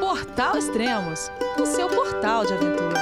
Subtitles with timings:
[0.00, 2.94] Portal Extremos, o seu portal de aventura.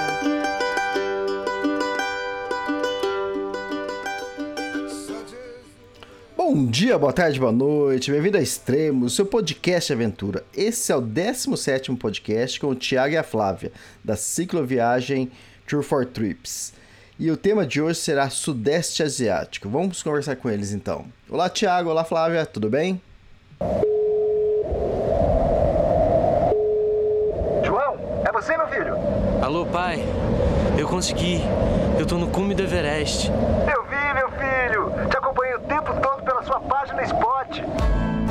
[6.36, 10.44] Bom dia, boa tarde, boa noite, bem-vindo a Extremos, seu podcast de aventura.
[10.54, 13.72] Esse é o 17 podcast com o Thiago e a Flávia,
[14.04, 15.30] da cicloviagem
[15.66, 16.72] Tour for Trips.
[17.18, 19.68] E o tema de hoje será Sudeste Asiático.
[19.68, 21.06] Vamos conversar com eles então.
[21.28, 23.00] Olá, Thiago, olá, Flávia, tudo bem?
[28.42, 28.96] você, meu filho?
[29.52, 30.02] Alô, pai.
[30.78, 31.38] Eu consegui.
[31.98, 33.30] Eu tô no cume do Everest.
[33.30, 35.10] Eu vi, meu filho.
[35.10, 37.60] Te acompanhei o tempo todo pela sua página Spot.
[37.60, 38.30] A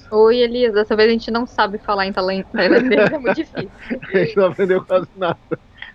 [0.11, 0.73] Oi, Elisa.
[0.73, 3.71] Dessa vez a gente não sabe falar em tailandês, é muito difícil.
[4.13, 5.39] a gente não aprendeu quase nada.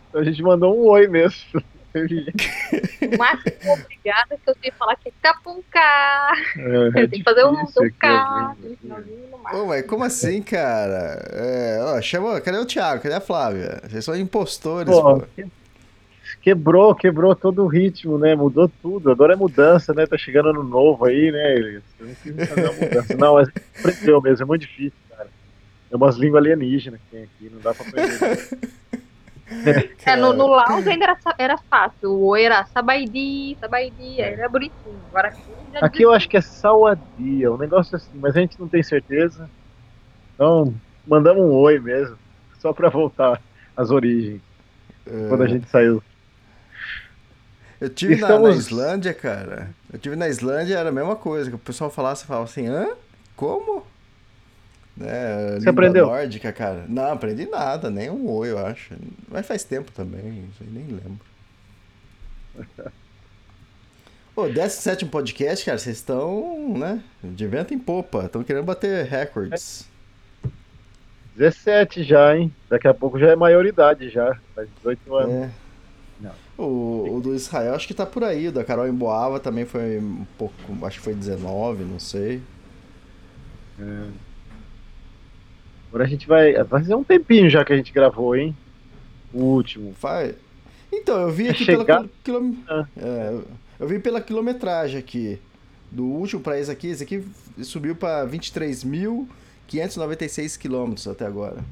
[0.09, 1.63] Então a gente mandou um oi mesmo.
[1.97, 5.81] O máximo obrigada que eu sei falar que é capunca.
[6.95, 7.57] É, tem que fazer um
[7.99, 8.55] K.
[9.55, 11.23] Ô, mas como assim, cara?
[11.33, 13.03] É, ó, chama, cadê o Thiago?
[13.03, 13.81] Cadê a Flávia?
[13.85, 15.21] Vocês são impostores, pô.
[15.21, 15.27] pô
[16.47, 18.37] quebrou, quebrou todo o ritmo, né?
[18.37, 19.11] Mudou tudo.
[19.11, 20.07] Agora é mudança, né?
[20.07, 21.83] Tá chegando ano novo aí, né?
[21.99, 23.17] Não fazer uma mudança.
[23.19, 25.29] Não, mas aprendeu mesmo, é muito difícil, cara.
[25.91, 28.61] É umas línguas alienígenas que tem aqui, não dá pra aprender.
[30.05, 32.11] É, no, no Laos ainda era, era fácil.
[32.11, 34.35] O oi era sabaidi, sabaidi, é.
[34.35, 35.01] era bonitinho.
[35.11, 35.41] Agora aqui,
[35.81, 39.51] aqui eu acho que é sauadia, um negócio assim, mas a gente não tem certeza.
[40.35, 40.73] Então,
[41.07, 42.17] mandamos um oi mesmo,
[42.61, 43.41] só pra voltar
[43.77, 44.41] às origens.
[45.07, 45.29] É.
[45.29, 46.03] Quando a gente saiu.
[47.81, 48.43] Eu tive Estamos...
[48.43, 49.71] na, na, Islândia, cara.
[49.93, 51.51] Eu tive na Islândia, era a mesma coisa.
[51.51, 52.89] Que o pessoal falasse, falava assim, hã?
[53.37, 53.85] Como?
[55.01, 56.07] É, Você aprendeu?
[56.07, 56.87] nórdica, cara.
[56.89, 58.95] Não, aprendi nada, nem um oi, eu acho.
[59.29, 61.21] Mas faz tempo também, isso aí nem lembro.
[64.35, 68.25] Pô, 17 podcast, cara, vocês estão, né, de vento em popa.
[68.25, 69.89] Estão querendo bater recordes.
[71.37, 72.55] 17 já, hein?
[72.69, 74.39] Daqui a pouco já é maioridade já.
[74.55, 75.35] Faz 18 anos.
[75.35, 75.66] É.
[76.59, 78.49] O, o, do Israel acho que tá por aí.
[78.49, 80.55] O da Carol Emboava também foi um pouco.
[80.87, 82.41] Acho que foi 19, não sei.
[83.79, 84.07] É.
[85.89, 86.55] Agora a gente vai.
[86.55, 88.57] Vai fazer um tempinho já que a gente gravou, hein?
[89.33, 89.95] O último.
[90.01, 90.35] Vai.
[90.93, 92.09] Então, eu vi aqui é pela.
[92.25, 92.55] Quilom...
[92.69, 92.87] Ah.
[92.97, 93.39] É,
[93.79, 95.39] eu vi pela quilometragem aqui.
[95.91, 97.23] Do último pra esse aqui, esse aqui
[97.63, 101.65] subiu pra 23.596 quilômetros até agora.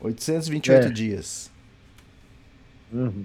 [0.00, 0.90] 828 é.
[0.90, 1.48] dias.
[2.92, 3.24] Uhum.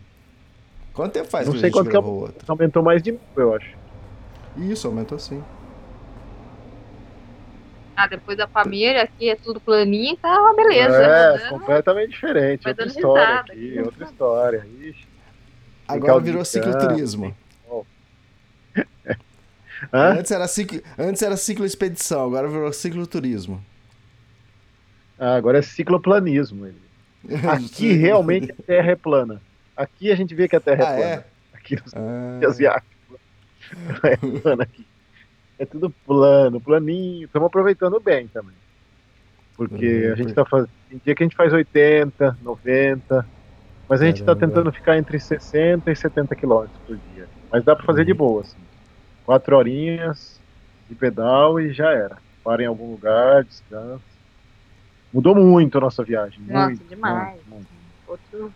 [0.99, 1.99] Quanto tempo faz Não sei quanto que é,
[2.45, 3.73] aumentou mais de mil, eu acho.
[4.57, 5.41] Isso, aumentou sim.
[7.95, 10.97] Ah, depois da família aqui é tudo planinho, tá uma beleza.
[10.97, 11.49] É, né?
[11.51, 12.67] completamente diferente.
[12.67, 14.67] Outra história aqui, aqui, outra história.
[14.81, 15.07] Ixi.
[15.87, 17.33] Agora virou cicloturismo.
[19.93, 23.63] antes, era ciclo, antes era cicloexpedição, agora virou cicloturismo.
[25.17, 26.69] Ah, agora é cicloplanismo.
[27.49, 29.41] Aqui realmente a terra é plana.
[29.79, 31.25] Aqui a gente vê que a Terra é ah, é plana.
[31.53, 31.57] É?
[31.57, 32.39] Aqui no ah.
[32.47, 32.99] asiático.
[34.03, 34.85] É plana aqui.
[35.57, 37.25] É tudo plano, planinho.
[37.25, 38.55] Estamos aproveitando bem também.
[39.55, 40.71] Porque uhum, a gente está fazendo.
[40.89, 43.25] Tem dia que a gente faz 80, 90.
[43.87, 47.27] Mas a gente está tentando ficar entre 60 e 70 quilômetros por dia.
[47.51, 48.07] Mas dá para fazer uhum.
[48.07, 48.57] de boa, assim.
[49.25, 50.41] Quatro horinhas
[50.89, 52.17] de pedal e já era.
[52.43, 54.01] Para em algum lugar, descansa.
[55.13, 56.41] Mudou muito a nossa viagem.
[56.47, 57.39] Nossa, muito, demais.
[57.47, 57.67] Muito, muito.
[58.07, 58.53] Outro,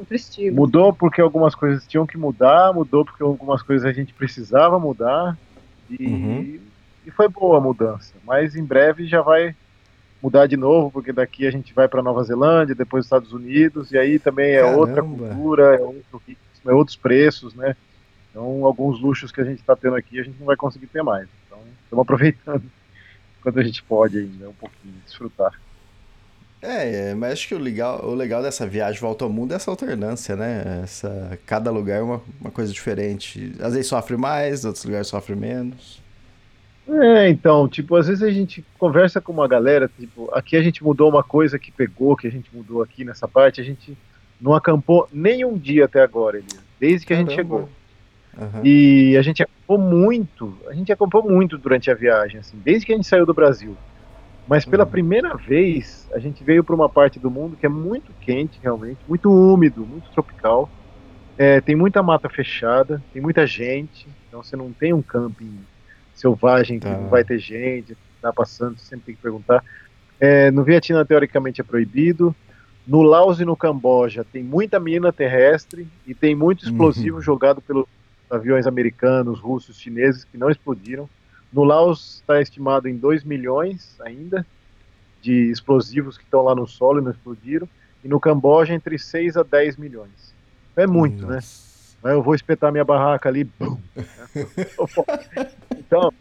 [0.00, 0.56] outro estilo.
[0.56, 5.36] Mudou porque algumas coisas tinham que mudar, mudou porque algumas coisas a gente precisava mudar.
[5.88, 6.60] E, uhum.
[7.06, 8.14] e foi boa a mudança.
[8.24, 9.54] Mas em breve já vai
[10.22, 13.98] mudar de novo, porque daqui a gente vai para Nova Zelândia, depois Estados Unidos, e
[13.98, 14.78] aí também é Caramba.
[14.78, 17.74] outra cultura, é outro ritmo, é outros preços, né?
[18.30, 21.02] Então, alguns luxos que a gente está tendo aqui, a gente não vai conseguir ter
[21.02, 21.26] mais.
[21.46, 22.62] Então, estamos aproveitando
[23.42, 25.58] quando a gente pode ainda, um pouquinho, desfrutar.
[26.62, 29.70] É, mas acho que o legal, o legal dessa viagem volta ao mundo é essa
[29.70, 30.80] alternância, né?
[30.82, 33.52] Essa, cada lugar é uma, uma coisa diferente.
[33.60, 36.02] Às vezes sofre mais, outros lugares sofrem menos.
[36.88, 40.82] É, então, tipo, às vezes a gente conversa com uma galera, tipo, aqui a gente
[40.82, 43.96] mudou uma coisa que pegou, que a gente mudou aqui nessa parte, a gente
[44.40, 47.28] não acampou nem um dia até agora, Elias, desde que Caramba.
[47.28, 47.68] a gente chegou.
[48.36, 48.64] Uhum.
[48.64, 52.92] E a gente acampou muito, a gente acampou muito durante a viagem, assim, desde que
[52.92, 53.76] a gente saiu do Brasil.
[54.46, 54.90] Mas pela uhum.
[54.90, 58.98] primeira vez, a gente veio para uma parte do mundo que é muito quente, realmente,
[59.08, 60.68] muito úmido, muito tropical.
[61.38, 65.58] É, tem muita mata fechada, tem muita gente, então você não tem um camping
[66.14, 66.96] selvagem que tá.
[66.96, 69.64] não vai ter gente, tá passando, você sempre tem que perguntar.
[70.18, 72.34] É, no Vietnã, teoricamente, é proibido.
[72.86, 77.22] No Laos e no Camboja tem muita mina terrestre e tem muito explosivo uhum.
[77.22, 77.86] jogado pelos
[78.30, 81.08] aviões americanos, russos, chineses que não explodiram.
[81.52, 84.46] No Laos está estimado em 2 milhões ainda
[85.20, 87.68] de explosivos que estão lá no solo e não explodiram.
[88.02, 90.34] E no Camboja entre 6 a 10 milhões.
[90.76, 91.36] É muito, né?
[91.36, 91.96] Nossa.
[92.02, 92.12] né?
[92.12, 93.44] Eu vou espetar minha barraca ali.
[93.44, 93.78] Bum,
[95.76, 96.12] então,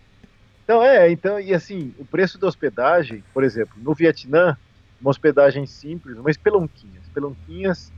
[0.63, 4.57] então, é, então, e assim, o preço da hospedagem, por exemplo, no Vietnã,
[4.99, 6.99] uma hospedagem simples, uma espelonquinha.
[7.01, 7.91] Espelonquinhas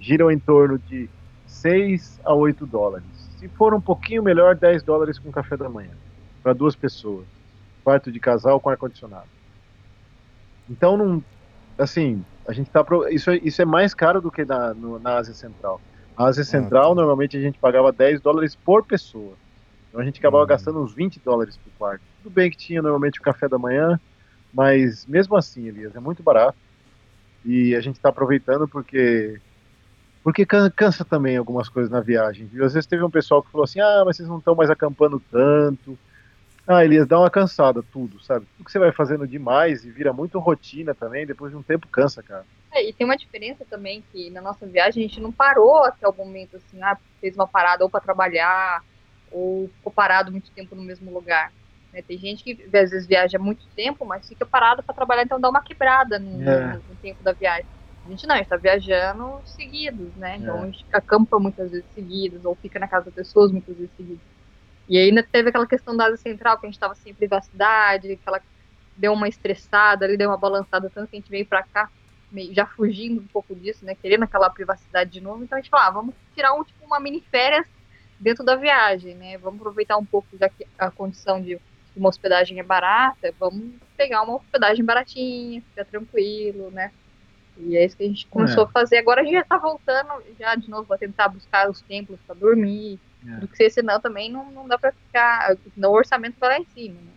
[0.00, 1.08] giram em torno de
[1.46, 3.06] 6 a 8 dólares.
[3.38, 5.92] Se for um pouquinho melhor, 10 dólares com café da manhã,
[6.42, 7.26] para duas pessoas.
[7.84, 9.28] Quarto de casal com ar-condicionado.
[10.68, 11.24] Então, não,
[11.78, 12.84] assim, a gente tá.
[13.10, 15.80] Isso, é, isso é mais caro do que na, no, na Ásia Central.
[16.16, 17.00] A Ásia ah, Central, ah, tá.
[17.00, 19.34] normalmente a gente pagava 10 dólares por pessoa.
[19.88, 20.48] Então a gente acabava hum.
[20.48, 22.02] gastando uns 20 dólares por quarto.
[22.22, 23.98] Tudo bem que tinha normalmente o café da manhã,
[24.52, 26.58] mas mesmo assim, Elias, é muito barato.
[27.44, 29.40] E a gente está aproveitando porque
[30.22, 32.64] porque cansa também algumas coisas na viagem, viu?
[32.64, 35.20] Às vezes teve um pessoal que falou assim: "Ah, mas vocês não estão mais acampando
[35.30, 35.98] tanto".
[36.72, 38.46] Ah, Elias, dá uma cansada tudo, sabe?
[38.46, 41.88] Tudo que você vai fazendo demais e vira muito rotina também, depois de um tempo
[41.88, 42.46] cansa, cara.
[42.70, 46.06] É, e tem uma diferença também que na nossa viagem a gente não parou até
[46.06, 48.84] o momento assim, ah, fez uma parada ou para trabalhar
[49.32, 51.52] ou ficou parado muito tempo no mesmo lugar.
[51.92, 52.02] Né?
[52.02, 55.50] Tem gente que às vezes viaja muito tempo, mas fica parado para trabalhar, então dá
[55.50, 56.74] uma quebrada no, é.
[56.74, 57.66] no, tempo da viagem.
[58.06, 60.36] A gente não, a gente está viajando seguidos, né?
[60.36, 60.62] Então é.
[60.62, 64.29] a gente acampa muitas vezes seguidos, ou fica na casa das pessoas muitas vezes seguidas.
[64.90, 68.22] E ainda teve aquela questão da Ásia Central, que a gente estava sem privacidade, que
[68.26, 68.42] ela
[68.96, 71.88] deu uma estressada ali, deu uma balançada, tanto que a gente veio para cá,
[72.30, 73.94] meio, já fugindo um pouco disso, né?
[73.94, 75.44] Querendo aquela privacidade de novo.
[75.44, 77.68] Então a gente falou, ah, vamos tirar um, tipo, uma mini férias
[78.18, 79.38] dentro da viagem, né?
[79.38, 81.60] Vamos aproveitar um pouco, já que a condição de
[81.96, 86.90] uma hospedagem é barata, vamos pegar uma hospedagem baratinha, fica tranquilo, né?
[87.56, 88.66] E é isso que a gente começou é.
[88.66, 88.98] a fazer.
[88.98, 92.34] Agora a gente já tá voltando já de novo para tentar buscar os templos para
[92.34, 92.98] dormir.
[93.26, 93.36] É.
[93.36, 95.56] Do que senão também não, não dá para ficar.
[95.76, 96.94] No orçamento vai lá em cima.
[96.94, 97.10] Né?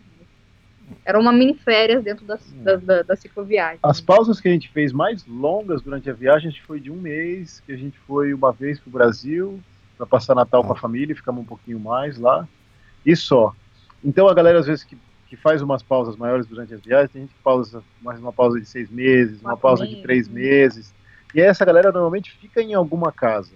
[1.04, 2.62] Era uma mini férias dentro das, é.
[2.62, 3.78] da, da, da cicloviagem.
[3.82, 6.90] As pausas que a gente fez mais longas durante a viagem, a gente foi de
[6.90, 9.60] um mês, que a gente foi uma vez para o Brasil,
[9.96, 10.80] para passar Natal com a ah.
[10.80, 12.46] família, ficamos um pouquinho mais lá.
[13.04, 13.54] E só.
[14.02, 14.96] Então a galera às vezes que,
[15.28, 18.60] que faz umas pausas maiores durante as viagens, tem gente que pausa mais uma pausa
[18.60, 20.92] de seis meses, uma pausa de três meses.
[21.34, 23.50] E essa galera normalmente fica em alguma casa.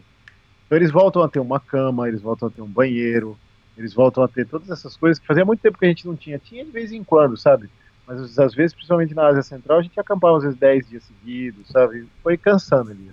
[0.68, 3.38] Então eles voltam a ter uma cama, eles voltam a ter um banheiro,
[3.76, 6.14] eles voltam a ter todas essas coisas que fazia muito tempo que a gente não
[6.14, 6.38] tinha.
[6.38, 7.70] Tinha de vez em quando, sabe?
[8.06, 11.68] Mas às vezes, principalmente na Ásia Central, a gente acampava às vezes 10 dias seguidos,
[11.68, 12.06] sabe?
[12.22, 13.10] Foi cansando ali.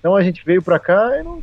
[0.00, 1.40] Então a gente veio pra cá e não...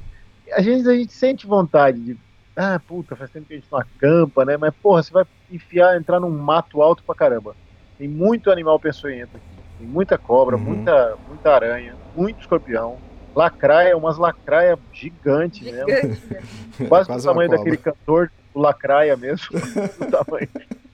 [0.52, 2.18] a, gente, a gente sente vontade de
[2.56, 4.58] ah, puta, faz tempo que a gente não acampa, né?
[4.58, 7.56] Mas, porra, você vai enfiar, entrar num mato alto pra caramba.
[7.98, 9.46] Tem muito animal peçonhento aqui.
[9.80, 10.64] Tem muita cobra, uhum.
[10.64, 12.98] muita, muita aranha, muito escorpião.
[13.36, 15.88] Lacraia, umas lacraia gigantes mesmo.
[15.88, 16.42] Né?
[16.88, 19.48] Quase, Quase do tamanho daquele cantor do Lacraia mesmo.
[20.00, 20.50] do tamanho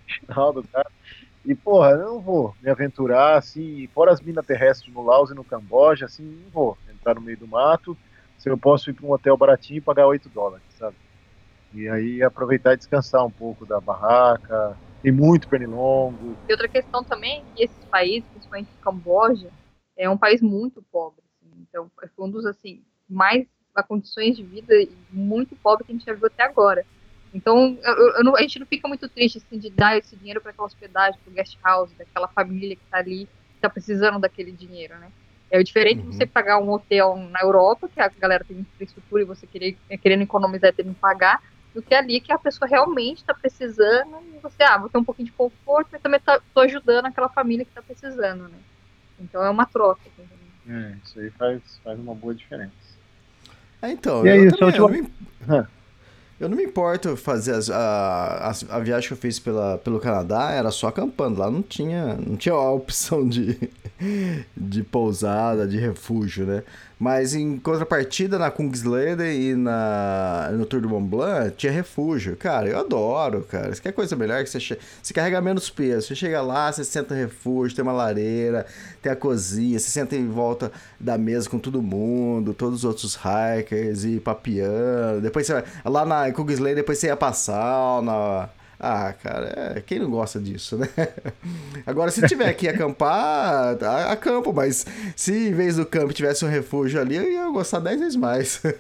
[0.07, 0.89] final do cara.
[1.45, 5.33] E, porra, eu não vou me aventurar assim, fora as minas terrestres no Laos e
[5.33, 7.97] no Camboja, assim, não vou entrar no meio do mato.
[8.37, 10.95] Se eu posso ir para um hotel baratinho e pagar 8 dólares, sabe?
[11.73, 14.77] E aí aproveitar e descansar um pouco da barraca.
[15.01, 16.35] Tem muito pernilongo.
[16.47, 19.49] E outra questão também que esses países, principalmente Camboja,
[19.95, 21.23] é um país muito pobre.
[21.69, 23.45] Então, foi um dos assim mais
[23.75, 24.73] a condições de vida
[25.11, 26.85] muito pobre que a gente já viu até agora.
[27.33, 30.41] Então, eu, eu não, a gente não fica muito triste assim, de dar esse dinheiro
[30.41, 34.19] para aquela hospedagem, para o guest house, daquela família que está ali, que está precisando
[34.19, 35.11] daquele dinheiro, né?
[35.49, 36.09] É diferente uhum.
[36.09, 39.77] de você pagar um hotel na Europa, que a galera tem infraestrutura e você querer,
[40.01, 41.41] querendo economizar e tendo que pagar,
[41.73, 45.03] do que ali que a pessoa realmente está precisando e você, ah, vou ter um
[45.03, 48.57] pouquinho de conforto, mas também estou tá, ajudando aquela família que está precisando, né?
[49.19, 50.01] Então é uma troca.
[50.69, 52.71] É, isso aí faz, faz uma boa diferença.
[53.81, 55.07] É, então, e eu, também, eu, me,
[56.39, 59.99] eu, não me importo fazer as, a, a, a, viagem que eu fiz pela, pelo
[59.99, 63.57] Canadá, era só acampando, lá não tinha, não tinha a opção de,
[64.57, 66.63] de pousada, de refúgio, né?
[66.99, 72.35] Mas em contrapartida, na Kungsleden e na, no Tour do Mont Blanc, tinha refúgio.
[72.35, 73.69] Cara, eu adoro, cara.
[73.69, 74.77] Isso quer coisa melhor que você, che...
[75.01, 76.07] você carrega menos peso.
[76.07, 78.65] Você chega lá, você senta no refúgio, tem uma lareira,
[78.99, 83.15] tem a cozinha, você senta em volta da mesa com todo mundo, todos os outros
[83.15, 85.21] hikers e papiando.
[85.21, 88.49] Depois você vai lá na Kungsleden, depois você ia pra sauna.
[88.79, 90.87] Ah, cara, é, quem não gosta disso, né?
[91.85, 93.75] Agora, se tiver que acampar,
[94.11, 97.99] acampo, mas se em vez do campo tivesse um refúgio ali, eu ia gostar dez
[97.99, 98.61] vezes mais.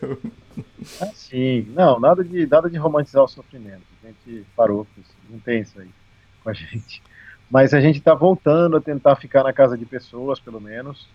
[0.99, 3.83] Ah, sim, não, nada de, nada de romantizar o sofrimento.
[4.03, 4.87] A gente parou,
[5.29, 5.89] não tem isso aí
[6.43, 7.03] com a gente.
[7.47, 11.07] Mas a gente está voltando a tentar ficar na casa de pessoas, pelo menos,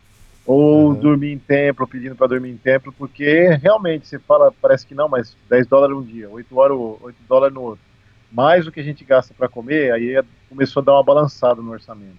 [0.46, 0.94] ou uhum.
[0.94, 5.08] dormir em templo, pedindo para dormir em templo, porque realmente você fala, parece que não,
[5.08, 7.91] mas 10 dólares um dia, 8, horas, 8 dólares no outro
[8.32, 11.60] mais o que a gente gasta para comer, aí é, começou a dar uma balançada
[11.60, 12.16] no orçamento.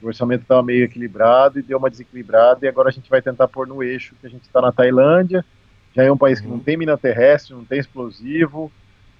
[0.00, 3.48] O orçamento estava meio equilibrado e deu uma desequilibrada, e agora a gente vai tentar
[3.48, 5.44] pôr no eixo que a gente está na Tailândia,
[5.94, 6.60] já é um país que não uhum.
[6.60, 8.70] tem mina terrestre, não tem explosivo,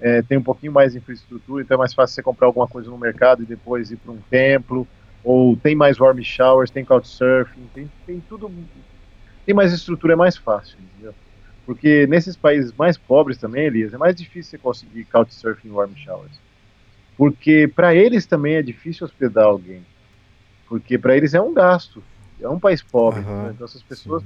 [0.01, 2.91] é, tem um pouquinho mais de infraestrutura, então é mais fácil você comprar alguma coisa
[2.91, 4.87] no mercado e depois ir para um templo,
[5.23, 8.51] ou tem mais warm showers, tem couchsurfing, tem, tem tudo,
[9.47, 11.15] tem mais estrutura, é mais fácil, entendeu?
[11.67, 16.39] Porque nesses países mais pobres também, Elias, é mais difícil você conseguir couchsurfing warm showers.
[17.17, 19.85] Porque para eles também é difícil hospedar alguém.
[20.69, 22.03] Porque para eles é um gasto.
[22.41, 23.21] É um país pobre.
[23.21, 23.45] Uhum.
[23.45, 23.53] Né?
[23.55, 24.23] Então essas pessoas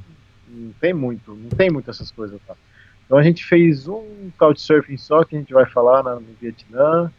[0.48, 2.56] não tem muito, não tem muito essas coisas lá.
[3.04, 7.12] Então a gente fez um couchsurfing só que a gente vai falar na, no Vietnã.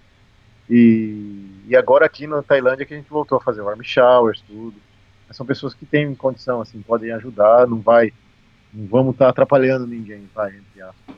[0.69, 4.75] E, e agora aqui na Tailândia que a gente voltou a fazer warm showers, tudo.
[5.27, 8.11] Mas são pessoas que têm condição, assim, podem ajudar, não vai
[8.73, 11.15] não vamos estar tá atrapalhando ninguém, vai, entre aspas.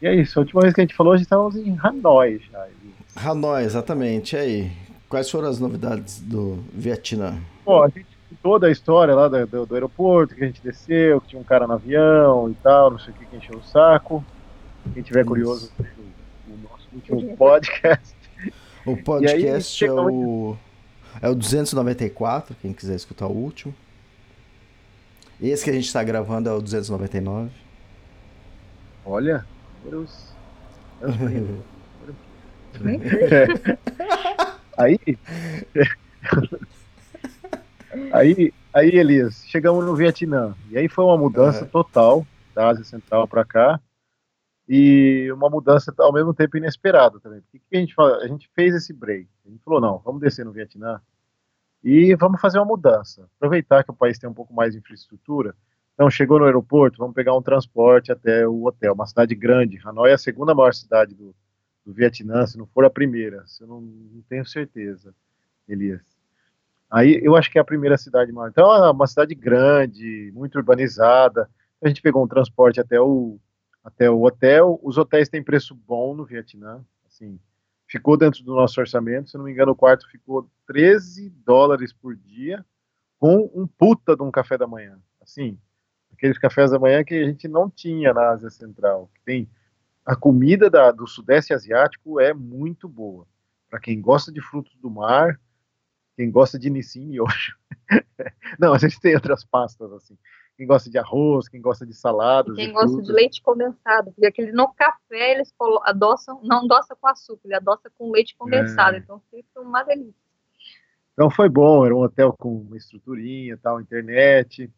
[0.00, 2.40] E é isso, a última vez que a gente falou, a gente estávamos em Hanoi
[2.50, 2.68] já.
[3.16, 4.36] Hanoi, exatamente.
[4.36, 4.72] E aí,
[5.08, 7.36] quais foram as novidades do Vietnã?
[7.64, 11.20] Bom, a gente toda a história lá do, do, do, aeroporto, que a gente desceu,
[11.20, 13.62] que tinha um cara no avião e tal, não sei o que, que encheu o
[13.62, 14.24] saco.
[14.94, 15.28] Quem tiver isso.
[15.28, 15.72] curioso,
[16.48, 18.14] o nosso último podcast.
[18.86, 20.56] O podcast aí, é o.
[21.20, 23.74] É o 294, quem quiser escutar o último.
[25.40, 27.50] Esse que a gente está gravando é o 299.
[29.04, 29.46] Olha,
[29.88, 30.34] Deus.
[34.76, 34.98] aí,
[38.12, 40.56] aí, aí, Elias, chegamos no Vietnã.
[40.70, 41.70] E aí foi uma mudança uhum.
[41.70, 43.80] total da Ásia Central para cá.
[44.68, 47.40] E uma mudança ao mesmo tempo inesperada também.
[47.42, 49.28] Porque que a gente, a gente fez esse break.
[49.46, 51.00] A gente falou, não, vamos descer no Vietnã
[51.82, 53.28] e vamos fazer uma mudança.
[53.36, 55.54] Aproveitar que o país tem um pouco mais de infraestrutura.
[55.94, 59.80] Então, chegou no aeroporto, vamos pegar um transporte até o hotel, uma cidade grande.
[59.84, 61.34] Hanoi é a segunda maior cidade do,
[61.84, 65.14] do Vietnã, se não for a primeira, se eu não, não, tenho certeza,
[65.68, 66.00] Elias.
[66.90, 68.48] Aí eu acho que é a primeira cidade maior.
[68.48, 71.50] Então, é uma cidade grande, muito urbanizada.
[71.82, 73.38] A gente pegou um transporte até o,
[73.82, 74.78] até o hotel.
[74.82, 77.38] Os hotéis têm preço bom no Vietnã, assim,
[77.88, 79.30] ficou dentro do nosso orçamento.
[79.30, 82.64] Se não me engano, o quarto ficou 13 dólares por dia,
[83.18, 85.00] com um puta de um café da manhã.
[85.20, 85.58] Assim,
[86.12, 89.10] aqueles cafés da manhã que a gente não tinha na Ásia Central.
[89.24, 89.50] Tem
[90.04, 93.26] a comida da, do Sudeste Asiático é muito boa.
[93.68, 95.40] Para quem gosta de frutos do mar,
[96.16, 97.54] quem gosta de Nissin hoje.
[98.58, 100.16] não, a gente tem outras pastas assim
[100.58, 102.56] quem gosta de arroz, quem gosta de saladas.
[102.56, 103.06] quem gosta frutas.
[103.06, 107.88] de leite condensado, porque aquele no café eles adoçam, não adoça com açúcar, ele adoça
[107.96, 108.98] com leite condensado, é.
[108.98, 110.12] então fica uma delícia.
[111.12, 114.68] Então foi bom, era um hotel com uma estruturinha, tal, internet.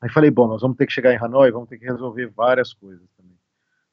[0.00, 2.74] Aí falei, bom, nós vamos ter que chegar em Hanoi, vamos ter que resolver várias
[2.74, 3.38] coisas também.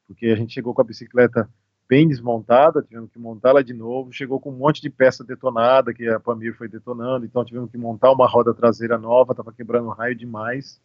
[0.08, 1.48] Porque a gente chegou com a bicicleta
[1.88, 6.08] bem desmontada, tivemos que montá-la de novo, chegou com um monte de peça detonada, que
[6.08, 10.16] a Pamir foi detonando, então tivemos que montar uma roda traseira nova, estava quebrando raio
[10.16, 10.82] demais.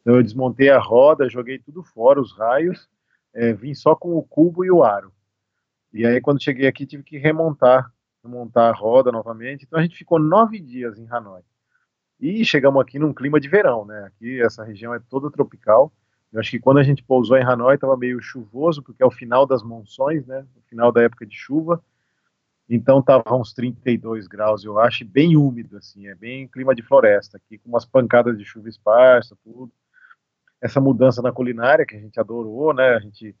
[0.00, 2.88] Então eu desmontei a roda, joguei tudo fora, os raios,
[3.34, 5.12] é, vim só com o cubo e o aro.
[5.92, 7.92] E aí quando cheguei aqui tive que remontar,
[8.22, 9.64] remontar a roda novamente.
[9.64, 11.42] Então a gente ficou nove dias em Hanoi.
[12.18, 14.04] E chegamos aqui num clima de verão, né?
[14.04, 15.92] Aqui essa região é toda tropical.
[16.32, 19.10] Eu acho que quando a gente pousou em Hanoi estava meio chuvoso, porque é o
[19.10, 20.46] final das monções, né?
[20.56, 21.82] O final da época de chuva.
[22.68, 27.36] Então tava uns 32 graus, eu acho, bem úmido, assim, é bem clima de floresta
[27.36, 29.72] aqui, com umas pancadas de chuva esparsa, tudo
[30.60, 32.94] essa mudança na culinária que a gente adorou, né?
[32.94, 33.34] A gente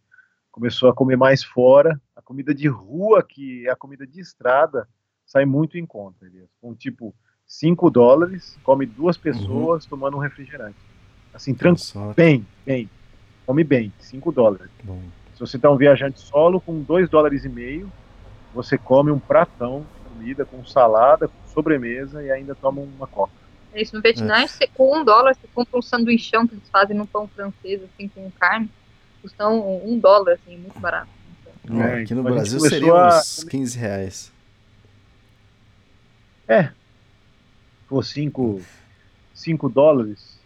[0.50, 2.00] começou a comer mais fora.
[2.16, 4.88] A comida de rua, que é a comida de estrada,
[5.26, 6.48] sai muito em conta, Elias.
[6.60, 7.14] Com tipo
[7.46, 9.22] 5 dólares, come duas uhum.
[9.22, 9.90] pessoas uhum.
[9.90, 10.78] tomando um refrigerante.
[11.32, 12.14] Assim, tranquilo.
[12.14, 12.88] Bem, bem.
[13.46, 14.70] Come bem, 5 dólares.
[14.82, 15.00] Bom.
[15.34, 17.90] Se você está um viajante solo, com 2 dólares e meio,
[18.54, 23.39] você come um pratão de comida com salada, com sobremesa e ainda toma uma coca.
[23.72, 24.66] É isso, no Vietnã, é.
[24.68, 28.30] com um dólar, você compra um sanduichão que eles fazem no pão francês, assim, com
[28.32, 28.70] carne,
[29.22, 31.08] custam um dólar, assim, muito barato.
[31.64, 33.18] Então, é, aqui no Brasil seria a...
[33.18, 34.32] uns 15 reais.
[36.48, 36.70] É.
[37.88, 38.60] Por 5
[39.40, 40.38] cinco dólares,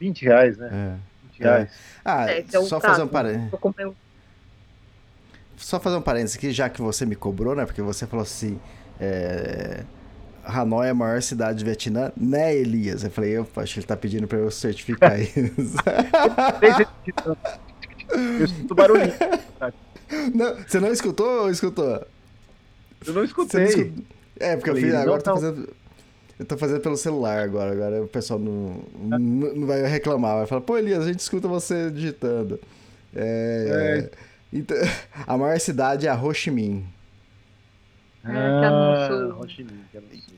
[0.00, 0.70] 20 reais, né?
[0.72, 1.28] É.
[1.32, 1.70] 20 reais.
[1.70, 2.00] É.
[2.04, 3.50] Ah, é, então, só fazer um parênteses.
[5.56, 7.66] só fazer um parênteses aqui, já que você me cobrou, né?
[7.66, 8.58] Porque você falou assim.
[9.00, 9.84] É,
[10.48, 13.04] Hanoi é a maior cidade do Vietnã, né, Elias?
[13.04, 15.76] Eu falei, eu acho que ele tá pedindo pra eu certificar isso.
[18.10, 19.12] eu escuto barulhinho.
[20.34, 22.06] Não, você não escutou ou escutou?
[23.06, 23.60] Eu não escutei.
[23.60, 24.04] Não escutou?
[24.40, 25.68] É, porque falei, eu fiz, agora eu tô fazendo.
[26.38, 30.46] Eu tô fazendo pelo celular agora, agora o pessoal não, não, não vai reclamar, vai
[30.46, 32.60] falar, pô, Elias, a gente escuta você digitando.
[33.14, 34.18] É, é.
[34.52, 34.76] Então,
[35.26, 36.86] a maior cidade é a Ho Chi Minh.
[38.24, 39.84] É, ah, Ho Chi Minh,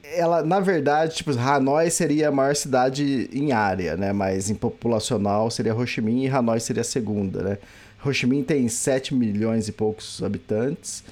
[0.02, 4.12] Ela, na verdade, tipo, Hanoi seria a maior cidade em área, né?
[4.12, 7.58] Mas em populacional seria Ho Chi Minh e Hanoi seria a segunda, né?
[8.04, 11.02] Ho Chi Minh tem 7 milhões e poucos habitantes,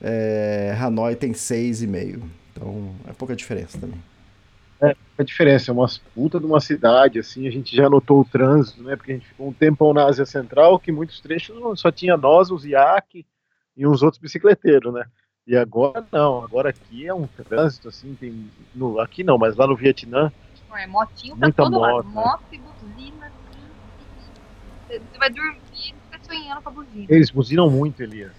[0.00, 2.22] é, Hanoi tem 6,5.
[2.52, 4.00] Então é pouca diferença também.
[4.80, 8.24] É, a diferença, é uma puta de uma cidade, assim, a gente já notou o
[8.24, 11.90] trânsito, né, porque a gente ficou um tempão na Ásia Central, que muitos trechos só
[11.90, 13.24] tinha nós, os iaque
[13.74, 15.06] e uns outros bicicleteiros, né,
[15.46, 19.66] e agora não, agora aqui é um trânsito, assim, tem, no, aqui não, mas lá
[19.66, 20.32] no Vietnã,
[20.74, 25.94] é, motinho pra muita todo moto, lado, moto e buzina, assim, você vai dormir e
[25.94, 27.06] fica sonhando com a buzina.
[27.08, 28.32] Eles buzinam muito, Elias.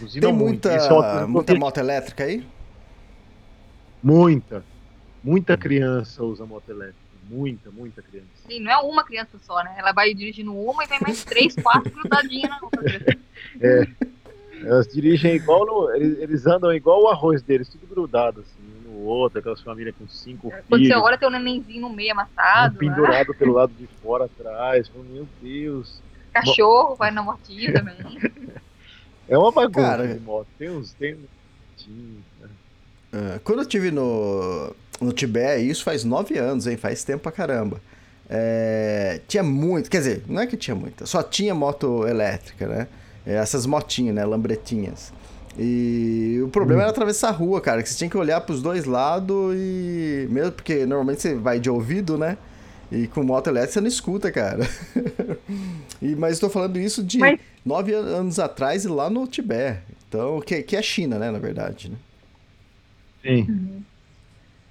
[0.00, 1.04] Buzinam tem muita, muito.
[1.04, 2.46] É muita moto elétrica aí?
[4.02, 4.64] Muita.
[5.22, 6.98] Muita criança usa moto elétrica.
[7.28, 8.28] Muita, muita criança.
[8.46, 9.74] Sim, não é uma criança só, né?
[9.78, 13.18] Ela vai dirigindo uma e vem mais três, quatro grudadinhas na outra.
[13.60, 14.13] É.
[14.66, 18.92] Elas dirigem igual no, eles, eles, andam igual o arroz deles, tudo grudado, assim, um
[18.92, 20.94] no outro, aquelas famílias com cinco é, Quando filhos.
[20.94, 22.76] Quando você olha, tem um nenenzinho no meio amassado.
[22.76, 23.34] Um pendurado né?
[23.38, 24.90] pelo lado de fora atrás.
[25.10, 26.02] Meu Deus.
[26.32, 27.96] Cachorro vai na motinha também.
[29.28, 30.48] É uma bagunça Cara, de moto.
[30.58, 30.92] Tem uns.
[30.94, 32.48] Tem né?
[33.12, 36.76] uh, quando eu tive no, no Tibete, isso faz nove anos, hein?
[36.76, 37.80] Faz tempo pra caramba.
[38.28, 42.88] É, tinha muito, quer dizer, não é que tinha muita, só tinha moto elétrica, né?
[43.26, 44.24] É, essas motinhas, né?
[44.24, 45.12] Lambretinhas.
[45.58, 46.82] E o problema hum.
[46.82, 50.26] era atravessar a rua, cara, que você tinha que olhar pros dois lados e.
[50.30, 52.36] Mesmo porque normalmente você vai de ouvido, né?
[52.90, 54.62] E com moto elétrica você não escuta, cara.
[56.02, 57.40] e, mas estou falando isso de mas...
[57.64, 59.80] nove anos atrás e lá no Tibete.
[60.08, 61.90] Então, que, que é China, né, na verdade.
[61.90, 61.96] Né?
[63.22, 63.46] Sim.
[63.48, 63.82] Uhum.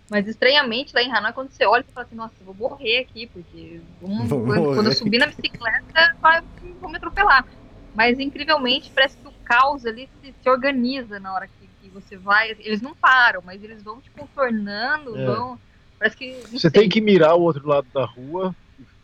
[0.09, 2.99] Mas estranhamente, lá em Hanoi, quando você olha, você fala assim, nossa, eu vou morrer
[2.99, 6.41] aqui, porque um, quando, quando, eu subir na bicicleta, vai,
[6.79, 7.45] vou me atropelar.
[7.93, 12.17] Mas incrivelmente, parece que o caos ali se, se organiza na hora que, que, você
[12.17, 12.51] vai.
[12.59, 15.25] Eles não param, mas eles vão te contornando, é.
[15.25, 15.59] vão
[16.03, 16.33] Parece que.
[16.51, 16.71] Você sei.
[16.71, 18.53] tem que mirar o outro lado da rua,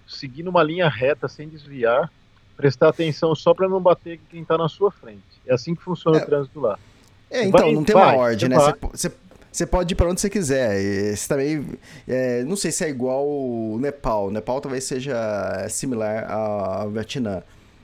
[0.05, 2.11] seguir numa linha reta sem desviar,
[2.57, 5.23] prestar atenção só para não bater quem está na sua frente.
[5.47, 6.21] É assim que funciona é.
[6.21, 6.77] o trânsito lá.
[7.31, 8.57] É, então, vai, não tem vai, uma ordem, né?
[8.91, 9.11] Você,
[9.49, 11.15] você pode ir para onde você quiser.
[11.15, 11.65] Você também,
[12.05, 14.27] é, não sei se é igual o Nepal.
[14.27, 15.15] O Nepal talvez seja
[15.69, 17.41] similar ao Vietnã.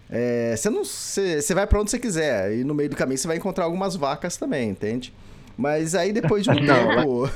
[0.10, 3.18] É, você não, você, você vai para onde você quiser e no meio do caminho
[3.18, 5.14] você vai encontrar algumas vacas também, entende?
[5.58, 7.30] Mas aí depois de um tempo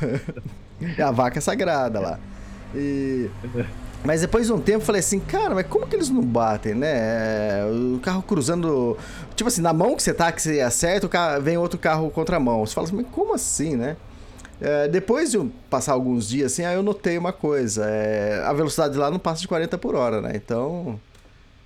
[0.97, 2.19] É a vaca sagrada lá.
[2.75, 3.29] E...
[4.03, 6.73] Mas depois de um tempo eu falei assim, cara, mas como que eles não batem,
[6.73, 7.65] né?
[7.65, 8.97] O carro cruzando.
[9.35, 12.09] Tipo assim, na mão que você tá, que você acerta, o carro, vem outro carro
[12.09, 12.65] contra a mão.
[12.65, 13.97] Você fala assim, mas como assim, né?
[14.61, 17.85] É, depois de passar alguns dias assim, aí eu notei uma coisa.
[17.85, 20.31] É, a velocidade lá não passa de 40 por hora, né?
[20.35, 20.99] Então.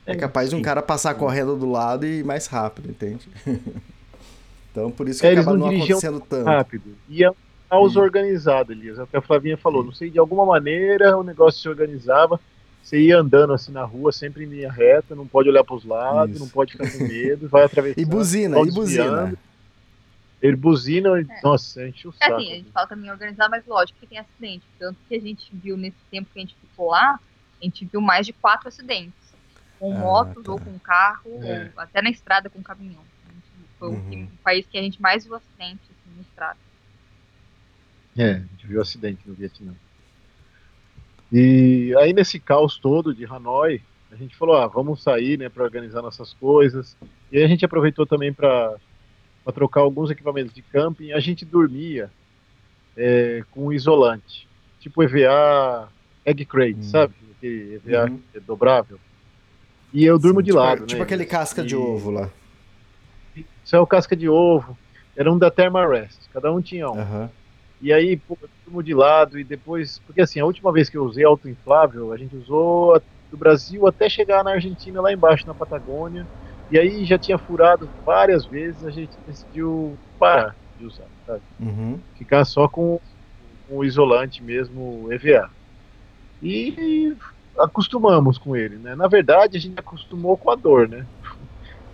[0.06, 3.28] É capaz de um cara passar correndo do lado e ir mais rápido, entende?
[4.72, 6.46] então por isso que é, acaba não, não acontecendo tanto.
[6.46, 6.96] Rápido.
[7.08, 7.32] E é
[7.70, 9.00] caos organizado, Elias.
[9.00, 12.40] Até a Flavinha falou, não sei, de alguma maneira o negócio se organizava.
[12.84, 15.86] Você ia andando assim na rua, sempre em linha reta, não pode olhar para os
[15.86, 16.44] lados, Isso.
[16.44, 17.96] não pode ficar com medo, vai atravessar.
[18.02, 19.34] e buzina, e buzina.
[20.42, 21.26] Ele buzina, é.
[21.42, 22.34] nossa, a gente o saco.
[22.34, 24.66] É assim, a gente fala caminho organizado, mas lógico que tem acidente.
[24.78, 27.18] Tanto que a gente viu nesse tempo que a gente ficou lá,
[27.62, 29.23] a gente viu mais de quatro acidentes.
[29.84, 30.52] Com ah, motos tá.
[30.54, 31.70] ou com carro, é.
[31.76, 33.02] ou até na estrada com caminhão.
[33.78, 34.30] Foi uhum.
[34.34, 36.58] o país que a gente mais viu acidente assim, na estrada.
[38.18, 39.74] É, a gente viu acidente no Vietnã.
[41.30, 45.66] E aí nesse caos todo de Hanoi, a gente falou, ah, vamos sair, né, para
[45.66, 46.96] organizar nossas coisas.
[47.30, 48.78] E aí a gente aproveitou também para
[49.54, 51.12] trocar alguns equipamentos de camping.
[51.12, 52.10] A gente dormia
[52.96, 54.48] é, com isolante,
[54.80, 55.90] tipo EVA
[56.24, 56.84] Egg Crate, hum.
[56.84, 57.14] sabe?
[57.36, 58.22] Aquele EVA uhum.
[58.34, 58.98] é dobrável.
[59.94, 61.04] E eu durmo Sim, de tipo, lado, Tipo né?
[61.04, 61.66] aquele casca e...
[61.66, 62.30] de ovo lá.
[63.64, 64.78] Isso é o casca de ovo.
[65.16, 66.20] Era um da Thermarest.
[66.34, 66.98] Cada um tinha um.
[66.98, 67.30] Uhum.
[67.80, 70.00] E aí, pô, tudo de lado e depois.
[70.00, 74.10] Porque assim, a última vez que eu usei autoinflável, a gente usou do Brasil até
[74.10, 76.26] chegar na Argentina, lá embaixo, na Patagônia.
[76.72, 81.42] E aí já tinha furado várias vezes, a gente decidiu parar de usar, sabe?
[81.60, 82.00] Uhum.
[82.18, 83.00] Ficar só com,
[83.68, 85.50] com o isolante mesmo, EVA.
[86.42, 87.16] E
[87.58, 88.96] acostumamos com ele, né?
[88.96, 91.06] Na verdade, a gente acostumou com a dor, né?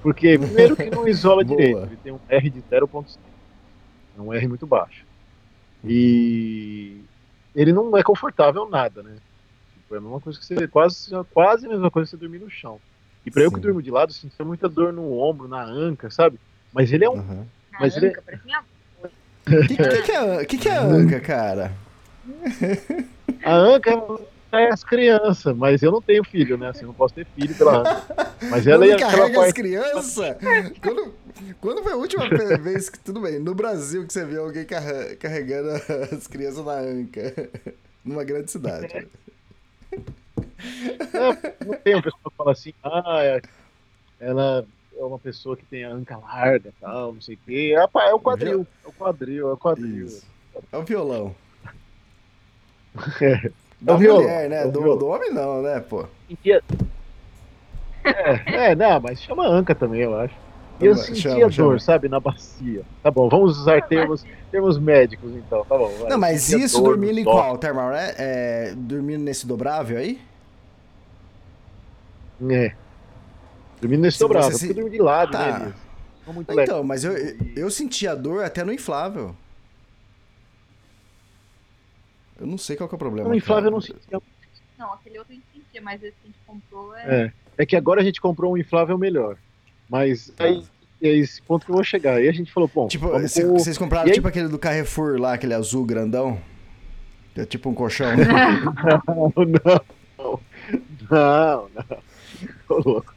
[0.02, 1.80] Porque, primeiro, que não isola direito.
[1.80, 3.18] Ele tem um R de 0,5.
[4.18, 5.06] É um R muito baixo.
[5.84, 7.02] E
[7.56, 9.18] ele não é confortável nada, né?
[9.74, 10.68] Tipo, é a mesma coisa que você.
[10.68, 12.80] Quase, quase a mesma coisa que você dormir no chão.
[13.26, 13.48] E pra Sim.
[13.48, 16.40] eu que durmo de lado, eu sentia muita dor no ombro, na anca, sabe?
[16.74, 17.16] Mas ele é um.
[17.16, 17.46] Uhum.
[17.80, 18.14] Mas ele é...
[19.48, 21.74] O que, que, que, é, que, que é a anca, cara?
[23.44, 23.96] A anca é
[24.52, 26.70] as crianças, mas eu não tenho filho, né?
[26.70, 27.84] Assim, não posso ter filho pela.
[28.50, 29.38] Mas ela é aquela parte...
[29.38, 30.38] as crianças?
[30.82, 31.14] Quando,
[31.60, 35.72] quando foi a última vez que, tudo bem, no Brasil que você viu alguém carregando
[36.16, 37.50] as crianças na anca?
[38.04, 39.08] Numa grande cidade.
[40.64, 43.42] É, não tem uma pessoa que fala assim, ah, é,
[44.20, 44.66] ela
[44.98, 47.76] é uma pessoa que tem a anca larga tal, não sei o quê.
[47.76, 48.66] É, é o quadril.
[48.84, 50.06] É o quadril, é o quadril.
[50.06, 50.26] Isso.
[50.72, 51.36] É o violão.
[53.22, 53.52] É.
[53.82, 54.68] Da mulher, né?
[54.68, 56.06] Do, do, homem não, né, pô?
[58.04, 60.34] É, é, não, mas chama anca também, eu acho.
[60.82, 61.80] E eu sentia chama, dor, chama.
[61.80, 62.84] sabe, na bacia.
[63.04, 65.90] Tá bom, vamos usar termos, termos médicos então, tá bom.
[66.00, 66.10] Vai.
[66.10, 67.94] Não, mas isso dormindo em qual, Termal?
[67.94, 70.20] É, é, dormindo nesse dobrável aí?
[72.50, 72.74] É.
[73.82, 74.68] Dormindo nesse dobrável, se...
[74.68, 75.60] porque eu de lado, tá.
[75.60, 75.74] né,
[76.28, 76.84] Muito então, legal.
[76.84, 77.14] mas eu,
[77.56, 79.36] eu sentia dor até no inflável.
[82.40, 83.30] Eu não sei qual que é o problema.
[83.30, 84.22] O inflável eu não sentia.
[84.78, 87.26] Não, aquele outro a gente sentia, mas esse que a gente comprou é...
[87.26, 87.34] é.
[87.58, 89.36] É que agora a gente comprou um inflável melhor.
[89.90, 90.64] Mas aí
[91.02, 92.16] é esse ponto que eu vou chegar.
[92.16, 92.88] Aí a gente falou, bom.
[92.88, 94.14] Tipo, vocês compraram aí...
[94.14, 96.40] tipo aquele do Carrefour lá, aquele azul grandão?
[97.34, 98.08] Que é tipo um colchão.
[98.16, 100.40] não, não.
[101.12, 101.98] Não, não.
[102.66, 103.14] Tô louco.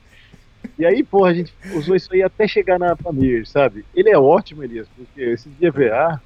[0.76, 3.84] E aí, porra, a gente usou isso aí até chegar na Pamir, sabe?
[3.94, 6.20] Ele é ótimo, Elias, porque esse DVA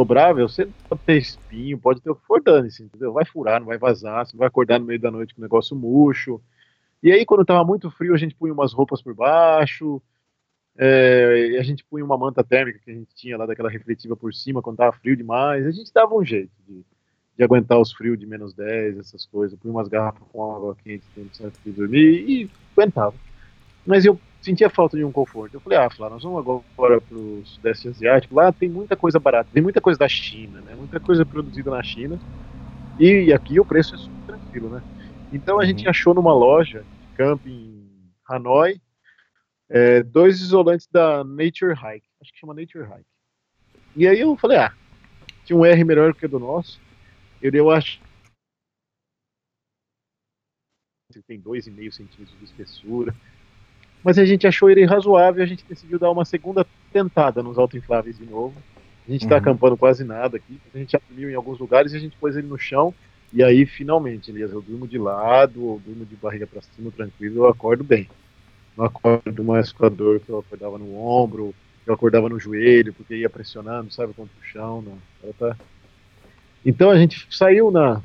[0.00, 3.12] dobrável, você pode ter espinho, pode ter o que for dane-se, entendeu?
[3.12, 5.44] Vai furar, não vai vazar, você não vai acordar no meio da noite com o
[5.44, 6.40] negócio murcho.
[7.02, 10.00] E aí, quando tava muito frio, a gente punha umas roupas por baixo,
[10.76, 14.32] é, a gente punha uma manta térmica que a gente tinha lá daquela refletiva por
[14.32, 15.66] cima quando tava frio demais.
[15.66, 16.82] A gente dava um jeito de,
[17.36, 19.58] de aguentar os frios de menos 10, essas coisas.
[19.58, 23.14] Punha umas garrafas com água quente de dormir e aguentava.
[23.86, 25.54] Mas eu sentia falta de um conforto.
[25.54, 28.34] Eu falei, ah, Flá, nós vamos agora para o Sudeste Asiático.
[28.34, 30.74] Lá tem muita coisa barata, tem muita coisa da China, né?
[30.74, 32.18] Muita coisa produzida na China.
[32.98, 34.82] E aqui o preço é super tranquilo, né?
[35.32, 35.66] Então a uhum.
[35.66, 38.80] gente achou numa loja de camping em Hanoi
[39.68, 42.06] é, dois isolantes da Nature Hike.
[42.20, 43.06] Acho que chama Nature Hike.
[43.96, 44.72] E aí eu falei, ah,
[45.44, 46.80] tinha um R melhor que o do nosso.
[47.40, 48.00] Eu, eu acho
[51.26, 53.14] tem 2,5 centímetros de espessura.
[54.02, 58.18] Mas a gente achou ele razoável a gente decidiu dar uma segunda tentada nos autoinfláveis
[58.18, 58.54] de novo.
[59.06, 59.40] A gente está uhum.
[59.40, 62.36] acampando quase nada aqui, a gente já dormiu em alguns lugares e a gente pôs
[62.36, 62.94] ele no chão.
[63.32, 67.44] E aí, finalmente, Elias, eu durmo de lado, ou durmo de barriga para cima, tranquilo,
[67.44, 68.08] eu acordo bem.
[68.76, 71.54] Não acordo mais com a dor que eu acordava no ombro,
[71.86, 74.82] eu acordava no joelho, porque ia pressionando, sabe, contra o chão.
[74.82, 75.32] Não.
[75.38, 75.56] Tá...
[76.64, 78.02] Então a gente saiu na,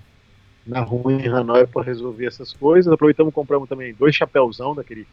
[0.66, 2.92] na rua em Hanoi para resolver essas coisas.
[2.92, 5.08] Aproveitamos e compramos também dois chapéuzão daquele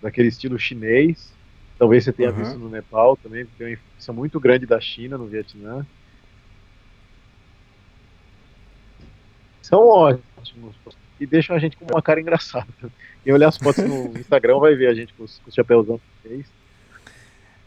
[0.00, 1.32] daquele estilo chinês.
[1.78, 2.36] Talvez você tenha uhum.
[2.36, 5.86] visto no Nepal também, tem uma influência muito grande da China no Vietnã.
[9.62, 10.74] São ótimos
[11.18, 12.66] e deixam a gente com uma cara engraçada.
[13.22, 16.00] Quem olhar as fotos no Instagram vai ver a gente com os, com os chapéuzão
[16.22, 16.46] chinês.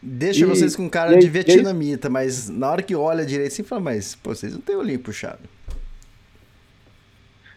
[0.02, 3.62] Deixa e, vocês com cara aí, de vietnamita, mas na hora que olha direito, você
[3.62, 5.40] fala, mas pô, vocês não têm olhinho puxado.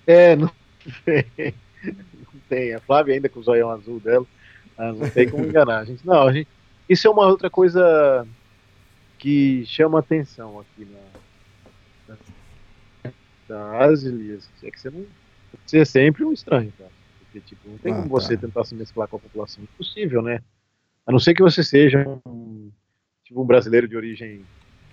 [0.06, 0.50] É, não
[1.04, 1.54] tem.
[1.84, 2.74] Não tem.
[2.74, 4.26] A Flávia ainda com o zoião azul dela.
[4.78, 6.06] Ah, não tem como enganar a gente.
[6.06, 6.48] Não, a gente,
[6.88, 8.28] isso é uma outra coisa
[9.18, 12.18] que chama atenção aqui na, na,
[14.64, 15.06] é que você não
[15.66, 16.92] você é sempre um estranho, cara.
[17.20, 18.42] Porque, tipo, não tem ah, como você tá.
[18.48, 19.64] tentar se mesclar com a população.
[19.64, 20.42] Impossível, né?
[21.06, 22.72] A não ser que você seja um,
[23.24, 24.46] tipo, um brasileiro de origem,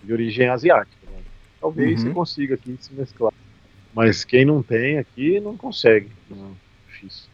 [0.03, 1.11] de origem asiática.
[1.11, 1.23] Né?
[1.61, 2.09] Talvez uhum.
[2.09, 3.33] você consiga aqui se mesclar.
[3.93, 6.11] Mas quem não tem aqui não consegue.
[6.29, 6.57] Não,
[6.89, 7.29] difícil.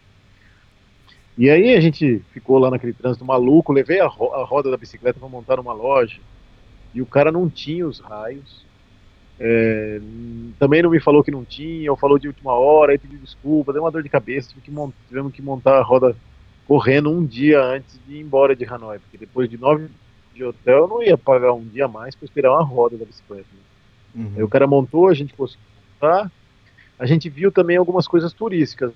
[1.39, 4.77] E aí a gente ficou lá naquele trânsito maluco, levei a, ro a roda da
[4.77, 6.19] bicicleta para montar numa loja
[6.95, 8.65] e o cara não tinha os raios.
[9.39, 10.01] É,
[10.59, 13.73] também não me falou que não tinha, ou falou de última hora, aí pediu desculpa,
[13.73, 16.15] deu uma dor de cabeça, que tivemos que montar a roda
[16.67, 19.89] correndo um dia antes de ir embora de Hanoi, porque depois de nove
[20.35, 23.47] de hotel eu não ia pagar um dia mais para esperar uma roda da bicicleta.
[24.15, 24.23] Né?
[24.23, 24.33] Uhum.
[24.37, 25.65] Aí o cara montou, a gente conseguiu
[25.95, 26.31] montar,
[26.99, 28.93] a gente viu também algumas coisas turísticas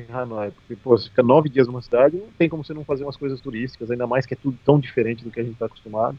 [0.00, 2.84] em Hanoi, porque pô, você fica nove dias numa cidade, não tem como você não
[2.84, 5.54] fazer umas coisas turísticas, ainda mais que é tudo tão diferente do que a gente
[5.54, 6.18] está acostumado.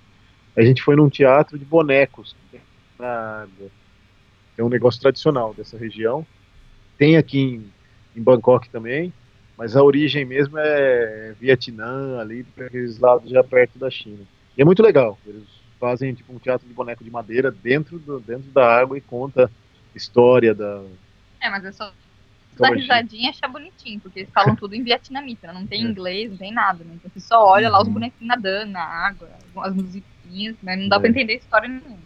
[0.56, 2.36] A gente foi num teatro de bonecos
[2.98, 3.70] na água,
[4.58, 6.26] é um negócio tradicional dessa região.
[6.98, 7.72] Tem aqui em,
[8.16, 9.14] em Bangkok também.
[9.58, 14.24] Mas a origem mesmo é Vietnã, ali, para aqueles lados já perto da China.
[14.56, 15.18] E é muito legal.
[15.26, 15.44] Eles
[15.80, 19.50] fazem tipo um teatro de boneco de madeira dentro, do, dentro da água e conta
[19.96, 20.84] história da.
[21.42, 21.92] É, mas é só
[22.62, 25.54] dar risadinha e achar bonitinho, porque eles falam tudo em vietnamita, né?
[25.54, 25.88] não tem é.
[25.88, 26.94] inglês, não tem nada, né?
[26.96, 27.94] Então você só olha lá os uhum.
[27.94, 31.00] bonequinhos nadando na água, as musiquinhas, mas não dá é.
[31.00, 31.98] pra entender a história nenhuma.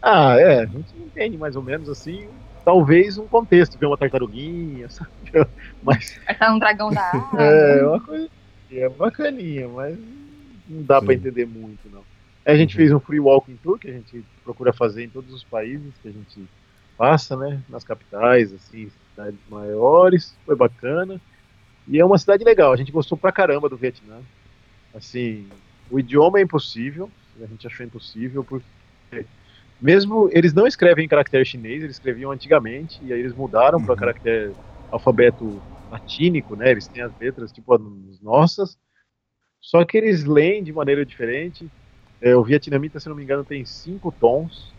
[0.00, 2.28] Ah, é, a gente entende mais ou menos assim,
[2.64, 5.10] talvez um contexto, ver uma tartaruguinha, sabe?
[5.82, 6.20] Mas.
[6.24, 7.42] Vai estar um dragão da água.
[7.42, 8.28] É, uma coisa.
[8.70, 9.98] É bacaninha, mas
[10.68, 12.02] não dá para entender muito, não.
[12.44, 15.44] A gente fez um free walking tour que a gente procura fazer em todos os
[15.44, 16.44] países que a gente
[16.96, 17.62] passa, né?
[17.68, 21.20] Nas capitais, assim, cidades maiores, foi bacana.
[21.88, 24.20] E é uma cidade legal, a gente gostou pra caramba do Vietnã.
[24.94, 25.48] Assim,
[25.90, 28.64] o idioma é impossível, a gente achou impossível, porque
[29.80, 33.86] mesmo eles não escrevem em caractere chinês, eles escreviam antigamente, e aí eles mudaram uhum.
[33.86, 34.54] para caractere
[34.90, 36.70] alfabeto latínico, né?
[36.70, 38.78] Eles têm as letras tipo as nossas,
[39.60, 41.66] só que eles leem de maneira diferente.
[42.20, 44.77] É, o vietnamita, se não me engano, tem cinco tons.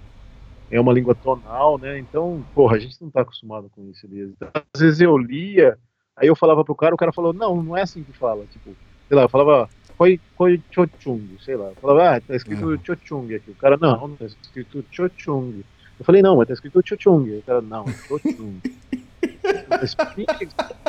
[0.72, 1.98] É uma língua tonal, né?
[1.98, 4.08] Então, porra, a gente não tá acostumado com isso.
[4.12, 5.78] Então, às vezes eu lia,
[6.16, 8.46] aí eu falava pro cara, o cara falou, não, não é assim que fala.
[8.52, 8.76] Tipo,
[9.08, 11.70] sei lá, eu falava, Koi, Koi Chochung, sei lá.
[11.70, 12.80] Eu falava, ah, tá escrito uhum.
[12.84, 13.52] Chochung aqui.
[13.52, 15.64] O cara, não, não tá escrito Chochung.
[16.00, 17.38] Eu falei, não, mas tá escrito Chochung.
[17.38, 18.62] O cara, não, é Chochung.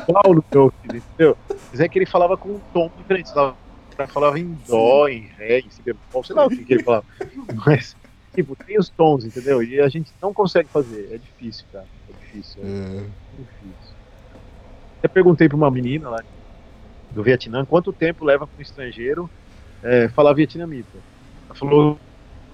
[0.09, 1.37] igual no jogo, entendeu?
[1.71, 3.33] Mas é que ele falava com um tom diferente.
[3.33, 3.57] Falava,
[4.09, 7.05] falava em dó, em ré, em si bemol, sei lá o que, que ele falava.
[7.67, 7.97] Mas,
[8.35, 9.63] tipo, tem os tons, entendeu?
[9.63, 11.09] E a gente não consegue fazer.
[11.13, 11.87] É difícil, cara.
[12.09, 12.63] É difícil.
[12.63, 13.95] É, é difícil.
[15.03, 16.23] Eu perguntei pra uma menina lá
[17.11, 19.29] do Vietnã quanto tempo leva para um estrangeiro
[19.83, 20.99] é, falar vietnamita.
[21.47, 21.99] Ela falou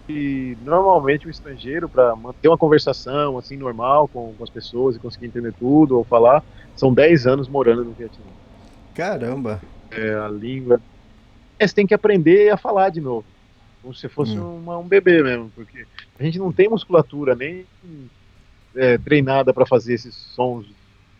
[0.07, 5.01] que normalmente o estrangeiro, para manter uma conversação assim normal com, com, as pessoas e
[5.01, 6.43] conseguir entender tudo ou falar,
[6.77, 8.25] são 10 anos morando no Vietnã.
[8.95, 9.61] Caramba!
[9.91, 10.81] É, a língua.
[11.59, 13.25] É, você tem que aprender a falar de novo.
[13.87, 14.57] Como se fosse hum.
[14.57, 15.87] uma, um bebê mesmo, porque
[16.19, 17.65] a gente não tem musculatura nem
[18.75, 20.67] é, treinada para fazer esses sons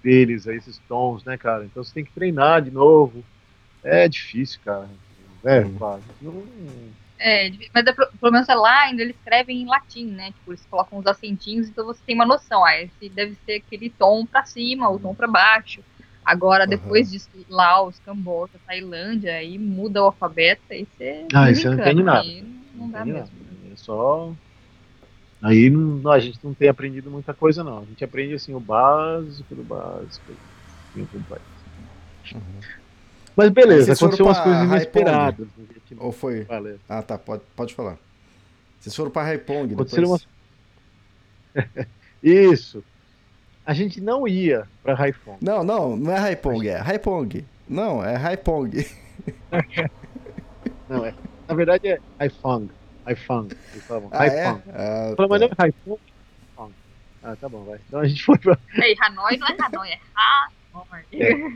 [0.03, 1.65] deles, esses tons, né, cara?
[1.65, 3.25] Então você tem que treinar de novo.
[3.85, 4.89] É difícil, cara.
[5.45, 6.01] É, hum.
[6.21, 6.43] não
[7.21, 10.33] é, mas é, pelo menos lá ainda eles escrevem em latim, né?
[10.33, 12.65] Tipo, eles colocam os acentinhos, então você tem uma noção.
[12.65, 15.85] Ah, esse deve ser aquele tom para cima, o tom para baixo.
[16.25, 16.71] Agora, uhum.
[16.71, 21.27] depois disso, Laos, Camboja, Tailândia, aí muda o alfabeto, aí você.
[21.33, 22.27] Ah, isso não entende nada.
[22.77, 23.19] Não, não dá mesmo.
[23.19, 23.73] Nada.
[23.73, 24.33] É só.
[25.43, 27.79] Aí não, a gente não tem aprendido muita coisa, não.
[27.79, 30.33] A gente aprende assim o básico do básico.
[30.93, 31.07] Assim,
[32.35, 32.41] uhum.
[33.37, 35.47] Mas beleza, aconteceu umas coisas inesperadas.
[35.99, 36.45] Ou foi?
[36.45, 36.79] Valeu.
[36.89, 37.99] Ah, tá, pode, pode falar.
[38.81, 39.93] Vocês foram para Haipong depois...
[39.93, 40.19] Uma...
[42.23, 42.83] Isso.
[43.65, 45.39] A gente não ia para Haipong.
[45.41, 47.45] Não, não, não é Haipong, é Haipong.
[47.69, 48.87] Não, é Haipong.
[50.89, 51.15] não, é.
[51.49, 52.69] Na verdade é Haifong.
[53.05, 53.49] Haifong.
[53.73, 54.63] Eles falavam ah, Haifong.
[54.67, 54.73] É?
[54.73, 55.29] Ah, tá.
[55.29, 55.99] Mas não é Haifong?
[57.23, 57.81] Ah, tá bom, vai.
[57.89, 58.57] Então a gente foi pra.
[58.81, 61.07] Ei, Hanoi não é Hanoi, é Hanoi.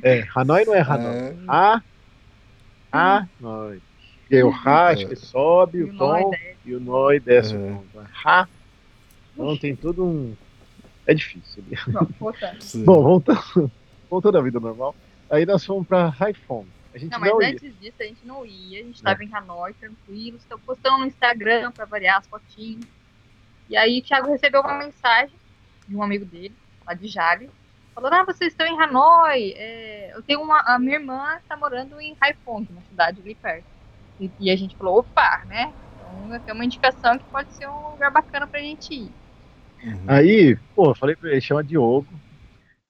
[0.03, 1.37] É, é Hanoi não é Hanoi.
[1.46, 1.83] Ah.
[2.92, 3.81] Hanoi.
[4.22, 6.31] Porque o Rá acho que sobe e o, tom
[6.64, 7.85] e o Noi desce o tom.
[7.88, 8.48] Então, Rá.
[9.33, 10.35] Então tem todo um.
[11.07, 11.64] É difícil.
[12.85, 13.70] Bom, voltando,
[14.09, 14.94] voltando à vida normal.
[15.29, 16.66] Aí nós fomos pra Haiphong.
[16.92, 17.70] A gente não, mas não antes ia.
[17.70, 18.81] disso a gente não ia.
[18.81, 19.26] A gente estava é.
[19.26, 20.37] em Hanoi, tranquilo.
[20.37, 22.87] Estão postando no Instagram para variar as fotinhos.
[23.68, 25.35] E aí o Thiago recebeu uma mensagem
[25.87, 27.50] de um amigo dele, lá de Jales,
[27.94, 29.55] falando: Ah, vocês estão em Hanoi.
[29.57, 30.61] É, eu tenho uma.
[30.61, 33.64] A minha irmã está morando em Haiphong, uma cidade ali perto.
[34.20, 35.72] E, e a gente falou, opa, né?
[35.96, 39.11] Então tem uma indicação que pode ser um lugar bacana pra gente ir.
[39.83, 40.05] Uhum.
[40.07, 42.07] Aí, pô, eu falei pra ele, chama Diogo.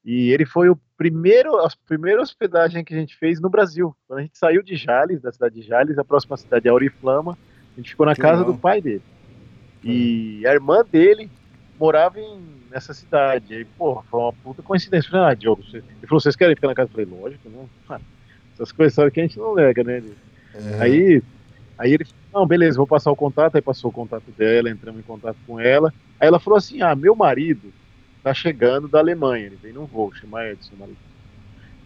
[0.04, 3.94] E ele foi o primeiro, a primeira hospedagem que a gente fez no Brasil.
[4.06, 7.36] Quando a gente saiu de Jales, da cidade de Jales, a próxima cidade é Auriflama,
[7.74, 8.52] a gente ficou na que casa legal.
[8.52, 9.02] do pai dele.
[9.82, 11.30] E a irmã dele
[11.78, 13.54] morava em, nessa cidade.
[13.54, 15.08] Aí, pô, foi uma puta coincidência.
[15.08, 15.78] Eu falei, ah, Diogo, você...
[15.78, 16.90] ele falou, vocês querem ficar na casa?
[16.90, 17.66] Eu falei, lógico, né?
[18.54, 20.02] Essas coisas sabe que a gente não nega, né?
[20.54, 20.82] É.
[20.82, 21.22] Aí,
[21.78, 25.04] aí ele não, beleza, vou passar o contato, aí passou o contato dela, entramos em
[25.04, 25.92] contato com ela.
[26.18, 27.72] Aí ela falou assim: ah, meu marido
[28.22, 30.98] tá chegando da Alemanha, ele vem num voo, chama Edson, marido.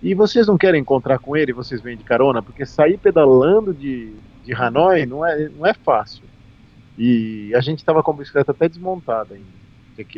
[0.02, 2.42] E vocês não querem encontrar com ele, vocês vêm de carona?
[2.42, 4.12] Porque sair pedalando de,
[4.44, 6.24] de Hanoi não é, não é fácil.
[6.98, 9.64] E a gente estava com a bicicleta até desmontada ainda.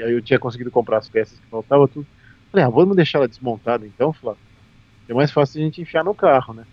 [0.05, 2.07] Aí eu tinha conseguido comprar as peças que faltavam tudo.
[2.51, 4.41] Falei, ah, vamos deixar ela desmontada então, Flávio?
[5.09, 6.65] É mais fácil a gente enfiar no carro, né?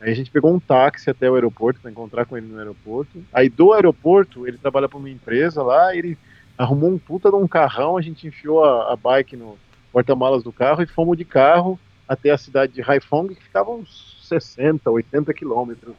[0.00, 3.24] Aí a gente pegou um táxi até o aeroporto para encontrar com ele no aeroporto.
[3.32, 6.16] Aí do aeroporto, ele trabalha para uma empresa lá, ele
[6.58, 9.56] arrumou um puta de um carrão, a gente enfiou a, a bike no
[9.92, 14.18] porta-malas do carro e fomos de carro até a cidade de Haiphong, que ficava uns
[14.24, 15.94] 60, 80 quilômetros,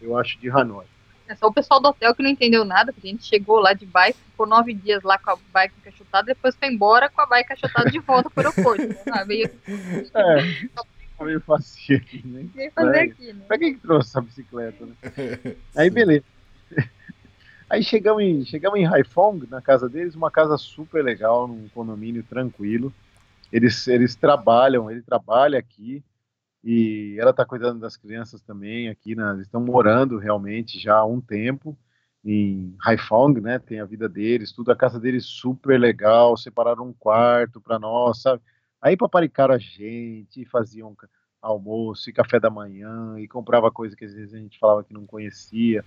[0.00, 0.86] eu acho, de Hanoi.
[1.26, 3.72] É só o pessoal do hotel que não entendeu nada, porque a gente chegou lá
[3.72, 7.26] de bike, ficou nove dias lá com a bike encaixotada, depois foi embora com a
[7.26, 8.86] bike encaixotada de volta para o aeroporto.
[8.86, 8.96] Né?
[9.10, 9.50] Ah, meio...
[11.20, 12.46] É, meio fácil aqui, né?
[12.54, 13.44] Nem fazer aqui, né?
[13.48, 14.94] Pra que, que trouxe essa bicicleta, né?
[15.74, 16.24] Aí, beleza.
[17.68, 22.22] Aí chegamos em, chegamos em Haiphong, na casa deles, uma casa super legal, num condomínio
[22.22, 22.92] tranquilo.
[23.52, 26.02] Eles, eles trabalham, ele trabalha aqui,
[26.62, 29.30] e ela está cuidando das crianças também aqui, né?
[29.32, 31.76] eles estão morando realmente já há um tempo
[32.24, 33.58] em Haiphong, né?
[33.58, 38.22] Tem a vida deles, tudo a casa deles super legal, separaram um quarto para nós,
[38.22, 38.42] sabe?
[38.80, 40.96] Aí paparicaram a gente, faziam
[41.42, 44.94] almoço e café da manhã e comprava coisa que às vezes a gente falava que
[44.94, 45.84] não conhecia.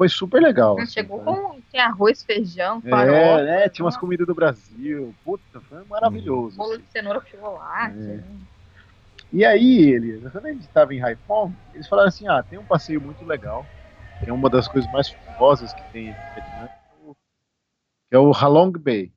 [0.00, 0.80] Foi super legal.
[0.80, 3.18] Assim, Chegou com tem arroz, feijão, farofa.
[3.18, 3.68] É, né?
[3.68, 5.14] Tinha umas comidas do Brasil.
[5.22, 6.56] Puta, foi maravilhoso.
[6.56, 7.98] Bolo de cenoura com chocolate.
[7.98, 8.16] É.
[8.16, 8.24] Né?
[9.30, 12.64] E aí, Elias, quando a gente estava em Haiphong, eles falaram assim, ah, tem um
[12.64, 13.66] passeio muito legal,
[14.18, 16.68] que é uma das coisas mais famosas que tem aqui Vietnã,
[18.08, 19.12] que é o Halong Bay.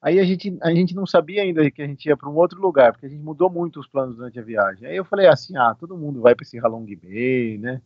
[0.00, 2.60] Aí a gente, a gente não sabia ainda que a gente ia para um outro
[2.60, 4.86] lugar, porque a gente mudou muito os planos durante a viagem.
[4.86, 7.82] Aí eu falei assim, ah, todo mundo vai para esse Halong Bay, né?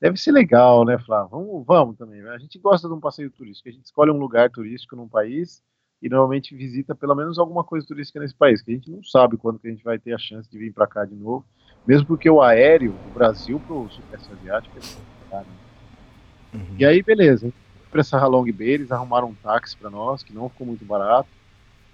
[0.00, 1.30] Deve ser legal, né, Flávio?
[1.30, 2.20] Vamos, vamos também.
[2.28, 3.68] A gente gosta de um passeio turístico.
[3.68, 5.62] A gente escolhe um lugar turístico num país
[6.00, 9.36] e normalmente visita pelo menos alguma coisa turística nesse país, que a gente não sabe
[9.36, 11.44] quando que a gente vai ter a chance de vir para cá de novo,
[11.86, 15.46] mesmo porque o aéreo do Brasil para o Sudeste Asiático é caro.
[15.46, 16.60] Né?
[16.60, 16.76] Uhum.
[16.78, 17.52] E aí, beleza,
[17.90, 21.28] para essa Halong Bay, eles arrumaram um táxi para nós, que não ficou muito barato,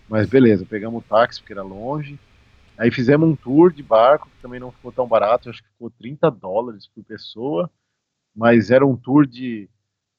[0.09, 2.19] mas beleza, pegamos o táxi porque era longe,
[2.77, 5.91] aí fizemos um tour de barco, que também não ficou tão barato, acho que ficou
[5.91, 7.71] 30 dólares por pessoa,
[8.35, 9.69] mas era um tour de,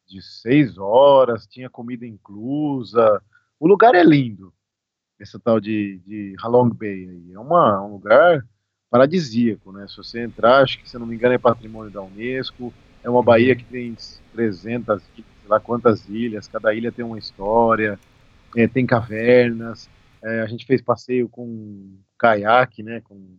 [0.07, 3.21] de seis horas, tinha comida inclusa,
[3.59, 4.53] o lugar é lindo,
[5.19, 7.33] essa tal de, de Halong Bay aí.
[7.33, 8.45] É uma, um lugar
[8.89, 9.87] paradisíaco, né?
[9.87, 12.73] Se você entrar, acho que se não me engano é patrimônio da Unesco.
[13.03, 13.59] É uma baía uhum.
[13.59, 13.95] que tem
[14.33, 17.99] 300, sei lá quantas ilhas, cada ilha tem uma história,
[18.55, 19.89] é, tem cavernas.
[20.23, 23.01] É, a gente fez passeio com caiaque, né?
[23.01, 23.37] Com...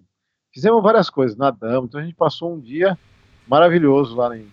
[0.53, 1.89] Fizemos várias coisas, nadamos.
[1.89, 2.99] Então a gente passou um dia
[3.47, 4.47] maravilhoso lá em,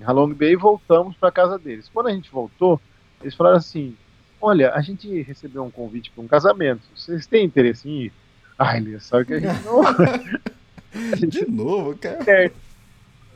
[0.00, 1.90] em Halong Bay e voltamos para casa deles.
[1.92, 2.80] Quando a gente voltou,
[3.20, 3.96] eles falaram assim:
[4.40, 6.82] Olha, a gente recebeu um convite para um casamento.
[6.94, 8.12] Vocês têm interesse em ir?
[8.58, 9.82] Ai, Elias, sabe que a gente não.
[9.86, 12.18] a gente De novo, cara.
[12.26, 12.50] É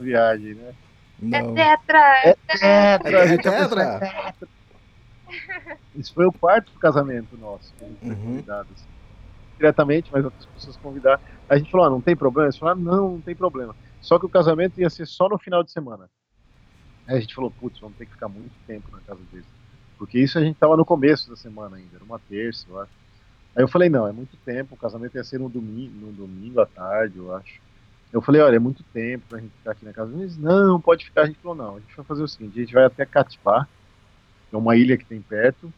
[0.01, 0.75] viagem, né?
[1.21, 1.57] Não.
[1.57, 2.21] É tetra!
[2.25, 3.19] É tetra!
[3.19, 3.83] É tetra!
[3.83, 4.49] É tetra.
[5.95, 8.17] Isso foi o quarto casamento nosso, que a gente foi uhum.
[8.17, 8.69] convidado.
[8.75, 8.87] Assim.
[9.57, 11.21] Diretamente, mas outras pessoas convidaram.
[11.49, 12.47] A gente falou, ah, não tem problema?
[12.49, 13.75] Eles falaram, não, não tem problema.
[14.01, 16.11] Só que o casamento ia ser só no final de semana.
[17.07, 19.47] Aí a gente falou, putz, vamos ter que ficar muito tempo na casa deles.
[19.99, 22.93] Porque isso a gente estava no começo da semana ainda, era uma terça, eu acho.
[23.57, 26.61] Aí eu falei, não, é muito tempo, o casamento ia ser no domingo, no domingo
[26.61, 27.61] à tarde, eu acho.
[28.13, 30.13] Eu falei, olha, é muito tempo pra gente ficar aqui na casa.
[30.15, 31.23] Eles, não, pode ficar.
[31.23, 33.69] A gente falou, não, a gente vai fazer o seguinte, a gente vai até Catipá,
[34.53, 35.73] é uma ilha que tem perto.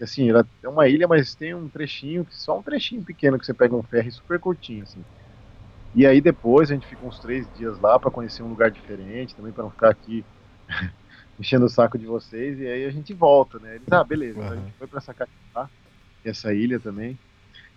[0.00, 3.54] Assim, ela é uma ilha, mas tem um trechinho, só um trechinho pequeno que você
[3.54, 5.04] pega um ferry super curtinho, assim.
[5.94, 9.34] E aí depois a gente fica uns três dias lá para conhecer um lugar diferente,
[9.36, 10.24] também para não ficar aqui
[11.38, 13.76] enchendo o saco de vocês, e aí a gente volta, né?
[13.76, 14.48] Eles, ah, beleza, uhum.
[14.48, 15.68] a gente foi pra Sacatá,
[16.24, 17.18] essa ilha também.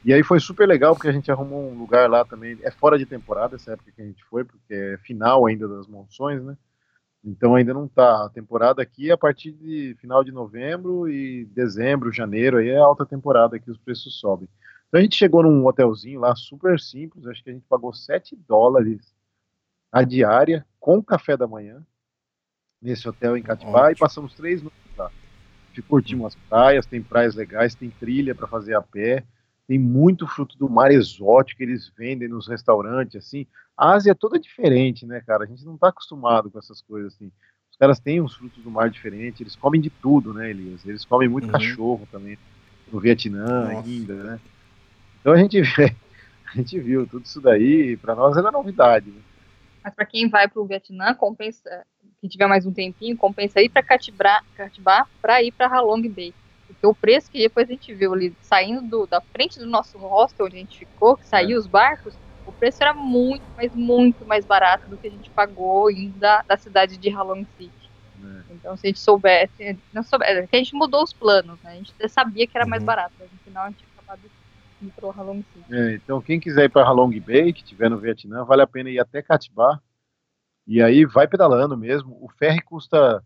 [0.04, 2.98] E aí foi super legal, porque a gente arrumou um lugar lá também, é fora
[2.98, 6.56] de temporada essa época que a gente foi, porque é final ainda das monções, né?
[7.24, 8.26] Então ainda não tá.
[8.26, 12.78] A temporada aqui é a partir de final de novembro e dezembro, janeiro, aí é
[12.78, 14.48] alta temporada que os preços sobem.
[14.88, 18.36] Então a gente chegou num hotelzinho lá super simples, acho que a gente pagou 7
[18.48, 19.02] dólares
[19.92, 21.84] a diária com café da manhã
[22.86, 25.12] nesse hotel em Catibá e passamos três noites lá.
[25.90, 29.24] Curtimos as praias, tem praias legais, tem trilha para fazer a pé,
[29.68, 33.46] tem muito fruto do mar exótico que eles vendem nos restaurantes, assim.
[33.76, 35.44] A Ásia é toda diferente, né, cara?
[35.44, 37.30] A gente não está acostumado com essas coisas, assim.
[37.70, 40.86] Os caras têm uns frutos do mar diferentes, eles comem de tudo, né, Elias?
[40.86, 41.52] Eles comem muito uhum.
[41.52, 42.38] cachorro também,
[42.90, 43.90] no Vietnã Nossa.
[43.90, 44.40] ainda, né?
[45.20, 45.60] Então a gente,
[46.48, 49.20] a gente viu tudo isso daí, para nós era novidade, né?
[49.84, 51.86] Mas para quem vai para o Vietnã, compensa,
[52.26, 54.42] quem tiver mais um tempinho, compensa ir para Catibá
[55.22, 56.34] para ir para Halong Bay.
[56.66, 59.98] Porque o preço que depois a gente viu ali, saindo do, da frente do nosso
[60.00, 61.60] hostel onde a gente ficou, que saiu é.
[61.60, 62.18] os barcos,
[62.48, 66.42] o preço era muito, mas muito mais barato do que a gente pagou indo da,
[66.42, 67.90] da cidade de Halong City.
[68.24, 68.54] É.
[68.54, 71.74] Então, se a gente soubesse, não soubesse, é a gente mudou os planos, né?
[71.74, 72.88] A gente sabia que era mais uhum.
[72.88, 74.32] barato, mas no final a gente acabou
[74.82, 75.66] indo para Halong City.
[75.76, 78.90] É, então, quem quiser ir para Halong Bay, que estiver no Vietnã, vale a pena
[78.90, 79.80] ir até Catibá,
[80.68, 82.18] e aí vai pedalando mesmo.
[82.22, 83.24] O ferry custa,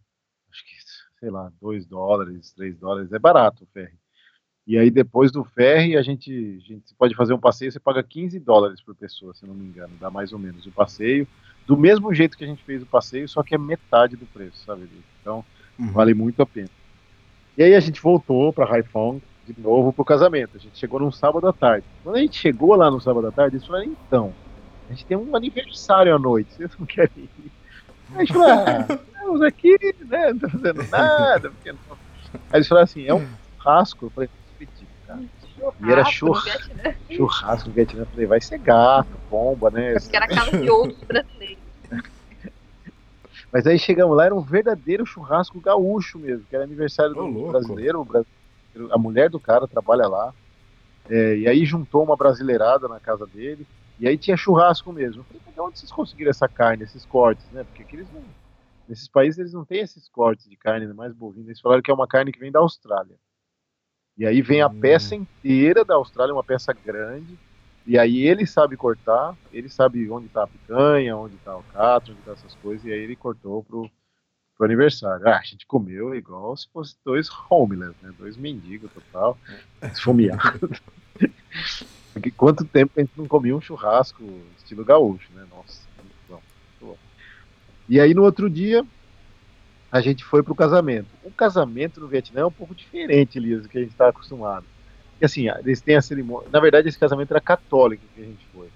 [0.51, 0.75] acho que,
[1.19, 3.97] sei lá, 2 dólares, 3 dólares, é barato o ferry.
[4.67, 6.31] E aí depois do ferry a gente,
[6.63, 9.65] a gente pode fazer um passeio, você paga 15 dólares por pessoa, se não me
[9.65, 11.27] engano, dá mais ou menos o passeio,
[11.65, 14.63] do mesmo jeito que a gente fez o passeio, só que é metade do preço,
[14.65, 14.87] sabe?
[15.21, 15.43] Então
[15.77, 15.91] uhum.
[15.91, 16.69] vale muito a pena.
[17.57, 20.55] E aí a gente voltou para Haiphong de novo pro casamento.
[20.55, 21.85] A gente chegou num sábado à tarde.
[22.03, 24.33] Quando a gente chegou lá no sábado à tarde, eles falaram, então,
[24.89, 27.51] a gente tem um aniversário à noite, vocês não querem ir?
[28.15, 30.33] A gente falou, ah, estamos aqui, né?
[30.33, 31.51] Não tô fazendo nada.
[31.51, 31.79] Porque não...
[32.33, 33.27] Aí eles falaram assim, é um
[33.57, 34.05] churrasco.
[34.07, 34.29] Eu falei,
[35.05, 35.19] cara.
[35.79, 36.41] E era churra...
[37.11, 38.01] churrasco no Vietnã.
[38.01, 39.93] Eu falei, vai ser gato, bomba, né?
[39.93, 41.59] Porque era casa de outros brasileiros.
[43.53, 47.51] Mas aí chegamos lá, era um verdadeiro churrasco gaúcho mesmo, que era aniversário do oh,
[47.51, 48.07] brasileiro,
[48.91, 50.33] a mulher do cara trabalha lá.
[51.09, 53.67] É, e aí juntou uma brasileirada na casa dele.
[53.99, 55.21] E aí tinha churrasco mesmo.
[55.21, 57.63] Eu falei, de onde vocês conseguiram essa carne, esses cortes, né?
[57.65, 58.23] Porque aqui eles não,
[58.87, 61.47] nesses países eles não têm esses cortes de carne, mais bovina.
[61.47, 63.17] Eles falaram que é uma carne que vem da Austrália.
[64.17, 64.79] E aí vem a hum.
[64.79, 67.37] peça inteira da Austrália, uma peça grande.
[67.85, 72.11] E aí ele sabe cortar, ele sabe onde está a picanha, onde está o cato,
[72.11, 72.85] onde está essas coisas.
[72.85, 73.89] E aí ele cortou pro,
[74.59, 75.25] pro aniversário.
[75.25, 78.11] Ah, a gente comeu igual se fosse dois homeless, né?
[78.19, 79.37] Dois mendigos total,
[79.81, 80.81] esfomeados.
[82.11, 84.21] Porque quanto tempo a gente não comia um churrasco
[84.57, 85.45] estilo gaúcho, né?
[85.49, 86.41] Nossa, muito bom.
[86.81, 86.97] Muito bom.
[87.87, 88.85] E aí no outro dia,
[89.89, 91.07] a gente foi pro casamento.
[91.23, 94.65] O casamento no Vietnã é um pouco diferente, Elias, do que a gente está acostumado.
[95.21, 96.49] E assim, eles têm a cerimônia.
[96.51, 98.67] Na verdade, esse casamento era católico que a gente foi.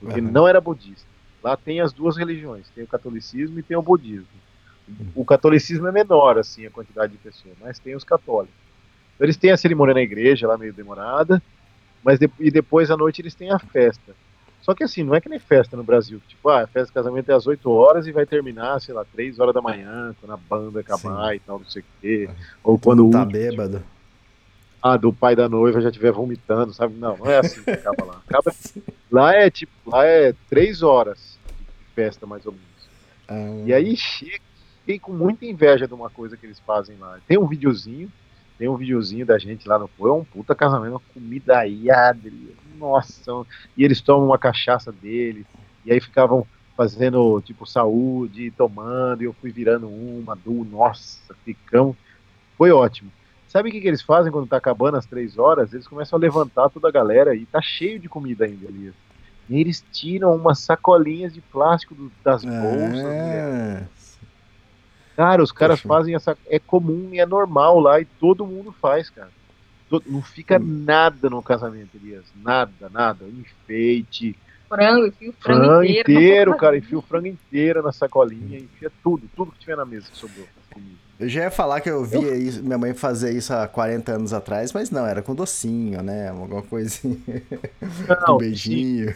[0.00, 0.30] Porque uhum.
[0.30, 1.06] não era budista.
[1.42, 4.26] Lá tem as duas religiões, tem o catolicismo e tem o budismo.
[5.14, 8.54] O catolicismo é menor, assim, a quantidade de pessoas, mas tem os católicos.
[9.14, 11.42] Então, eles têm a cerimônia na igreja, lá meio demorada,
[12.04, 14.14] mas de, e depois à noite eles têm a festa.
[14.62, 16.92] Só que assim, não é que nem festa no Brasil, tipo, ah, a festa de
[16.92, 20.32] casamento é às 8 horas e vai terminar, sei lá, 3 horas da manhã, quando
[20.32, 21.36] a banda acabar Sim.
[21.36, 22.30] e tal, não sei o quê.
[22.64, 23.82] Ou quando tá bêbado.
[24.82, 26.94] Ah, do pai da noiva já estiver vomitando, sabe?
[26.94, 28.22] Não, não é assim que acaba lá.
[28.28, 28.52] Acaba...
[29.10, 32.66] Lá é tipo, lá é 3 horas de festa, mais ou menos.
[33.28, 33.62] Ah.
[33.64, 34.42] E aí chega,
[34.86, 37.18] fiquei com muita inveja de uma coisa que eles fazem lá.
[37.26, 38.10] Tem um videozinho
[38.58, 42.56] tem um videozinho da gente lá no Pô, é um puta casamento, uma comida adri.
[42.78, 43.44] Nossa,
[43.76, 45.46] e eles tomam uma cachaça deles,
[45.84, 51.96] e aí ficavam fazendo tipo saúde, tomando, e eu fui virando uma, duas, nossa, ficamos.
[52.56, 53.10] Foi ótimo.
[53.48, 55.72] Sabe o que, que eles fazem quando tá acabando as três horas?
[55.72, 58.92] Eles começam a levantar toda a galera e tá cheio de comida ainda ali.
[59.48, 63.04] E eles tiram umas sacolinhas de plástico do, das bolsas.
[63.04, 63.86] É.
[65.16, 65.94] Cara, os caras Poxa.
[65.94, 66.36] fazem essa.
[66.46, 69.30] É comum e é normal lá e todo mundo faz, cara.
[70.06, 70.82] Não fica hum.
[70.84, 72.24] nada no casamento, Elias.
[72.36, 73.24] Nada, nada.
[73.24, 74.36] Enfeite.
[74.68, 76.12] Frango, enfia o frango, frango inteiro.
[76.12, 76.76] inteiro cara.
[76.76, 78.58] Enfia o frango inteiro na sacolinha.
[78.58, 80.46] Enfia tudo, tudo que tiver na mesa que sobrou.
[81.18, 84.34] Eu já ia falar que eu via isso, minha mãe fazer isso há 40 anos
[84.34, 86.28] atrás, mas não, era com docinho, né?
[86.28, 87.16] Alguma coisinha.
[88.26, 89.14] Não, um beijinho.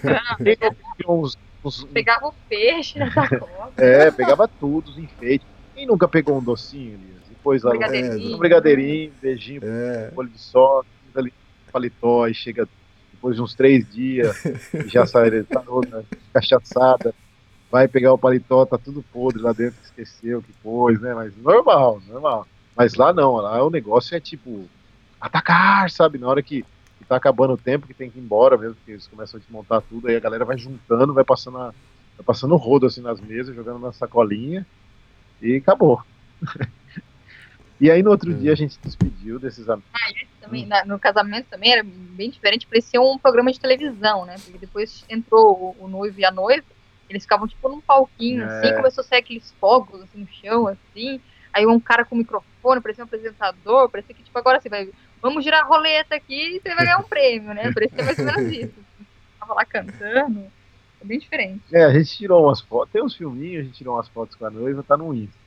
[1.92, 3.70] Pegava o peixe na sacola.
[3.76, 5.46] É, pegava tudo, os enfeites.
[5.80, 7.22] Quem nunca pegou um docinho, Elias?
[7.26, 8.34] Depois lá brigadeirinho.
[8.34, 10.10] um brigadeirinho, beijinho, é.
[10.14, 11.32] folha de sol, ali,
[11.72, 12.68] paletó, e chega
[13.14, 14.36] depois de uns três dias,
[14.88, 16.04] já sai tá toda
[16.34, 17.14] cachaçada,
[17.70, 21.14] vai pegar o paletó, tá tudo podre lá dentro, esqueceu que pôs, né?
[21.14, 22.46] Mas normal, normal.
[22.76, 24.68] Mas lá não, lá o negócio é tipo
[25.18, 26.18] atacar, sabe?
[26.18, 26.62] Na hora que,
[26.98, 29.40] que tá acabando o tempo, que tem que ir embora mesmo, porque eles começam a
[29.40, 31.72] desmontar tudo, aí a galera vai juntando, vai passando a,
[32.18, 34.66] vai passando rodo assim nas mesas, jogando na sacolinha.
[35.40, 36.02] E acabou.
[37.80, 38.34] e aí no outro é.
[38.34, 39.90] dia a gente se despediu desses amigos.
[39.94, 44.36] Ah, também, na, no casamento também era bem diferente, parecia um programa de televisão, né?
[44.42, 46.66] Porque depois entrou o, o noivo e a noiva,
[47.08, 48.58] eles ficavam tipo num palquinho, assim, é.
[48.70, 51.20] assim, começou a sair aqueles fogos assim, no chão, assim.
[51.52, 54.88] Aí um cara com microfone, parecia um apresentador, parecia que, tipo, agora você vai.
[55.20, 57.72] Vamos girar a roleta aqui e você vai ganhar um prêmio, né?
[57.72, 58.74] Parecia mais ou menos isso.
[59.38, 60.50] Tava lá cantando.
[61.00, 61.62] É bem diferente.
[61.72, 64.44] É, a gente tirou umas fotos, tem uns filminhos, a gente tirou umas fotos com
[64.44, 65.38] a noiva, tá no Insta.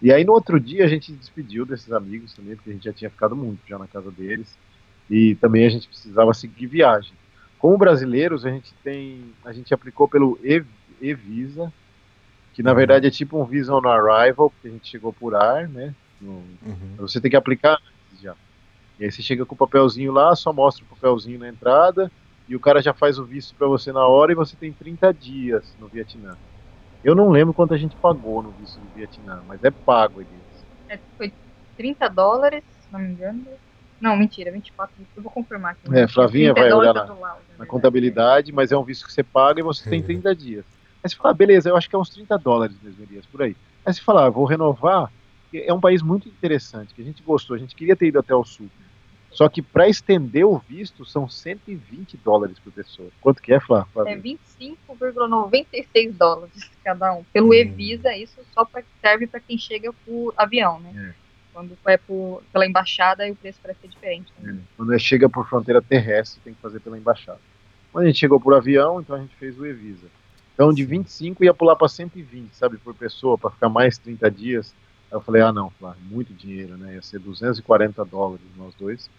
[0.00, 2.92] E aí no outro dia a gente despediu desses amigos também, porque a gente já
[2.92, 4.56] tinha ficado muito já na casa deles.
[5.10, 7.12] E também a gente precisava seguir viagem.
[7.58, 9.34] Como brasileiros, a gente tem.
[9.44, 10.38] A gente aplicou pelo
[11.00, 11.70] e-visa,
[12.54, 12.76] que na uhum.
[12.76, 15.94] verdade é tipo um Visa on Arrival, porque a gente chegou por ar, né?
[16.20, 16.96] No, uhum.
[16.98, 18.34] Você tem que aplicar antes já.
[18.98, 22.10] E aí você chega com o papelzinho lá, só mostra o papelzinho na entrada
[22.50, 25.14] e o cara já faz o visto para você na hora e você tem 30
[25.14, 26.36] dias no Vietnã.
[27.04, 30.66] Eu não lembro quanto a gente pagou no visto do Vietnã, mas é pago, Elias.
[30.88, 31.32] É, foi
[31.76, 33.44] 30 dólares, se não me engano.
[34.00, 34.92] Não, mentira, 24.
[35.16, 35.96] Eu vou confirmar aqui.
[35.96, 39.60] É, Flavinha vai olhar na, na, na contabilidade, mas é um visto que você paga
[39.60, 40.66] e você tem 30 dias.
[41.04, 43.42] Aí você fala, ah, beleza, eu acho que é uns 30 dólares mesmo, Elias, por
[43.42, 43.54] aí.
[43.86, 45.08] Aí você fala, ah, vou renovar.
[45.54, 48.34] É um país muito interessante, que a gente gostou, a gente queria ter ido até
[48.34, 48.68] o sul.
[49.30, 53.08] Só que para estender o visto são 120 dólares por pessoa.
[53.20, 53.88] Quanto que é, Flávio?
[54.06, 57.22] É 25,96 dólares cada um.
[57.32, 57.54] Pelo hum.
[57.54, 61.14] Evisa, isso só pra, serve para quem chega por avião, né?
[61.16, 61.20] É.
[61.52, 64.32] Quando é por, pela embaixada, o preço parece ser diferente.
[64.38, 64.58] Né?
[64.58, 64.62] É.
[64.76, 67.40] Quando é, chega por fronteira terrestre, tem que fazer pela embaixada.
[67.92, 70.06] Quando a gente chegou por avião, então a gente fez o Evisa.
[70.54, 74.74] Então de 25 ia pular para 120, sabe, por pessoa, para ficar mais 30 dias.
[75.10, 76.94] Aí eu falei, ah não, Flávio, muito dinheiro, né?
[76.94, 79.10] Ia ser 240 dólares nós dois.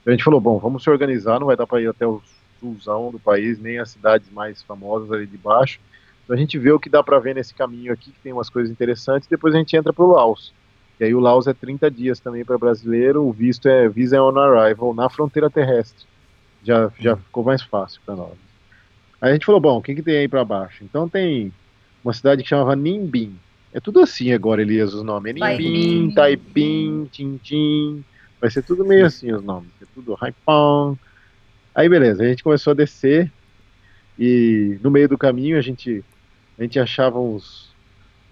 [0.00, 2.22] Então a gente falou, bom, vamos se organizar, não vai dar para ir até o
[2.60, 5.80] sulzão do país, nem as cidades mais famosas ali de baixo.
[6.24, 8.48] Então a gente vê o que dá para ver nesse caminho aqui, que tem umas
[8.48, 10.52] coisas interessantes, depois a gente entra para o Laos.
[10.98, 14.38] E aí o Laos é 30 dias também para brasileiro, o visto é Visa on
[14.38, 16.06] Arrival na fronteira terrestre.
[16.62, 18.32] Já, já ficou mais fácil para nós.
[19.20, 20.84] Aí a gente falou, bom, o que, que tem aí para baixo?
[20.84, 21.52] Então tem
[22.02, 23.36] uma cidade que chamava Nimbin.
[23.74, 25.34] É tudo assim agora, Elias, os nomes.
[25.34, 28.04] Nimbin, Taiping, Tintin,
[28.40, 29.70] Vai ser tudo meio assim os nomes.
[29.82, 30.96] É tudo Haipong.
[31.74, 33.32] Aí beleza, a gente começou a descer
[34.18, 36.04] e no meio do caminho a gente,
[36.56, 37.74] a gente achava uns,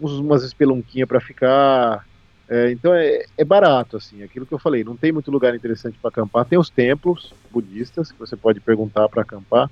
[0.00, 2.06] uns umas espelunquinhas para ficar.
[2.48, 5.98] É, então é, é barato, assim, aquilo que eu falei, não tem muito lugar interessante
[5.98, 6.44] para acampar.
[6.44, 9.70] Tem os templos budistas que você pode perguntar para acampar,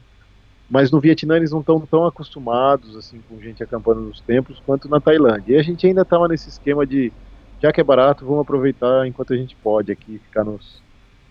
[0.71, 4.89] mas no Vietnã eles não estão tão acostumados assim com gente acampando nos templos quanto
[4.89, 5.55] na Tailândia.
[5.55, 7.13] E a gente ainda estava nesse esquema de
[7.61, 10.83] já que é barato, vamos aproveitar enquanto a gente pode aqui, ficar nos.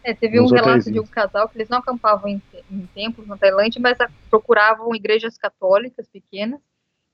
[0.04, 3.38] É, teve um relato de um casal que eles não acampavam em, em templos na
[3.38, 3.98] Tailândia, mas
[4.30, 6.60] procuravam igrejas católicas pequenas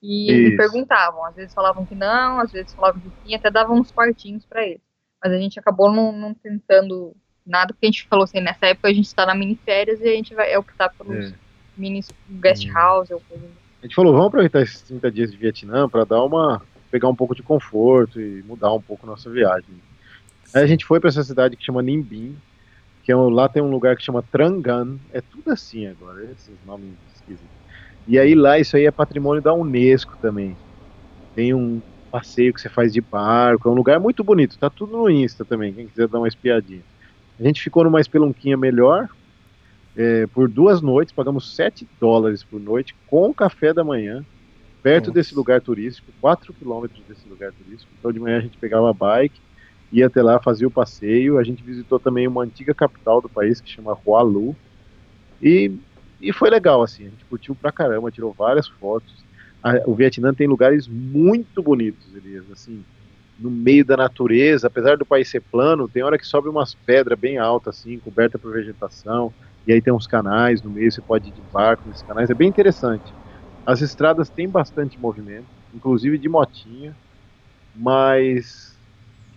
[0.01, 1.23] e eles perguntavam.
[1.26, 4.65] Às vezes falavam que não, às vezes falavam que sim, até davam uns quartinhos para
[4.65, 4.82] eles.
[5.23, 7.15] Mas a gente acabou não, não, tentando
[7.45, 10.07] nada, porque a gente falou assim, nessa época a gente está na mini férias e
[10.07, 11.44] a gente vai optar pelos é.
[11.78, 13.55] Mini guest house ou coisa assim.
[13.82, 17.15] A gente falou, vamos aproveitar esses 30 dias de Vietnã para dar uma pegar um
[17.15, 19.76] pouco de conforto e mudar um pouco nossa viagem.
[20.53, 22.38] Aí a gente foi para essa cidade que chama Nimbin,
[23.03, 26.93] que é, lá tem um lugar que chama Trangan, é tudo assim agora, esses nomes
[27.13, 27.45] esquisitos.
[28.07, 30.55] E aí lá isso aí é patrimônio da Unesco também.
[31.36, 34.95] Tem um passeio que você faz de barco, é um lugar muito bonito, tá tudo
[34.95, 36.82] no Insta também, quem quiser dar uma espiadinha.
[37.38, 39.09] A gente ficou numa espelunquinha melhor,
[39.95, 44.25] é, por duas noites, pagamos 7 dólares por noite, com café da manhã,
[44.83, 45.13] perto Nossa.
[45.13, 47.91] desse lugar turístico, 4 quilômetros desse lugar turístico.
[47.97, 49.39] Então de manhã a gente pegava a bike,
[49.91, 51.37] ia até lá, fazia o passeio.
[51.37, 54.55] A gente visitou também uma antiga capital do país que chama Hualu.
[55.41, 55.71] E,
[56.21, 59.23] e foi legal, assim, a gente curtiu pra caramba, tirou várias fotos.
[59.63, 62.83] A, o Vietnã tem lugares muito bonitos, Elias, assim,
[63.39, 67.17] no meio da natureza, apesar do país ser plano, tem hora que sobe umas pedras
[67.17, 69.33] bem altas, assim, coberta por vegetação,
[69.66, 72.34] e aí tem uns canais no meio, você pode ir de barco nesses canais, é
[72.34, 73.13] bem interessante.
[73.66, 76.95] As estradas têm bastante movimento, inclusive de motinha,
[77.74, 78.78] mas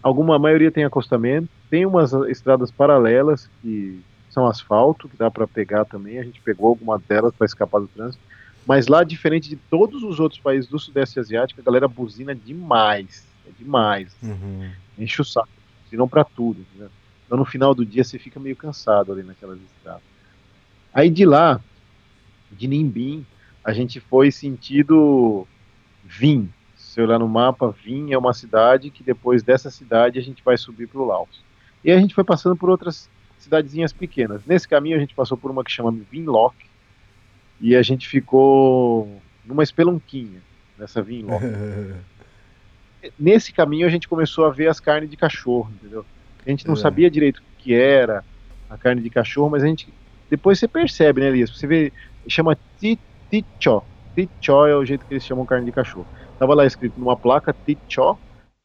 [0.03, 1.49] alguma maioria tem acostamento.
[1.71, 6.19] Tem umas estradas paralelas que são asfalto, que dá para pegar também.
[6.19, 8.23] A gente pegou alguma delas para escapar do trânsito.
[8.67, 13.27] Mas lá, diferente de todos os outros países do Sudeste Asiático, a galera buzina demais.
[13.47, 14.15] É demais.
[14.23, 14.71] Uhum.
[14.99, 15.49] Enche o saco.
[15.85, 16.67] Buzinam para tudo.
[16.75, 16.89] Né?
[17.25, 20.03] Então, no final do dia, você fica meio cansado ali naquelas estradas.
[20.99, 21.61] Aí de lá,
[22.51, 23.25] de Nimbin,
[23.63, 25.47] a gente foi sentido
[26.05, 26.53] Vim.
[26.75, 30.57] Se olhar no mapa, Vim é uma cidade que depois dessa cidade a gente vai
[30.57, 31.41] subir para o Laos.
[31.85, 34.45] E a gente foi passando por outras cidadezinhas pequenas.
[34.45, 36.57] Nesse caminho a gente passou por uma que chama Vinlock
[37.61, 40.43] e a gente ficou numa espelunquinha
[40.77, 41.45] nessa Vinlock.
[43.17, 46.05] Nesse caminho a gente começou a ver as carnes de cachorro, entendeu?
[46.45, 46.77] A gente não é.
[46.77, 48.25] sabia direito o que era
[48.69, 49.89] a carne de cachorro, mas a gente
[50.31, 51.51] depois você percebe, né, Elias?
[51.51, 51.93] Você vê,
[52.29, 53.83] chama Tichó.
[54.15, 56.07] Tichó é o jeito que eles chamam carne de cachorro.
[56.39, 58.19] Tava lá escrito numa placa Tichó,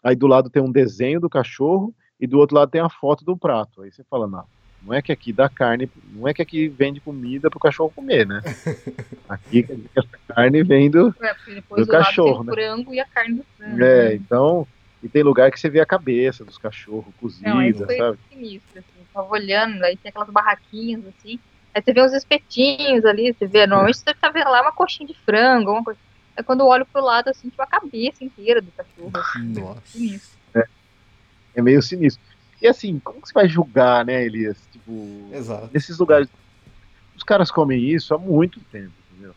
[0.03, 3.23] aí do lado tem um desenho do cachorro e do outro lado tem a foto
[3.23, 3.81] do prato.
[3.81, 4.45] Aí você fala, não,
[4.85, 8.27] não é que aqui dá carne, não é que aqui vende comida pro cachorro comer,
[8.27, 8.41] né?
[9.29, 12.53] Aqui essa carne vem do, é, do cachorro, né?
[12.53, 13.81] frango e a carne do frango.
[13.81, 14.15] É, né?
[14.15, 14.67] então,
[15.01, 18.19] e tem lugar que você vê a cabeça dos cachorros cozida, não, sabe?
[18.29, 21.39] sinistro, assim, tava olhando, aí tem aquelas barraquinhas assim,
[21.73, 25.07] Aí você vê uns espetinhos ali, você vê, normalmente você tá vendo lá uma coxinha
[25.07, 25.99] de frango, uma coisa.
[26.37, 29.11] Aí quando eu olho pro lado, assim, tipo a cabeça inteira do cachorro.
[29.13, 30.21] Assim, Nossa.
[30.55, 30.67] É,
[31.55, 32.23] é meio sinistro.
[32.61, 34.57] E assim, como que você vai julgar, né, Elias?
[34.71, 35.69] Tipo, Exato.
[35.73, 36.29] nesses lugares.
[37.15, 39.35] Os caras comem isso há muito tempo, entendeu?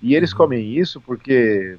[0.00, 0.38] E eles uhum.
[0.38, 1.78] comem isso porque,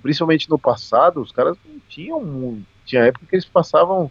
[0.00, 2.62] principalmente no passado, os caras não tinham.
[2.84, 4.10] Tinha época que eles passavam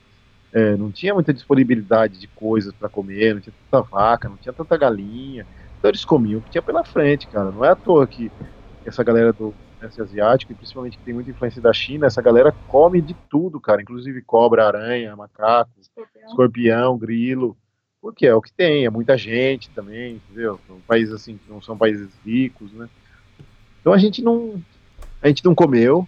[0.53, 4.53] é, não tinha muita disponibilidade de coisas para comer, não tinha tanta vaca, não tinha
[4.53, 5.45] tanta galinha.
[5.77, 7.51] Então eles comiam o que tinha pela frente, cara.
[7.51, 8.31] Não é à toa que
[8.85, 12.53] essa galera do Sudeste Asiático, e principalmente que tem muita influência da China, essa galera
[12.67, 13.81] come de tudo, cara.
[13.81, 17.57] Inclusive cobra, aranha, macaco, escorpião, escorpião grilo.
[18.01, 20.59] porque é o que tem, é muita gente também, entendeu?
[20.67, 22.89] São países assim que não são países ricos, né?
[23.79, 24.61] Então a gente não
[25.21, 26.07] a gente não comeu,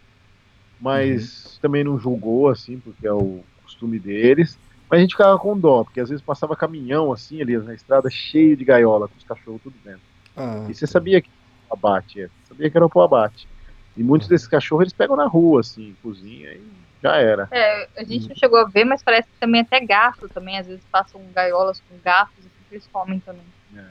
[0.82, 1.52] mas uhum.
[1.62, 3.44] também não julgou assim, porque é o
[3.74, 4.58] costume deles.
[4.90, 8.10] Mas a gente ficava com dó, porque às vezes passava caminhão assim ali na estrada
[8.10, 10.02] cheio de gaiola com os cachorros tudo dentro.
[10.36, 11.30] Ah, e você sabia que
[11.72, 13.48] abate, é, sabia que era o abate.
[13.96, 16.64] E muitos desses cachorros eles pegam na rua assim, cozinha e
[17.02, 17.48] já era.
[17.52, 20.68] É, a gente não chegou a ver, mas parece que também até gato também, às
[20.68, 23.44] vezes passam gaiolas com gatos, assim, eles comem também.
[23.76, 23.84] É.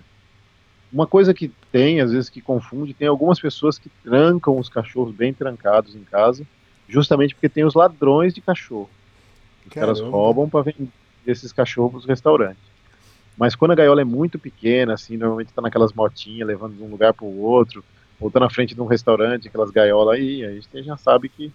[0.92, 5.14] Uma coisa que tem, às vezes, que confunde, tem algumas pessoas que trancam os cachorros
[5.14, 6.46] bem trancados em casa,
[6.88, 8.90] justamente porque tem os ladrões de cachorro.
[9.66, 9.94] Os Caramba.
[9.94, 10.90] caras roubam para vender
[11.26, 12.62] esses cachorros nos restaurantes.
[13.36, 16.88] Mas quando a gaiola é muito pequena, assim, normalmente tá naquelas motinhas levando de um
[16.88, 17.84] lugar para o outro,
[18.20, 21.28] ou tá na frente de um restaurante, aquelas gaiolas aí, aí a gente já sabe
[21.28, 21.52] que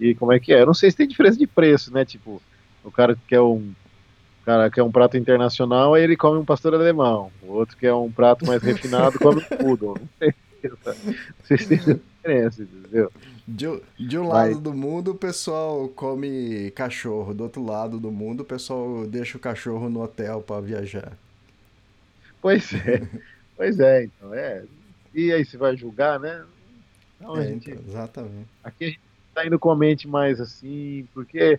[0.00, 0.60] e como é que é.
[0.60, 2.04] Eu não sei se tem diferença de preço, né?
[2.04, 2.40] Tipo,
[2.84, 3.72] o cara que quer um
[4.44, 7.30] cara quer um prato internacional, aí ele come um pastor alemão.
[7.42, 9.98] O outro que é um prato mais refinado, come um poodle.
[9.98, 13.12] Não sei, não sei se tem diferença, entendeu?
[13.46, 13.66] De,
[13.98, 14.60] de um lado Mas...
[14.60, 19.40] do mundo o pessoal come cachorro, do outro lado do mundo o pessoal deixa o
[19.40, 21.16] cachorro no hotel para viajar.
[22.40, 23.08] Pois é,
[23.56, 24.64] pois é, então é.
[25.14, 26.44] E aí você vai julgar, né?
[27.18, 28.48] Não, é, gente, então, exatamente.
[28.62, 29.00] Aqui a gente
[29.34, 31.58] tá indo com a mente mais assim, porque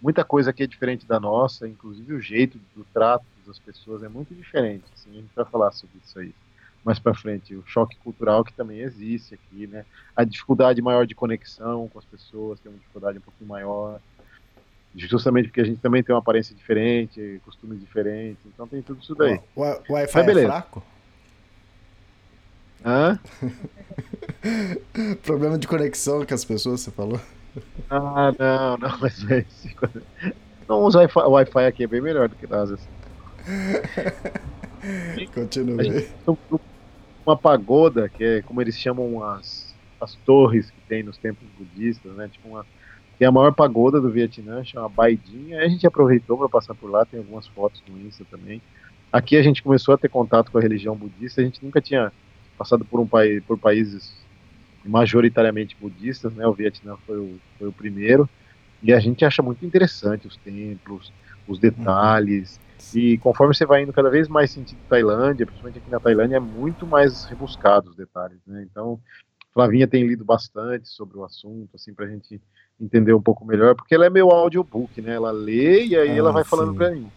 [0.00, 4.08] muita coisa aqui é diferente da nossa, inclusive o jeito do trato das pessoas é
[4.08, 4.84] muito diferente.
[4.94, 6.32] Assim, a gente vai falar sobre isso aí
[6.84, 9.84] mais para frente, o choque cultural que também existe aqui, né?
[10.16, 14.00] A dificuldade maior de conexão com as pessoas, tem uma dificuldade um pouquinho maior,
[14.94, 19.14] justamente porque a gente também tem uma aparência diferente, costumes diferentes, então tem tudo isso
[19.14, 19.40] daí.
[19.54, 20.82] O, o Wi-Fi é fraco?
[22.84, 23.20] Hã?
[25.22, 27.20] Problema de conexão com as pessoas, você falou?
[27.90, 29.44] Ah, não, não, mas é
[30.68, 32.70] não usa Wi-Fi, o Wi-Fi aqui é bem melhor do que nós.
[32.70, 32.88] Assim.
[35.34, 36.08] Continue.
[37.26, 42.12] Uma pagoda, que é como eles chamam as, as torres que tem nos templos budistas,
[42.12, 42.28] né?
[42.28, 42.66] Tipo uma
[43.20, 45.60] tem a maior pagoda do Vietnã, chama Baidinha.
[45.60, 48.62] A gente aproveitou para passar por lá, tem algumas fotos com isso também.
[49.12, 52.10] Aqui a gente começou a ter contato com a religião budista, a gente nunca tinha
[52.56, 54.14] passado por um país, por países
[54.82, 56.46] majoritariamente budistas, né?
[56.46, 58.26] O Vietnã foi o, foi o primeiro
[58.82, 61.12] e a gente acha muito interessante os templos,
[61.46, 62.58] os detalhes.
[62.94, 66.40] E conforme você vai indo cada vez mais sentido Tailândia, principalmente aqui na Tailândia, é
[66.40, 68.66] muito mais rebuscado os detalhes, né?
[68.70, 69.00] Então,
[69.52, 72.40] Flavinha tem lido bastante sobre o assunto, assim, pra gente
[72.80, 75.14] entender um pouco melhor, porque ela é meu audiobook, né?
[75.14, 76.50] Ela lê e aí ah, ela vai sim.
[76.50, 77.10] falando pra mim.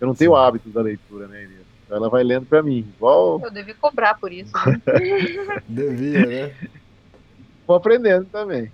[0.00, 1.66] Eu não tenho o hábito da leitura, né, Elias?
[1.90, 2.86] Ela vai lendo para mim.
[2.96, 3.40] Igual...
[3.42, 4.52] Eu devia cobrar por isso.
[4.66, 4.80] Né?
[5.68, 6.54] devia, né?
[7.66, 8.70] Vou aprendendo também.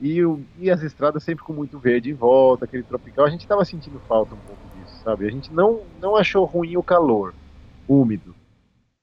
[0.00, 3.26] E, o, e as estradas sempre com muito verde em volta, aquele tropical.
[3.26, 4.67] A gente estava sentindo falta um pouco
[5.08, 5.26] sabe?
[5.26, 7.34] A gente não, não achou ruim o calor
[7.88, 8.34] úmido.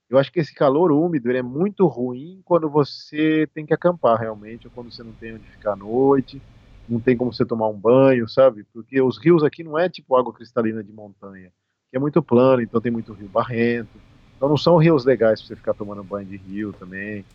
[0.07, 4.67] Eu acho que esse calor úmido é muito ruim quando você tem que acampar realmente,
[4.67, 6.39] ou quando você não tem onde ficar à noite,
[6.87, 8.63] não tem como você tomar um banho, sabe?
[8.71, 11.51] Porque os rios aqui não é tipo água cristalina de montanha
[11.89, 13.99] que é muito plano, então tem muito rio barrento.
[14.37, 17.25] Então não são rios legais para você ficar tomando banho de rio também.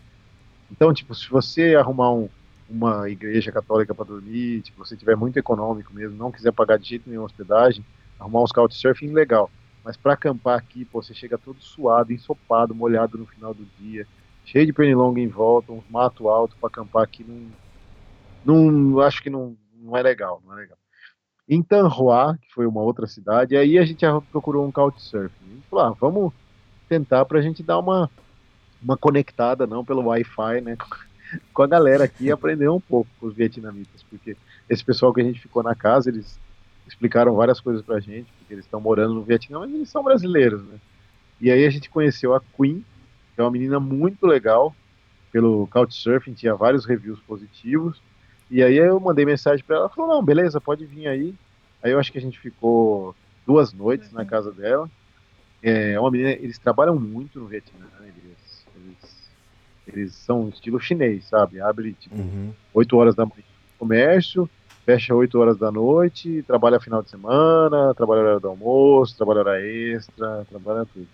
[0.70, 2.28] Então, tipo, se você arrumar um,
[2.68, 6.88] uma igreja católica para dormir, tipo, você tiver muito econômico mesmo, não quiser pagar de
[6.88, 7.84] jeito nenhum hospedagem,
[8.20, 9.50] arrumar uns couchsurfing legal.
[9.82, 14.06] Mas para acampar aqui, pô, você chega todo suado, ensopado, molhado no final do dia,
[14.44, 17.24] cheio de pernilongo em volta, uns mato alto para acampar aqui,
[18.44, 20.76] não, não acho que não, não é legal, não é legal
[21.50, 25.60] em Tanhua, que foi uma outra cidade, aí a gente procurou um couchsurfing.
[25.68, 26.32] Falou, ah, vamos
[26.88, 28.08] tentar para a gente dar uma,
[28.80, 30.76] uma conectada, não pelo Wi-Fi, né,
[31.52, 34.36] com a galera aqui aprender um pouco com os vietnamitas, porque
[34.68, 36.38] esse pessoal que a gente ficou na casa, eles
[36.91, 40.62] explicaram várias coisas pra gente, porque eles estão morando no Vietnã, mas eles são brasileiros,
[40.64, 40.78] né.
[41.41, 42.84] E aí a gente conheceu a Queen,
[43.34, 44.74] que é uma menina muito legal,
[45.32, 48.03] pelo Couchsurfing, tinha vários reviews positivos,
[48.51, 51.34] e aí eu mandei mensagem para ela, ela falou, não, beleza, pode vir aí.
[51.82, 53.14] Aí eu acho que a gente ficou
[53.47, 54.18] duas noites uhum.
[54.18, 54.91] na casa dela.
[55.62, 58.09] É uma menina, eles trabalham muito no Vietnã, né?
[58.09, 59.30] eles, eles,
[59.86, 61.61] eles são estilo chinês, sabe?
[61.61, 62.53] Abre tipo uhum.
[62.74, 64.51] 8 horas da manhã no comércio,
[64.85, 69.61] fecha 8 horas da noite, trabalha final de semana, trabalha hora do almoço, trabalha hora
[69.61, 71.09] extra, trabalha tudo.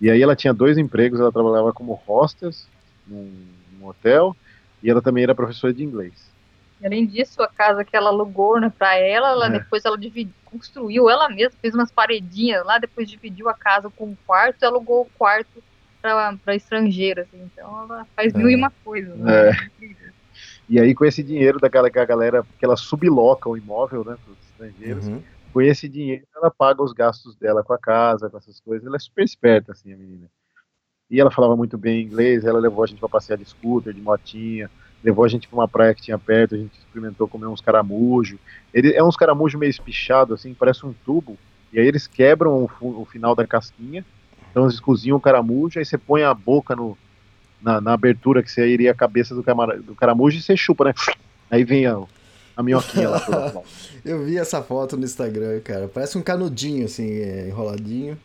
[0.00, 2.68] E aí ela tinha dois empregos, ela trabalhava como hostess
[3.06, 3.32] num,
[3.72, 4.36] num hotel
[4.82, 6.30] e ela também era professora de inglês.
[6.84, 9.50] Além disso, a casa que ela alugou né, para ela, ela é.
[9.50, 14.06] depois ela dividiu, construiu ela mesma, fez umas paredinhas lá, depois dividiu a casa com
[14.06, 15.62] um quarto e alugou o quarto
[16.02, 17.26] para estrangeiros.
[17.26, 17.50] Assim.
[17.52, 18.38] Então ela faz é.
[18.38, 19.16] mil e uma coisas.
[19.16, 19.50] Né?
[19.50, 19.52] É.
[20.68, 24.16] E aí, com esse dinheiro daquela que a galera, que ela subloca o imóvel né,
[24.22, 25.22] para os estrangeiros, uhum.
[25.52, 28.86] com esse dinheiro ela paga os gastos dela com a casa, com essas coisas.
[28.86, 30.28] Ela é super esperta, assim, a menina.
[31.08, 34.00] E ela falava muito bem inglês, ela levou a gente para passear de scooter, de
[34.00, 34.68] motinha,
[35.04, 38.40] levou a gente para uma praia que tinha perto, a gente experimentou comer uns caramujos.
[38.74, 41.38] Ele é uns caramujos meio espichado assim, parece um tubo,
[41.72, 44.04] e aí eles quebram o, o final da casquinha,
[44.50, 46.98] então eles cozinham o caramujo, aí você põe a boca no,
[47.66, 50.84] na, na abertura que você iria a cabeça do, camara, do caramujo e você chupa,
[50.84, 50.94] né?
[51.50, 52.00] Aí vem a,
[52.56, 53.20] a minhoquinha lá
[54.04, 55.88] Eu vi essa foto no Instagram, cara.
[55.88, 58.16] Parece um canudinho, assim, é, enroladinho.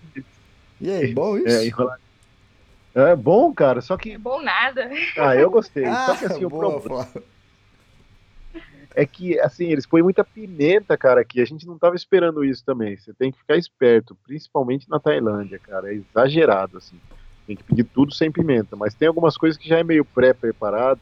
[0.80, 1.48] E aí, bom isso?
[1.48, 2.12] É, enroladinho.
[2.94, 4.12] É bom, cara, só que.
[4.12, 4.92] É bom nada.
[5.18, 5.86] Ah, eu gostei.
[5.86, 7.08] Ah, só que assim, boa, o problema
[8.94, 11.42] é que, assim, eles põem muita pimenta, cara, aqui.
[11.42, 12.98] A gente não tava esperando isso também.
[12.98, 15.92] Você tem que ficar esperto, principalmente na Tailândia, cara.
[15.92, 17.00] É exagerado, assim.
[17.52, 18.78] Tem que pedir tudo sem pimenta.
[18.78, 21.02] Mas tem algumas coisas que já é meio pré-preparado.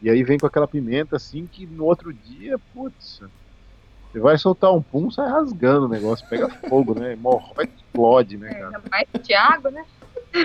[0.00, 3.20] E aí vem com aquela pimenta, assim, que no outro dia, putz.
[4.10, 7.12] Você vai soltar um pum, sai rasgando o negócio, pega fogo, né?
[7.12, 8.66] Hemorroide explode, né, É, cara?
[8.66, 9.84] ainda mais de água, né?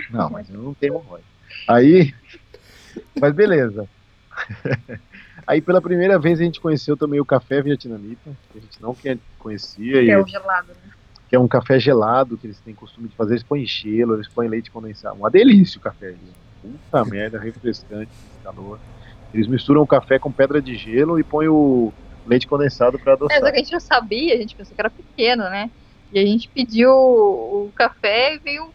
[0.09, 1.25] Não, mas eu não tenho hemorroide.
[1.69, 2.13] Aí,
[3.19, 3.87] mas beleza.
[5.47, 8.95] Aí pela primeira vez a gente conheceu também o café vietnamita, que a gente não
[9.39, 10.91] conhecia, Que é e, o gelado, né?
[11.31, 14.27] Que é um café gelado que eles têm costume de fazer, eles põem gelo, eles
[14.27, 15.15] põem leite condensado.
[15.15, 16.09] Uma delícia o café.
[16.09, 16.19] gente.
[16.61, 18.11] Puta merda, refrescante,
[18.43, 18.77] calor.
[19.33, 21.93] Eles misturam o café com pedra de gelo e põem o
[22.27, 23.41] leite condensado para É, só adoçar.
[23.43, 25.71] que a gente não sabia, a gente pensou que era pequeno, né?
[26.11, 28.71] E a gente pediu o café e veio um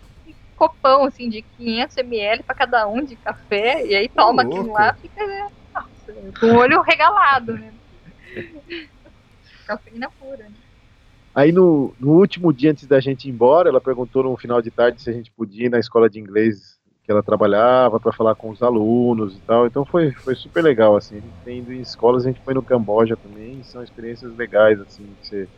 [0.57, 3.85] copão, assim, de 500 ml pra cada um de café.
[3.87, 5.51] E aí toma aquilo lá, fica, né?
[5.75, 7.71] Nossa, com o olho regalado, né?
[9.67, 10.51] Cafeína pura, né?
[11.37, 14.71] Aí no, no último dia antes da gente ir embora, ela perguntou no final de
[14.71, 18.35] tarde se a gente podia ir na escola de inglês que ela trabalhava para falar
[18.37, 19.67] com os alunos e tal.
[19.67, 21.19] Então foi, foi super legal assim.
[21.19, 24.81] A gente tem ido em escolas, a gente foi no Camboja também, são experiências legais
[24.81, 25.51] assim, que você,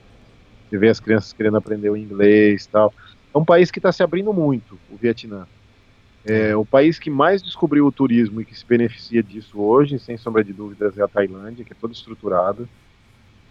[0.68, 2.94] você vê as crianças querendo aprender o inglês e tal.
[3.34, 5.48] É um país que está se abrindo muito, o Vietnã.
[6.24, 10.16] É o país que mais descobriu o turismo e que se beneficia disso hoje, sem
[10.18, 12.68] sombra de dúvidas, é a Tailândia, que é toda estruturada.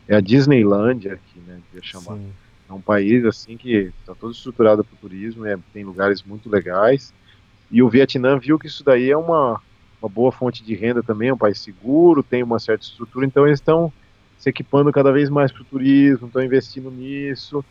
[0.07, 2.17] É a Disneylândia aqui, né, que ia chamar.
[2.17, 2.31] Sim.
[2.69, 6.49] É um país assim que está todo estruturado para o turismo, é, tem lugares muito
[6.49, 7.13] legais.
[7.71, 9.61] E o Vietnã viu que isso daí é uma,
[10.01, 13.45] uma boa fonte de renda também, é um país seguro, tem uma certa estrutura, então
[13.45, 13.91] eles estão
[14.37, 17.63] se equipando cada vez mais para o turismo, estão investindo nisso.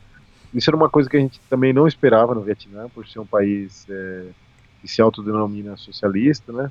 [0.52, 3.26] Isso era uma coisa que a gente também não esperava no Vietnã, por ser um
[3.26, 4.24] país é,
[4.80, 6.70] que se autodenomina socialista, né?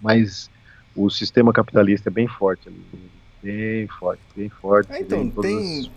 [0.00, 0.50] Mas
[0.96, 2.82] o sistema capitalista é bem forte ali,
[3.42, 4.92] bem forte, bem forte.
[4.92, 5.90] Ah, então, tem-.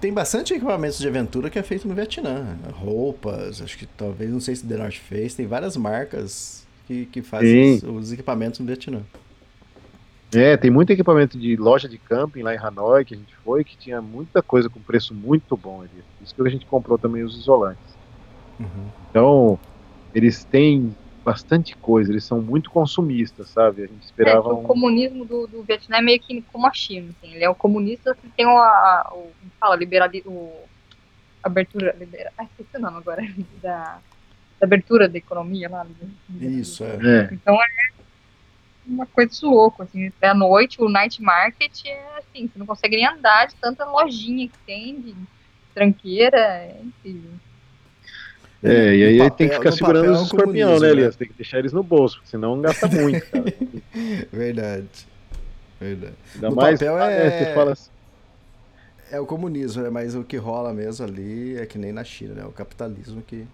[0.00, 2.56] Tem bastante equipamentos de aventura que é feito no Vietnã.
[2.72, 7.20] Roupas, acho que talvez, não sei se The North Face, tem várias marcas que, que
[7.20, 9.02] fazem os, os equipamentos no Vietnã.
[10.32, 13.64] É, tem muito equipamento de loja de camping lá em Hanoi que a gente foi,
[13.64, 15.90] que tinha muita coisa com preço muito bom ali.
[15.90, 17.82] Por Isso que a gente comprou também os isolantes.
[18.58, 18.86] Uhum.
[19.10, 19.58] Então,
[20.14, 20.94] eles têm
[21.30, 23.82] bastante coisa, eles são muito consumistas, sabe?
[23.84, 24.62] A gente É, esperava o um...
[24.64, 27.34] comunismo do, do Vietnã é meio que como a China, assim.
[27.34, 30.64] Ele é um comunista que tem uma, o, como fala, liberalismo, o,
[31.42, 33.22] abertura, libera, ah, esqueci o nome agora,
[33.62, 33.98] da,
[34.58, 35.84] da abertura da economia lá.
[35.84, 36.96] do- Isso, é.
[36.96, 37.66] É, Então é
[38.86, 42.96] uma coisa de louco, assim, à noite o night market é assim, você não consegue
[42.96, 45.14] nem andar de tanta lojinha que tem, de
[45.74, 47.30] tranqueira, é incrível.
[48.62, 50.92] É, e aí No tem que papel- ficar segurando papel é os escorpião, né, né?
[50.92, 51.16] Elias?
[51.16, 53.44] Tem que deixar eles no bolso, senão gasta muito, cara.
[54.32, 54.88] Verdade.
[55.80, 56.14] Verdade.
[56.34, 57.90] Ainda No mais, papel ah, é- né, você fala assim,
[59.10, 59.90] É o comunismo, né?
[59.90, 62.44] Mas o que rola mesmo ali é que nem na China, né?
[62.44, 63.46] O capitalismo que,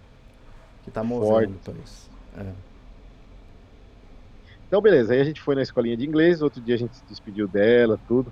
[0.83, 2.09] que tá movendo o país.
[2.37, 2.45] É.
[4.67, 5.13] Então, beleza.
[5.13, 7.97] Aí a gente foi na escolinha de inglês, outro dia a gente se despediu dela,
[8.07, 8.31] tudo.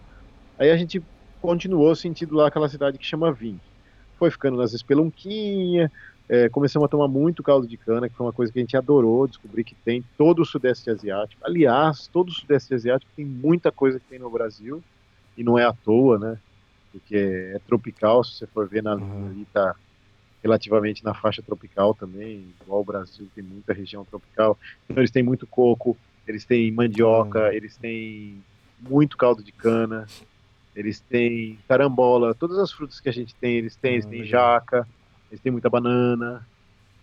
[0.59, 1.01] Aí a gente
[1.41, 3.59] continuou sentindo lá aquela cidade que chama Vim.
[4.19, 5.89] Foi ficando nas espelunquinhas,
[6.29, 8.77] é, começamos a tomar muito caldo de cana, que foi uma coisa que a gente
[8.77, 11.43] adorou, descobrir que tem todo o Sudeste Asiático.
[11.45, 14.83] Aliás, todo o Sudeste Asiático tem muita coisa que tem no Brasil,
[15.37, 16.41] e não é à toa, né?
[16.91, 19.27] Porque é tropical, se você for ver na Uhum.
[19.27, 19.75] ali, tá
[20.43, 24.57] relativamente na faixa tropical também, igual o Brasil tem muita região tropical.
[24.85, 28.45] Então eles têm muito coco, eles têm mandioca, eles têm
[28.79, 30.11] muito caldo de cana,
[30.75, 34.25] eles têm carambola, todas as frutas que a gente tem, eles têm, eles Ah, têm
[34.25, 34.87] jaca,
[35.29, 36.45] eles têm muita banana.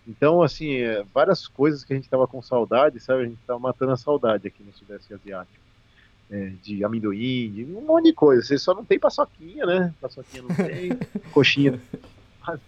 [0.06, 3.22] Então, assim, é, várias coisas que a gente tava com saudade, sabe?
[3.22, 5.62] A gente tava matando a saudade aqui no Sudeste Asiático.
[6.30, 8.42] É, de amendoim, de um monte de coisa.
[8.42, 9.94] Você só não tem paçoquinha, né?
[10.00, 10.98] Paçoquinha não tem,
[11.30, 11.78] coxinha.
[12.46, 12.60] Mas,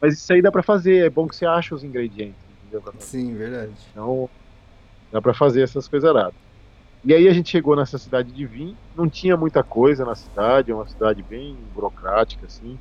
[0.00, 2.34] mas isso aí dá pra fazer, é bom que você acha os ingredientes.
[2.98, 3.72] Sim, verdade.
[3.92, 4.28] Então,
[5.12, 6.34] dá pra fazer essas coisas aradas.
[7.04, 10.70] E aí a gente chegou nessa cidade de Vim, não tinha muita coisa na cidade,
[10.70, 12.78] é uma cidade bem burocrática, assim.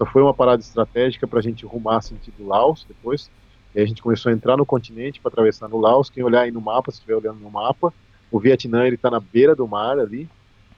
[0.00, 3.30] Só foi uma parada estratégica para a gente rumar sentido Laos depois.
[3.74, 6.08] E a gente começou a entrar no continente para atravessar no Laos.
[6.08, 7.92] Quem olhar aí no mapa, se estiver olhando no mapa,
[8.30, 10.26] o Vietnã ele está na beira do mar ali.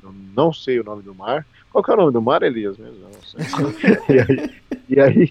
[0.03, 1.47] Eu não sei o nome do mar.
[1.71, 2.77] Qual que é o nome do mar, Elias?
[2.77, 2.99] Mesmo?
[4.11, 4.51] e aí,
[4.89, 5.31] e aí,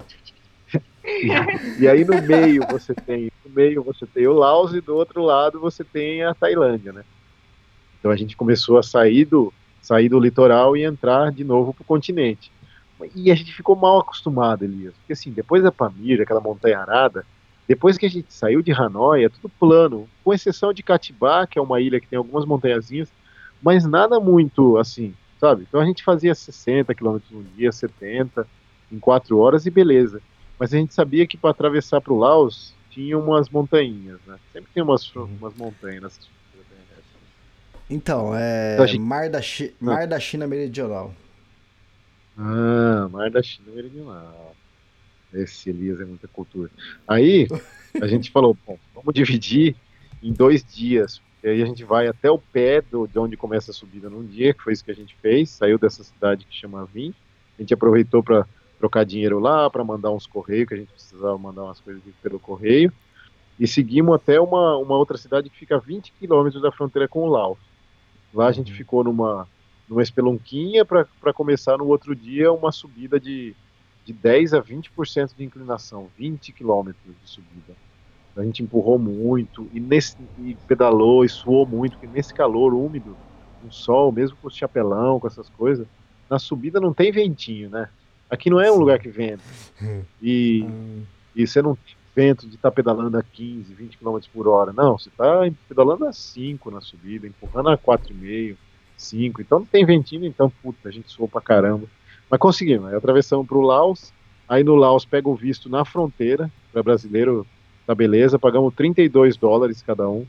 [1.03, 4.95] e, e aí no meio você tem no meio você tem o Laos e do
[4.95, 7.03] outro lado você tem a Tailândia, né?
[7.99, 11.81] Então a gente começou a sair do, sair do litoral e entrar de novo para
[11.81, 12.49] o continente.
[13.15, 14.93] E a gente ficou mal acostumado, Elias.
[14.95, 17.25] Porque assim, depois da Pamir, aquela montanha arada,
[17.67, 21.57] depois que a gente saiu de Hanoi, é tudo plano, com exceção de Katibá, que
[21.57, 23.09] é uma ilha que tem algumas montanhazinhas,
[23.61, 25.65] mas nada muito assim, sabe?
[25.67, 28.47] Então a gente fazia 60 km no dia, 70,
[28.91, 30.21] em 4 horas e beleza.
[30.59, 34.37] Mas a gente sabia que para atravessar para o Laos tinha umas montanhas, né?
[34.51, 35.29] Sempre tem umas, uhum.
[35.39, 36.19] umas montanhas
[37.91, 39.01] então, é então, gente...
[39.01, 39.75] Mar, da Chi...
[39.81, 39.85] Ah.
[39.85, 41.13] Mar da China Meridional.
[42.43, 44.55] Ah, Mar da China Meridional.
[45.31, 46.71] Esse Elias é muita cultura.
[47.07, 47.47] Aí,
[48.01, 49.75] a gente falou, bom, vamos dividir
[50.23, 51.21] em dois dias.
[51.43, 54.25] E aí a gente vai até o pé do, de onde começa a subida num
[54.25, 55.51] dia, que foi isso que a gente fez.
[55.51, 57.13] Saiu dessa cidade que chama Vim.
[57.57, 58.45] A gente aproveitou para
[58.79, 62.39] trocar dinheiro lá, para mandar uns correios, que a gente precisava mandar umas coisas pelo
[62.39, 62.91] correio.
[63.59, 67.21] E seguimos até uma, uma outra cidade que fica a 20 quilômetros da fronteira com
[67.21, 67.59] o Laos.
[68.33, 68.77] Lá a gente uhum.
[68.77, 69.47] ficou numa,
[69.91, 73.53] numa espelunquinha para começar no outro dia uma subida de,
[74.05, 77.75] de 10 a 20% de inclinação, 20 quilômetros de subida.
[78.37, 83.17] A gente empurrou muito e, nesse, e pedalou e suou muito, porque nesse calor úmido,
[83.65, 85.85] um sol, mesmo com o chapelão, com essas coisas,
[86.29, 87.89] na subida não tem ventinho, né?
[88.29, 89.43] Aqui não é um lugar que venta.
[90.21, 91.03] E, hum.
[91.35, 94.71] e você não tem vento de estar tá pedalando a 15, 20 km por hora.
[94.71, 98.55] Não, você está pedalando a 5 na subida, empurrando a 4,5,
[99.01, 99.41] 5.
[99.41, 101.87] Então não tem ventinho, então, puta, a gente suou pra caramba.
[102.29, 102.89] Mas conseguimos.
[102.89, 104.13] Aí atravessamos pro Laos.
[104.47, 107.45] Aí no Laos pega o visto na fronteira, para brasileiro,
[107.85, 108.39] tá beleza.
[108.39, 110.25] Pagamos 32 dólares cada um.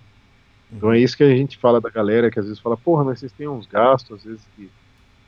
[0.73, 3.19] Então é isso que a gente fala da galera, que às vezes fala, porra, mas
[3.19, 4.71] vocês têm uns gastos, às vezes que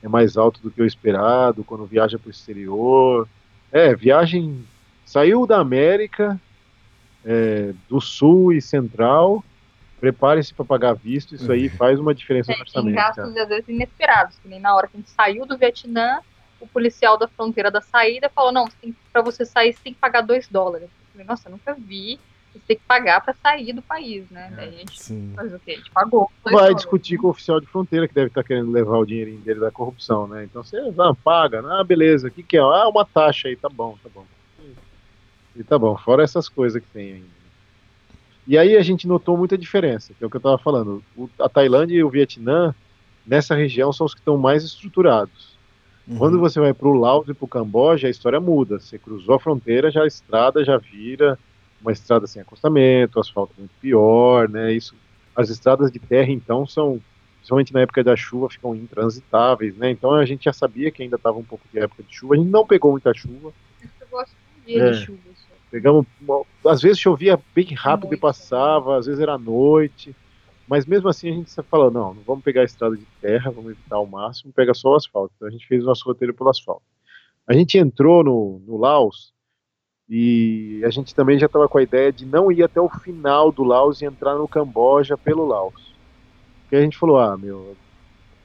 [0.02, 3.28] é mais alto do que o esperado, quando viaja para o exterior.
[3.70, 4.64] É, viagem
[5.04, 6.40] Saiu da América,
[7.24, 9.44] é, do Sul e Central,
[10.04, 12.94] prepare-se para pagar visto, isso aí faz uma diferença é, no orçamento.
[12.94, 16.20] Tem gastos, às vezes, inesperados, que nem na hora que a gente saiu do Vietnã,
[16.60, 18.68] o policial da fronteira da saída falou, não,
[19.10, 20.88] para você sair, você tem que pagar 2 dólares.
[20.88, 22.18] Eu falei, nossa, eu nunca vi
[22.52, 24.48] você tem que pagar para sair do país, né?
[24.52, 25.32] É, Daí a gente sim.
[25.34, 25.72] faz o quê?
[25.72, 26.30] A gente pagou.
[26.44, 26.76] Vai dólares.
[26.76, 29.58] discutir com o oficial de fronteira que deve estar tá querendo levar o dinheirinho dele
[29.58, 30.44] da corrupção, né?
[30.44, 32.60] Então você ah, paga, ah, beleza, o que, que é?
[32.60, 34.24] Ah, uma taxa aí, tá bom, tá bom.
[35.56, 37.43] E tá bom, fora essas coisas que tem ainda.
[38.46, 41.02] E aí a gente notou muita diferença, que é o que eu estava falando.
[41.16, 42.74] O, a Tailândia e o Vietnã,
[43.26, 45.54] nessa região, são os que estão mais estruturados.
[46.06, 46.18] Uhum.
[46.18, 48.78] Quando você vai para o Laos e para o Camboja, a história muda.
[48.78, 51.38] Você cruzou a fronteira, já a estrada já vira
[51.80, 54.72] uma estrada sem acostamento, asfalto muito pior, né?
[54.72, 54.94] Isso,
[55.36, 57.00] as estradas de terra, então, são,
[57.36, 59.90] principalmente na época da chuva, ficam intransitáveis, né?
[59.90, 62.34] Então a gente já sabia que ainda estava um pouco de época de chuva.
[62.34, 63.52] A gente não pegou muita chuva.
[63.82, 64.34] Eu gosto
[64.66, 64.90] de dia é.
[64.92, 65.33] de chuva.
[65.74, 66.06] Pegamos,
[66.64, 68.18] às vezes chovia bem rápido noite.
[68.18, 70.14] e passava, às vezes era noite,
[70.68, 73.72] mas mesmo assim a gente falou, não, não vamos pegar a estrada de terra, vamos
[73.72, 75.32] evitar ao máximo, pega só o asfalto.
[75.34, 76.84] Então a gente fez o nosso roteiro pelo asfalto.
[77.44, 79.34] A gente entrou no, no Laos
[80.08, 83.50] e a gente também já estava com a ideia de não ir até o final
[83.50, 85.92] do Laos e entrar no Camboja pelo Laos.
[86.60, 87.76] Porque a gente falou, ah, meu,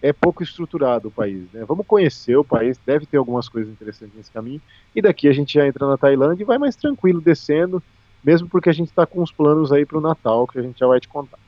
[0.01, 1.63] é pouco estruturado o país, né?
[1.67, 4.61] Vamos conhecer o país, deve ter algumas coisas interessantes nesse caminho,
[4.95, 7.83] e daqui a gente já entra na Tailândia e vai mais tranquilo descendo,
[8.23, 10.79] mesmo porque a gente está com os planos aí para o Natal, que a gente
[10.79, 11.39] já vai te contar.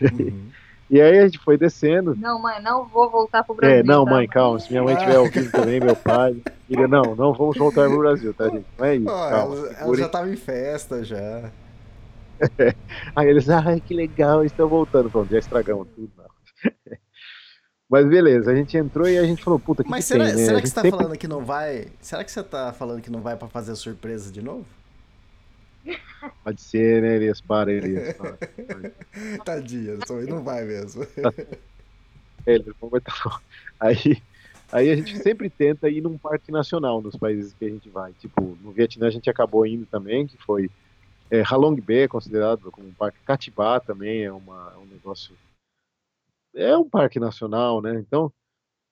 [0.00, 0.48] Uhum.
[0.88, 2.14] e aí a gente foi descendo.
[2.14, 3.78] Não, mãe, não vou voltar para o Brasil.
[3.78, 4.10] É, não, tá?
[4.12, 6.36] mãe, calma, se minha mãe estiver ouvindo também, meu pai,
[6.70, 8.66] ele, não, não vamos voltar para o Brasil, tá, gente?
[8.78, 9.56] Não é isso, oh, calma.
[9.56, 11.50] Ela, ela já estava em festa, já.
[13.14, 15.10] aí eles, ai, que legal, estão voltando.
[15.10, 17.01] Pronto, já estragamos tudo, não.
[17.92, 20.36] Mas beleza, a gente entrou e a gente falou, puta, que Mas que será, tem,
[20.36, 20.46] né?
[20.46, 20.98] será que você tá sempre...
[20.98, 21.88] falando que não vai.
[22.00, 24.64] Será que você tá falando que não vai pra fazer surpresa de novo?
[26.42, 27.42] Pode ser, né, Elias?
[27.42, 28.14] Para, Elias.
[28.14, 28.38] Para.
[29.44, 31.06] Tadinha, não vai mesmo.
[32.46, 32.74] É, ele
[33.78, 34.22] aí,
[34.72, 38.14] aí a gente sempre tenta ir num parque nacional nos países que a gente vai.
[38.14, 40.70] Tipo, no Vietnã a gente acabou indo também, que foi
[41.30, 43.18] é, Halong Bay, é considerado como um parque.
[43.26, 45.34] Catibá também é, uma, é um negócio
[46.54, 47.98] é um parque nacional, né?
[47.98, 48.32] Então,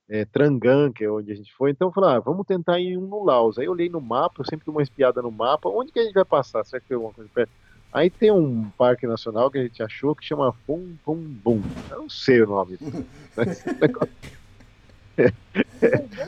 [0.09, 2.99] é, Trangan, que é onde a gente foi, então eu falei, ah, vamos tentar ir
[2.99, 3.59] um no Laos.
[3.59, 6.05] Aí eu olhei no mapa, eu sempre dou uma espiada no mapa, onde que a
[6.05, 6.65] gente vai passar?
[6.65, 7.53] Será que tem alguma coisa perto?
[7.93, 11.61] Aí tem um parque nacional que a gente achou que chama Fum Fum Bum.
[11.91, 12.79] Eu não sei o nome.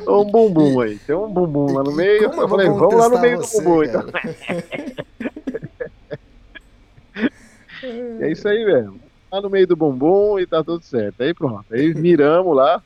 [0.09, 0.99] um bumbum aí.
[0.99, 2.29] Tem um bumbum lá no meio.
[2.31, 3.85] Como eu falei, vamos lá no meio você, do bumbum.
[3.85, 4.03] Então.
[8.21, 9.12] é isso aí mesmo.
[9.33, 11.23] Lá no meio do bumbum e tá tudo certo.
[11.23, 11.65] Aí pronto.
[11.73, 12.83] Aí miramos lá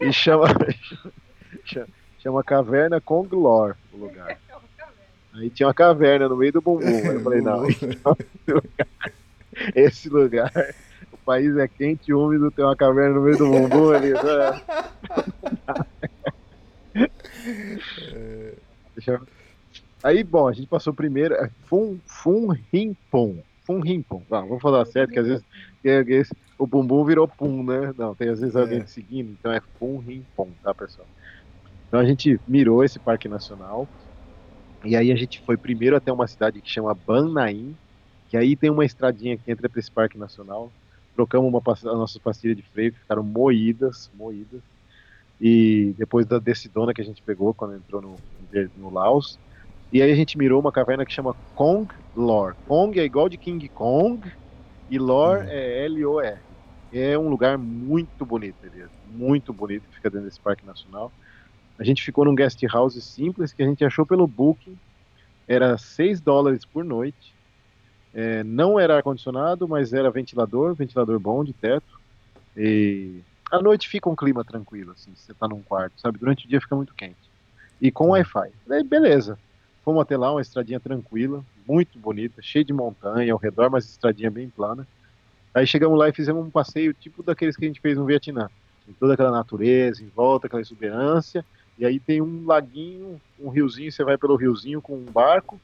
[0.00, 0.46] e chama.
[2.18, 4.38] chama Caverna Conglor o lugar.
[5.34, 6.86] Aí tinha uma caverna no meio do bumbum.
[6.86, 7.66] Aí eu falei, não,
[9.74, 10.50] esse lugar,
[11.12, 14.12] o país é quente e úmido, tem uma caverna no meio do bumbum ali.
[14.12, 14.62] Né?
[20.02, 21.34] Aí, bom, a gente passou primeiro.
[21.34, 23.42] É Fum, Fum Rimpon.
[23.64, 24.22] Fum Rimpon.
[24.30, 25.44] Ah, vamos falar certo, que às vezes
[25.88, 27.92] esse, o bumbum virou Pum, né?
[27.96, 28.86] Não, tem às vezes alguém é.
[28.86, 31.06] seguindo, então é Fum Rimpon, tá, pessoal?
[31.88, 33.86] Então a gente mirou esse parque nacional.
[34.84, 37.76] E aí a gente foi primeiro até uma cidade que chama Banaim,
[38.28, 40.72] que aí tem uma estradinha que entra para esse parque nacional.
[41.14, 44.60] Trocamos uma, as nossas pastilhas de freio, ficaram moídas, moídas.
[45.40, 48.16] E depois da decidona que a gente pegou quando entrou no,
[48.76, 49.38] no Laos.
[49.92, 52.56] E aí a gente mirou uma caverna que chama Kong Lor.
[52.66, 54.20] Kong é igual de King Kong
[54.94, 55.48] e Lor uhum.
[55.48, 56.38] é L-O-R.
[56.92, 58.90] É um lugar muito bonito, Elias.
[59.12, 61.10] Muito bonito, que fica dentro desse parque nacional.
[61.76, 64.78] A gente ficou num guest house simples que a gente achou pelo Booking.
[65.48, 67.34] Era 6 dólares por noite.
[68.14, 72.00] É, não era ar-condicionado, mas era ventilador, ventilador bom de teto.
[72.56, 73.20] E
[73.50, 76.18] à noite fica um clima tranquilo, assim, você está num quarto, sabe?
[76.18, 77.16] Durante o dia fica muito quente.
[77.80, 78.52] E com Wi-Fi.
[78.84, 79.36] beleza.
[79.84, 84.30] Fomos até lá, uma estradinha tranquila, muito bonita, cheia de montanha ao redor, mas estradinha
[84.30, 84.86] bem plana.
[85.52, 88.48] Aí chegamos lá e fizemos um passeio tipo daqueles que a gente fez no Vietnã.
[88.88, 91.44] Em toda aquela natureza, em volta, aquela exuberância.
[91.78, 95.60] E aí tem um laguinho, um riozinho, você vai pelo riozinho com um barco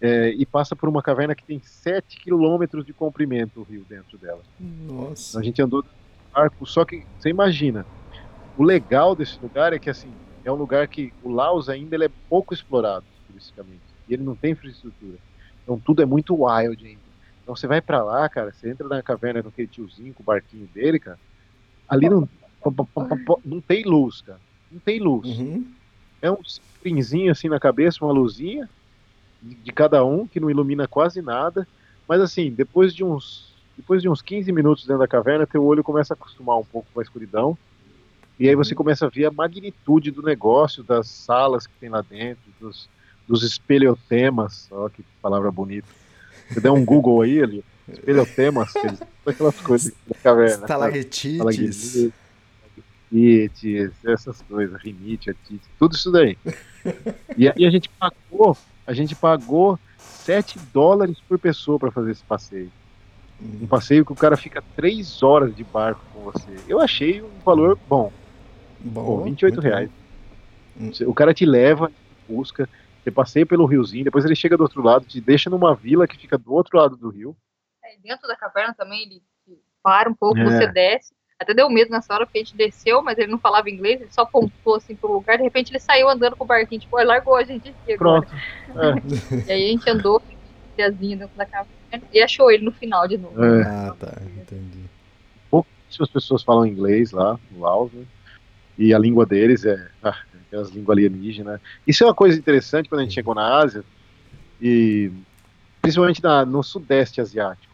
[0.00, 4.18] é, e passa por uma caverna que tem 7 quilômetros de comprimento o rio dentro
[4.18, 4.42] dela.
[4.58, 5.30] Nossa.
[5.30, 5.88] Então a gente andou de
[6.34, 7.86] barco, só que você imagina,
[8.58, 10.10] o legal desse lugar é que assim,
[10.44, 13.82] é um lugar que o Laos ainda é pouco explorado turisticamente.
[14.08, 15.18] E ele não tem infraestrutura.
[15.62, 17.00] Então tudo é muito wild ainda.
[17.42, 20.26] Então você vai para lá, cara, você entra na caverna com aquele tiozinho, com o
[20.26, 21.18] barquinho dele, cara,
[21.88, 22.28] ali não,
[23.44, 24.38] não tem luz, cara
[24.72, 25.38] não tem luz.
[25.38, 25.66] Uhum.
[26.20, 28.68] É um screenzinho assim na cabeça, uma luzinha
[29.40, 31.68] de, de, cada um que não ilumina quase nada.
[32.08, 35.82] Mas assim, depois de uns depois de uns 15 minutos dentro da caverna, teu olho
[35.82, 37.56] começa a acostumar um pouco com a escuridão.
[38.38, 38.78] E aí você uhum.
[38.78, 42.88] começa a ver a magnitude do negócio, das salas que tem lá dentro, dos,
[43.26, 44.68] dos espelhotemas.
[44.70, 45.88] Olha que palavra bonita.
[46.48, 48.72] Você der um Google aí, ali, espelhotemas,
[49.26, 50.64] aquelas coisas da caverna.
[50.64, 52.12] Estalactites
[53.12, 56.36] rinite, essas coisas, rinite, atite, tudo isso daí.
[57.36, 58.56] e aí a gente pagou,
[58.86, 62.72] a gente pagou 7 dólares por pessoa para fazer esse passeio.
[63.60, 66.56] Um passeio que o cara fica 3 horas de barco com você.
[66.66, 68.10] Eu achei um valor bom.
[68.80, 69.90] Bom, Pô, 28 reais.
[70.76, 70.86] Bom.
[70.86, 70.90] Hum.
[71.06, 71.90] O cara te leva,
[72.28, 72.68] busca,
[73.02, 76.16] você passeia pelo riozinho, depois ele chega do outro lado, te deixa numa vila que
[76.16, 77.36] fica do outro lado do rio.
[77.84, 79.22] É, dentro da caverna também ele
[79.82, 80.44] para um pouco, é.
[80.44, 83.68] você desce, até deu medo nessa hora, porque a gente desceu, mas ele não falava
[83.68, 86.80] inglês, ele só pontou assim pro lugar, de repente ele saiu andando com o barquinho,
[86.80, 88.22] tipo, largou a gente aqui agora.
[88.22, 88.34] Pronto.
[89.40, 89.46] É.
[89.50, 90.22] e aí a gente andou,
[90.76, 93.44] tiazinho dentro da caverna, e achou ele no final de novo.
[93.44, 93.62] É.
[93.62, 94.84] Ah, tá, entendi.
[95.50, 98.04] Pouquíssimas pessoas falam inglês lá, no Laos, né?
[98.78, 100.18] E a língua deles é ah,
[100.52, 101.60] aquelas línguas alienígenas.
[101.86, 103.84] Isso é uma coisa interessante quando a gente chegou na Ásia,
[104.60, 105.10] e
[105.80, 107.72] principalmente na, no sudeste asiático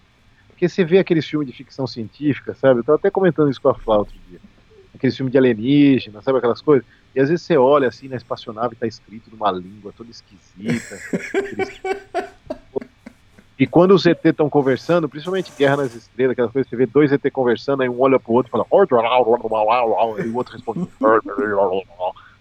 [0.58, 2.80] porque você vê aqueles filmes de ficção científica, sabe?
[2.80, 4.40] Eu tava até comentando isso com a Flá outro dia.
[4.92, 6.84] Aqueles filmes de alienígena, sabe aquelas coisas?
[7.14, 10.98] E às vezes você olha assim na espaçonave tá escrito numa língua toda esquisita.
[13.56, 17.12] e quando os ET estão conversando, principalmente Guerra nas Estrelas, aquelas coisas, você vê dois
[17.12, 18.66] ET conversando, aí um olha pro outro e fala.
[20.26, 20.88] E o outro responde.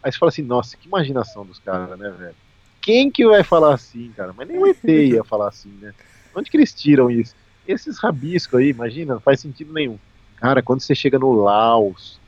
[0.04, 2.36] Aí você fala assim, nossa, que imaginação dos caras, né, velho?
[2.82, 4.34] Quem que vai falar assim, cara?
[4.36, 5.94] Mas nem o ET ia falar assim, né?
[6.34, 7.36] Onde que eles tiram isso?
[7.68, 10.00] esses rabiscos aí, imagina, não faz sentido nenhum.
[10.38, 12.20] Cara, quando você chega no Laos,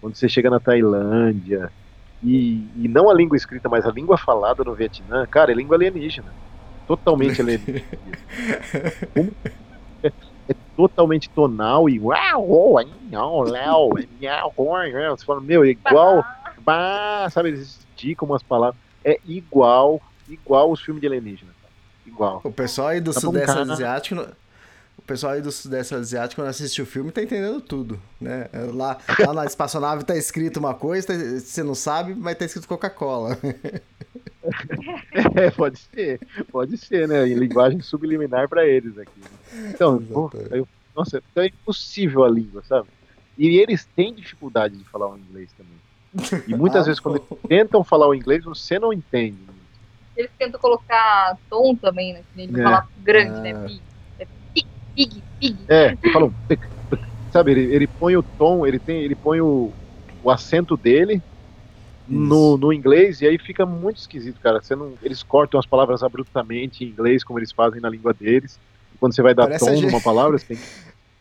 [0.00, 1.70] quando você chega na Tailândia,
[2.22, 5.76] e, e não a língua escrita, mas a língua falada no Vietnã, cara, é língua
[5.76, 6.32] alienígena.
[6.86, 7.84] Totalmente alienígena.
[10.02, 10.08] é,
[10.48, 12.78] é, totalmente tonal e uau,
[15.16, 16.24] você fala, meu, é igual,
[16.68, 21.50] bah, sabe, eles esticam umas palavras, é igual, igual os filmes de alienígena.
[22.06, 22.42] Igual.
[22.44, 24.14] O pessoal aí do tá Sudeste Asiático
[24.98, 28.48] o pessoal aí do Sudeste Asiático, quando assiste o filme, tá entendendo tudo, né?
[28.74, 32.68] Lá, lá na espaçonave tá escrito uma coisa, tá, você não sabe, mas tá escrito
[32.68, 33.38] Coca-Cola.
[35.36, 37.26] é, pode ser, pode ser, né?
[37.26, 39.20] Em linguagem subliminar para eles aqui.
[39.20, 39.70] Né?
[39.72, 42.88] Então, pô, eu, nossa, então é impossível a língua, sabe?
[43.38, 45.87] E eles têm dificuldade de falar o inglês também.
[46.46, 49.38] E muitas ah, vezes, quando eles tentam falar o inglês, você não entende.
[50.16, 52.22] Eles tentam colocar tom também, né?
[52.32, 52.62] Que nem é.
[52.62, 53.52] falar grande, né?
[53.52, 53.58] ah.
[53.58, 53.66] né?
[53.66, 53.82] Pig.
[54.18, 55.58] É pig, pig, pig.
[55.68, 56.34] É, falam.
[57.32, 59.72] Sabe, ele, ele põe o tom, ele tem, ele põe o,
[60.24, 61.22] o acento dele
[62.08, 64.62] no, no inglês, e aí fica muito esquisito, cara.
[64.62, 68.58] Você não, eles cortam as palavras abruptamente em inglês, como eles fazem na língua deles.
[68.94, 69.86] E quando você vai dar Parece tom gente...
[69.86, 70.62] numa palavra, você tem que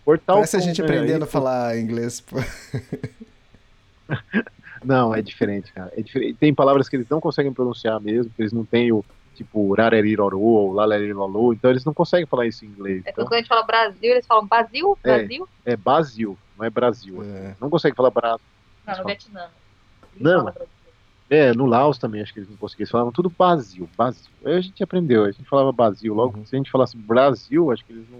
[0.05, 0.33] cortar Parece o tom.
[0.33, 0.87] Parece a gente né?
[0.87, 2.21] aprendendo aí, a falar inglês.
[2.21, 2.37] Pô.
[4.83, 5.91] não, é diferente, cara.
[5.95, 6.35] É diferente.
[6.35, 9.03] Tem palavras que eles não conseguem pronunciar mesmo, que eles não têm o
[9.35, 13.03] tipo rareriroru ou laleriroru, então eles não conseguem falar isso em inglês.
[13.05, 13.25] É então...
[13.25, 15.47] quando a gente fala Brasil, eles falam Brasil, Brasil?
[15.65, 17.23] É, é Brasil, não é Brasil.
[17.23, 17.55] É.
[17.61, 18.45] Não consegue falar Brasil.
[18.85, 19.47] Não, no Vietnã.
[20.19, 20.53] Não,
[21.29, 22.83] é, no Laos também, acho que eles não conseguiam.
[22.83, 24.31] Eles falavam tudo Brasil, Brasil.
[24.45, 26.13] Aí a gente aprendeu, a gente falava Brasil.
[26.13, 26.45] Logo, uhum.
[26.45, 28.19] se a gente falasse Brasil, acho que eles não,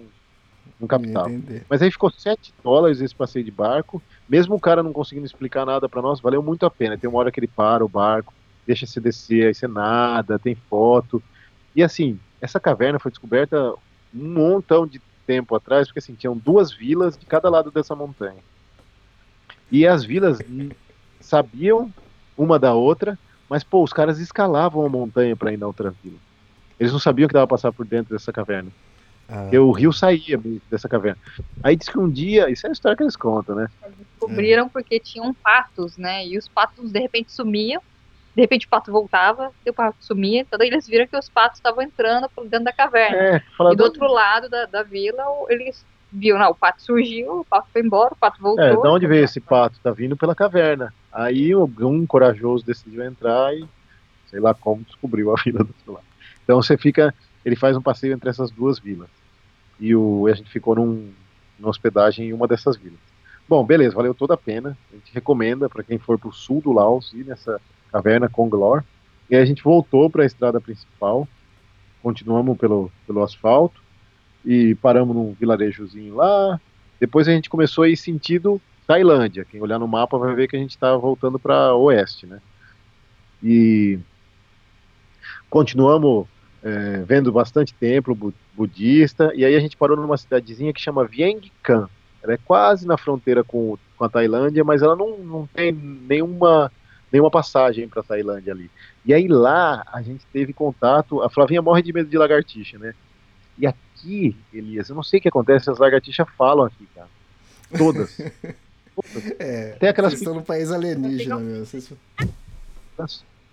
[0.80, 1.41] não captavam.
[1.69, 4.01] Mas aí ficou 7 dólares esse passeio de barco.
[4.30, 6.97] Mesmo o cara não conseguindo explicar nada para nós, valeu muito a pena.
[6.97, 8.34] Tem uma hora que ele para o barco,
[8.65, 11.21] deixa você descer, aí você nada, tem foto.
[11.75, 13.73] E assim, essa caverna foi descoberta
[14.13, 18.39] um montão de tempo atrás, porque assim, tinham duas vilas de cada lado dessa montanha.
[19.71, 20.39] E as vilas
[21.19, 21.91] sabiam
[22.38, 23.17] uma da outra,
[23.49, 26.17] mas pô, os caras escalavam a montanha para ir na outra vila.
[26.80, 28.71] Eles não sabiam que dava passar por dentro dessa caverna.
[29.30, 29.41] Ah.
[29.41, 31.17] Porque o rio saía dessa caverna.
[31.61, 33.67] Aí diz que um dia, isso é a história que eles contam, né?
[33.84, 34.69] Eles descobriram é.
[34.69, 36.25] porque tinham patos, né?
[36.25, 37.82] E os patos de repente sumiam,
[38.36, 41.28] de repente o pato voltava, e o pato sumia, então daí eles viram que os
[41.28, 43.17] patos estavam entrando por dentro da caverna.
[43.17, 47.45] É, e do outro lado da, da vila, eles viu, não, o pato surgiu, o
[47.45, 48.63] pato foi embora, o pato voltou.
[48.63, 49.80] É, de onde veio esse pato?
[49.82, 50.93] Tá vindo pela caverna.
[51.11, 53.67] Aí algum corajoso decidiu entrar e
[54.28, 56.05] sei lá como descobriu a vila do outro lado.
[56.43, 57.13] Então você fica,
[57.43, 59.09] ele faz um passeio entre essas duas vilas.
[59.80, 61.11] E o, a gente ficou num,
[61.59, 62.99] numa hospedagem em uma dessas vilas.
[63.47, 64.78] Bom, beleza, valeu toda a pena.
[64.91, 67.61] A gente recomenda para quem for para o sul do Laos ir nessa
[67.91, 68.84] caverna Conglor.
[69.30, 71.28] E aí a gente voltou para a estrada principal,
[72.01, 73.82] continuamos pelo, pelo asfalto
[74.45, 76.59] e paramos num vilarejozinho lá.
[76.99, 79.45] Depois a gente começou a ir sentido Tailândia.
[79.45, 82.41] Quem olhar no mapa vai ver que a gente está voltando para oeste, né?
[83.43, 83.99] E
[85.49, 86.25] continuamos
[86.68, 89.32] é, vendo bastante templo budista.
[89.34, 91.88] E aí a gente parou numa cidadezinha que chama Vientiane.
[92.22, 96.70] Ela é quase na fronteira com, com a Tailândia, mas ela não, não tem nenhuma
[97.09, 98.70] nenhuma passagem para Tailândia ali.
[99.05, 101.22] E aí lá a gente teve contato.
[101.22, 102.93] A Flavinha morre de medo de lagartixa, né?
[103.57, 107.07] E aqui, Elias, eu não sei o que acontece, as lagartixas falam aqui, cara.
[107.78, 108.18] Todas.
[108.93, 109.32] Todas.
[109.39, 111.65] É, Até aquelas vocês estão no país alienígena, meu.
[111.65, 111.93] Vocês...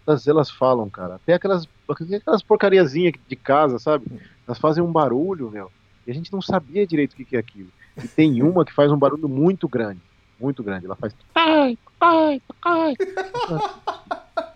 [0.07, 1.17] Elas, elas falam, cara.
[1.17, 4.07] Até aquelas, aquelas porcariazinhas de casa, sabe?
[4.47, 5.71] Elas fazem um barulho, meu.
[6.07, 7.69] E a gente não sabia direito o que, que é aquilo.
[8.03, 10.01] E tem uma que faz um barulho muito grande.
[10.39, 10.87] Muito grande.
[10.87, 11.13] Ela faz.
[11.13, 12.95] Tokai, tokai, tokai.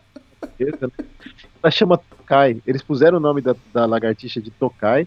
[1.63, 2.61] Ela chama Tokai.
[2.67, 5.07] Eles puseram o nome da, da lagartixa de Tokai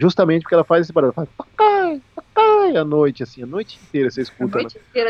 [0.00, 4.10] Justamente porque ela faz esse barulho, faz tocai, tocai à noite, assim, a noite inteira
[4.10, 4.68] você escuta na,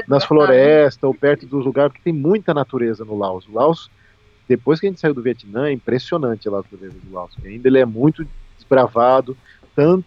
[0.09, 3.47] nas florestas ou perto dos lugares, porque tem muita natureza no Laos.
[3.47, 3.89] O Laos,
[4.51, 7.31] depois que a gente saiu do Vietnã, é impressionante a natureza do Laos.
[7.45, 8.27] Ainda ele é muito
[8.57, 9.37] desbravado,
[9.77, 10.05] tanto,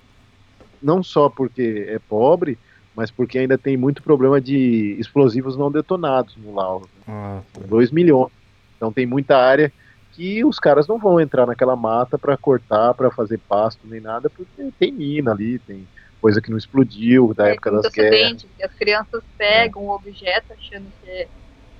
[0.81, 2.57] não só porque é pobre,
[2.93, 6.89] mas porque ainda tem muito problema de explosivos não detonados no Laos.
[7.07, 7.41] Né?
[7.69, 8.31] 2 ah, milhões.
[8.75, 9.71] Então tem muita área
[10.11, 14.29] que os caras não vão entrar naquela mata para cortar, para fazer pasto nem nada,
[14.29, 15.87] porque tem mina ali, tem
[16.19, 18.45] coisa que não explodiu da é, época das guerras.
[18.61, 19.85] As crianças pegam é.
[19.85, 21.27] um objeto achando que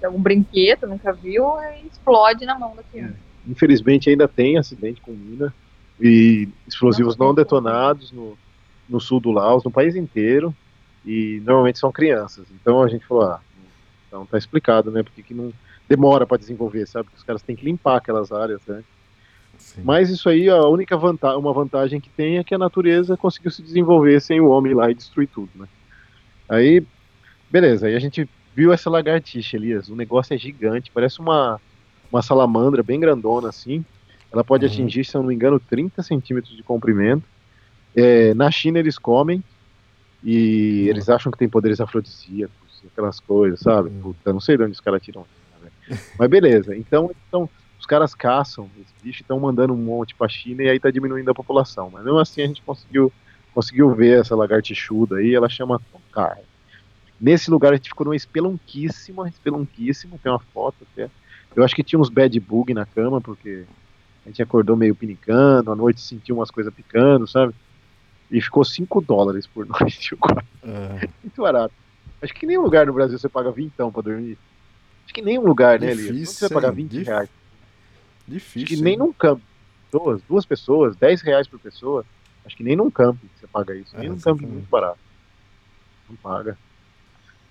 [0.04, 3.14] é, é um brinquedo, nunca viu, e explode na mão da criança.
[3.14, 3.52] É.
[3.52, 5.54] Infelizmente ainda tem acidente com mina
[6.00, 8.38] e explosivos não, não detonados no,
[8.88, 10.56] no sul do Laos, no país inteiro,
[11.06, 12.46] e normalmente são crianças.
[12.52, 13.42] Então a gente falou, ah,
[14.08, 15.52] então tá explicado, né, porque que não
[15.88, 17.10] demora para desenvolver, sabe?
[17.16, 18.84] Os caras têm que limpar aquelas áreas, né?
[19.58, 19.82] Sim.
[19.84, 23.52] Mas isso aí, a única vantagem, uma vantagem que tem é que a natureza conseguiu
[23.52, 25.68] se desenvolver sem o homem lá e destruir tudo, né?
[26.50, 26.84] Aí,
[27.52, 31.60] beleza, aí a gente viu essa lagartixa, Elias, o negócio é gigante, parece uma,
[32.12, 33.84] uma salamandra bem grandona assim,
[34.32, 34.72] ela pode uhum.
[34.72, 37.24] atingir, se eu não me engano, 30 centímetros de comprimento.
[37.96, 39.44] É, na China eles comem
[40.24, 40.90] e uhum.
[40.90, 43.90] eles acham que tem poderes afrodisíacos, aquelas coisas, sabe?
[43.90, 44.02] Uhum.
[44.02, 46.02] Puta, não sei de onde os caras tiram isso.
[46.18, 47.50] Mas beleza, então, então
[47.80, 51.30] os caras caçam esse bicho estão mandando um monte pra China e aí tá diminuindo
[51.30, 51.90] a população.
[51.92, 53.12] Mas mesmo assim a gente conseguiu,
[53.54, 56.42] conseguiu ver essa lagartixuda aí, ela chama Tonkai.
[57.20, 61.10] Nesse lugar a gente ficou numa espelunquíssima, espelunquíssima, tem uma foto até.
[61.56, 63.66] Eu acho que tinha uns bad bug na cama, porque
[64.26, 67.54] A gente acordou meio pinicando, à noite sentiu umas coisas picando, sabe?
[68.32, 70.18] E ficou 5 dólares por noite.
[70.64, 71.10] É.
[71.22, 71.74] Muito barato.
[72.22, 74.38] Acho que em nenhum lugar no Brasil você paga vintão pra dormir.
[75.04, 76.30] Acho que em nenhum lugar, né, Elias?
[76.30, 77.06] Você pagar 20 Dif...
[77.06, 77.30] reais?
[78.26, 78.64] Difícil.
[78.64, 79.42] Acho que nem num campo.
[79.92, 82.06] Duas, duas pessoas, 10 reais por pessoa.
[82.46, 83.96] Acho que nem num camping você paga isso.
[83.98, 84.98] Nem é, num camping muito barato.
[86.10, 86.58] Não paga.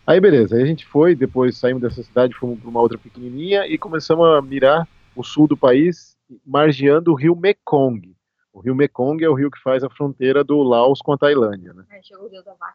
[0.07, 3.67] Aí beleza, aí a gente foi, depois saímos dessa cidade, fomos para uma outra pequenininha
[3.67, 8.15] e começamos a mirar o sul do país, margeando o rio Mekong.
[8.53, 11.73] O rio Mekong é o rio que faz a fronteira do Laos com a Tailândia,
[11.73, 11.85] né?
[11.91, 12.75] É, chegou o rio da vaca.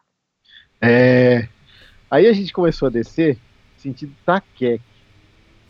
[0.80, 1.48] É...
[2.10, 3.38] Aí a gente começou a descer
[3.76, 4.82] sentido Takek,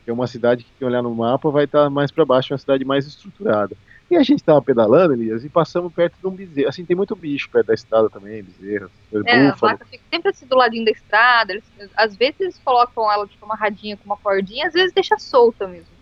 [0.04, 2.58] que é uma cidade que, quem olhar no mapa, vai estar mais para baixo, uma
[2.58, 3.76] cidade mais estruturada.
[4.10, 6.68] E a gente estava pedalando, Elias, e passamos perto de um bezerro.
[6.68, 8.90] Assim, tem muito bicho perto da estrada também, bezerro.
[9.26, 9.72] É, búfalo.
[9.72, 11.52] a vaca fica sempre assim do ladinho da estrada.
[11.52, 11.64] Eles,
[11.94, 15.92] às vezes eles colocam ela tipo amarradinha com uma cordinha, às vezes deixa solta mesmo.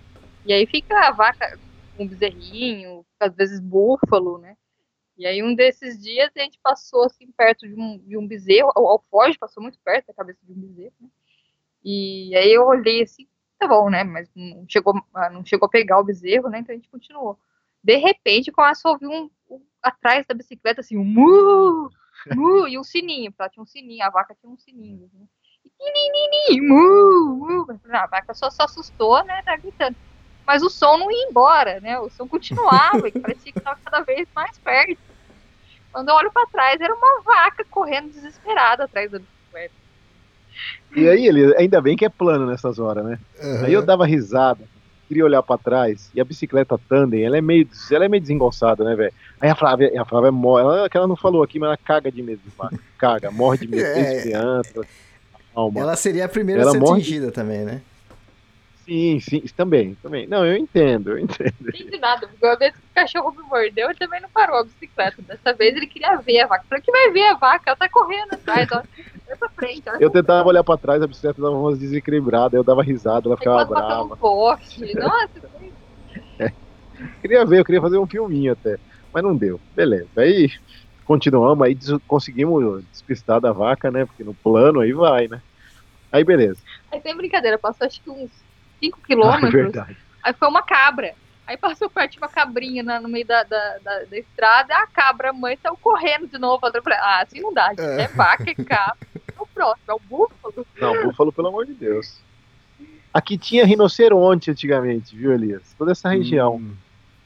[0.44, 1.58] E aí fica a vaca
[1.96, 4.56] com um bezerrinho, às vezes búfalo, né?
[5.18, 8.70] E aí um desses dias a gente passou assim perto de um, de um bezerro,
[8.76, 11.08] o alforge passou muito perto da cabeça de um bezerro, né?
[11.84, 13.26] E aí eu olhei assim,
[13.58, 14.04] tá bom, né?
[14.04, 14.94] Mas não chegou,
[15.32, 16.60] não chegou a pegar o bezerro, né?
[16.60, 17.36] Então a gente continuou
[17.86, 21.88] de repente começa a ouvir um, um atrás da bicicleta assim, um mu,
[22.34, 25.08] mu, e um sininho, porque ela tinha um sininho, a vaca tinha um sininho.
[25.14, 25.24] Né?
[26.50, 27.66] E, mu, mu.
[27.92, 29.40] A vaca só se assustou, né?
[29.44, 29.94] Tá gritando.
[30.44, 31.96] Mas o som não ia embora, né?
[32.00, 34.98] O som continuava, e parecia que estava cada vez mais perto.
[35.92, 39.74] Quando eu olho para trás, era uma vaca correndo desesperada atrás da bicicleta.
[40.96, 43.18] E aí, ele, ainda bem que é plano nessas horas, né?
[43.40, 43.64] Uhum.
[43.64, 44.66] Aí eu dava risada
[45.06, 48.84] queria olhar para trás, e a bicicleta tandem, ela é meio, ela é meio desengonçada,
[48.84, 49.12] né, velho?
[49.40, 52.10] Aí a Flávia, a Flávia morre, ela, que ela não falou aqui, mas ela caga
[52.10, 54.86] de medo de vaca, caga, morre de medo é, criança.
[55.54, 55.80] Calma.
[55.80, 57.00] Ela seria a primeira ela a ser morre...
[57.00, 57.80] atingida também, né?
[58.86, 60.28] Sim, sim, também, também.
[60.28, 61.54] Não, eu entendo, eu entendo.
[61.60, 64.60] Não entendi nada, porque uma vez que o cachorro me mordeu, ele também não parou
[64.60, 65.20] a bicicleta.
[65.22, 66.64] Dessa vez ele queria ver a vaca.
[66.68, 68.82] Falei que vai ver a vaca, ela tá correndo atrás, ó.
[69.38, 69.82] Pra frente.
[70.00, 73.64] Eu tentava olhar pra trás, a bicicleta dava umas desequilibradas, eu dava risada, ela ficava
[73.64, 74.14] brava.
[74.14, 74.94] Um poste.
[74.96, 75.30] Nossa,
[76.38, 76.52] é.
[77.20, 78.78] Queria ver, eu queria fazer um filminho até,
[79.12, 79.60] mas não deu.
[79.74, 80.08] Beleza.
[80.16, 80.50] Aí
[81.04, 81.76] continuamos, aí
[82.06, 84.04] conseguimos despistar da vaca, né?
[84.04, 85.40] Porque no plano aí vai, né?
[86.10, 86.58] Aí beleza.
[86.90, 88.30] Aí sem brincadeira, passou acho que uns
[88.80, 89.76] 5 quilômetros.
[89.76, 89.88] Ah,
[90.22, 91.14] aí foi uma cabra.
[91.46, 94.86] Aí passou perto de uma cabrinha na, no meio da, da, da, da estrada, a
[94.88, 96.60] cabra mãe saiu correndo de novo.
[96.74, 97.82] Eu falei, ah, assim não dá, gente.
[97.82, 99.05] É, é vaca, é cabra.
[99.56, 100.66] O próximo, é o búfalo.
[100.80, 102.20] Não, búfalo, pelo amor de Deus.
[103.12, 105.74] Aqui tinha rinoceronte antigamente, viu, Elias?
[105.78, 106.56] Toda essa região.
[106.56, 106.74] Hum.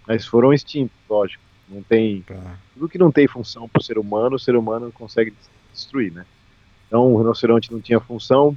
[0.06, 1.42] Mas foram extintos, lógico.
[1.68, 2.22] Não tem.
[2.22, 2.56] Tá.
[2.74, 5.32] Tudo que não tem função para o ser humano, o ser humano consegue
[5.72, 6.24] destruir, né?
[6.86, 8.56] Então o rinoceronte não tinha função,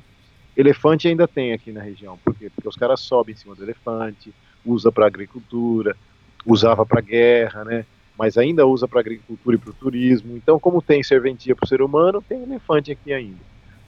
[0.56, 2.50] Elefante ainda tem aqui na região, por quê?
[2.50, 4.34] Porque os caras sobem em cima do elefante,
[4.64, 5.98] usa para agricultura,
[6.46, 7.86] usava para guerra, né?
[8.18, 10.38] Mas ainda usa para agricultura e para o turismo.
[10.38, 13.40] Então, como tem serventia para o ser humano, tem elefante aqui ainda.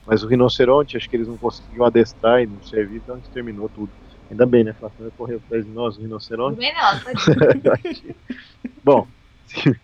[0.06, 3.30] Mas o rinoceronte, acho que eles não conseguiam adestrar e não servir, então a gente
[3.30, 3.90] terminou tudo.
[4.30, 4.72] Ainda bem, né?
[4.72, 6.58] Flávio correu atrás de nós, o rinoceronte.
[6.58, 8.14] Bem não,
[8.84, 9.06] Bom,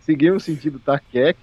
[0.00, 1.38] seguimos sentido Takek.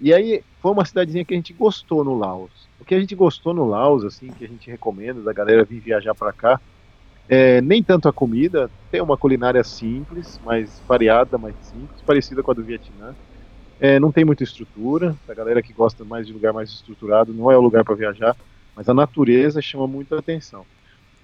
[0.00, 2.68] E aí foi uma cidadezinha que a gente gostou no Laos.
[2.80, 5.80] O que a gente gostou no Laos, assim, que a gente recomenda da galera vir
[5.80, 6.60] viajar para cá,
[7.28, 12.50] é, nem tanto a comida, tem uma culinária simples, mais variada, mais simples, parecida com
[12.50, 13.14] a do Vietnã.
[13.80, 17.50] É, não tem muita estrutura, a galera que gosta mais de lugar mais estruturado não
[17.50, 18.36] é o lugar para viajar,
[18.76, 20.66] mas a natureza chama muita atenção.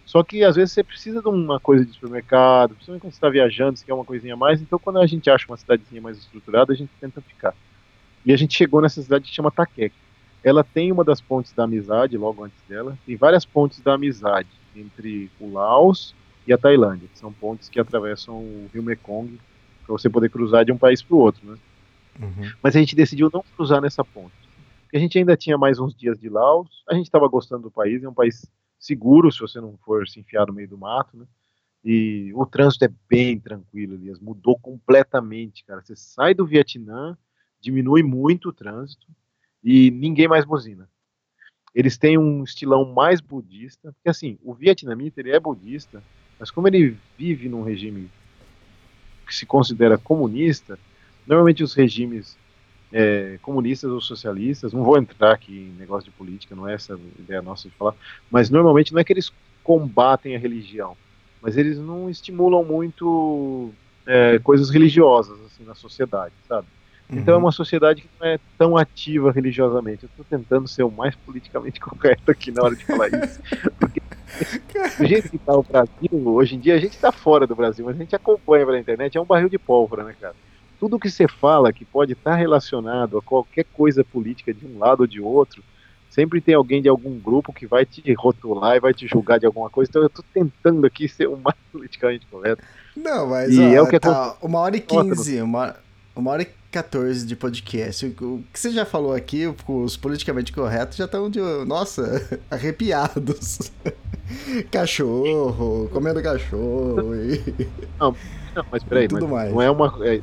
[0.06, 3.28] Só que às vezes você precisa de uma coisa de supermercado, principalmente quando você está
[3.28, 6.16] viajando, você quer uma coisinha a mais, então quando a gente acha uma cidadezinha mais
[6.16, 7.54] estruturada, a gente tenta ficar.
[8.24, 9.92] E a gente chegou nessa cidade que chama Takek
[10.46, 14.48] ela tem uma das pontes da amizade, logo antes dela, tem várias pontes da amizade
[14.76, 16.14] entre o Laos
[16.46, 19.40] e a Tailândia, que são pontes que atravessam o rio Mekong
[19.84, 21.56] para você poder cruzar de um país para o outro, né?
[22.20, 22.52] Uhum.
[22.62, 24.46] Mas a gente decidiu não cruzar nessa ponte,
[24.94, 28.02] a gente ainda tinha mais uns dias de Laos, a gente estava gostando do país,
[28.02, 28.46] é um país
[28.78, 31.26] seguro se você não for se enfiar no meio do mato, né?
[31.84, 35.82] E o trânsito é bem tranquilo, Elias, mudou completamente, cara.
[35.82, 37.16] Você sai do Vietnã,
[37.60, 39.06] diminui muito o trânsito,
[39.62, 40.88] e ninguém mais buzina.
[41.74, 46.02] Eles têm um estilão mais budista, porque assim, o vietnamita ele é budista,
[46.38, 48.10] mas como ele vive num regime
[49.26, 50.78] que se considera comunista,
[51.26, 52.36] normalmente os regimes
[52.92, 56.94] é, comunistas ou socialistas, não vou entrar aqui em negócio de política, não é essa
[56.94, 57.94] a ideia nossa de falar,
[58.30, 59.32] mas normalmente não é que eles
[59.62, 60.96] combatem a religião,
[61.42, 63.72] mas eles não estimulam muito
[64.06, 66.68] é, coisas religiosas assim na sociedade, sabe?
[67.08, 67.44] Então é uhum.
[67.44, 70.02] uma sociedade que não é tão ativa religiosamente.
[70.02, 73.40] Eu estou tentando ser o mais politicamente correto aqui na hora de falar isso.
[73.78, 74.00] Porque
[74.98, 77.84] Do jeito que tá o Brasil, hoje em dia a gente tá fora do Brasil,
[77.84, 80.34] mas a gente acompanha pela internet, é um barril de pólvora, né, cara?
[80.78, 84.78] Tudo que você fala que pode estar tá relacionado a qualquer coisa política de um
[84.78, 85.62] lado ou de outro,
[86.10, 89.46] sempre tem alguém de algum grupo que vai te rotular e vai te julgar de
[89.46, 89.90] alguma coisa.
[89.90, 92.62] Então eu tô tentando aqui ser o mais politicamente correto.
[92.96, 95.76] Não, mas e ó, é o que tá, uma hora e quinze, uma,
[96.14, 98.06] uma hora e 14 de podcast.
[98.20, 103.72] O que você já falou aqui, os politicamente corretos já estão de, nossa, arrepiados.
[104.72, 107.40] cachorro, comendo cachorro e...
[107.98, 108.16] Não,
[108.54, 109.52] não mas peraí, mas mais.
[109.52, 109.98] não é uma...
[110.02, 110.20] É,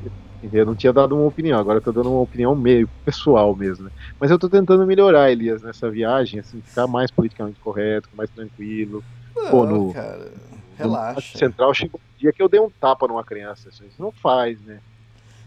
[0.52, 3.86] eu não tinha dado uma opinião, agora eu tô dando uma opinião meio pessoal mesmo,
[3.86, 3.92] né?
[4.20, 9.04] Mas eu tô tentando melhorar, Elias, nessa viagem, assim, ficar mais politicamente correto, mais tranquilo.
[9.36, 10.32] Não, Pô, no, cara,
[10.78, 11.32] relaxa.
[11.34, 14.60] No central chegou um dia que eu dei um tapa numa criança, isso não faz,
[14.62, 14.80] né?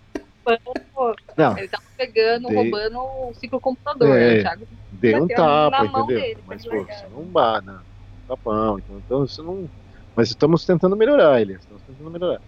[1.37, 2.57] não, ele tava pegando, dei...
[2.57, 4.69] roubando o ciclocomputador, é, né, Thiago?
[4.93, 6.07] Dei um tapa, entendeu?
[6.07, 7.79] Dele, mas, pô, você não dá, né?
[8.27, 9.69] Tapão, então, então isso não...
[10.15, 12.41] Mas estamos tentando melhorar, Elias, estamos tentando melhorar.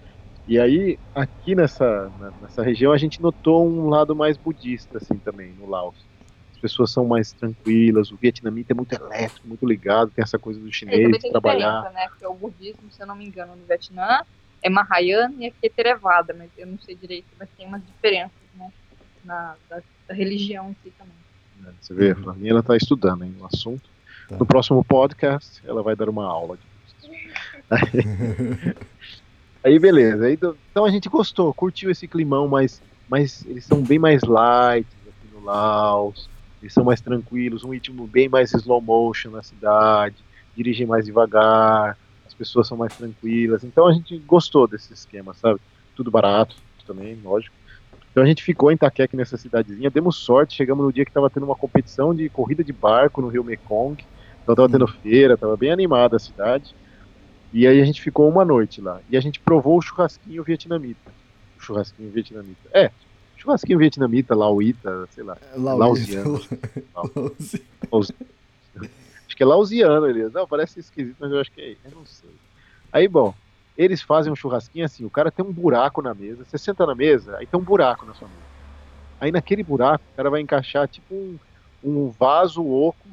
[0.48, 2.10] E aí, aqui nessa,
[2.40, 5.94] nessa região, a gente notou um lado mais budista, assim, também, no Laos.
[6.52, 10.58] As pessoas são mais tranquilas, o vietnamita é muito elétrico, muito ligado, tem essa coisa
[10.60, 11.90] do chinês, de trabalhar.
[11.92, 12.08] Né?
[12.08, 14.22] Porque o budismo, se eu não me engano, no Vietnã,
[14.62, 18.32] é Mahayana e aqui é Theravada, mas eu não sei direito, mas tem umas diferenças,
[18.54, 18.70] né,
[19.24, 21.14] na, da, da religião em si também.
[21.66, 23.88] É, você vê, a Flavinha, ela está estudando hein, o assunto.
[24.28, 24.36] Tá.
[24.36, 26.70] No próximo podcast, ela vai dar uma aula de
[29.62, 30.38] Aí beleza, aí,
[30.70, 35.34] então a gente gostou, curtiu esse climão, mas, mas eles são bem mais light aqui
[35.34, 36.30] no Laos,
[36.62, 40.16] eles são mais tranquilos, um ritmo bem mais slow motion na cidade,
[40.56, 45.60] dirigem mais devagar, as pessoas são mais tranquilas, então a gente gostou desse esquema, sabe?
[45.94, 46.56] Tudo barato
[46.86, 47.54] também, lógico.
[48.10, 51.28] Então a gente ficou em Itaquec nessa cidadezinha, demos sorte, chegamos no dia que estava
[51.28, 54.02] tendo uma competição de corrida de barco no Rio Mekong,
[54.42, 56.74] então estava tendo feira, estava bem animada a cidade.
[57.52, 59.00] E aí a gente ficou uma noite lá.
[59.10, 61.10] E a gente provou o churrasquinho vietnamita.
[61.58, 62.68] O churrasquinho vietnamita.
[62.72, 62.90] É,
[63.36, 65.36] churrasquinho vietnamita, lauita, sei lá.
[65.52, 66.40] É, lausiano.
[69.26, 70.32] acho que é lausiano, Elias.
[70.32, 71.76] Não, parece esquisito, mas eu acho que é.
[71.84, 72.30] Eu não sei.
[72.92, 73.34] Aí, bom,
[73.76, 76.94] eles fazem um churrasquinho assim, o cara tem um buraco na mesa, você senta na
[76.94, 78.40] mesa, aí tem um buraco na sua mesa.
[79.20, 81.38] Aí naquele buraco, o cara vai encaixar tipo um,
[81.82, 83.08] um vaso oco,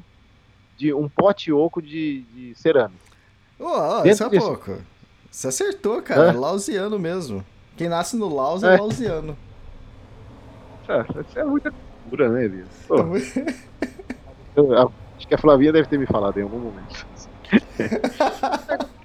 [0.76, 3.07] de um pote oco de, de cerâmica.
[3.58, 4.78] Oh, isso é pouco.
[5.30, 6.28] Você acertou, cara.
[6.28, 6.32] É?
[6.32, 7.44] Lausiano mesmo.
[7.76, 9.36] Quem nasce no Laos é, é lausiano.
[10.88, 12.68] Ah, isso é muita cultura, né, Elias?
[14.56, 17.06] eu, acho que a Flavinha deve ter me falado em algum momento.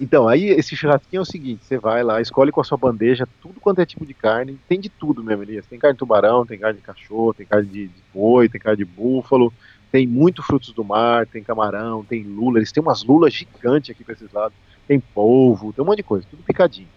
[0.00, 3.26] Então, aí esse churrasquinho é o seguinte: você vai lá, escolhe com a sua bandeja
[3.40, 5.66] tudo quanto é tipo de carne, tem de tudo mesmo, Elias.
[5.66, 8.78] Tem carne de tubarão, tem carne de cachorro, tem carne de, de boi, tem carne
[8.78, 9.52] de búfalo,
[9.90, 12.58] tem muito frutos do mar, tem camarão, tem lula.
[12.58, 14.56] Eles têm umas lulas gigantes aqui para esses lados.
[14.86, 16.88] Tem polvo, tem um monte de coisa, tudo picadinho.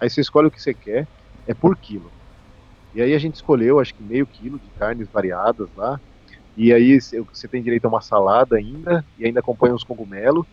[0.00, 1.06] Aí você escolhe o que você quer,
[1.46, 2.10] é por quilo.
[2.94, 6.00] E aí a gente escolheu, acho que meio quilo de carnes variadas lá.
[6.56, 10.44] E aí você tem direito a uma salada ainda, e ainda acompanha uns cogumelos.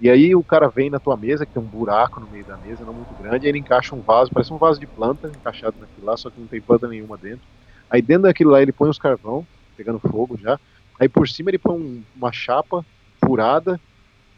[0.00, 2.56] E aí o cara vem na tua mesa, que tem um buraco no meio da
[2.56, 5.76] mesa, não muito grande, aí ele encaixa um vaso, parece um vaso de planta, encaixado
[5.78, 7.46] naquilo lá, só que não tem planta nenhuma dentro.
[7.90, 9.46] Aí dentro daquilo lá ele põe os carvão,
[9.76, 10.58] pegando fogo já,
[11.00, 12.84] Aí por cima ele põe um, uma chapa
[13.24, 13.80] furada,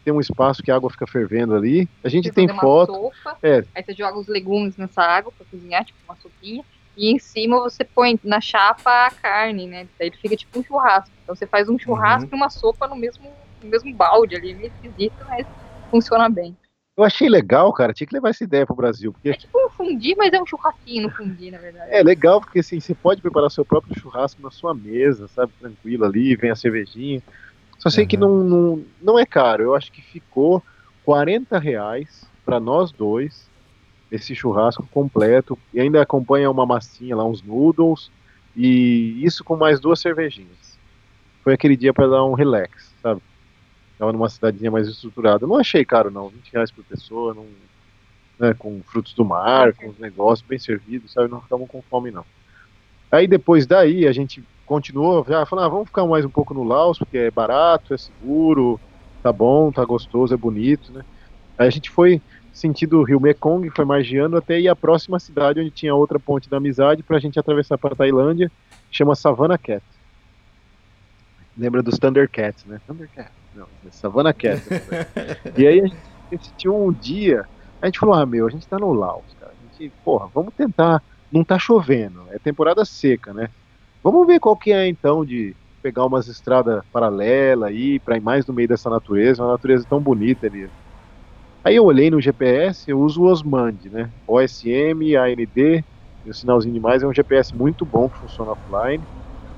[0.04, 1.88] tem um espaço que a água fica fervendo ali.
[2.04, 2.92] A gente tem foto.
[2.92, 3.64] Sopa, é.
[3.74, 6.64] Aí você joga os legumes nessa água para cozinhar, tipo uma sopinha.
[6.96, 9.88] E em cima você põe na chapa a carne, né?
[9.98, 11.10] Daí ele fica tipo um churrasco.
[11.24, 12.36] Então você faz um churrasco uhum.
[12.36, 13.28] e uma sopa no mesmo,
[13.60, 15.46] no mesmo balde ali, meio esquisito, mas
[15.90, 16.56] funciona bem.
[16.96, 17.92] Eu achei legal, cara.
[17.92, 19.12] Tinha que levar essa ideia pro Brasil.
[19.12, 19.30] Porque...
[19.30, 21.90] É tipo um fundi, mas é um churrasquinho no fundi, na verdade.
[21.90, 25.52] É legal, porque assim, você pode preparar seu próprio churrasco na sua mesa, sabe?
[25.58, 27.22] Tranquilo ali, vem a cervejinha.
[27.78, 28.08] Só sei uhum.
[28.08, 29.62] que não, não, não é caro.
[29.62, 30.62] Eu acho que ficou
[31.04, 33.50] 40 reais para nós dois
[34.10, 35.58] esse churrasco completo.
[35.72, 38.10] E ainda acompanha uma massinha lá, uns noodles.
[38.54, 40.78] E isso com mais duas cervejinhas.
[41.42, 43.22] Foi aquele dia para dar um relax, sabe?
[44.02, 45.46] Tava numa cidadezinha mais estruturada.
[45.46, 46.28] Não achei caro, não.
[46.28, 47.46] 20 reais por pessoa, não,
[48.36, 51.30] né, com frutos do mar, com os negócios bem servidos, sabe?
[51.30, 52.24] Não ficamos com fome, não.
[53.12, 56.64] Aí depois daí a gente continuou, já falou, ah, vamos ficar mais um pouco no
[56.64, 58.80] Laos, porque é barato, é seguro,
[59.22, 61.04] tá bom, tá gostoso, é bonito, né?
[61.56, 62.20] Aí a gente foi
[62.52, 66.56] sentido Rio Mekong, foi margeando até ir à próxima cidade onde tinha outra ponte da
[66.56, 68.50] amizade para a gente atravessar para Tailândia,
[68.90, 69.84] chama Savannah Cat.
[71.56, 72.80] Lembra dos Thundercats, né?
[72.86, 73.30] Thundercat.
[73.54, 74.62] Não, Savannah Cat.
[75.56, 75.96] e aí a gente
[76.32, 77.46] assistiu um dia,
[77.80, 79.52] a gente falou, ah, meu, a gente tá no Laos, cara.
[79.52, 81.02] A gente, porra, vamos tentar.
[81.30, 83.48] Não tá chovendo, é temporada seca, né?
[84.02, 88.46] Vamos ver qual que é então de pegar umas estradas paralelas aí, para ir mais
[88.46, 90.68] no meio dessa natureza, uma natureza tão bonita ali.
[91.64, 94.10] Aí eu olhei no GPS, eu uso o Osmand, né?
[94.26, 95.84] OSM, AND,
[96.24, 99.02] e o sinalzinho de mais é um GPS muito bom que funciona offline.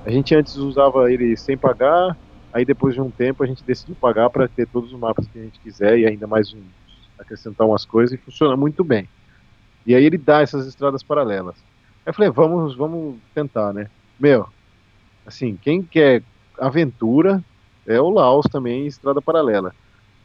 [0.04, 2.14] A gente antes usava ele sem pagar,
[2.52, 5.38] aí depois de um tempo a gente decidiu pagar para ter todos os mapas que
[5.38, 6.60] a gente quiser e ainda mais um,
[7.18, 9.08] acrescentar umas coisas e funciona muito bem.
[9.86, 11.56] E aí ele dá essas estradas paralelas.
[12.04, 13.88] Aí eu falei, vamos, vamos tentar, né?
[14.20, 14.46] Meu,
[15.26, 16.22] assim, quem quer
[16.58, 17.42] aventura
[17.86, 19.74] é o Laos também, estrada paralela.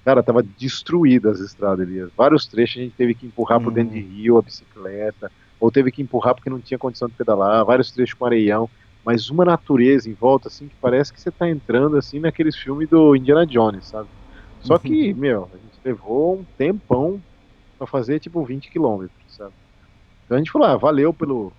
[0.03, 2.05] Cara, tava destruída as estradas ali.
[2.17, 3.63] Vários trechos a gente teve que empurrar hum.
[3.63, 4.09] por dentro de hum.
[4.09, 8.13] rio a bicicleta, ou teve que empurrar porque não tinha condição de pedalar, vários trechos
[8.13, 8.69] com areião
[9.09, 12.87] mas uma natureza em volta, assim, que parece que você tá entrando, assim, naqueles filmes
[12.87, 14.07] do Indiana Jones, sabe?
[14.61, 14.79] Só uhum.
[14.81, 17.19] que, meu, a gente levou um tempão
[17.75, 19.51] para fazer, tipo, 20 quilômetros, sabe?
[20.23, 21.51] Então a gente falou, ah, valeu pelo...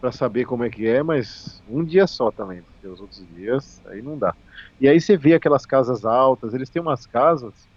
[0.00, 3.82] para saber como é que é, mas um dia só também, porque os outros dias,
[3.86, 4.32] aí não dá.
[4.80, 7.68] E aí você vê aquelas casas altas, eles têm umas casas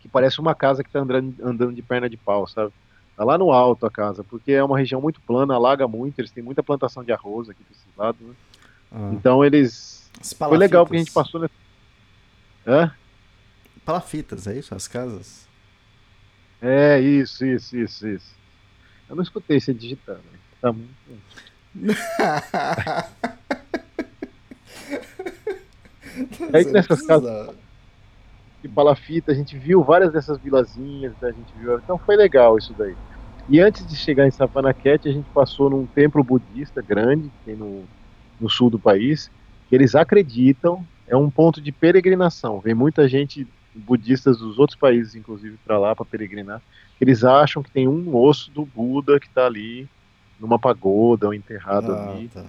[0.00, 2.74] que parece uma casa que tá andando, andando de perna de pau, sabe?
[3.16, 6.30] Tá lá no alto a casa, porque é uma região muito plana, alaga muito, eles
[6.30, 8.34] têm muita plantação de arroz aqui para esses lados, né?
[8.90, 9.10] Ah.
[9.12, 10.10] Então eles.
[10.36, 11.54] Foi legal porque a gente passou nessa.
[12.66, 12.92] Hã?
[13.84, 14.74] Palafitas, é isso?
[14.74, 15.46] As casas?
[16.60, 18.34] É, isso, isso, isso, isso.
[19.08, 20.22] Eu não escutei você digitando.
[20.32, 20.38] Né?
[20.60, 20.92] Tá muito.
[26.52, 27.54] Aí nessas casas
[28.62, 32.74] de palafita, a gente viu várias dessas vilazinhas, a gente viu, então foi legal isso
[32.78, 32.94] daí.
[33.48, 37.56] E antes de chegar em Sapanaquete, a gente passou num templo budista grande, que tem
[37.56, 37.84] no,
[38.40, 39.30] no sul do país,
[39.68, 42.60] que eles acreditam é um ponto de peregrinação.
[42.60, 46.62] Vem muita gente, budistas dos outros países, inclusive, para lá para peregrinar.
[47.00, 49.88] Eles acham que tem um osso do Buda que está ali
[50.38, 52.28] numa pagoda ou enterrado ah, ali.
[52.28, 52.44] Tá.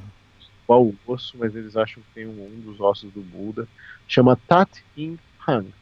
[0.65, 3.67] Qual o osso, mas eles acham que tem um, um dos ossos do Buda.
[4.07, 5.73] Chama Tat In Hang.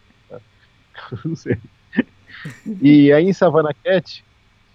[1.26, 1.58] não sei.
[2.82, 4.24] E aí em Savannah Cat,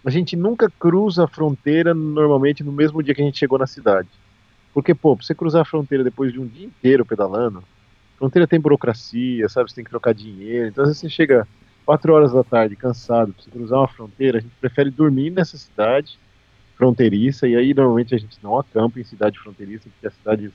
[0.05, 3.67] a gente nunca cruza a fronteira normalmente no mesmo dia que a gente chegou na
[3.67, 4.09] cidade.
[4.73, 7.65] Porque, pô, pra você cruzar a fronteira depois de um dia inteiro pedalando,
[8.19, 9.71] fronteira tem burocracia, sabe?
[9.71, 10.69] Você tem que trocar dinheiro.
[10.69, 11.49] Então, às vezes você chega
[11.85, 15.57] 4 horas da tarde, cansado, pra você cruzar uma fronteira, a gente prefere dormir nessa
[15.57, 16.19] cidade
[16.77, 20.53] fronteiriça, e aí normalmente a gente não acampa em cidade fronteiriça, porque as cidades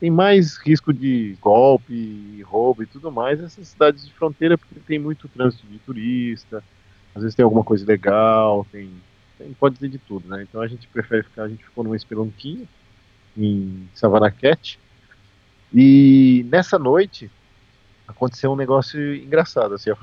[0.00, 4.98] tem mais risco de golpe, roubo e tudo mais essas cidades de fronteira, porque tem
[4.98, 6.62] muito trânsito de turista,
[7.14, 8.90] às vezes tem alguma coisa legal, tem,
[9.36, 10.44] tem pode ter de tudo, né?
[10.48, 12.64] Então a gente prefere ficar, a gente ficou numa espelonquinha
[13.36, 14.78] em Savanaquete,
[15.74, 17.30] e nessa noite
[18.06, 19.96] aconteceu um negócio engraçado, assim, a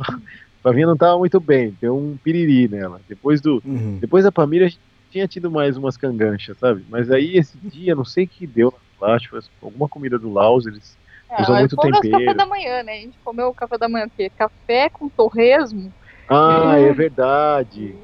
[0.61, 3.01] Flavinha não estava muito bem, deu um piriri nela.
[3.07, 3.97] Depois do, uhum.
[3.99, 4.81] depois da família a gente
[5.11, 6.83] tinha tido mais umas canganchas, sabe?
[6.89, 8.79] Mas aí esse dia, não sei o que deu lá,
[9.19, 10.97] tipo, alguma comida do Laos, eles
[11.29, 12.11] é, usam muito tempero.
[12.11, 12.93] café da manhã, né?
[12.93, 14.29] A gente comeu o café da manhã o quê?
[14.29, 15.91] Café com torresmo.
[16.29, 17.95] Ah, é verdade.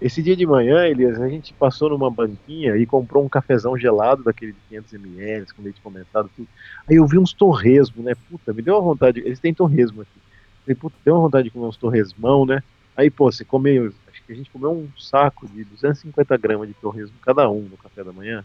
[0.00, 4.22] Esse dia de manhã, Elias, a gente passou numa banquinha e comprou um cafezão gelado
[4.22, 6.48] daquele de 500ml, com leite condensado, tudo.
[6.88, 8.14] Aí eu vi uns torresmos, né?
[8.28, 9.20] Puta, me deu uma vontade.
[9.20, 10.20] Eles têm torresmo aqui.
[10.62, 12.62] Falei, puta, deu uma vontade de comer uns torresmão, né?
[12.94, 13.92] Aí, pô, você comeu.
[14.10, 17.76] Acho que a gente comeu um saco de 250 gramas de torresmo cada um no
[17.78, 18.44] café da manhã.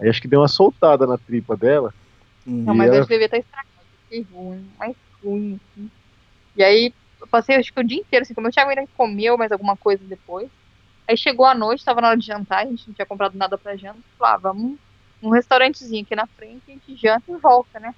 [0.00, 1.94] Aí acho que deu uma soltada na tripa dela.
[2.44, 2.98] Não, mas ela...
[2.98, 3.70] acho que devia estar estragado.
[4.08, 5.60] Que ruim, mais ruim.
[5.72, 5.90] Assim.
[6.56, 9.36] E aí, eu passei acho que o dia inteiro, assim, como o Thiago ainda comeu
[9.36, 10.48] mais alguma coisa depois.
[11.08, 13.56] Aí chegou a noite, tava na hora de jantar, a gente não tinha comprado nada
[13.56, 13.98] pra janta.
[14.18, 14.78] Falei, ah, vamos
[15.22, 17.94] num restaurantezinho aqui na frente, a gente janta e volta, né?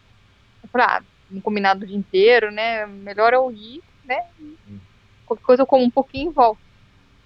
[0.62, 2.86] Eu falei, ah, um combinado o dia inteiro, né?
[2.86, 4.24] Melhor eu ir, né?
[5.26, 6.60] Qualquer coisa eu como um pouquinho e volto.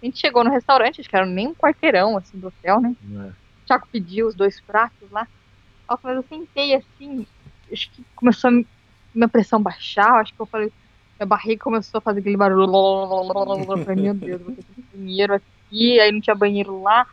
[0.00, 2.96] A gente chegou no restaurante, acho que era nem um quarteirão, assim, do hotel, né?
[3.28, 3.41] É.
[3.66, 5.26] Thiago pediu os dois pratos lá.
[6.02, 7.26] Mas eu sentei assim,
[7.70, 8.64] acho que começou a
[9.14, 10.72] minha pressão baixar, acho que eu falei,
[11.18, 12.64] minha barriga começou a fazer aquele barulho.
[12.64, 17.06] Eu falei, meu Deus, vou ter que ir banheiro aqui, aí não tinha banheiro lá.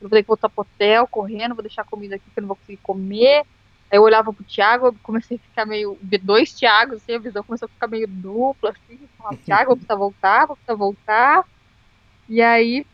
[0.00, 2.56] Eu ter que voltar pro hotel correndo, vou deixar comida aqui que eu não vou
[2.56, 3.44] conseguir comer.
[3.90, 5.98] Aí eu olhava pro Thiago, eu comecei a ficar meio.
[6.22, 8.98] Dois Thiagos, assim, a visão começou a ficar meio dupla, assim.
[9.18, 11.44] Falava, Thiago, vou precisar voltar, vou precisar voltar.
[12.28, 12.86] E aí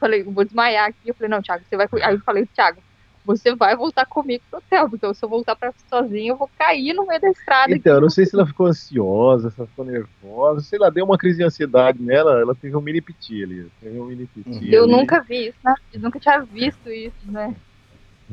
[0.00, 1.08] falei, vou desmaiar aqui.
[1.08, 1.86] Eu falei, não, Thiago, você vai.
[2.02, 2.80] Aí eu falei, Thiago,
[3.24, 6.94] você vai voltar comigo pro hotel, porque se eu voltar pra sozinho, eu vou cair
[6.94, 7.72] no meio da estrada.
[7.72, 11.04] Então, eu não sei se ela ficou ansiosa, se ela ficou nervosa, sei lá, deu
[11.04, 13.70] uma crise de ansiedade nela, ela teve um mini piti ali.
[13.80, 14.92] Teve um mini piti eu ali.
[14.92, 15.74] nunca vi isso, né?
[15.92, 17.54] Eu nunca tinha visto isso, né?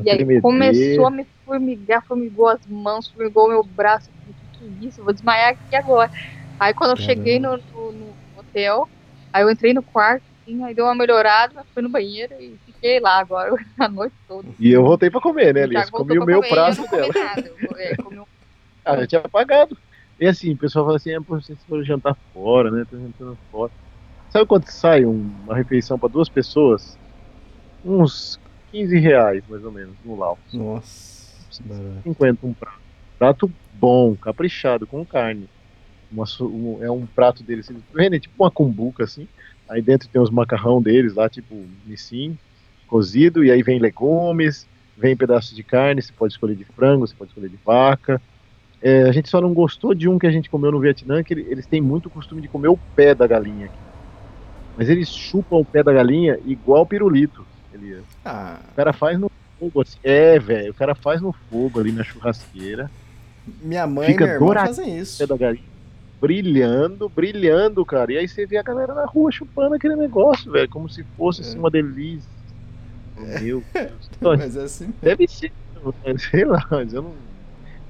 [0.03, 4.09] e aí começou a me formigar, formigou as mãos, formigou meu braço.
[4.09, 5.01] O que, que é isso?
[5.01, 6.11] Eu vou desmaiar aqui agora.
[6.59, 8.87] Aí quando eu cheguei no, no, no hotel,
[9.33, 12.99] aí eu entrei no quarto, assim, aí deu uma melhorada, fui no banheiro e fiquei
[12.99, 14.49] lá agora a noite toda.
[14.59, 15.89] E eu voltei pra comer, né, Elias?
[15.89, 17.13] Comi o meu comer, prato eu dela.
[17.13, 18.25] Nada, eu, é, comi um...
[18.85, 19.77] Ah, eu tinha pagado.
[20.19, 22.85] E assim, o pessoal fala assim, é, vocês foram jantar fora, né?
[22.89, 23.71] Tô jantando fora.
[24.29, 26.97] Sabe quanto sai um- uma refeição pra duas pessoas?
[27.83, 28.39] Uns
[28.71, 30.39] 15 reais, mais ou menos, no Laos.
[30.53, 31.63] Nossa.
[31.63, 32.01] barato.
[32.03, 32.77] 50 um prato.
[33.19, 35.49] Prato bom, caprichado, com carne.
[36.11, 39.27] Uma um- é um prato deles, eles vendem tipo uma cumbuca assim.
[39.69, 42.37] Aí dentro tem os macarrão deles lá, tipo missim,
[42.87, 44.65] cozido, e aí vem legumes,
[44.97, 48.21] vem pedaços de carne, você pode escolher de frango, você pode escolher de vaca.
[48.81, 51.33] É, a gente só não gostou de um que a gente comeu no Vietnã, que
[51.33, 53.77] ele- eles têm muito costume de comer o pé da galinha aqui.
[54.77, 58.03] Mas eles chupam o pé da galinha igual pirulito, Elias.
[58.23, 59.29] Ah, O cara faz no
[59.59, 59.97] fogo, assim.
[60.03, 60.71] É, velho.
[60.71, 62.89] O cara faz no fogo ali na churrasqueira.
[63.63, 65.17] minha mãe e minha irmã fazem isso.
[65.17, 65.76] Pé da galinha.
[66.19, 68.11] Brilhando, brilhando, cara.
[68.13, 70.69] E aí você vê a galera na rua chupando aquele negócio, velho.
[70.69, 71.59] Como se fosse assim, É.
[71.59, 72.31] uma delícia.
[73.15, 74.09] Meu Deus.
[74.17, 74.93] Então, Mas é assim.
[75.01, 75.53] Deve ser.
[76.31, 77.37] Sei lá, mas eu não.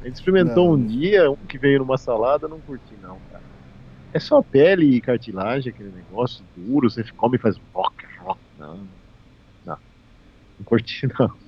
[0.02, 0.74] A gente experimentou Não.
[0.76, 3.44] um dia, um que veio numa salada, não curti, não, cara.
[4.14, 7.58] É só pele e cartilagem, aquele negócio duro, você come e faz.
[7.74, 8.42] rock, rock.
[8.56, 8.90] Não,
[9.64, 9.78] não.
[10.60, 11.40] Não curti, não.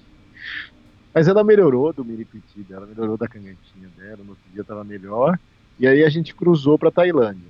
[1.14, 5.40] Mas ela melhorou do Miripiti dela, melhorou da cangantinha dela, no outro dia tava melhor.
[5.80, 7.48] E aí a gente cruzou pra Tailândia.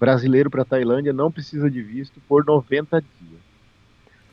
[0.00, 3.40] Brasileiro pra Tailândia não precisa de visto por 90 dias.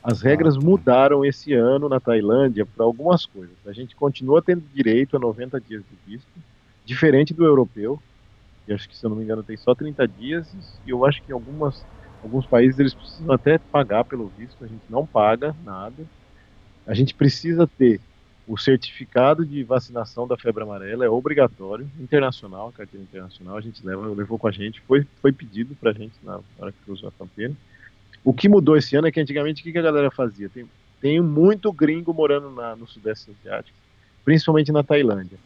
[0.02, 3.54] As regras mudaram esse ano na Tailândia para algumas coisas.
[3.66, 6.28] A gente continua tendo direito a 90 dias de visto,
[6.84, 8.02] diferente do europeu,
[8.66, 10.52] que acho que, se eu não me engano, tem só 30 dias,
[10.84, 11.84] e eu acho que em algumas,
[12.22, 16.04] alguns países eles precisam até pagar pelo visto, a gente não paga nada.
[16.86, 18.00] A gente precisa ter
[18.46, 23.84] o certificado de vacinação da febre amarela, é obrigatório, internacional, a carteira internacional, a gente
[23.86, 27.12] leva, levou com a gente, foi, foi pedido pra gente na hora que cruzou a
[27.12, 27.54] fronteira.
[28.24, 30.48] O que mudou esse ano é que antigamente o que que a galera fazia?
[30.50, 30.66] Tem,
[31.00, 33.76] tem muito gringo morando na- no Sudeste Asiático,
[34.24, 35.38] principalmente na Tailândia.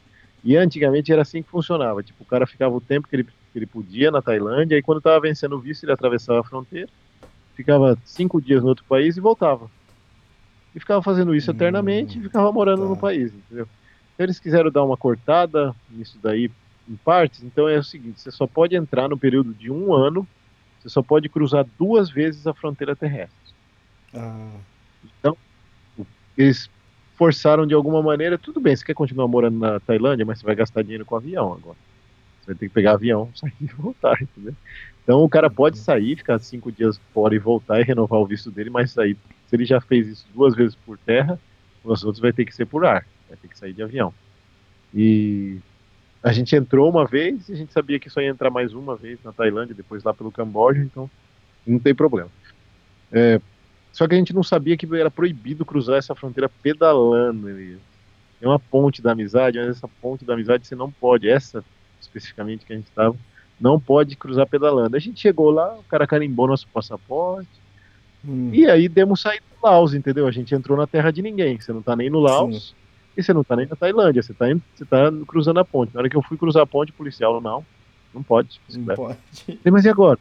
[0.44, 2.02] E antigamente era assim que funcionava.
[2.02, 4.98] Tipo, o cara ficava o tempo que ele, que ele podia na Tailândia, e quando
[4.98, 6.88] estava vencendo o visto, ele atravessava a fronteira,
[7.54, 9.70] ficava cinco dias no outro país e voltava.
[10.76, 12.88] E ficava fazendo isso Hum, eternamente e ficava morando tá.
[12.88, 13.70] no país, entendeu?
[14.14, 16.52] Então eles quiseram dar uma cortada nisso daí
[16.88, 20.28] em partes, então é o seguinte, você só pode entrar no período de um ano,
[20.80, 23.54] você só pode cruzar duas vezes a fronteira terrestre.
[24.12, 24.66] Ah,
[25.02, 25.38] Então,
[26.36, 26.68] eles
[27.16, 30.54] forçaram de alguma maneira, tudo bem, você quer continuar morando na Tailândia, mas você vai
[30.54, 31.78] gastar dinheiro com avião agora.
[32.40, 34.56] Você vai ter que pegar avião, sair e voltar, entendeu?
[35.02, 38.52] Então o cara pode sair, ficar cinco dias fora e voltar e renovar o visto
[38.52, 41.38] dele, mas sair, se ele já fez isso duas vezes por terra,
[41.84, 44.12] os outros vai ter que ser por ar, vai ter que sair de avião.
[44.94, 45.58] E
[46.22, 48.96] a gente entrou uma vez e a gente sabia que só ia entrar mais uma
[48.96, 51.08] vez na Tailândia, depois lá pelo Camboja, então
[51.66, 52.30] não tem problema.
[53.12, 53.40] É,
[53.92, 57.48] só que a gente não sabia que era proibido cruzar essa fronteira pedalando.
[57.48, 61.64] É uma ponte da amizade, mas essa ponte da amizade você não pode, essa
[62.00, 63.16] especificamente que a gente estava,
[63.60, 64.96] não pode cruzar pedalando.
[64.96, 67.48] A gente chegou lá, o cara carimbou nosso passaporte,
[68.24, 70.26] hum, e aí demos saída do Laos, entendeu?
[70.26, 71.60] A gente entrou na terra de ninguém.
[71.60, 72.74] Você não tá nem no Laos
[73.16, 74.22] e você não tá nem na Tailândia.
[74.22, 75.94] Você tá, você tá cruzando a ponte.
[75.94, 77.64] Na hora que eu fui cruzar a ponte, o policial, não,
[78.14, 78.60] não pode.
[78.70, 79.18] não pode.
[79.44, 80.18] Falei, mas e agora?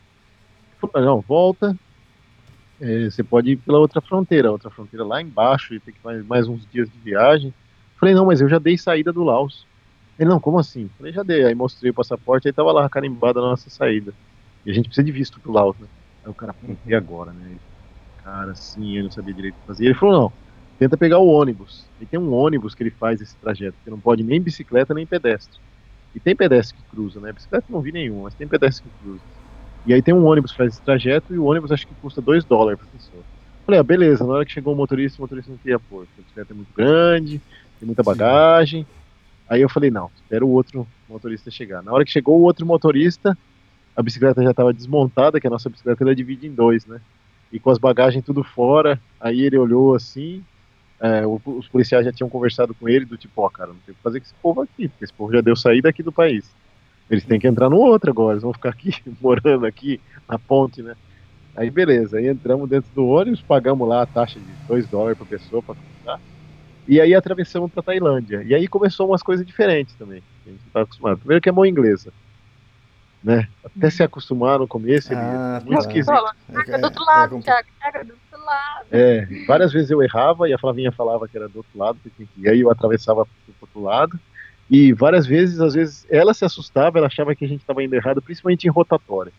[0.80, 1.76] Falou, não, volta.
[2.80, 6.00] É, você pode ir pela outra fronteira, a outra fronteira lá embaixo, e tem que
[6.04, 7.54] mais, mais uns dias de viagem.
[7.98, 9.66] Falei, não, mas eu já dei saída do Laos.
[10.20, 10.90] Ele, não, como assim?
[10.98, 11.46] Falei, já dei.
[11.46, 14.14] Aí mostrei o passaporte, aí tava lá carimbada na nossa saída.
[14.66, 15.88] E a gente precisa de visto pro Laos, né?
[16.24, 16.56] Aí o cara,
[16.86, 17.58] e agora, né?
[18.26, 19.86] Cara, assim, eu não sabia direito o que fazer.
[19.86, 20.34] Ele falou, não,
[20.80, 21.86] tenta pegar o ônibus.
[22.02, 25.06] E tem um ônibus que ele faz esse trajeto, que não pode nem bicicleta nem
[25.06, 25.60] pedestre.
[26.16, 27.32] E tem pedestre que cruza, né?
[27.32, 29.22] Bicicleta não vi nenhum, mas tem pedestre que cruza.
[29.86, 32.20] E aí tem um ônibus que faz esse trajeto e o ônibus acho que custa
[32.20, 33.22] 2 dólares por pessoa.
[33.64, 36.22] Falei, ah, beleza, na hora que chegou o motorista, o motorista não queria pôr, porque
[36.22, 37.40] a bicicleta é muito grande,
[37.80, 38.88] tem muita bagagem.
[39.48, 41.84] Aí eu falei, não, espera o outro motorista chegar.
[41.84, 43.38] Na hora que chegou o outro motorista,
[43.96, 47.00] a bicicleta já estava desmontada, que a nossa bicicleta ela divide em dois, né?
[47.56, 50.44] E com as bagagens tudo fora, aí ele olhou assim,
[51.00, 53.96] é, os policiais já tinham conversado com ele, do tipo, ó, cara, não tem o
[53.96, 56.54] que fazer com esse povo aqui, porque esse povo já deu saída aqui do país.
[57.10, 60.82] Eles têm que entrar no outro agora, eles vão ficar aqui, morando aqui, na ponte,
[60.84, 60.98] né?
[61.56, 65.26] Aí beleza, aí entramos dentro do ônibus, pagamos lá a taxa de 2 dólares por
[65.26, 66.20] pessoa para cruzar,
[66.86, 68.44] e aí atravessamos para Tailândia.
[68.44, 71.20] E aí começou umas coisas diferentes também, que a gente não estava acostumado.
[71.20, 72.12] Primeiro que é mão inglesa,
[73.26, 73.48] né?
[73.64, 75.88] Até se acostumar no começo, ele Ah, é muito tá.
[75.88, 76.06] esquisito.
[76.14, 78.86] Fala, É, Caga do outro é lado, Thiago, caga do outro lado.
[78.92, 82.10] É, várias vezes eu errava e a Flavinha falava que era do outro lado, que
[82.12, 84.20] tinha que ir, aí eu atravessava pro outro lado.
[84.70, 87.96] E várias vezes, às vezes, ela se assustava, ela achava que a gente estava indo
[87.96, 89.34] errado, principalmente em rotatória.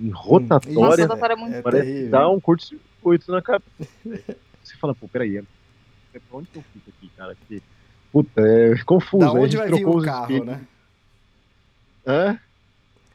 [0.00, 2.04] Em rotatória, Nossa, rotatória é muito é parece terrível.
[2.06, 3.64] que dá um curto-circuito na cabeça.
[4.62, 5.42] você fala, pô, peraí, é,
[6.14, 7.36] é pra onde que eu fico aqui, cara?
[7.48, 7.62] Que,
[8.12, 9.24] puta, é confuso.
[9.26, 10.46] Da onde vai vir o carro, espelhos.
[10.46, 10.60] né?
[12.06, 12.38] Hã?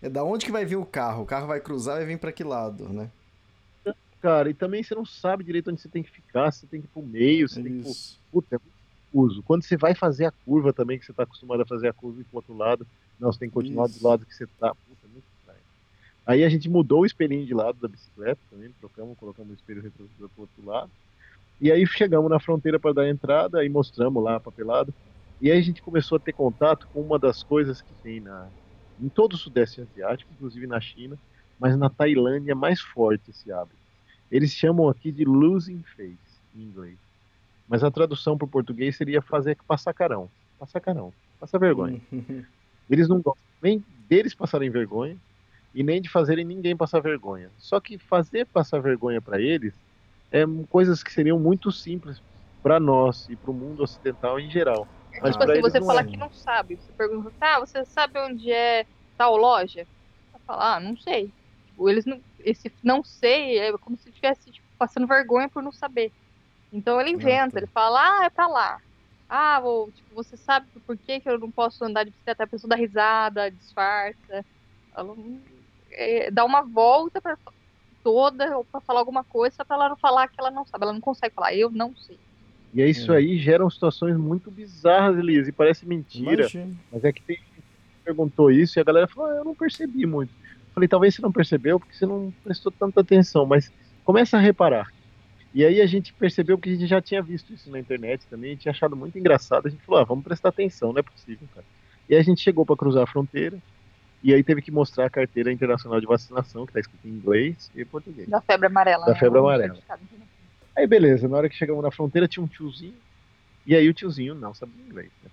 [0.04, 1.24] É da onde que vai vir o carro?
[1.24, 3.10] O carro vai cruzar e vai vir pra que lado, né?
[4.22, 6.88] Cara, e também você não sabe direito onde você tem que ficar, você tem que
[6.88, 7.64] ir pro meio, você Isso.
[7.64, 8.74] tem que ir Puta, é muito
[9.14, 9.44] confuso.
[9.44, 12.20] Quando você vai fazer a curva também, que você tá acostumado a fazer a curva
[12.20, 12.86] e pro outro lado,
[13.18, 14.00] não, você tem que continuar Isso.
[14.00, 14.76] do lado que você tá.
[14.76, 15.60] Puta, é muito estranho.
[16.26, 19.82] Aí a gente mudou o espelhinho de lado da bicicleta também, trocamos, colocamos o espelho
[19.82, 20.92] retrovisor pro outro lado.
[21.62, 24.94] E aí chegamos na fronteira para dar a entrada, aí mostramos lá papelado.
[25.42, 28.50] E aí a gente começou a ter contato com uma das coisas que tem na,
[29.00, 31.18] em todo o Sudeste Asiático, inclusive na China,
[31.60, 33.78] mas na Tailândia é mais forte esse hábito.
[34.30, 36.98] Eles chamam aqui de losing face, em inglês.
[37.68, 40.30] Mas a tradução para o português seria fazer passar carão.
[40.60, 41.14] Passar carão.
[41.40, 42.02] Passar vergonha.
[42.90, 45.18] Eles não gostam nem deles passarem vergonha
[45.74, 47.50] e nem de fazerem ninguém passar vergonha.
[47.58, 49.74] Só que fazer passar vergonha para eles
[50.30, 52.22] é coisas que seriam muito simples
[52.62, 54.88] para nós e para o mundo ocidental em geral.
[55.22, 56.06] Mas tipo assim, você falar é.
[56.06, 58.86] que não sabe, você pergunta, tá, você sabe onde é
[59.18, 59.88] tal loja?
[60.32, 61.32] Vai falar, ah, não sei.
[61.68, 65.72] Tipo, eles não, esse não sei é como se estivesse tipo, passando vergonha por não
[65.72, 66.12] saber.
[66.72, 67.60] Então ele inventa, tá.
[67.60, 68.80] ele fala, ah, é pra lá.
[69.30, 72.44] Ah, vou, tipo, você sabe por que, que eu não posso andar de bicicleta?
[72.44, 74.46] A pessoa dá risada, disfarça.
[74.96, 75.16] Ela
[75.92, 77.38] é, dá uma volta pra,
[78.04, 80.84] toda ou pra falar alguma coisa, só pra ela não falar que ela não sabe.
[80.84, 82.20] Ela não consegue falar, eu não sei.
[82.74, 86.42] E é isso aí geram situações muito bizarras, Elias, e parece mentira.
[86.42, 86.76] Imagina.
[86.92, 87.64] Mas é que tem gente que
[88.04, 90.34] perguntou isso e a galera falou, ah, eu não percebi muito.
[90.74, 93.72] Falei, talvez você não percebeu porque você não prestou tanta atenção, mas
[94.04, 94.92] começa a reparar.
[95.54, 98.56] E aí a gente percebeu que a gente já tinha visto isso na internet também,
[98.56, 99.68] tinha achado muito engraçado.
[99.68, 101.66] A gente falou, ah, vamos prestar atenção, não é possível, cara.
[102.10, 103.60] E aí a gente chegou para cruzar a fronteira,
[104.24, 107.70] e aí teve que mostrar a carteira internacional de vacinação, que está escrito em inglês
[107.76, 108.28] e português.
[108.28, 109.06] Da febre amarela.
[109.06, 109.20] Da né?
[109.20, 109.78] febre amarela.
[110.76, 112.96] Aí beleza, na hora que chegamos na fronteira tinha um tiozinho,
[113.66, 115.12] e aí o tiozinho não sabia inglês.
[115.24, 115.30] Né?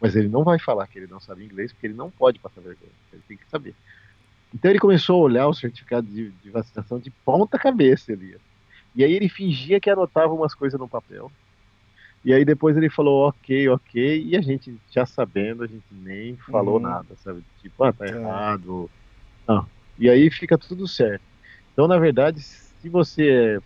[0.00, 2.60] Mas ele não vai falar que ele não sabe inglês, porque ele não pode passar
[2.60, 3.74] vergonha, ele tem que saber.
[4.54, 8.40] Então ele começou a olhar o certificado de, de vacinação de ponta cabeça, Elias.
[8.94, 11.30] E aí ele fingia que anotava umas coisas no papel.
[12.24, 16.36] E aí depois ele falou ok, ok, e a gente já sabendo, a gente nem
[16.36, 16.80] falou uhum.
[16.80, 17.44] nada, sabe?
[17.62, 18.10] Tipo, ah, tá é.
[18.10, 18.90] errado.
[19.46, 19.66] Não.
[19.98, 21.22] E aí fica tudo certo.
[21.72, 23.60] Então, na verdade, se você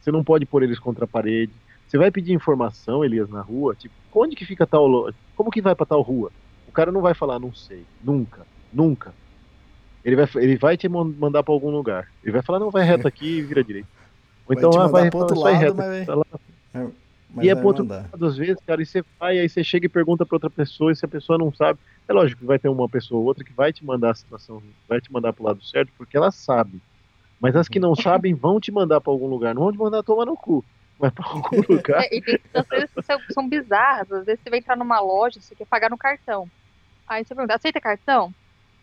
[0.00, 1.52] você não pode pôr eles contra a parede.
[1.86, 5.14] Você vai pedir informação, Elias, na rua, tipo, onde que fica tal loja?
[5.36, 6.30] Como que vai para tal rua?
[6.68, 9.12] O cara não vai falar, não sei, nunca, nunca.
[10.04, 12.08] Ele vai, ele vai te mandar para algum lugar.
[12.22, 13.88] Ele vai falar, não, vai reto aqui e vira direito.
[14.48, 15.76] Ou então, vai ah, vai, pro outro lado, reto.
[15.76, 16.06] Mas...
[16.06, 16.26] Tá lá.
[16.74, 16.86] É,
[17.34, 19.86] mas e é pro outro lado, às vezes, cara, e você vai, aí você chega
[19.86, 21.78] e pergunta para outra pessoa, e se a pessoa não sabe,
[22.08, 24.62] é lógico que vai ter uma pessoa ou outra que vai te mandar a situação,
[24.88, 26.80] vai te mandar pro lado certo, porque ela sabe.
[27.40, 30.02] Mas as que não sabem vão te mandar para algum lugar, não vão te mandar
[30.02, 30.62] tomar no cu.
[30.98, 32.02] Vai para algum lugar.
[32.02, 34.12] É, e tem situações que são, são bizarras.
[34.12, 36.48] Às vezes você vai entrar numa loja, você quer pagar no cartão.
[37.08, 38.32] Aí você pergunta, aceita cartão?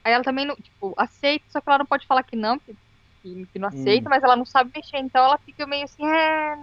[0.04, 2.76] Aí ela também, não, tipo, aceita, só que ela não pode falar que não, que,
[3.22, 4.10] que não aceita, hum.
[4.10, 4.98] mas ela não sabe mexer.
[4.98, 6.58] Então ela fica meio assim, é...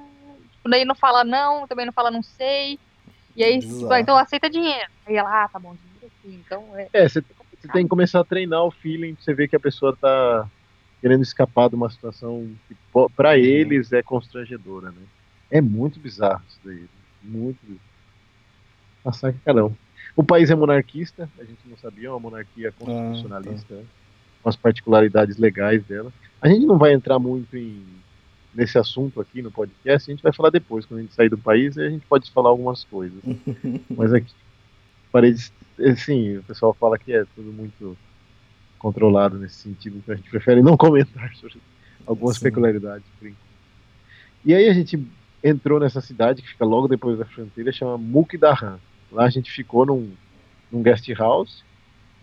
[0.56, 2.78] Tipo, daí não fala não, também não fala não sei.
[3.36, 3.60] E aí,
[4.00, 4.90] então aceita dinheiro.
[5.06, 6.42] Aí ela, ah, tá bom, dinheiro sim.
[6.44, 6.88] Então é.
[6.92, 9.60] É, você, você tem que começar a treinar o feeling pra você ver que a
[9.60, 10.48] pessoa tá
[11.04, 12.74] querendo escapar de uma situação que
[13.14, 13.34] para uhum.
[13.34, 15.02] eles é constrangedora, né?
[15.50, 16.86] É muito bizarro isso daí,
[17.22, 17.58] muito
[19.04, 19.76] bizarro.
[20.16, 23.84] O país é monarquista, a gente não sabia, é uma monarquia constitucionalista, ah, tá.
[24.42, 26.10] com as particularidades legais dela.
[26.40, 27.84] A gente não vai entrar muito em,
[28.54, 31.36] nesse assunto aqui no podcast, a gente vai falar depois, quando a gente sair do
[31.36, 33.22] país, a gente pode falar algumas coisas.
[33.94, 34.32] Mas aqui,
[35.12, 37.94] parede, assim, o pessoal fala que é tudo muito
[38.84, 41.58] controlado nesse sentido, então a gente prefere não comentar sobre
[42.06, 42.42] algumas Sim.
[42.42, 43.06] peculiaridades.
[44.44, 45.02] E aí a gente
[45.42, 48.78] entrou nessa cidade que fica logo depois da fronteira, chama Mukdahan.
[49.10, 50.12] Lá a gente ficou num,
[50.70, 51.64] num guest house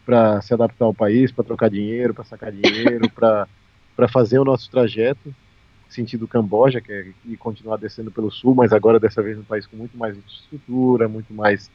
[0.06, 4.70] para se adaptar ao país, para trocar dinheiro, para sacar dinheiro, para fazer o nosso
[4.70, 5.34] trajeto
[5.90, 9.66] sentido Camboja, que é e continuar descendo pelo sul, mas agora dessa vez um país
[9.66, 11.70] com muito mais infraestrutura, muito mais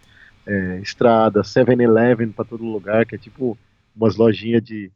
[0.47, 3.59] é, estrada, 7-Eleven para todo lugar, que é tipo
[3.97, 4.93] umas lojinhas de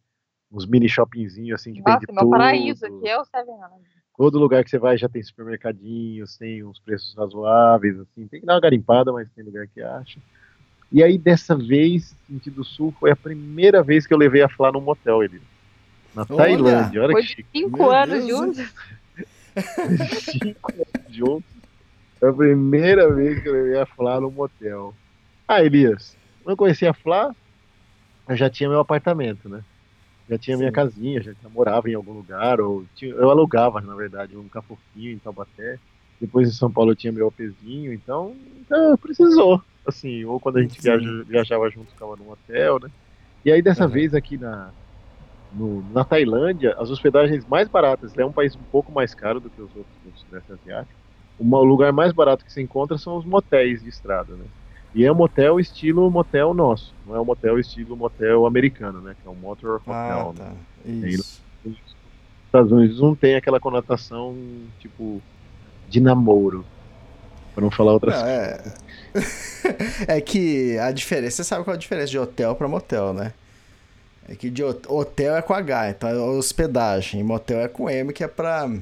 [0.52, 3.54] uns mini shoppingzinhos assim que Nossa, tem de meu paraíso aqui é o Seven
[4.16, 8.46] Todo lugar que você vai já tem supermercadinhos, tem uns preços razoáveis, assim, tem que
[8.46, 10.20] dar uma garimpada, mas tem lugar que acha.
[10.92, 14.70] E aí dessa vez, sentido sul, foi a primeira vez que eu levei a Flá
[14.70, 15.40] num motel, ele.
[16.14, 17.48] Na olha, Tailândia, olha foi que chique.
[17.52, 18.74] Cinco Meu anos juntos.
[20.20, 21.50] cinco anos juntos.
[22.18, 24.94] Foi a primeira vez que eu levei a Flá no motel.
[25.48, 27.34] Ah, Elias, não conhecia a Flá,
[28.30, 29.62] eu já tinha meu apartamento, né?
[30.28, 30.62] Já tinha Sim.
[30.62, 35.10] minha casinha, já morava em algum lugar, ou tinha, eu alugava, na verdade, um cafofinho
[35.10, 35.78] em Taubaté.
[36.20, 39.60] depois em São Paulo eu tinha meu OPzinho, então, então precisou.
[39.84, 42.88] Assim, ou quando a gente viaja, viajava junto, ficava num hotel, né?
[43.44, 43.90] E aí dessa uhum.
[43.90, 44.70] vez aqui na,
[45.50, 49.50] no, na Tailândia, as hospedagens mais baratas, é um país um pouco mais caro do
[49.50, 51.00] que os outros do Sudeste Asiático.
[51.38, 54.44] O lugar mais barato que se encontra são os motéis de estrada, né?
[54.94, 59.14] E é um motel estilo motel nosso, não é um motel estilo motel americano, né?
[59.20, 60.30] Que é um motor ah, hotel.
[60.30, 60.52] Ah, tá.
[60.84, 61.08] né?
[61.08, 61.40] Isso.
[62.46, 64.36] Estados Unidos não tem aquela conotação
[64.80, 65.22] tipo
[65.88, 66.64] de namoro,
[67.54, 68.74] para não falar outras coisas.
[70.08, 70.08] É...
[70.16, 73.32] é que a diferença, você sabe qual é a diferença de hotel para motel, né?
[74.28, 78.12] É que de hotel é com H, então é hospedagem, e motel é com M,
[78.12, 78.68] que é pra.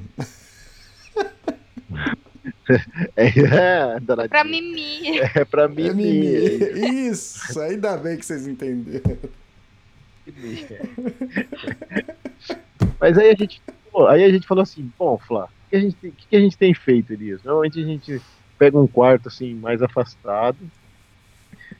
[3.15, 5.19] É, é pra mimi.
[5.19, 6.35] É pra mimi.
[6.35, 7.09] É mimi.
[7.09, 9.17] Isso, ainda bem que vocês entenderam.
[12.99, 13.61] Mas aí a gente,
[14.09, 16.57] aí a gente falou assim, bom, Flá, o que a gente, que, que a gente
[16.57, 17.43] tem feito, Elias?
[17.43, 18.21] Normalmente a gente
[18.57, 20.57] pega um quarto assim mais afastado.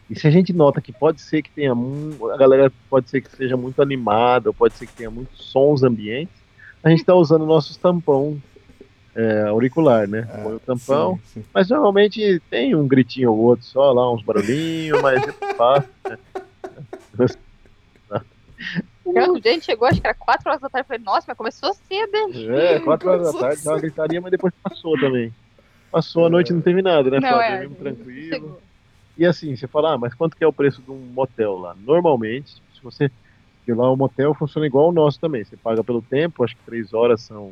[0.10, 3.36] E se a gente nota que pode ser que tenha a galera pode ser que
[3.36, 6.34] seja muito animada, ou pode ser que tenha muitos sons ambientes,
[6.84, 8.42] a gente está usando nossos tampão
[9.16, 10.28] é, auricular, né?
[10.32, 11.46] Ah, Põe o tampão, sim, sim.
[11.54, 15.90] mas normalmente tem um gritinho ou outro só lá, uns barulhinhos, mas é fácil.
[17.18, 17.28] Né?
[19.06, 20.88] O gente chegou, acho que era 4 horas da tarde.
[20.88, 22.50] Falei, nossa, mas começou cedo, hein?
[22.52, 25.34] É, 4 horas da tarde, uma gritaria, mas depois passou também.
[25.92, 27.20] Passou a noite e não teve nada, né?
[27.20, 28.30] Não, é, tranquilo.
[28.30, 28.62] Chegou.
[29.18, 31.76] E assim, você fala, ah, mas quanto que é o preço de um motel lá?
[31.86, 33.12] Normalmente, se você.
[33.58, 35.44] Porque lá o motel funciona igual o nosso também.
[35.44, 37.52] Você paga pelo tempo, acho que 3 horas são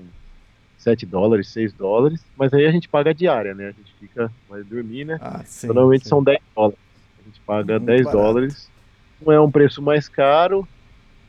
[0.88, 3.68] 7 dólares, 6 dólares, mas aí a gente paga a diária, né?
[3.68, 5.18] A gente fica, vai dormir, né?
[5.22, 6.10] Ah, sim, Normalmente sim.
[6.10, 6.80] são 10 dólares.
[7.20, 8.18] A gente paga muito 10 barato.
[8.18, 8.72] dólares.
[9.22, 10.66] Não é um preço mais caro,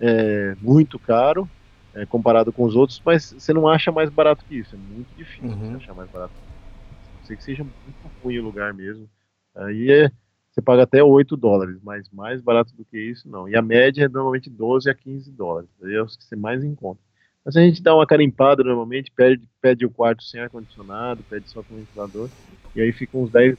[0.00, 1.50] é muito caro,
[1.92, 4.76] é, comparado com os outros, mas você não acha mais barato que isso.
[4.76, 5.76] É muito difícil uhum.
[5.76, 6.34] achar mais barato.
[6.36, 9.08] A não sei que seja muito ruim o lugar mesmo.
[9.56, 10.08] Aí é,
[10.52, 13.48] você paga até 8 dólares, mas mais barato do que isso, não.
[13.48, 15.70] E a média é normalmente 12 a 15 dólares.
[15.82, 17.02] Aí é os que você mais encontra.
[17.48, 21.62] Mas a gente dá uma carimpada normalmente, pede, pede o quarto sem ar-condicionado, pede só
[21.62, 22.28] com ventilador,
[22.76, 23.56] e aí fica uns 10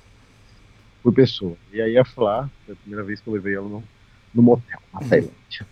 [1.02, 1.58] por pessoa.
[1.74, 3.84] E aí a Flá, foi a primeira vez que eu levei ela no,
[4.32, 5.66] no motel, na Tailândia.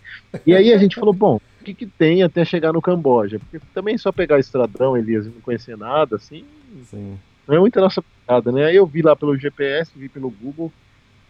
[0.44, 3.38] E aí a gente falou, bom, o que, que tem até chegar no Camboja?
[3.38, 6.44] Porque também só pegar estradão, Elias, e não conhecer nada, assim,
[6.90, 7.16] Sim.
[7.46, 8.64] não é muita nossa pegada, né?
[8.64, 10.72] Aí eu vi lá pelo GPS, vi pelo Google,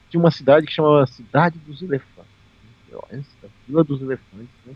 [0.09, 2.33] de uma cidade que chamava Cidade dos Elefantes.
[3.11, 4.73] Essa, Vila dos Elefantes, né?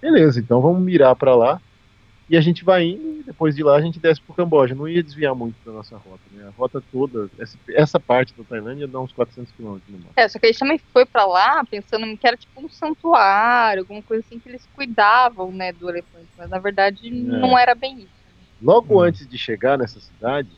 [0.00, 1.60] Beleza, então vamos mirar para lá.
[2.28, 4.74] E a gente vai indo e depois de lá a gente desce pro Camboja.
[4.74, 6.44] Não ia desviar muito da nossa rota, né?
[6.46, 10.10] A rota toda, essa, essa parte da Tailândia dá uns 400 quilômetros no mar.
[10.16, 13.82] É, só que a gente também foi para lá pensando que era tipo um santuário,
[13.82, 16.26] alguma coisa assim que eles cuidavam, né, do elefante.
[16.36, 17.10] Mas na verdade é.
[17.10, 18.16] não era bem isso.
[18.60, 19.02] Logo hum.
[19.02, 20.50] antes de chegar nessa cidade,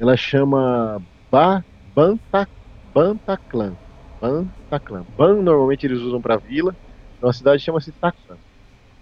[0.00, 1.00] ela chama
[1.30, 1.64] ba,
[1.94, 2.48] Banta,
[2.92, 3.76] Bantaklan.
[4.20, 5.04] Bantaklan.
[5.16, 6.74] Ban normalmente eles usam para vila,
[7.22, 8.36] então a cidade chama-se Taklan.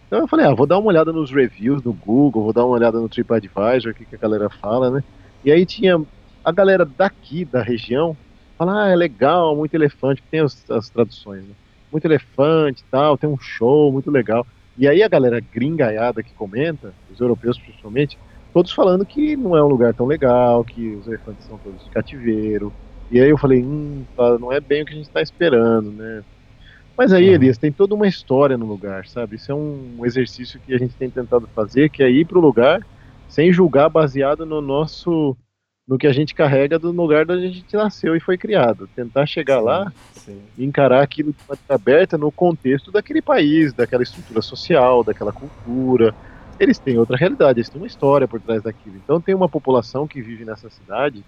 [0.06, 2.74] Então eu falei, ah, vou dar uma olhada nos reviews no Google, vou dar uma
[2.74, 5.02] olhada no TripAdvisor, o que, que a galera fala, né?
[5.42, 5.98] E aí tinha
[6.44, 8.14] a galera daqui, da região,
[8.58, 11.54] fala, ah, é legal, muito elefante, tem as, as traduções, né?
[11.90, 14.46] Muito elefante tal, tem um show, muito legal.
[14.76, 18.18] E aí a galera gringaiada que comenta, os europeus principalmente,
[18.52, 21.88] todos falando que não é um lugar tão legal, que os elefantes são todos de
[21.88, 22.70] cativeiro.
[23.10, 24.04] E aí eu falei, hum,
[24.38, 26.22] não é bem o que a gente está esperando, né?
[27.00, 29.36] Mas aí, Elias, tem toda uma história no lugar, sabe?
[29.36, 32.42] Isso é um exercício que a gente tem tentado fazer, que é ir para o
[32.42, 32.86] lugar
[33.26, 35.34] sem julgar baseado no nosso
[35.88, 38.86] no que a gente carrega do lugar onde a gente nasceu e foi criado.
[38.94, 40.42] Tentar chegar sim, lá sim.
[40.58, 46.14] e encarar aquilo de maneira aberta no contexto daquele país, daquela estrutura social, daquela cultura.
[46.58, 48.96] Eles têm outra realidade, eles têm uma história por trás daquilo.
[49.02, 51.24] Então tem uma população que vive nessa cidade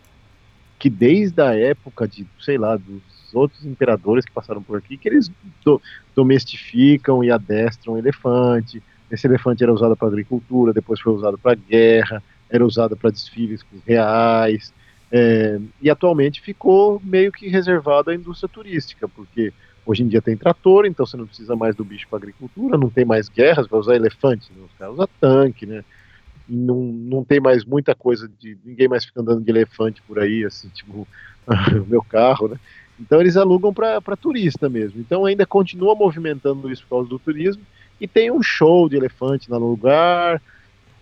[0.79, 5.09] que desde a época de, sei lá, dos outros imperadores que passaram por aqui, que
[5.09, 5.31] eles
[5.65, 5.81] do,
[6.15, 8.83] domestificam e adestram elefante.
[9.11, 13.65] Esse elefante era usado para agricultura, depois foi usado para guerra, era usado para desfiles
[13.87, 14.73] reais.
[15.11, 19.53] É, e atualmente ficou meio que reservado à indústria turística, porque
[19.85, 22.89] hoje em dia tem trator, então você não precisa mais do bicho para agricultura, não
[22.89, 24.65] tem mais guerras, vai usar elefante, né?
[24.65, 25.85] os caras usam tanque, né?
[26.49, 28.57] Não, não tem mais muita coisa de.
[28.65, 31.07] ninguém mais fica andando de elefante por aí, assim, tipo,
[31.47, 32.57] o meu carro, né?
[33.03, 35.01] Então eles alugam para turista mesmo.
[35.01, 37.63] Então ainda continua movimentando isso por causa do turismo.
[38.01, 40.41] E tem um show de elefante no lugar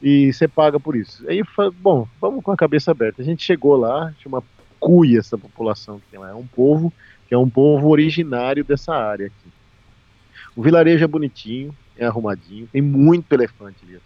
[0.02, 1.22] e você paga por isso.
[1.28, 1.42] Aí,
[1.78, 3.20] bom, vamos com a cabeça aberta.
[3.20, 4.42] A gente chegou lá, chama
[4.78, 6.30] Cuia essa população que tem lá.
[6.30, 6.92] É um povo
[7.28, 9.52] que é um povo originário dessa área aqui.
[10.56, 13.98] O vilarejo é bonitinho, é arrumadinho, tem muito elefante ali.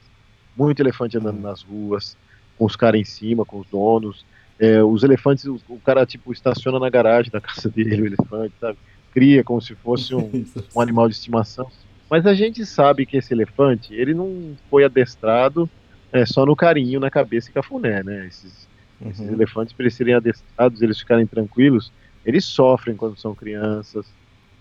[0.56, 2.16] Muito elefante andando nas ruas.
[2.58, 4.24] com os caras em cima, com os donos.
[4.58, 8.54] É, os elefantes, o, o, cara tipo estaciona na garagem da casa dele, o elefante,
[8.60, 8.78] sabe?
[9.12, 10.44] Cria como se fosse um,
[10.74, 11.68] um animal de estimação.
[12.10, 15.68] Mas a gente sabe que esse elefante, ele não foi adestrado
[16.12, 18.26] é, só no carinho, na cabeça e cafuné, né?
[18.26, 18.68] Esses,
[19.00, 19.10] uhum.
[19.10, 21.92] esses elefantes, para eles serem adestrados, eles ficarem tranquilos,
[22.24, 24.06] eles sofrem quando são crianças,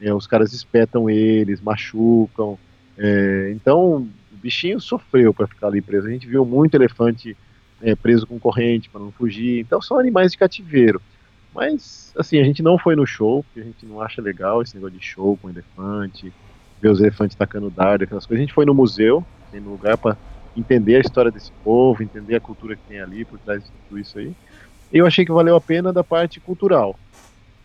[0.02, 2.58] é, os caras espetam eles, machucam.
[2.98, 6.08] É, então, o bichinho sofreu para ficar ali preso.
[6.08, 7.38] A gente viu muito elefante
[7.84, 9.60] é, preso com corrente para não fugir.
[9.60, 11.02] Então, são animais de cativeiro.
[11.54, 14.76] Mas, assim, a gente não foi no show, porque a gente não acha legal esse
[14.76, 16.34] negócio de show com elefante,
[16.82, 18.42] ver os elefantes tacando dardo, aquelas coisas.
[18.42, 20.18] A gente foi no museu, tem um lugar para
[20.58, 24.00] entender a história desse povo, entender a cultura que tem ali por trás de tudo
[24.00, 24.34] isso aí.
[24.92, 26.98] Eu achei que valeu a pena da parte cultural.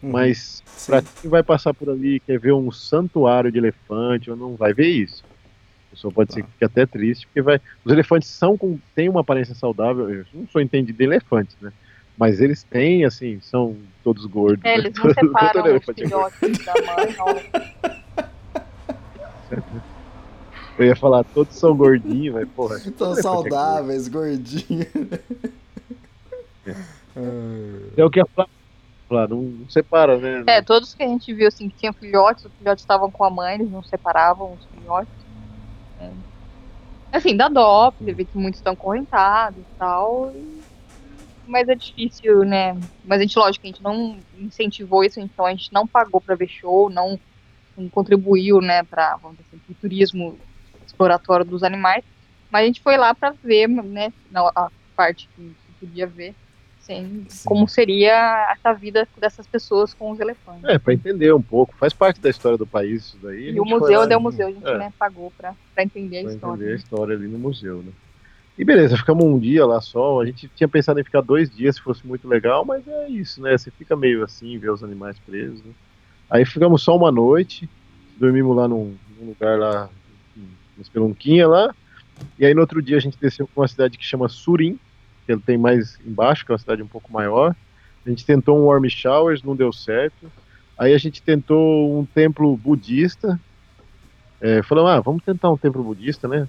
[0.02, 4.36] Uhum, Mas para quem vai passar por ali quer ver um santuário de elefante, ou
[4.36, 5.24] não vai ver isso.
[5.98, 6.34] Pessoa pode tá.
[6.34, 7.60] ser que fique até triste, porque vai.
[7.84, 10.08] Os elefantes são com têm uma aparência saudável.
[10.08, 11.72] Eu não sou entendido de elefantes, né?
[12.16, 14.64] Mas eles têm, assim, são todos gordos.
[14.64, 17.26] É, eles não separam os filhotes da mãe, não.
[20.78, 22.78] Eu ia falar, todos são gordinhos, mas porra.
[22.78, 24.86] São saudáveis, é gordinhos.
[26.66, 26.74] É.
[27.96, 30.44] é o que a Flávia não, não separa, né?
[30.46, 33.30] É, todos que a gente viu assim, que tinham filhotes, os filhotes estavam com a
[33.30, 35.17] mãe, eles não separavam os filhotes.
[35.98, 36.12] É.
[37.12, 40.32] Assim, dá dó, porque vê que muitos estão correntados e tal.
[41.46, 42.74] Mas é difícil, né?
[43.02, 46.36] Mas a gente, lógico, a gente não incentivou isso, então a gente não pagou pra
[46.36, 47.18] ver show, não,
[47.76, 50.40] não contribuiu, né, pra, vamos dizer assim, turismo
[50.86, 52.04] exploratório dos animais.
[52.50, 54.08] Mas a gente foi lá para ver, né,
[54.56, 56.36] a parte que, que podia ver,
[56.88, 60.64] assim, como seria essa vida dessas pessoas com os elefantes.
[60.64, 61.74] É, para entender um pouco.
[61.76, 63.50] Faz parte da história do país isso daí.
[63.50, 64.78] E o museu, deu o museu, a gente é.
[64.78, 66.54] né, pagou para entender pra a história.
[66.56, 67.92] entender a história ali no museu, né.
[68.58, 70.20] E beleza, ficamos um dia lá só.
[70.20, 73.40] A gente tinha pensado em ficar dois dias se fosse muito legal, mas é isso,
[73.40, 73.56] né?
[73.56, 75.62] Você fica meio assim, ver os animais presos.
[75.64, 75.72] Né?
[76.28, 77.70] Aí ficamos só uma noite,
[78.18, 79.88] dormimos lá num, num lugar lá
[80.76, 81.74] uma espelunquinha lá.
[82.36, 84.78] E aí no outro dia a gente desceu para uma cidade que chama Surim,
[85.32, 87.54] ele tem mais embaixo, que é uma cidade um pouco maior.
[88.04, 90.30] A gente tentou um warm showers, não deu certo.
[90.78, 93.38] Aí a gente tentou um templo budista.
[94.40, 96.48] É, falamos, ah, vamos tentar um templo budista, né?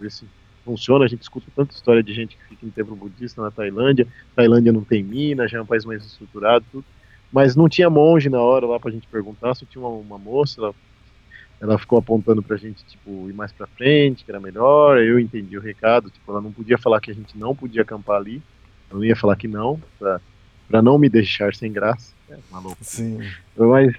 [0.00, 0.24] Ver se
[0.64, 1.04] funciona.
[1.04, 4.06] A gente escuta tanta história de gente que fica em templo budista na Tailândia.
[4.34, 6.84] Tailândia não tem mina, já é um país mais estruturado, tudo.
[7.30, 10.60] Mas não tinha monge na hora lá pra gente perguntar, só tinha uma, uma moça,
[10.60, 10.74] ela
[11.64, 15.56] ela ficou apontando pra gente, tipo, ir mais pra frente, que era melhor, eu entendi
[15.56, 18.42] o recado, tipo, ela não podia falar que a gente não podia acampar ali,
[18.90, 20.20] ela não ia falar que não, pra,
[20.68, 22.76] pra não me deixar sem graça, é maluco.
[22.82, 23.18] Sim.
[23.56, 23.94] Mas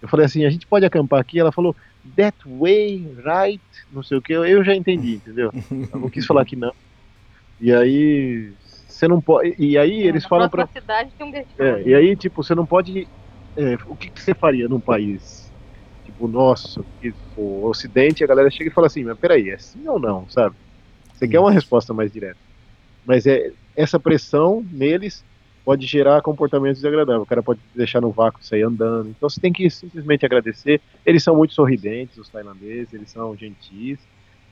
[0.00, 1.76] eu falei assim, a gente pode acampar aqui, ela falou,
[2.16, 3.62] that way, right,
[3.92, 5.52] não sei o que, eu já entendi, entendeu?
[5.70, 6.72] Ela não quis falar que não.
[7.60, 8.52] E aí,
[8.88, 10.66] você não pode, e aí eles falam pra...
[10.66, 13.06] cidade tem um é, e aí, tipo, você não pode,
[13.54, 15.45] é, o que, que você faria num país
[16.16, 16.82] tipo, nossa,
[17.36, 20.56] o Ocidente, a galera chega e fala assim, mas peraí, é sim ou não, sabe?
[21.12, 22.38] Você quer uma resposta mais direta.
[23.04, 25.24] Mas é essa pressão neles
[25.64, 27.22] pode gerar comportamentos desagradáveis.
[27.22, 29.10] O cara pode deixar no vácuo sair andando.
[29.10, 30.80] Então você tem que simplesmente agradecer.
[31.04, 33.98] Eles são muito sorridentes, os tailandeses, eles são gentis.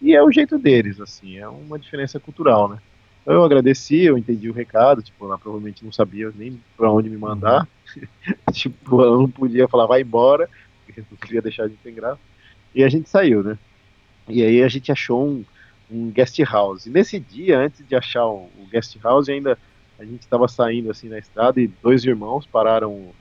[0.02, 2.78] E é o jeito deles, assim, é uma diferença cultural, né?
[3.22, 7.08] Então eu agradeci, eu entendi o recado, tipo, ela provavelmente não sabia nem para onde
[7.08, 7.66] me mandar.
[8.52, 10.48] tipo, ela não podia falar, vai embora
[10.85, 12.20] porque não queria deixar de sem graça.
[12.74, 13.59] E a gente saiu, né?
[14.28, 15.44] E aí a gente achou um,
[15.90, 16.86] um guest house.
[16.86, 19.59] E nesse dia, antes de achar o, o guest house, ainda
[19.98, 23.12] a gente estava saindo assim na estrada e dois irmãos pararam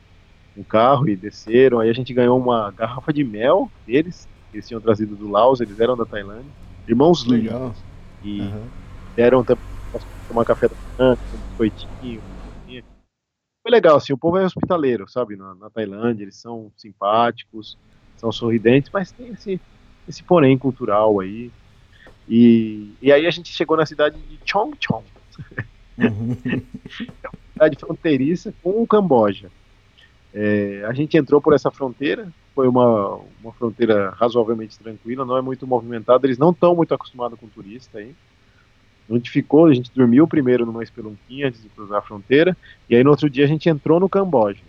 [0.56, 1.80] um carro e desceram.
[1.80, 5.62] Aí a gente ganhou uma garrafa de mel deles, que eles tinham trazido do Laos,
[5.62, 6.52] eles eram da Tailândia.
[6.88, 7.78] Irmãos lindos.
[8.24, 8.64] E uhum.
[9.16, 9.64] deram também
[10.28, 12.22] tomar café da manhã, um biscoitinho,
[13.64, 17.78] foi legal, assim, o povo é hospitaleiro, sabe, na, na, Tailândia, eles são simpáticos,
[18.18, 19.60] são sorridentes, mas tem esse,
[20.08, 21.50] esse porém cultural aí.
[22.28, 25.06] E, e aí a gente chegou na cidade de Chongchong,
[25.98, 26.38] uhum.
[27.24, 29.50] é uma cidade fronteiriça com o Camboja.
[30.34, 35.42] É, a gente entrou por essa fronteira, foi uma, uma fronteira razoavelmente tranquila, não é
[35.42, 38.14] muito movimentada, eles não estão muito acostumados com turista aí
[39.16, 42.56] onde ficou, a gente dormiu primeiro numa espelunquinha antes de cruzar a fronteira,
[42.90, 44.62] e aí no outro dia a gente entrou no Camboja.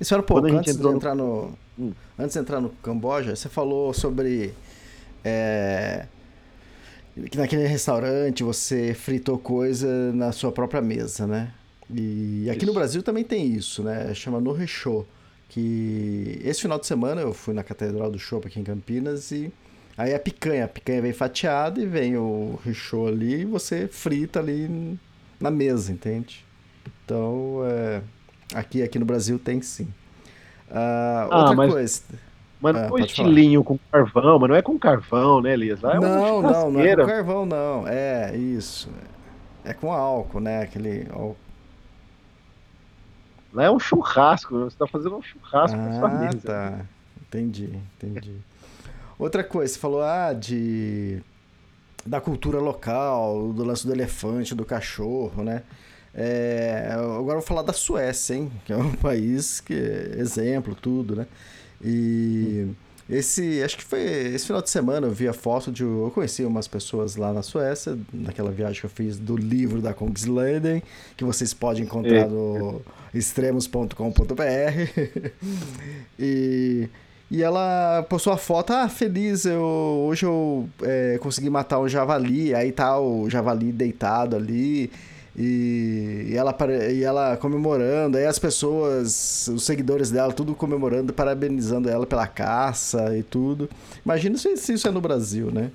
[0.00, 1.56] E senhora, pô, antes de entrar no...
[1.78, 1.86] no...
[1.86, 4.52] Hum, antes de entrar no Camboja, você falou sobre
[5.24, 6.06] é,
[7.30, 11.50] que naquele restaurante você fritou coisa na sua própria mesa, né?
[11.92, 12.66] E aqui isso.
[12.66, 14.12] no Brasil também tem isso, né?
[14.14, 15.04] Chama No Rechô.
[15.48, 19.50] Que esse final de semana eu fui na Catedral do Chopp aqui em Campinas e
[19.96, 24.38] Aí a picanha, a picanha vem fatiada e vem o richô ali e você frita
[24.38, 24.98] ali
[25.40, 26.44] na mesa, entende?
[27.04, 28.02] Então, é,
[28.54, 29.84] aqui, aqui no Brasil tem sim.
[30.68, 32.02] Uh, ah, outra mas, coisa.
[32.60, 33.78] Mas não foi estilinho falar.
[33.78, 35.80] com carvão, mas não é com carvão, né, Elias?
[35.80, 37.86] Lá é não, não, não é com carvão, não.
[37.86, 38.90] É isso.
[39.64, 40.62] É com álcool, né?
[40.62, 41.36] Aquele álcool.
[43.52, 46.40] Lá é um churrasco, você está fazendo um churrasco ah, com sua mesa.
[46.40, 46.80] Tá.
[47.22, 48.36] Entendi, entendi.
[49.18, 51.22] Outra coisa, você falou ah, de
[52.04, 55.62] da cultura local, do lance do elefante, do cachorro, né?
[56.14, 58.50] É, agora eu vou falar da Suécia, hein?
[58.64, 61.26] Que é um país que é exemplo, tudo, né?
[61.84, 62.68] E
[63.08, 65.82] esse, acho que foi esse final de semana eu vi a foto de.
[65.82, 69.92] Eu conheci umas pessoas lá na Suécia, naquela viagem que eu fiz do livro da
[69.92, 70.82] Kongsleden,
[71.16, 72.80] que vocês podem encontrar no
[73.12, 73.92] extremos.com.br.
[76.18, 76.88] e.
[77.30, 82.54] E ela postou a foto, ah, feliz, eu, hoje eu é, consegui matar um javali,
[82.54, 84.92] aí tá o javali deitado ali,
[85.36, 86.56] e, e, ela,
[86.92, 93.16] e ela comemorando, aí as pessoas, os seguidores dela, tudo comemorando, parabenizando ela pela caça
[93.16, 93.68] e tudo.
[94.04, 95.72] Imagina se, se isso é no Brasil, né?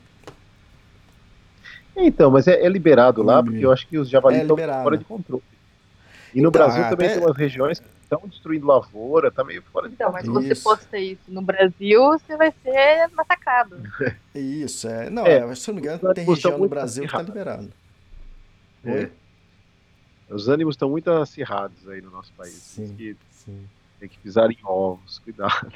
[1.96, 4.98] Então, mas é, é liberado lá, porque eu acho que os javalis é estão fora
[4.98, 5.44] de controle.
[6.34, 9.88] E no então, Brasil também tem umas regiões que estão destruindo lavoura, tá meio fora
[9.88, 13.78] de Então, mas se você posta isso no Brasil, você vai ser massacrado.
[14.34, 15.10] Isso, é.
[15.10, 17.72] Não, é, é, se não me engano, tem região no Brasil que tá liberado.
[18.84, 18.92] É.
[18.92, 19.12] Oi?
[20.30, 22.54] Os ânimos estão muito acirrados aí no nosso país.
[22.54, 23.68] Sim, que sim.
[24.00, 25.72] Tem que pisar em ovos, cuidado.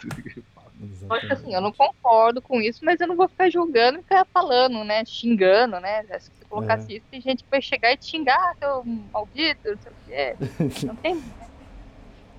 [1.09, 4.25] Acho assim, eu não concordo com isso, mas eu não vou ficar julgando e ficar
[4.25, 5.05] falando, né?
[5.05, 6.03] Xingando, né?
[6.19, 6.97] Se você colocasse é.
[6.97, 8.83] isso, tem gente que vai chegar e te xingar, ah, seu
[9.13, 10.35] maldito, não sei o quê.
[10.85, 11.23] Não tem.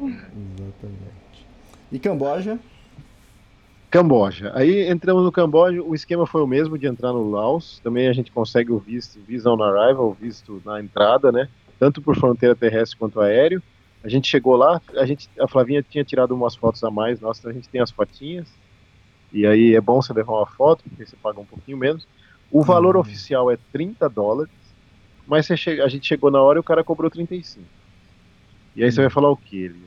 [0.00, 1.46] Exatamente.
[1.90, 2.58] E Camboja?
[3.90, 4.52] Camboja.
[4.54, 7.80] Aí entramos no Camboja, o esquema foi o mesmo de entrar no Laos.
[7.82, 11.48] Também a gente consegue o visto, visa on arrival, visto na entrada, né?
[11.78, 13.62] Tanto por fronteira terrestre quanto aéreo.
[14.06, 17.48] A gente chegou lá, a gente, a Flavinha tinha tirado umas fotos a mais, nossa,
[17.48, 18.46] a gente tem as fotinhas.
[19.32, 22.06] E aí é bom você levar uma foto, porque você paga um pouquinho menos.
[22.48, 23.00] O valor uhum.
[23.00, 24.52] oficial é 30 dólares,
[25.26, 27.66] mas chega, a gente chegou na hora e o cara cobrou 35.
[28.76, 29.84] E aí você vai falar o que ele?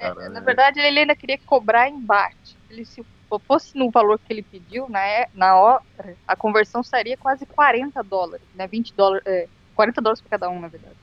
[0.00, 2.56] É, na verdade, ele ainda queria cobrar embate.
[2.68, 3.06] Ele se
[3.46, 5.82] fosse no valor que ele pediu, na, é, na hora,
[6.26, 8.66] a conversão seria quase 40 dólares, né?
[8.66, 10.96] 20 dólares, é, 40 dólares para cada um, na verdade.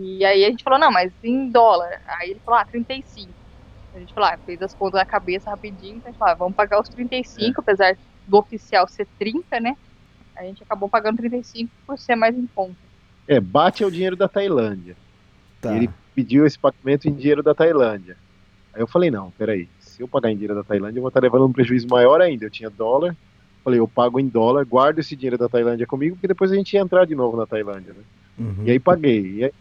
[0.00, 2.00] E aí a gente falou, não, mas em dólar.
[2.06, 3.28] Aí ele falou, ah, 35.
[3.94, 6.36] A gente falou, ah, fez as contas na cabeça rapidinho, então a gente falou, ah,
[6.36, 7.60] vamos pagar os 35, é.
[7.60, 9.76] apesar do oficial ser 30, né?
[10.36, 12.76] A gente acabou pagando 35 por ser mais em conta.
[13.26, 14.96] É, bate é o dinheiro da Tailândia.
[15.60, 15.74] Tá.
[15.74, 18.16] Ele pediu esse pagamento em dinheiro da Tailândia.
[18.72, 21.20] Aí eu falei, não, peraí, se eu pagar em dinheiro da Tailândia, eu vou estar
[21.20, 22.44] levando um prejuízo maior ainda.
[22.44, 23.16] Eu tinha dólar,
[23.64, 26.74] falei, eu pago em dólar, guardo esse dinheiro da Tailândia comigo, porque depois a gente
[26.74, 28.02] ia entrar de novo na Tailândia, né?
[28.38, 28.64] Uhum.
[28.64, 29.38] E aí paguei.
[29.38, 29.52] E aí,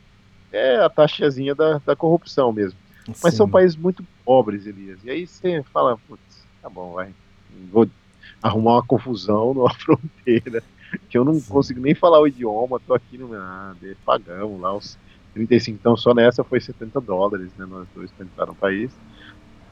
[0.51, 2.77] é a taxazinha da, da corrupção mesmo.
[3.05, 3.13] Sim.
[3.23, 4.99] Mas são países muito pobres, Elias.
[5.03, 6.21] E aí você fala, putz,
[6.61, 7.13] tá bom, vai.
[7.71, 7.87] Vou
[8.41, 10.61] arrumar uma confusão numa fronteira,
[11.09, 11.49] que eu não Sim.
[11.49, 13.33] consigo nem falar o idioma, tô aqui no.
[13.33, 13.73] Ah,
[14.05, 14.97] pagamos lá os
[15.33, 17.65] 35, então só nessa foi 70 dólares, né?
[17.65, 18.91] Nós dois para entrar no país.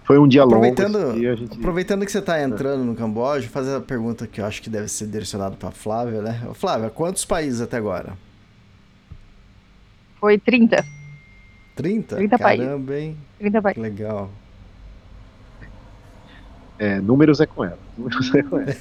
[0.03, 1.19] Foi um dia aproveitando, longo.
[1.19, 1.57] Dia, gente...
[1.57, 4.87] Aproveitando que você está entrando no Camboja, fazer a pergunta que eu acho que deve
[4.87, 6.47] ser direcionada para Flávia, né?
[6.53, 8.15] Flávia, quantos países até agora?
[10.25, 10.83] Foi 30.
[11.75, 12.15] 30?
[12.15, 13.03] 30 Caramba, países.
[13.03, 13.17] hein?
[13.37, 13.83] 30 países.
[13.83, 14.31] Legal.
[16.79, 17.77] É, números é com ela.
[17.95, 18.73] Números é com ela.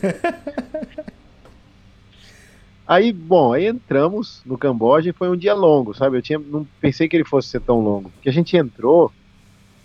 [2.89, 6.17] Aí, bom, aí entramos no Camboja e foi um dia longo, sabe?
[6.17, 8.09] Eu tinha, não pensei que ele fosse ser tão longo.
[8.09, 9.13] Porque a gente entrou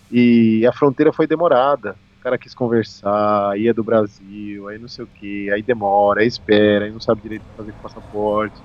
[0.09, 1.97] e a fronteira foi demorada.
[2.17, 6.27] O cara quis conversar, ia do Brasil, aí não sei o que, aí demora, aí
[6.27, 8.63] espera, aí não sabe direito fazer com passaporte.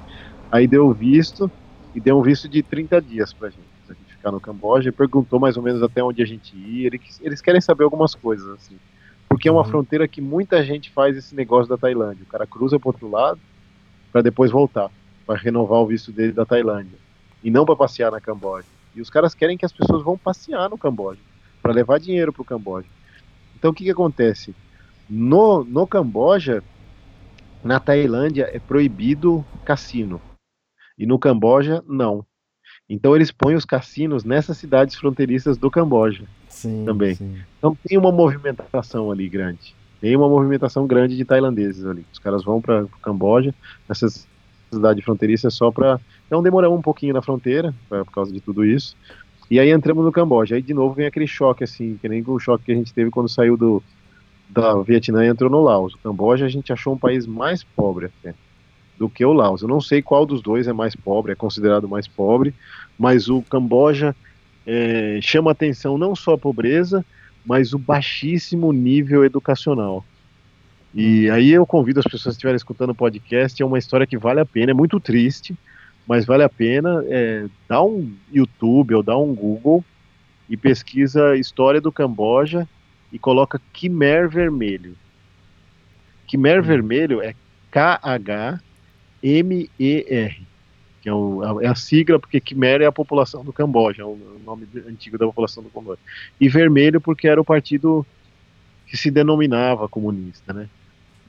[0.48, 1.50] Aí deu o visto
[1.94, 4.88] e deu um visto de 30 dias pra gente, pra gente ficar no Camboja.
[4.88, 6.86] E perguntou mais ou menos até onde a gente ia.
[6.88, 8.76] Eles, eles querem saber algumas coisas, assim.
[9.28, 9.68] Porque é uma uhum.
[9.68, 12.24] fronteira que muita gente faz esse negócio da Tailândia.
[12.24, 13.40] O cara cruza pro outro lado
[14.14, 14.92] para depois voltar,
[15.26, 16.96] para renovar o visto dele da Tailândia,
[17.42, 18.68] e não para passear na Camboja.
[18.94, 21.18] E os caras querem que as pessoas vão passear no Camboja,
[21.60, 22.86] para levar dinheiro para o Camboja.
[23.56, 24.54] Então o que, que acontece?
[25.10, 26.62] No, no Camboja,
[27.64, 30.20] na Tailândia é proibido cassino,
[30.98, 32.24] e no Camboja não.
[32.88, 37.14] Então eles põem os cassinos nessas cidades fronteiriças do Camboja sim, também.
[37.14, 37.36] Sim.
[37.58, 42.04] Então tem uma movimentação ali grande tem uma movimentação grande de tailandeses ali.
[42.12, 43.54] Os caras vão para o Camboja,
[43.88, 44.06] nessa
[44.70, 45.98] cidade fronteiriça, só para.
[46.26, 48.94] Então demoramos um pouquinho na fronteira, pra, por causa de tudo isso.
[49.50, 50.56] E aí entramos no Camboja.
[50.56, 53.10] Aí de novo vem aquele choque, assim, que nem o choque que a gente teve
[53.10, 53.82] quando saiu do,
[54.50, 55.94] da Vietnã entrou no Laos.
[55.94, 58.34] O Camboja a gente achou um país mais pobre até
[59.04, 59.60] do que o Laos.
[59.60, 62.54] Eu não sei qual dos dois é mais pobre, é considerado mais pobre,
[62.98, 64.16] mas o Camboja
[64.66, 67.04] é, chama atenção não só a pobreza,
[67.44, 70.02] mas o baixíssimo nível educacional.
[70.94, 74.16] E aí eu convido as pessoas que estiverem escutando o podcast, é uma história que
[74.16, 75.54] vale a pena, é muito triste,
[76.08, 77.04] mas vale a pena.
[77.08, 79.84] É, dá um YouTube ou dá um Google
[80.48, 82.66] e pesquisa História do Camboja
[83.12, 84.96] e coloca Khmer Vermelho.
[86.26, 86.62] Khmer hum.
[86.62, 87.34] Vermelho é
[87.70, 88.60] K-H
[89.24, 90.38] MER,
[91.00, 94.18] que é, o, é, a sigla porque Khmer é a população do Camboja, é o
[94.44, 96.00] nome antigo da população do Camboja.
[96.40, 98.06] E vermelho porque era o partido
[98.86, 100.68] que se denominava comunista, né?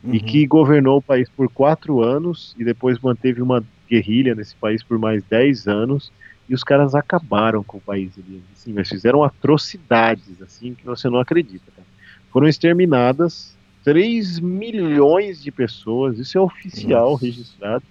[0.04, 0.14] Uhum.
[0.14, 4.84] E que governou o país por quatro anos e depois manteve uma guerrilha nesse país
[4.84, 6.12] por mais dez anos
[6.48, 8.44] e os caras acabaram com o país ali.
[8.54, 11.72] Assim, eles fizeram atrocidades assim que você não acredita.
[11.76, 11.88] Cara.
[12.32, 13.55] Foram exterminadas
[13.86, 17.26] 3 milhões de pessoas, isso é oficial Nossa.
[17.26, 17.84] registrado.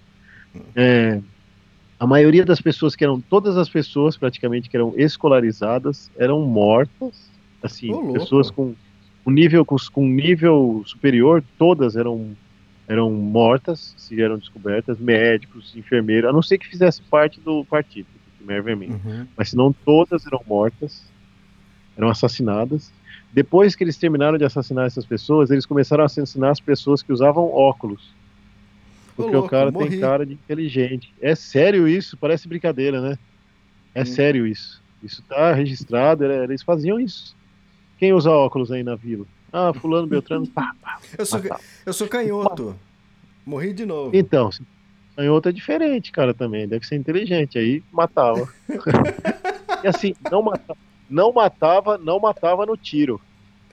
[0.75, 1.21] É,
[1.97, 7.31] a maioria das pessoas que eram, todas as pessoas praticamente que eram escolarizadas eram mortas,
[7.63, 8.75] assim, pessoas com
[9.25, 12.35] um nível com, com nível superior, todas eram
[12.87, 18.07] eram mortas, se eram descobertas, médicos, enfermeiros, a não ser que fizesse parte do partido,
[18.39, 19.25] do Vermelho, uhum.
[19.35, 21.03] mas senão todas eram mortas,
[21.97, 22.93] eram assassinadas.
[23.35, 27.11] Depois que eles terminaram de assassinar essas pessoas, eles começaram a assassinar as pessoas que
[27.11, 28.09] usavam óculos.
[29.13, 29.89] Porque louco, o cara morri.
[29.89, 31.13] tem cara de inteligente.
[31.21, 32.15] É sério isso?
[32.15, 33.19] Parece brincadeira, né?
[33.93, 34.05] É hum.
[34.05, 34.81] sério isso.
[35.03, 37.35] Isso tá registrado, eles faziam isso.
[37.99, 39.25] Quem usa óculos aí na vila?
[39.51, 40.97] Ah, fulano, Beltrano, pá, pá.
[41.17, 41.41] Eu sou,
[41.85, 42.73] eu sou canhoto.
[43.45, 44.15] Morri de novo.
[44.15, 44.49] Então,
[45.13, 46.69] canhoto é diferente, cara, também.
[46.69, 47.57] Deve ser inteligente.
[47.57, 48.47] Aí matava.
[49.83, 53.21] e assim, não matava não matava, não matava no tiro,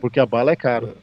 [0.01, 0.95] porque a bala é cara.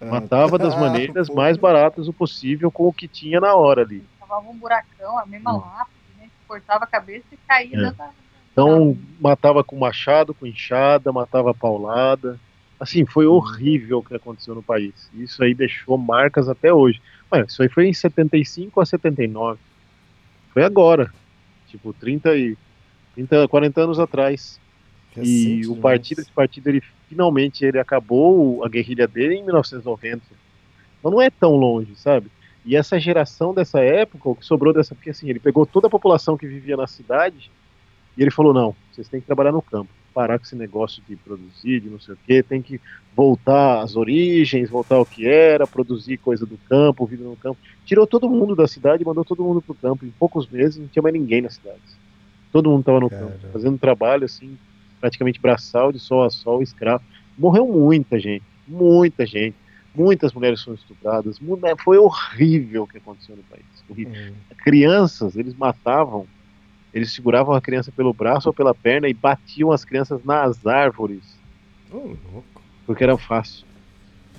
[0.00, 3.82] Ah, matava das ah, maneiras mais baratas o possível com o que tinha na hora
[3.82, 4.04] ali.
[4.18, 5.60] Cavava um buracão, a mesma hum.
[5.60, 6.30] lápide, né?
[6.48, 7.90] Cortava a cabeça e caía é.
[7.92, 8.10] da...
[8.52, 12.38] Então matava com machado, com enxada, matava paulada.
[12.78, 15.08] Assim, foi horrível o que aconteceu no país.
[15.14, 17.00] Isso aí deixou marcas até hoje.
[17.30, 19.58] Mas isso aí foi em 75 a 79.
[20.52, 21.12] Foi agora.
[21.68, 22.58] Tipo, 30 e
[23.14, 24.60] 30, 40 anos atrás.
[25.14, 30.22] Recente, e o partido, esse partido, ele finalmente ele acabou a guerrilha dele em 1990.
[30.98, 32.28] Então não é tão longe, sabe?
[32.64, 35.90] E essa geração dessa época, o que sobrou dessa, porque assim, ele pegou toda a
[35.90, 37.50] população que vivia na cidade
[38.16, 41.16] e ele falou: não, vocês têm que trabalhar no campo, parar com esse negócio de
[41.16, 42.80] produzir, de não sei o quê, tem que
[43.14, 47.58] voltar às origens, voltar ao que era, produzir coisa do campo, vida no campo.
[47.84, 50.06] Tirou todo mundo da cidade mandou todo mundo pro campo.
[50.06, 51.80] Em poucos meses não tinha mais ninguém na cidade.
[52.52, 53.26] Todo mundo estava no Cara.
[53.26, 54.56] campo, fazendo trabalho assim
[55.02, 57.02] praticamente braçal de sol a sol, escravo.
[57.36, 59.56] Morreu muita gente, muita gente.
[59.94, 61.38] Muitas mulheres foram estupradas.
[61.84, 63.64] Foi horrível o que aconteceu no país.
[63.90, 64.34] Uhum.
[64.64, 66.26] Crianças, eles matavam,
[66.94, 71.38] eles seguravam a criança pelo braço ou pela perna e batiam as crianças nas árvores.
[71.92, 72.14] Oh,
[72.86, 73.66] porque era fácil.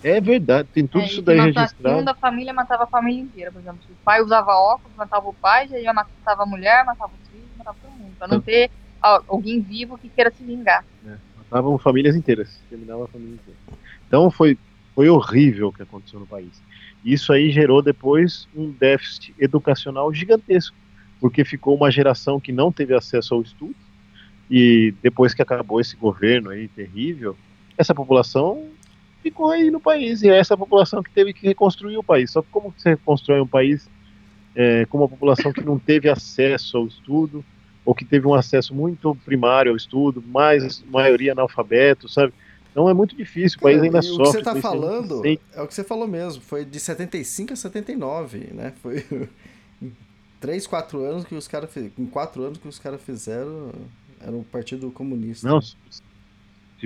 [0.03, 2.03] É verdade, tem tudo é, isso daí registrado.
[2.03, 3.79] Da família matava a família inteira, por exemplo.
[3.85, 7.47] Se o pai usava óculos, matava o pai, já matava a mulher, matava os filhos,
[7.57, 8.15] matava todo mundo.
[8.17, 8.71] Pra não ter
[9.03, 10.85] alguém vivo que queira se vingar.
[11.05, 13.59] É, matavam famílias inteiras, terminavam a família inteira.
[14.07, 14.57] Então foi,
[14.95, 16.61] foi horrível o que aconteceu no país.
[17.03, 20.75] Isso aí gerou depois um déficit educacional gigantesco,
[21.19, 23.75] porque ficou uma geração que não teve acesso ao estudo,
[24.49, 27.35] e depois que acabou esse governo aí terrível,
[27.77, 28.67] essa população
[29.21, 32.31] ficou aí no país, e é essa população que teve que reconstruir o país.
[32.31, 33.89] Só que como você reconstrói um país
[34.55, 37.43] é, com uma população que não teve acesso ao estudo,
[37.85, 42.33] ou que teve um acesso muito primário ao estudo, mais maioria analfabeto, sabe?
[42.71, 44.21] Então é muito difícil, o país ainda sofre.
[44.21, 47.55] O que você está falando é o que você falou mesmo, foi de 75 a
[47.55, 48.73] 79, né?
[48.81, 49.05] Foi
[49.81, 49.93] em
[50.39, 53.71] 3, 4 anos que os caras em 4 anos que os caras fizeram,
[54.19, 55.47] era o Partido Comunista.
[55.47, 55.77] Não, se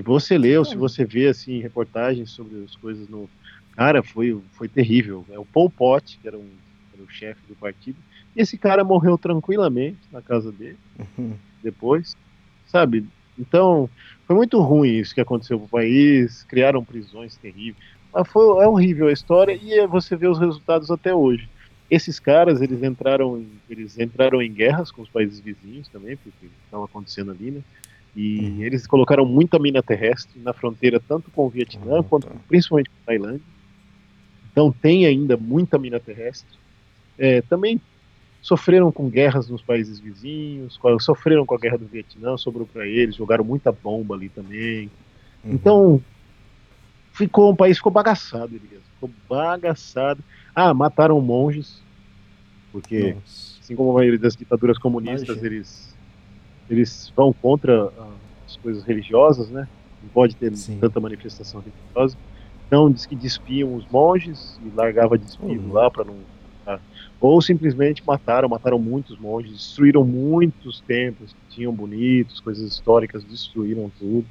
[0.02, 3.30] você leu, se você vê assim reportagens sobre as coisas no
[3.76, 5.26] cara, foi foi terrível.
[5.32, 6.50] É o Pol Pot, que era, um,
[6.94, 7.98] era o chefe do partido,
[8.38, 10.78] esse cara morreu tranquilamente na casa dele,
[11.18, 11.34] uhum.
[11.64, 12.16] depois,
[12.68, 13.06] sabe?
[13.38, 13.90] Então,
[14.26, 17.84] foi muito ruim isso que aconteceu o país, criaram prisões terríveis.
[18.14, 21.50] Mas foi, é horrível a história e é, você vê os resultados até hoje.
[21.90, 26.48] Esses caras, eles entraram, em, eles entraram em guerras com os países vizinhos também, porque
[26.66, 27.62] estava acontecendo ali, né?
[28.16, 28.64] E uhum.
[28.64, 32.96] eles colocaram muita mina terrestre na fronteira, tanto com o Vietnã, uhum, quanto principalmente com
[33.04, 33.42] a Tailândia.
[34.52, 36.58] Então tem ainda muita mina terrestre.
[37.18, 37.80] É, também
[38.48, 43.14] sofreram com guerras nos países vizinhos, sofreram com a guerra do Vietnã, sobrou para eles,
[43.14, 44.90] jogaram muita bomba ali também.
[45.44, 45.54] Uhum.
[45.54, 46.02] Então,
[47.12, 48.82] ficou um país ficou bagaçado, Elias.
[48.94, 50.24] Ficou bagaçado.
[50.56, 51.82] Ah, mataram monges,
[52.72, 53.60] porque Nossa.
[53.62, 55.94] assim como a maioria das ditaduras comunistas, eles
[56.70, 58.14] eles vão contra ah,
[58.46, 59.68] as coisas religiosas, né?
[60.02, 60.80] Não pode ter Sim.
[60.80, 62.18] tanta manifestação religiosa.
[62.66, 65.74] Então diz que despiam os monges e largava despio uhum.
[65.74, 66.16] lá para não
[66.68, 66.80] tá?
[67.20, 73.92] Ou simplesmente mataram, mataram muitos monges, destruíram muitos templos que tinham bonitos, coisas históricas, destruíram
[73.98, 74.26] tudo,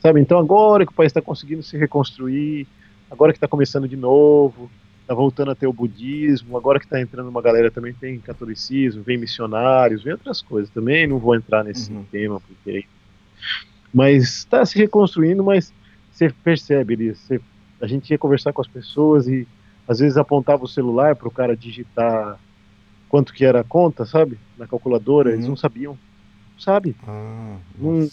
[0.00, 0.20] sabe?
[0.20, 2.66] Então agora que o país está conseguindo se reconstruir,
[3.10, 4.70] agora que está começando de novo,
[5.02, 9.02] está voltando a ter o budismo, agora que está entrando uma galera também tem catolicismo,
[9.02, 12.04] vem missionários, vem outras coisas também, não vou entrar nesse uhum.
[12.04, 12.84] tema porque
[13.92, 15.72] mas está se reconstruindo, mas
[16.12, 17.40] você percebe, ali, você,
[17.80, 19.46] a gente ia conversar com as pessoas e
[19.88, 22.38] às vezes apontava o celular para o cara digitar
[23.08, 24.38] quanto que era a conta, sabe?
[24.58, 25.34] Na calculadora, uhum.
[25.34, 25.98] eles não sabiam.
[26.58, 26.94] Sabe?
[27.06, 28.08] Ah, não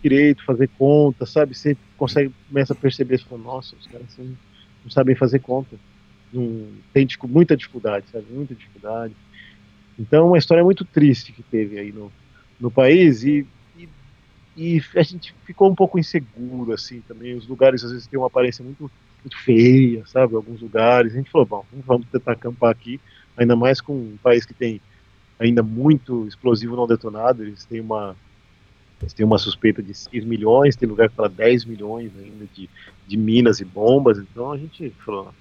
[0.00, 1.54] direito fazer conta, sabe?
[1.54, 4.36] Você consegue, começa a perceber, você fala, nossa, os caras assim,
[4.84, 5.76] não sabem fazer conta.
[6.32, 8.26] Não, tem muita dificuldade, sabe?
[8.30, 9.14] Muita dificuldade.
[9.98, 12.12] Então, uma história muito triste que teve aí no,
[12.60, 13.46] no país e,
[13.76, 13.88] e,
[14.56, 17.34] e a gente ficou um pouco inseguro, assim, também.
[17.34, 18.90] Os lugares, às vezes, têm uma aparência muito
[19.24, 20.34] muito feia, sabe?
[20.34, 21.12] Alguns lugares.
[21.12, 23.00] A gente falou, bom, vamos tentar acampar aqui,
[23.36, 24.80] ainda mais com um país que tem
[25.38, 27.42] ainda muito explosivo não detonado.
[27.42, 28.16] Eles têm uma,
[29.00, 32.68] eles têm uma suspeita de 6 milhões, tem lugar que fala 10 milhões ainda de,
[33.06, 34.18] de minas e bombas.
[34.18, 35.32] Então a gente falou,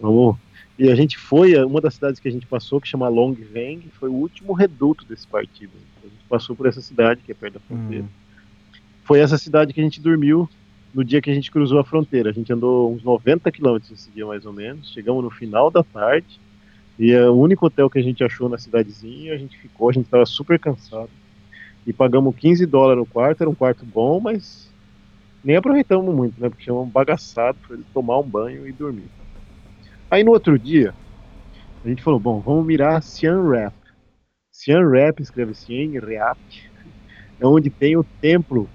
[0.00, 0.36] vamos.
[0.78, 3.82] E a gente foi, uma das cidades que a gente passou, que chama Long Veng,
[3.92, 5.72] foi o último reduto desse partido.
[6.02, 8.04] A gente passou por essa cidade, que é perto da fronteira.
[8.04, 8.08] Hum.
[9.04, 10.48] Foi essa cidade que a gente dormiu
[10.94, 12.30] no dia que a gente cruzou a fronteira.
[12.30, 14.92] A gente andou uns 90 quilômetros esse dia, mais ou menos.
[14.92, 16.40] Chegamos no final da tarde.
[16.98, 19.34] E é o único hotel que a gente achou na cidadezinha.
[19.34, 21.10] A gente ficou, a gente estava super cansado.
[21.86, 23.40] E pagamos 15 dólares no quarto.
[23.40, 24.70] Era um quarto bom, mas
[25.42, 26.48] nem aproveitamos muito, né?
[26.48, 29.08] Porque chamamos bagaçado para ele tomar um banho e dormir.
[30.10, 30.94] Aí no outro dia,
[31.84, 33.74] a gente falou: bom, vamos mirar Siam Rap.
[34.50, 36.38] Siam Rap, escreve Siam Rap,
[37.40, 38.68] é onde tem o templo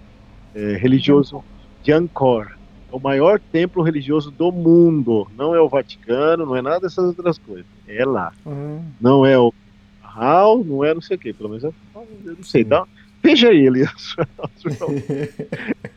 [0.56, 1.44] é, religioso
[1.92, 2.58] Angkor.
[2.92, 5.28] É o maior templo religioso do mundo.
[5.38, 7.66] Não é o Vaticano, não é nada dessas outras coisas.
[7.88, 8.34] É lá.
[8.46, 8.84] Uhum.
[9.00, 9.54] Não é o
[10.02, 11.34] Hall, não é não sei o que.
[11.34, 11.74] Pelo menos eu,
[12.26, 12.64] eu não sei.
[12.64, 12.86] Dá,
[13.22, 13.86] veja ele.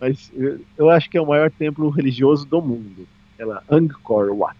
[0.00, 0.32] Mas
[0.76, 3.08] eu acho que é o maior templo religioso do mundo.
[3.38, 4.56] É lá, Angkor Wat.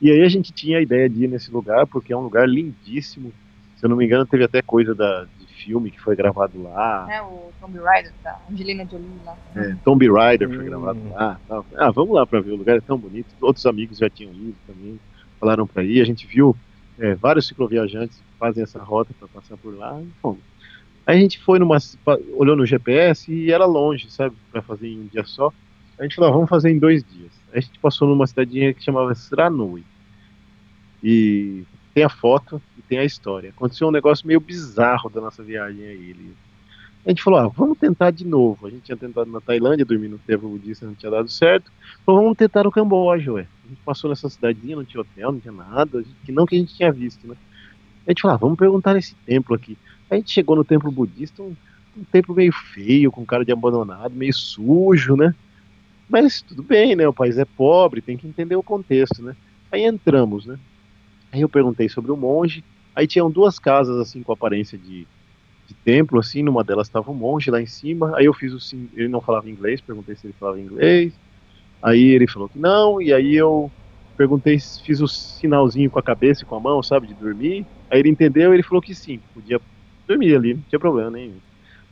[0.00, 2.48] E aí a gente tinha a ideia de ir nesse lugar, porque é um lugar
[2.48, 3.32] lindíssimo.
[3.76, 5.26] Se eu não me engano, teve até coisa da,
[5.64, 7.06] filme que foi gravado lá.
[7.10, 9.36] É, o Tomb Raider, da Angelina Jolie lá.
[9.56, 11.12] É, Tomb Raider foi gravado hum.
[11.12, 11.40] lá.
[11.48, 11.66] Tal.
[11.76, 13.28] Ah, vamos lá para ver, o lugar é tão bonito.
[13.40, 15.00] Outros amigos já tinham ido também,
[15.40, 16.00] falaram para ir.
[16.00, 16.54] A gente viu
[16.98, 20.40] é, vários cicloviajantes fazem essa rota para passar por lá e fomos.
[21.06, 21.78] Aí a gente foi numa.
[22.34, 25.52] olhou no GPS e era longe, sabe, para fazer em um dia só.
[25.98, 27.30] A gente falou, ah, vamos fazer em dois dias.
[27.52, 29.84] Aí a gente passou numa cidadinha que chamava Sranui.
[31.02, 33.50] E tem a foto tem a história.
[33.50, 36.10] Aconteceu um negócio meio bizarro da nossa viagem aí.
[36.10, 36.34] Ele...
[37.04, 38.66] A gente falou, ah, vamos tentar de novo.
[38.66, 41.70] A gente tinha tentado na Tailândia, dormir no templo budista, não tinha dado certo.
[42.04, 43.46] Falou, vamos tentar no Camboja, ué.
[43.64, 46.58] A gente passou nessa cidadezinha, não tinha hotel, não tinha nada, que não que a
[46.58, 47.36] gente tinha visto, né?
[48.06, 49.76] A gente falou, ah, vamos perguntar nesse templo aqui.
[50.10, 51.56] A gente chegou no templo budista, um,
[51.96, 55.34] um templo meio feio, com cara de abandonado, meio sujo, né?
[56.08, 57.08] Mas tudo bem, né?
[57.08, 59.34] O país é pobre, tem que entender o contexto, né?
[59.72, 60.58] Aí entramos, né?
[61.32, 62.62] Aí eu perguntei sobre o monge.
[62.94, 65.08] Aí tinham duas casas assim com aparência de,
[65.66, 68.16] de templo, assim, numa delas estava um monge lá em cima.
[68.18, 71.18] Aí eu fiz o sim, ele não falava inglês, perguntei se ele falava inglês.
[71.82, 73.72] Aí ele falou que não, e aí eu
[74.16, 77.68] perguntei, fiz o sinalzinho com a cabeça e com a mão, sabe, de dormir.
[77.90, 79.60] Aí ele entendeu, e ele falou que sim, podia
[80.08, 81.40] dormir ali, não tinha problema nenhum.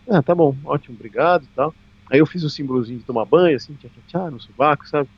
[0.09, 1.77] Ah, tá bom, ótimo, obrigado e tal.
[2.11, 5.09] Aí eu fiz o símbolozinho de tomar banho, assim, tchá, tchá, tchá, no sovaco, sabe?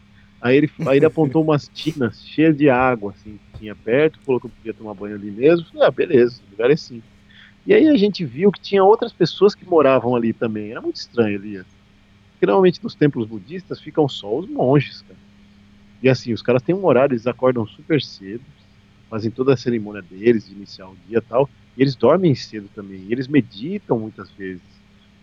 [0.45, 4.39] Aí ele, aí ele apontou umas tinas cheias de água, assim, que tinha perto, falou
[4.39, 5.65] que eu podia tomar banho ali mesmo.
[5.69, 7.03] Falei, ah, beleza, o lugar é assim.
[7.67, 10.71] E aí a gente viu que tinha outras pessoas que moravam ali também.
[10.71, 11.65] Era muito estranho ali.
[12.33, 15.19] Porque normalmente nos templos budistas ficam só os monges, cara.
[16.03, 18.45] E assim, os caras têm um horário, eles acordam super cedo,
[19.09, 21.49] fazem toda a cerimônia deles, de iniciar o dia e tal.
[21.75, 23.03] E eles dormem cedo também.
[23.09, 24.74] E eles meditam muitas vezes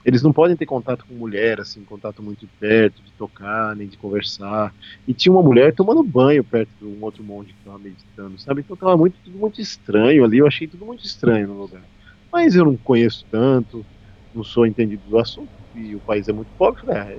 [0.03, 3.97] eles não podem ter contato com mulher, assim, contato muito perto, de tocar, nem de
[3.97, 4.73] conversar.
[5.07, 8.61] E tinha uma mulher tomando banho perto de um outro monge que estava meditando, sabe?
[8.61, 11.83] Então estava muito, tudo muito estranho ali, eu achei tudo muito estranho no lugar.
[12.31, 13.85] Mas eu não conheço tanto,
[14.33, 16.81] não sou entendido do assunto, e o país é muito pobre.
[16.81, 17.11] Falei, ah,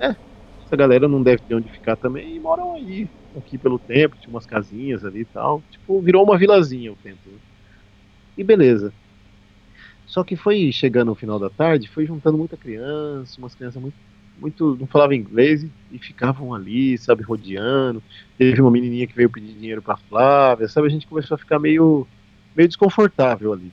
[0.00, 0.16] é, é,
[0.64, 4.32] essa galera não deve ter onde ficar também, e moram aí, aqui pelo tempo, tinha
[4.32, 5.62] umas casinhas ali e tal.
[5.70, 7.32] Tipo, virou uma vilazinha o templo.
[7.32, 7.38] Né?
[8.36, 8.94] E beleza.
[10.12, 13.94] Só que foi chegando no final da tarde, foi juntando muita criança, umas crianças muito
[14.38, 18.02] muito não falavam inglês e, ficavam ali, sabe, rodeando.
[18.36, 20.88] Teve uma menininha que veio pedir dinheiro para Flávia, sabe?
[20.88, 22.06] A gente começou a ficar meio,
[22.54, 23.72] meio desconfortável ali.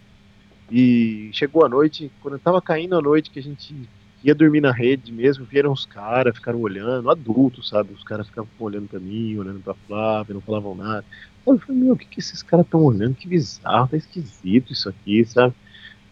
[0.72, 3.76] E chegou a noite, quando estava caindo a noite, que a gente
[4.24, 7.91] ia dormir na rede mesmo, vieram os caras, ficaram olhando, adultos, sabe?
[7.91, 11.03] Os caras ficavam olhando para mim, olhando para Flávia, não falavam nada.
[11.45, 13.16] Eu falei, meu, o que, que esses caras estão olhando?
[13.16, 15.53] Que bizarro, tá esquisito isso aqui, sabe?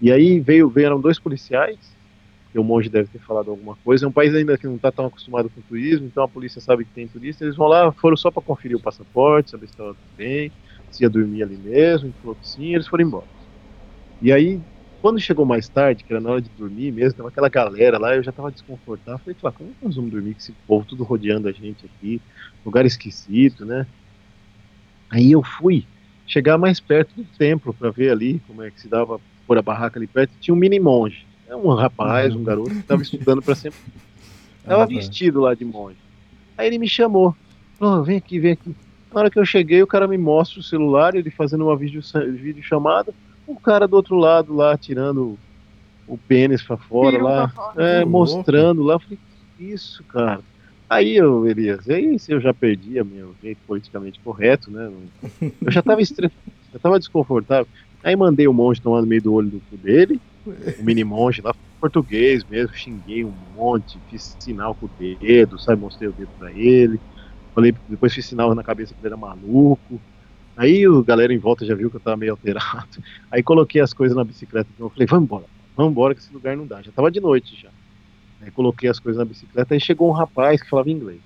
[0.02, 1.78] E aí veio, vieram dois policiais,
[2.52, 4.06] que o monge deve ter falado alguma coisa.
[4.06, 6.86] É um país ainda que não está tão acostumado com turismo, então a polícia sabe
[6.86, 7.44] que tem turista.
[7.44, 10.52] Eles vão lá, foram só para conferir o passaporte, saber se estava tudo bem,
[10.92, 13.28] se ia dormir ali mesmo, falou que sim, eles foram embora.
[14.22, 14.60] E aí,
[15.02, 18.16] quando chegou mais tarde, que era na hora de dormir mesmo, tava aquela galera lá,
[18.16, 19.20] eu já estava desconfortável.
[19.20, 22.22] Falei, claro, como nós vamos dormir com esse povo tudo rodeando a gente aqui,
[22.66, 23.88] lugar esquisito, né?
[25.10, 25.86] Aí eu fui
[26.26, 29.62] chegar mais perto do templo para ver ali como é que se dava por a
[29.62, 30.32] barraca ali perto.
[30.40, 33.80] Tinha um mini monge, é um rapaz, um garoto que estava estudando para sempre.
[34.62, 35.98] Estava vestido lá de monge.
[36.58, 37.36] Aí ele me chamou,
[37.80, 38.76] falou: vem aqui, vem aqui.
[39.14, 42.02] Na hora que eu cheguei, o cara me mostra o celular, ele fazendo uma vídeo,
[42.34, 43.14] vídeo chamada,
[43.48, 45.40] o cara do outro lado lá tirando
[46.06, 47.84] o pênis para fora lá, fora.
[47.84, 48.96] É, mostrando lá.
[48.96, 49.20] Eu falei,
[49.58, 50.42] que isso, cara?
[50.90, 54.90] Aí eu, Elias, aí eu já perdi a minha jeito politicamente correto, né?
[55.42, 56.42] Eu já tava estressado,
[56.72, 57.68] já tava desconfortável.
[58.04, 61.42] Aí mandei o monge tomar no meio do olho do cu dele, o mini monge
[61.42, 65.82] lá, português mesmo, xinguei um monte, fiz sinal com o dedo, sabe?
[65.82, 67.00] Mostrei o dedo pra ele.
[67.54, 70.00] Falei, depois fiz sinal na cabeça que ele era maluco.
[70.56, 72.88] Aí o galera em volta já viu que eu tava meio alterado.
[73.32, 74.70] Aí coloquei as coisas na bicicleta.
[74.74, 75.46] Então eu falei, vamos embora,
[75.76, 76.82] vamos embora que esse lugar não dá.
[76.82, 77.70] Já tava de noite já.
[78.42, 81.22] Aí coloquei as coisas na bicicleta e chegou um rapaz que falava inglês.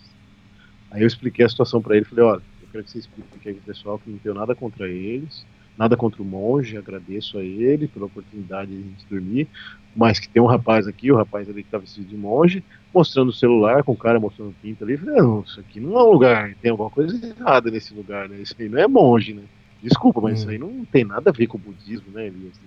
[0.89, 3.61] Aí eu expliquei a situação para ele, falei, olha, eu quero que você explique aqui
[3.61, 8.05] pessoal que não tenho nada contra eles, nada contra o monge, agradeço a ele pela
[8.05, 9.47] oportunidade de a gente dormir,
[9.95, 13.29] mas que tem um rapaz aqui, o rapaz ali que tá vestido de monge, mostrando
[13.29, 16.11] o celular, com o cara mostrando pinta ali, falei, não, isso aqui não é um
[16.11, 19.43] lugar, tem alguma coisa errada nesse lugar, né, isso aí não é monge, né,
[19.81, 20.35] desculpa, mas hum.
[20.35, 22.59] isso aí não tem nada a ver com o budismo, né, Elias,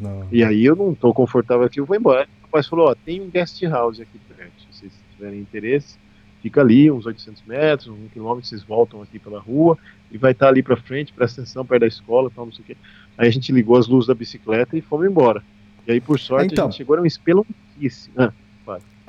[0.00, 0.28] não.
[0.30, 2.28] E aí eu não tô confortável aqui, eu vou embora.
[2.40, 5.98] O rapaz falou, ó, tem um guest house aqui perto, se vocês tiverem interesse,
[6.42, 9.76] fica ali, uns 800 metros, um quilômetro, vocês voltam aqui pela rua,
[10.10, 12.62] e vai estar tá ali pra frente, presta atenção, perto da escola, tal, não sei
[12.62, 12.76] o quê.
[13.16, 15.42] Aí a gente ligou as luzes da bicicleta e fomos embora.
[15.86, 18.14] E aí, por sorte, então, a gente chegou, era um espelunquíssimo.
[18.16, 18.32] Ah,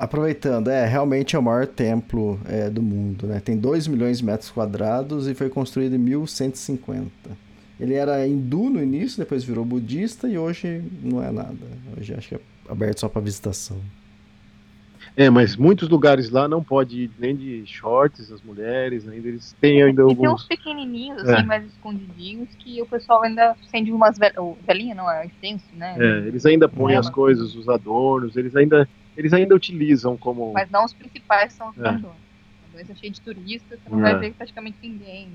[0.00, 3.38] Aproveitando, é, realmente é o maior templo é, do mundo, né?
[3.38, 7.10] Tem 2 milhões de metros quadrados e foi construído em 1150.
[7.78, 11.54] Ele era hindu no início, depois virou budista e hoje não é nada.
[11.98, 13.76] Hoje acho que é aberto só para visitação.
[15.16, 19.54] É, mas muitos lugares lá não pode ir nem de shorts as mulheres, ainda eles
[19.60, 20.18] têm ainda e alguns.
[20.18, 21.44] Tem uns pequenininhos, assim, é.
[21.44, 24.16] mais escondidinhos, que o pessoal ainda acende umas
[24.66, 25.96] velhinhas, não, é incenso, né?
[25.98, 30.52] É, eles ainda põem é, as coisas, os adornos, eles ainda, eles ainda utilizam como...
[30.52, 31.88] Mas não os principais são os é.
[31.88, 32.30] adornos.
[32.72, 34.18] Quando é cheio de turistas, você não vai é.
[34.18, 35.28] ver praticamente ninguém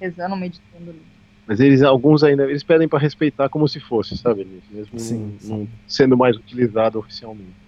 [0.00, 1.02] rezando, meditando ali.
[1.46, 4.46] Mas eles, alguns ainda, eles pedem para respeitar como se fosse, sabe?
[4.70, 7.61] Mesmo sim, não, não sendo mais utilizado oficialmente.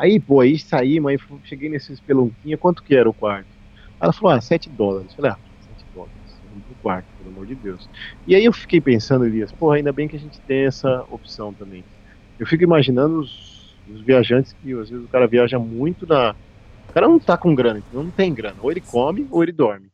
[0.00, 3.50] Aí, pô, aí saí, mas cheguei nesse espelunquinha, quanto que era o quarto?
[4.00, 5.10] Ela falou, ah, 7 dólares.
[5.10, 5.38] Eu falei, ah,
[5.76, 6.14] 7 dólares,
[6.66, 7.86] pro quarto, pelo amor de Deus.
[8.26, 11.52] E aí eu fiquei pensando, Elias, pô, ainda bem que a gente tem essa opção
[11.52, 11.84] também.
[12.38, 16.34] Eu fico imaginando os, os viajantes que, às vezes, o cara viaja muito na...
[16.88, 18.56] O cara não tá com grana, não tem grana.
[18.62, 19.90] Ou ele come, ou ele dorme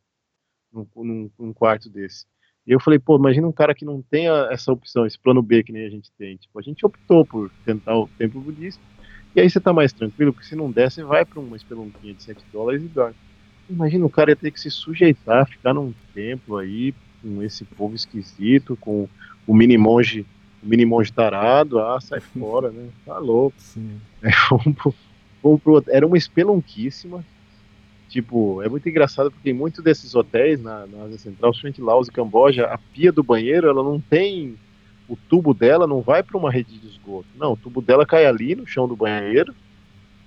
[0.72, 2.26] num, num, num quarto desse.
[2.64, 5.64] E eu falei, pô, imagina um cara que não tem essa opção, esse plano B
[5.64, 6.36] que nem a gente tem.
[6.36, 8.80] Tipo, a gente optou por tentar o templo budista,
[9.36, 12.14] e aí você tá mais tranquilo, porque se não der, você vai para uma espelunquinha
[12.14, 13.14] de 7 dólares e dorme.
[13.68, 17.94] Imagina o cara ia ter que se sujeitar, ficar num templo aí, com esse povo
[17.94, 19.08] esquisito, com
[19.46, 20.24] o mini monge,
[20.62, 22.88] o mini monge tarado, ah, sai fora, né?
[23.04, 23.56] Tá louco.
[23.58, 24.00] Sim.
[24.22, 24.94] É, fomos pro,
[25.42, 27.24] fomos pro, era uma espelunquíssima,
[28.08, 32.08] Tipo, é muito engraçado porque em muitos desses hotéis na, na Ásia Central, principalmente Laos
[32.08, 34.56] e Camboja, a pia do banheiro, ela não tem.
[35.08, 37.28] O tubo dela não vai para uma rede de esgoto.
[37.36, 39.54] Não, o tubo dela cai ali no chão do banheiro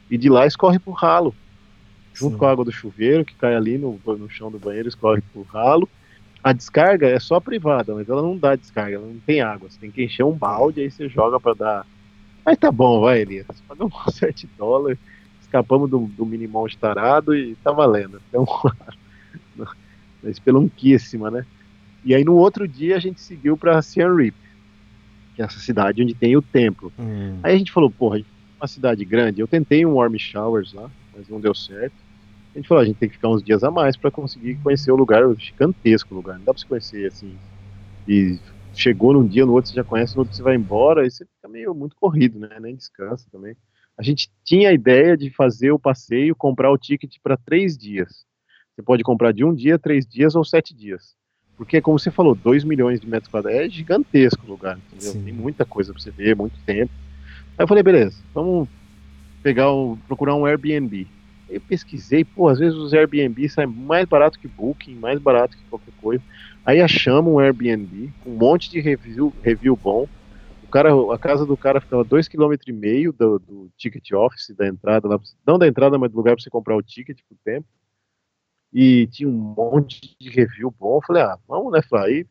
[0.10, 1.36] e de lá escorre pro ralo.
[2.14, 2.38] Junto Sim.
[2.40, 5.44] com a água do chuveiro, que cai ali no, no chão do banheiro, escorre pro
[5.44, 5.88] ralo.
[6.44, 9.70] A descarga é só privada, mas ela não dá descarga, ela não tem água.
[9.70, 11.88] Você tem que encher um balde, aí você joga para dar.
[12.46, 13.46] Mas tá bom, vai, Elias.
[13.68, 14.98] Pagamos 7 dólares
[15.50, 18.22] escapamos do, do minimão estarado e tá valendo.
[18.30, 18.46] Então,
[19.58, 21.46] uma espelunquíssima, né?
[22.06, 24.36] E aí no outro dia a gente seguiu para Siem Reap,
[25.40, 26.92] que é essa cidade onde tem o templo.
[27.00, 27.40] Hum.
[27.42, 28.20] Aí a gente falou, porra,
[28.60, 29.40] uma cidade grande.
[29.40, 31.96] Eu tentei um warm showers lá, mas não deu certo.
[32.54, 34.92] A gente falou, a gente tem que ficar uns dias a mais para conseguir conhecer
[34.92, 36.38] o lugar, o gigantesco lugar.
[36.38, 37.38] Não dá para você conhecer assim.
[38.06, 38.38] E
[38.74, 41.24] chegou num dia, no outro você já conhece, no outro você vai embora, aí você
[41.24, 42.60] fica meio muito corrido, né?
[42.60, 43.56] Nem descansa também.
[43.98, 48.26] a gente tinha a ideia de fazer o passeio, comprar o ticket para três dias.
[48.76, 51.16] Você pode comprar de um dia, três dias ou sete dias.
[51.60, 55.12] Porque, como você falou, 2 milhões de metros quadrados é gigantesco o lugar, entendeu?
[55.12, 55.24] Sim.
[55.26, 56.90] Tem muita coisa para você ver, muito tempo.
[57.58, 58.66] Aí eu falei, beleza, vamos
[59.44, 61.06] pegar o, procurar um Airbnb.
[61.50, 65.64] Eu pesquisei, pô, às vezes os Airbnb saem mais barato que Booking, mais barato que
[65.70, 66.24] qualquer coisa.
[66.66, 70.08] Aí achamos um Airbnb com um monte de review, review bom.
[70.64, 75.10] O cara, a casa do cara ficava 2,5 km do, do ticket office, da entrada,
[75.10, 77.68] lá, não da entrada, mas do lugar para você comprar o ticket por tempo.
[78.72, 81.00] E tinha um monte de review bom.
[81.02, 82.04] Falei, ah, vamos, né, Flá?
[82.04, 82.26] Aí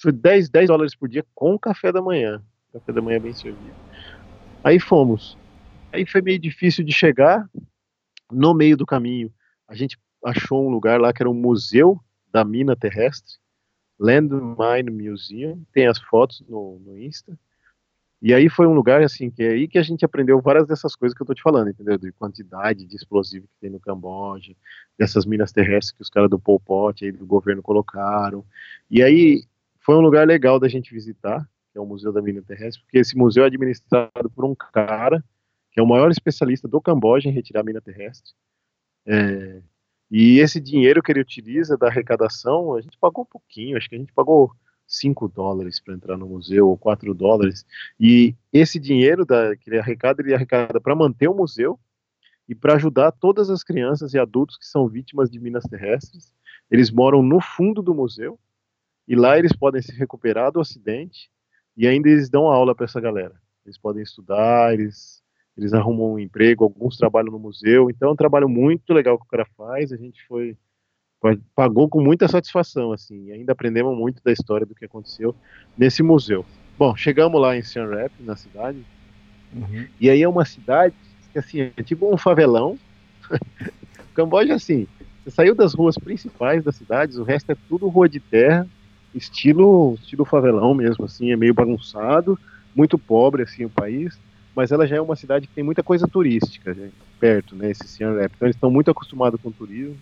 [0.00, 2.42] foi 10, 10 dólares por dia com café da manhã.
[2.72, 3.74] Café da manhã bem servido.
[4.64, 5.38] Aí fomos.
[5.92, 7.48] Aí foi meio difícil de chegar.
[8.30, 9.32] No meio do caminho,
[9.68, 12.00] a gente achou um lugar lá que era um museu
[12.32, 13.36] da mina terrestre.
[13.98, 17.38] Landmine Museum, tem as fotos no, no Insta.
[18.22, 20.94] E aí foi um lugar assim que é aí que a gente aprendeu várias dessas
[20.94, 21.98] coisas que eu tô te falando, entendeu?
[21.98, 24.54] De quantidade de explosivo que tem no Camboja,
[24.96, 28.44] dessas minas terrestres que os caras do Pol Pot aí do governo colocaram.
[28.88, 29.44] E aí
[29.80, 32.98] foi um lugar legal da gente visitar, que é o Museu da Mina Terrestre, porque
[32.98, 35.22] esse museu é administrado por um cara
[35.72, 38.32] que é o maior especialista do Camboja em retirar mina terrestre.
[39.06, 39.62] É,
[40.10, 43.96] e esse dinheiro que ele utiliza da arrecadação, a gente pagou um pouquinho, acho que
[43.96, 44.52] a gente pagou
[44.92, 47.64] 5 dólares para entrar no museu, ou 4 dólares.
[47.98, 51.80] E esse dinheiro da, que ele arrecada, ele arrecada para manter o museu
[52.46, 56.34] e para ajudar todas as crianças e adultos que são vítimas de minas terrestres.
[56.70, 58.38] Eles moram no fundo do museu
[59.08, 61.30] e lá eles podem se recuperar do acidente
[61.74, 63.34] e ainda eles dão aula para essa galera.
[63.64, 65.22] Eles podem estudar, eles
[65.54, 69.26] eles arrumam um emprego, alguns trabalham no museu, então é um trabalho muito legal que
[69.26, 70.56] o cara faz, a gente foi
[71.54, 75.34] pagou com muita satisfação, assim, e ainda aprendemos muito da história do que aconteceu
[75.76, 76.44] nesse museu.
[76.78, 78.78] Bom, chegamos lá em Siem Reap, na cidade,
[79.54, 79.86] uhum.
[80.00, 80.94] e aí é uma cidade
[81.32, 82.78] que, assim, é tipo um favelão,
[83.30, 84.86] o Camboja, assim,
[85.22, 88.66] você saiu das ruas principais das cidades, o resto é tudo rua de terra,
[89.14, 92.38] estilo, estilo favelão mesmo, assim, é meio bagunçado,
[92.74, 94.18] muito pobre, assim, o país,
[94.54, 97.70] mas ela já é uma cidade que tem muita coisa turística gente, perto, né?
[97.70, 98.32] Esse Siem Reap.
[98.34, 99.96] Então eles estão muito acostumados com o turismo.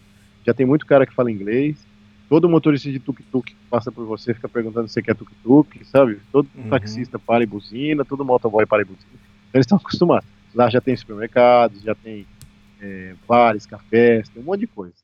[0.46, 1.86] Já tem muito cara que fala inglês.
[2.28, 6.20] Todo motorista de tuk-tuk que passa por você fica perguntando se você quer tuk-tuk, sabe?
[6.30, 6.68] Todo uhum.
[6.68, 9.12] taxista para e buzina, todo motoboy para e buzina.
[9.12, 10.28] Então eles estão acostumados.
[10.54, 12.26] Lá já tem supermercados, já tem
[12.80, 14.94] é, bares, cafés, tem um monte de coisa.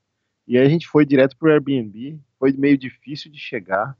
[0.47, 2.19] E aí a gente foi direto pro Airbnb.
[2.39, 3.97] Foi meio difícil de chegar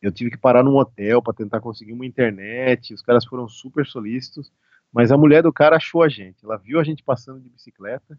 [0.00, 2.94] eu tive que parar num hotel para tentar conseguir uma internet.
[2.94, 4.50] Os caras foram super solícitos.
[4.92, 6.44] Mas a mulher do cara achou a gente.
[6.44, 8.18] Ela viu a gente passando de bicicleta,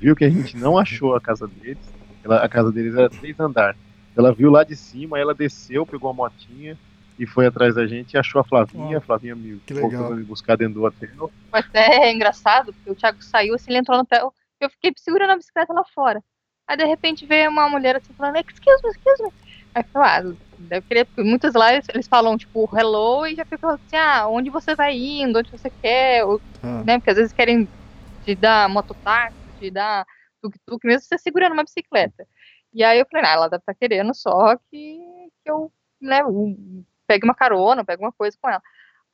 [0.00, 1.78] viu que a gente não achou a casa deles.
[2.24, 3.78] Ela, a casa deles era três andares.
[4.16, 6.76] Ela viu lá de cima, ela desceu, pegou a motinha
[7.18, 8.96] e foi atrás da gente e achou a Flavinha.
[8.96, 11.30] Oh, a Flavinha me voltou me buscar dentro do hotel.
[11.50, 14.32] Foi até engraçado, porque o Thiago saiu, assim, ele entrou no hotel.
[14.60, 16.22] Eu fiquei segurando a bicicleta lá fora.
[16.66, 19.32] Aí de repente veio uma mulher assim falando, excuse me, excuse me.
[19.74, 23.36] Aí eu falei, ah, deve querer, porque muitas lá eles, eles, falam, tipo, hello, e
[23.36, 26.82] já ficam assim, ah, onde você vai indo, onde você quer, ou, ah.
[26.84, 27.68] né, porque às vezes querem
[28.24, 30.06] te dar mototáxi, te dar
[30.42, 32.26] tuk-tuk, mesmo você segurando uma bicicleta.
[32.72, 34.98] E aí eu falei, ah, ela deve estar tá querendo só que,
[35.42, 36.20] que eu, né,
[37.06, 38.62] pegue uma carona, pegue uma coisa com ela.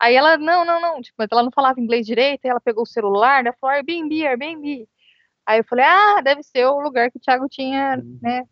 [0.01, 2.87] Aí ela, não, não, não, tipo, ela não falava inglês direito, aí ela pegou o
[2.87, 4.89] celular, né, falou Airbnb, Airbnb.
[5.47, 8.19] Aí eu falei, ah, deve ser o lugar que o Thiago tinha, uhum.
[8.21, 8.45] né,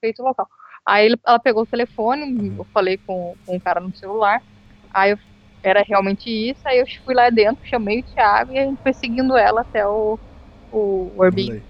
[0.00, 0.48] feito o local.
[0.86, 2.56] Aí ela pegou o telefone, uhum.
[2.58, 4.42] eu falei com, com o cara no celular.
[4.92, 5.18] Aí eu,
[5.62, 6.60] era realmente isso.
[6.64, 9.86] Aí eu fui lá dentro, chamei o Thiago e a gente foi seguindo ela até
[9.86, 10.18] o,
[10.72, 11.62] o Airbnb.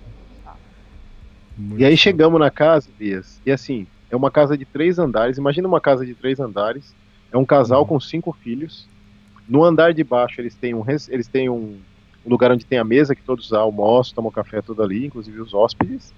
[1.77, 5.39] E aí chegamos na casa, Bias, e assim, é uma casa de três andares.
[5.39, 6.95] Imagina uma casa de três andares.
[7.31, 7.89] É um casal uhum.
[7.89, 8.89] com cinco filhos.
[9.49, 11.79] No andar de baixo eles têm um, eles têm um,
[12.25, 15.53] um lugar onde tem a mesa que todos almoçam, tomam café tudo ali, inclusive os
[15.53, 16.13] hóspedes.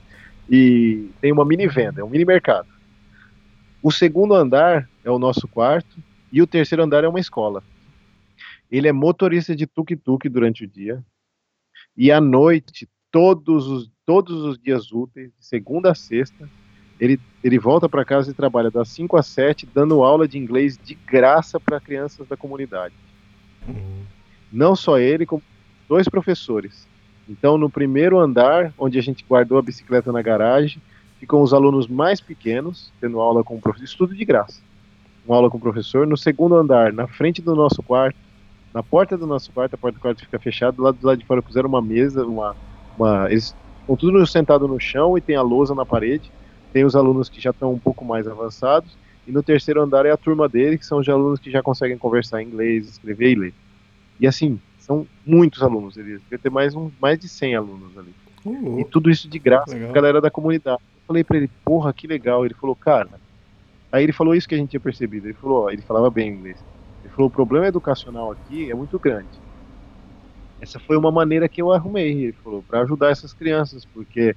[0.51, 2.69] E tem uma mini venda, é um mini mercado.
[3.83, 5.97] O segundo andar é o nosso quarto
[6.33, 7.63] e o terceiro andar é uma escola.
[8.71, 11.03] Ele é motorista de tuk-tuk durante o dia
[11.97, 16.49] e à noite, todos os, todos os dias úteis, de segunda a sexta,
[16.99, 20.79] ele, ele volta para casa e trabalha das 5 às 7, dando aula de inglês
[20.83, 22.95] de graça para crianças da comunidade.
[23.67, 24.03] Uhum.
[24.53, 25.43] Não só ele, como
[25.89, 26.87] dois professores.
[27.29, 30.81] Então, no primeiro andar, onde a gente guardou a bicicleta na garagem,
[31.19, 34.61] ficam os alunos mais pequenos, tendo aula com o professor, estudo de graça.
[35.27, 36.07] Uma aula com o professor.
[36.07, 38.19] No segundo andar, na frente do nosso quarto,
[38.75, 41.19] na porta do nosso quarto, a porta do quarto fica fechada, do lado, do lado
[41.19, 42.57] de fora puseram uma mesa, uma,
[42.99, 46.31] uma eles estão tudo sentado no chão e tem a lousa na parede.
[46.73, 48.99] Tem os alunos que já estão um pouco mais avançados.
[49.27, 51.97] E no terceiro andar é a turma dele, que são os alunos que já conseguem
[51.97, 53.55] conversar em inglês, escrever e ler.
[54.19, 56.21] E assim, São muitos alunos, Elias.
[56.29, 58.13] Deve ter mais, um, mais de 100 alunos ali.
[58.45, 59.91] Uh, E tudo isso de graça, Legal.
[59.91, 60.83] a galera da comunidade.
[60.97, 62.45] Eu falei pra ele, porra, que legal.
[62.45, 63.09] Ele falou, cara.
[63.91, 65.27] Aí ele falou isso que a gente tinha percebido.
[65.27, 66.63] Ele falou, ó, ele falava bem inglês.
[67.15, 69.41] Falou, o problema educacional aqui é muito grande.
[70.61, 74.35] Essa foi uma maneira que eu arrumei, ele falou, para ajudar essas crianças, porque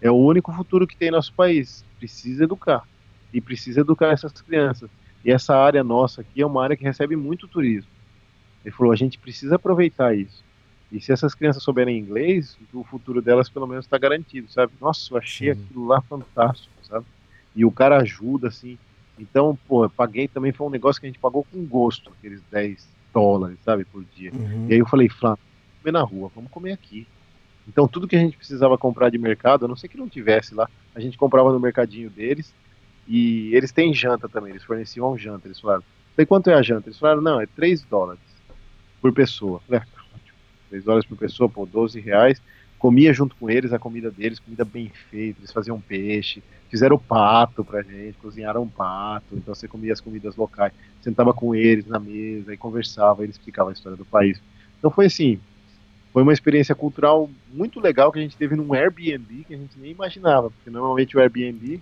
[0.00, 1.84] é o único futuro que tem em nosso país.
[1.98, 2.84] Precisa educar.
[3.32, 4.90] E precisa educar essas crianças.
[5.24, 7.90] E essa área nossa aqui é uma área que recebe muito turismo.
[8.64, 10.44] Ele falou, a gente precisa aproveitar isso.
[10.90, 14.72] E se essas crianças souberem inglês, o futuro delas pelo menos está garantido, sabe?
[14.80, 15.62] Nossa, eu achei Sim.
[15.62, 17.06] aquilo lá fantástico, sabe?
[17.54, 18.78] E o cara ajuda, assim.
[19.20, 22.40] Então, pô, eu paguei também, foi um negócio que a gente pagou com gosto, aqueles
[22.50, 24.32] 10 dólares, sabe, por dia.
[24.32, 24.66] uhum.
[24.68, 27.06] E aí eu falei, Flá, vamos comer na rua, vamos comer aqui.
[27.68, 30.54] Então tudo que a gente precisava comprar de mercado, a não ser que não tivesse
[30.54, 32.54] lá, a gente comprava no mercadinho deles.
[33.06, 35.48] E eles têm janta também, eles forneciam janta.
[35.48, 35.82] Eles falaram,
[36.14, 36.88] sei quanto é a janta?
[36.88, 38.22] Eles falaram, não, é 3 dólares
[39.00, 39.60] por pessoa.
[39.68, 40.38] Eu Falei, ah, ótimo.
[40.68, 42.40] 3 dólares por pessoa, pô, 12 reais.
[42.80, 47.62] Comia junto com eles a comida deles, comida bem feita, eles faziam peixe, fizeram pato
[47.62, 52.52] pra gente, cozinharam pato, então você comia as comidas locais, sentava com eles na mesa
[52.52, 54.40] e conversava, eles explicavam a história do país.
[54.78, 55.38] Então foi assim,
[56.12, 59.78] foi uma experiência cultural muito legal que a gente teve num Airbnb que a gente
[59.78, 61.80] nem imaginava, porque normalmente o Airbnb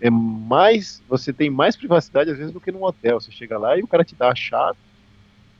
[0.00, 3.20] é mais, você tem mais privacidade às vezes do que num hotel.
[3.20, 4.78] Você chega lá e o cara te dá a chave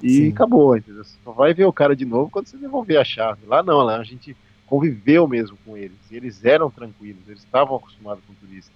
[0.03, 0.28] e Sim.
[0.28, 1.05] acabou, entendeu?
[1.05, 3.47] Você só vai ver o cara de novo quando você devolver a chave.
[3.47, 5.97] Lá não, lá a gente conviveu mesmo com eles.
[6.10, 8.72] E eles eram tranquilos, eles estavam acostumados com turista.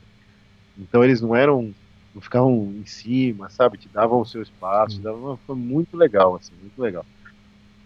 [0.79, 1.75] Então eles não eram,
[2.15, 3.79] não ficavam em cima, sabe?
[3.79, 7.05] Te davam o seu espaço, te davam, foi muito legal, assim, muito legal.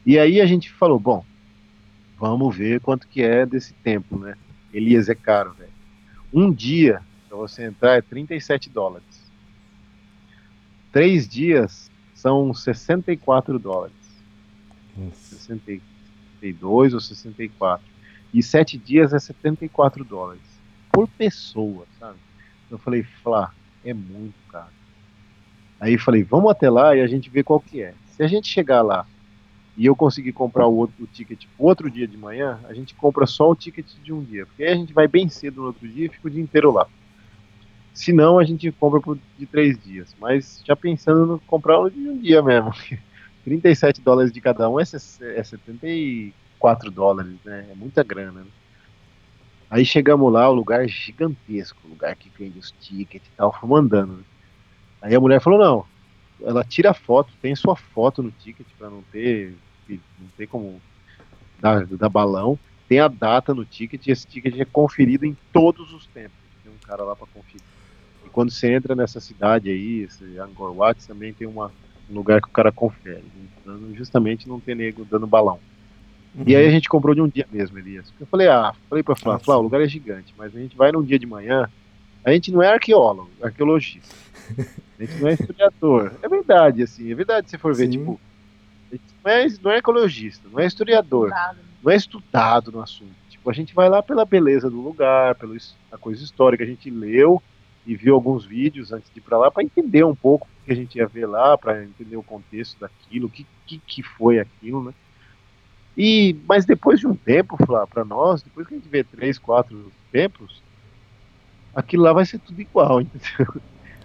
[0.06, 1.24] E aí a gente falou, bom,
[2.18, 4.34] vamos ver quanto que é desse tempo, né?
[4.72, 5.72] Elias é caro, velho.
[6.32, 9.24] Um dia para você entrar é 37 dólares.
[10.92, 13.96] Três dias são 64 dólares.
[14.96, 15.36] Nossa.
[15.36, 17.93] 62 ou 64.
[18.34, 20.42] E sete dias é 74 dólares.
[20.92, 22.18] Por pessoa, sabe?
[22.68, 23.54] Eu falei, Flá,
[23.84, 24.72] é muito caro.
[25.78, 27.94] Aí falei, vamos até lá e a gente vê qual que é.
[28.08, 29.06] Se a gente chegar lá
[29.76, 33.24] e eu conseguir comprar o outro o ticket outro dia de manhã, a gente compra
[33.24, 34.46] só o ticket de um dia.
[34.46, 36.72] Porque aí a gente vai bem cedo no outro dia e fica o dia inteiro
[36.72, 36.88] lá.
[37.92, 40.12] Se não, a gente compra pro de três dias.
[40.20, 42.72] Mas já pensando no comprar de um dia mesmo.
[43.44, 46.32] 37 dólares de cada um é, é 74
[46.90, 47.68] dólares, né?
[47.70, 48.50] É muita grana, né?
[49.70, 53.52] Aí chegamos lá, o lugar é gigantesco, o lugar que vende os tickets e tal,
[53.52, 54.18] fomos andando.
[54.18, 54.24] né?
[55.02, 55.86] Aí a mulher falou, não,
[56.46, 59.54] ela tira a foto, tem sua foto no ticket para não ter,
[59.88, 60.80] não ter como
[61.60, 62.58] dar, dar balão,
[62.88, 66.38] tem a data no ticket e esse ticket é conferido em todos os tempos.
[66.62, 67.62] Tem um cara lá para conferir.
[68.24, 71.72] E quando você entra nessa cidade aí, esse Angkor Wat, também tem uma,
[72.08, 73.24] um lugar que o cara confere,
[73.60, 75.58] então, justamente não ter nego dando balão.
[76.46, 78.12] E aí a gente comprou de um dia mesmo, Elias.
[78.18, 80.90] Eu falei, ah, falei pra Flá, Flá, o lugar é gigante, mas a gente vai
[80.90, 81.70] num dia de manhã,
[82.24, 84.14] a gente não é arqueólogo, arqueologista.
[84.98, 86.12] A gente não é historiador.
[86.22, 87.92] É verdade, assim, é verdade se for ver, Sim.
[87.92, 88.20] tipo,
[88.90, 91.58] a gente não é, não é ecologista, não é historiador, Nada.
[91.82, 93.12] não é estudado no assunto.
[93.28, 95.56] Tipo, a gente vai lá pela beleza do lugar, pela
[96.00, 97.42] coisa histórica, a gente leu
[97.86, 100.72] e viu alguns vídeos antes de ir pra lá para entender um pouco o que
[100.72, 104.38] a gente ia ver lá, para entender o contexto daquilo, o que, que, que foi
[104.38, 104.94] aquilo, né?
[105.96, 109.38] E, mas depois de um tempo, Flá, para nós, depois que a gente vê três,
[109.38, 110.62] quatro templos,
[111.74, 113.62] aquilo lá vai ser tudo igual, entendeu?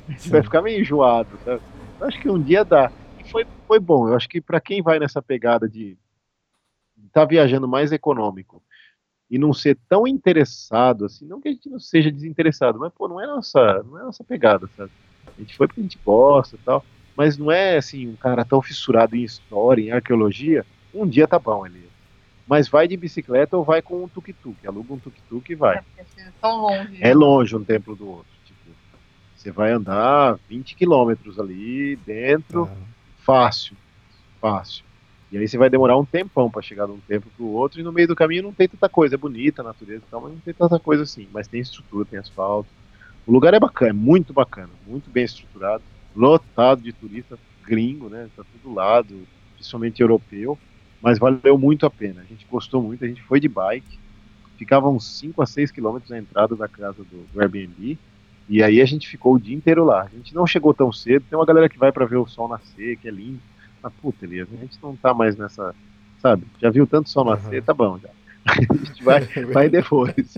[0.08, 1.62] A gente vai ficar meio enjoado, sabe?
[2.00, 2.92] Eu acho que um dia dá.
[3.18, 4.08] E foi, foi bom.
[4.08, 5.98] Eu acho que para quem vai nessa pegada de
[7.06, 8.62] estar viajando mais econômico
[9.30, 13.08] e não ser tão interessado assim, não que a gente não seja desinteressado, mas pô,
[13.08, 14.92] não é nossa, não é nossa pegada, sabe?
[15.38, 16.84] A gente foi porque a gente gosta e tal,
[17.16, 20.66] mas não é assim um cara tão fissurado em história, em arqueologia.
[20.94, 21.90] Um dia tá bom, Elias.
[22.48, 25.78] Mas vai de bicicleta ou vai com um tuk-tuk, aluga um tuk-tuk e vai.
[25.78, 26.98] É, é tão longe.
[27.00, 28.32] É longe um templo do outro.
[28.44, 28.72] Tipo,
[29.36, 32.76] você vai andar 20 quilômetros ali dentro, Ah,
[33.20, 33.78] fácil,
[34.42, 34.84] fácil.
[35.32, 37.84] E aí você vai demorar um tempão para chegar de um templo pro outro, e
[37.84, 40.32] no meio do caminho não tem tanta coisa, é bonita a natureza e tal, mas
[40.32, 41.28] não tem tanta coisa assim.
[41.32, 42.68] Mas tem estrutura, tem asfalto.
[43.28, 45.84] O lugar é bacana, é muito bacana, muito bem estruturado,
[46.16, 48.28] lotado de turistas gringo, né?
[48.36, 50.58] Tá tudo lado, principalmente europeu,
[51.02, 52.22] mas valeu muito a pena.
[52.22, 54.00] A gente gostou muito, a gente foi de bike,
[54.58, 57.98] ficava uns 5 a 6 quilômetros na entrada da casa do, do Airbnb,
[58.50, 60.02] e aí a gente ficou o dia inteiro lá.
[60.02, 62.48] A gente não chegou tão cedo, tem uma galera que vai para ver o sol
[62.48, 63.40] nascer, que é lindo.
[63.82, 65.76] Mas puta, Elias, a gente não tá mais nessa,
[66.20, 66.46] sabe?
[66.60, 67.62] Já viu tanto sol nascer, Aham.
[67.62, 68.10] tá bom já.
[68.50, 69.22] A gente vai,
[69.54, 70.38] vai depois.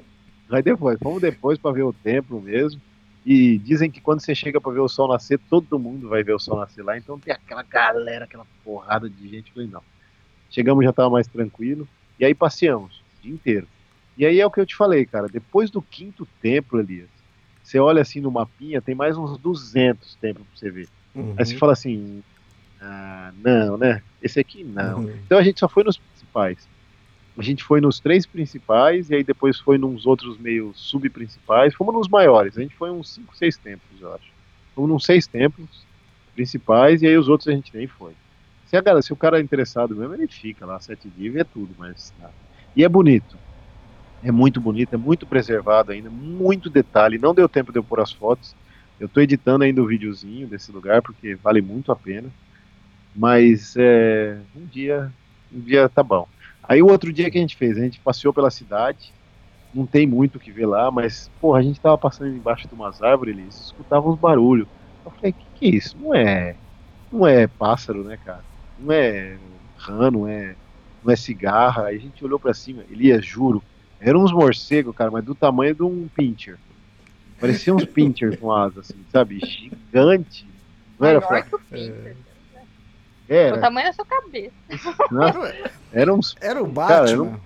[0.50, 1.00] Vai depois.
[1.02, 2.82] Vamos depois para ver o templo mesmo.
[3.26, 6.34] E dizem que quando você chega para ver o sol nascer, todo mundo vai ver
[6.34, 6.98] o sol nascer lá.
[6.98, 9.48] Então tem aquela galera, aquela porrada de gente.
[9.48, 9.84] Eu falei, não.
[10.52, 11.88] Chegamos já tava mais tranquilo.
[12.20, 13.68] E aí passeamos o dia inteiro.
[14.18, 15.28] E aí é o que eu te falei, cara.
[15.28, 17.10] Depois do quinto templo, Elias,
[17.64, 20.88] você olha assim no mapinha, tem mais uns 200 templos pra você ver.
[21.16, 21.34] Uhum.
[21.38, 22.22] Aí você fala assim,
[22.80, 24.04] ah, não, né?
[24.22, 25.00] Esse aqui não.
[25.00, 25.16] Uhum.
[25.26, 26.68] Então a gente só foi nos principais.
[27.38, 31.74] A gente foi nos três principais e aí depois foi nos outros meio subprincipais.
[31.74, 32.58] Fomos nos maiores.
[32.58, 34.32] A gente foi uns 5, 6 templos, eu acho.
[34.76, 35.86] Fomos nos seis templos
[36.34, 38.14] principais e aí os outros a gente nem foi.
[38.72, 41.38] Se, a, galera- se o cara é interessado mesmo, ele fica lá sete dias e
[41.38, 42.12] vê tudo, mas.
[42.12, 42.34] tá.
[42.76, 43.42] E é bonito.
[44.22, 47.18] É muito bonito, é muito preservado ainda, muito detalhe.
[47.20, 48.58] Não deu tempo de eu pôr as fotos.
[49.00, 52.36] Eu tô editando ainda o videozinho desse lugar, porque vale muito a pena.
[53.14, 55.14] Mas é, um dia,
[55.52, 56.30] um dia tá bom.
[56.64, 59.16] Aí o outro dia que a gente fez, a gente passeou pela cidade,
[59.74, 62.74] não tem muito o que ver lá, mas, porra, a gente tava passando embaixo de
[62.76, 64.68] umas árvores, eles escutavam uns barulhos.
[65.06, 65.98] Eu falei, que que é isso?
[66.00, 66.62] Não é,
[67.12, 68.46] não é pássaro, né, cara?
[68.82, 69.38] Não é
[69.78, 70.56] rã, não é,
[71.04, 71.86] não é cigarra.
[71.86, 73.64] Aí a gente olhou pra cima, Elias, juro,
[74.00, 76.58] eram uns morcegos, cara, mas do tamanho de um pincher.
[77.40, 79.40] Parecia uns pincher com asas, assim, sabe?
[79.40, 80.46] Gigante.
[81.00, 81.50] Não era, Maior Flávio?
[81.50, 82.16] que o Pinter.
[83.30, 84.54] O Era, tamanho da sua cabeça.
[85.10, 85.32] não,
[85.94, 87.10] era uns Era o Cara, Batman.
[87.12, 87.40] era um-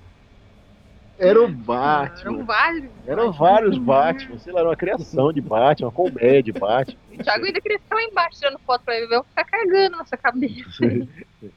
[1.18, 2.44] Era o Eram Batman.
[2.44, 2.90] vários.
[3.08, 6.98] Eram vários Batman, sei lá, era uma criação de Batman, uma colmeia de Batman.
[7.14, 9.98] O Thiago ainda queria ficar lá embaixo tirando foto pra ele ver eu ficar carregando
[9.98, 10.68] na sua cabeça.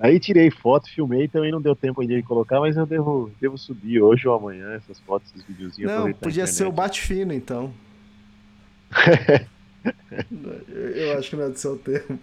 [0.00, 3.56] Aí tirei foto, filmei, também não deu tempo ainda de colocar, mas eu devo, devo
[3.56, 5.92] subir hoje ou amanhã essas fotos, esses videozinhos.
[5.92, 6.76] Não, podia ser o internet.
[6.88, 7.72] Bate-Fino, então.
[10.70, 12.18] Eu- Eu acho que não é do seu tempo.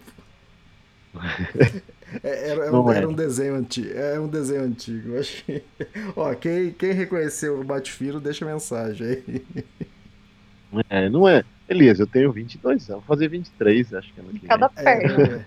[2.22, 2.98] É, Era, era um, é.
[2.98, 3.90] era um desenho antigo.
[3.94, 5.16] É um desenho antigo.
[5.18, 5.62] Acho que...
[6.16, 9.46] Ó, quem, quem reconheceu o Bate-Fino, deixa mensagem aí.
[10.88, 11.44] É, não é.
[11.68, 14.48] Elias, eu tenho 22 anos, vou fazer 23, acho que ano que Em vem.
[14.48, 15.34] cada É, perna.
[15.36, 15.46] é.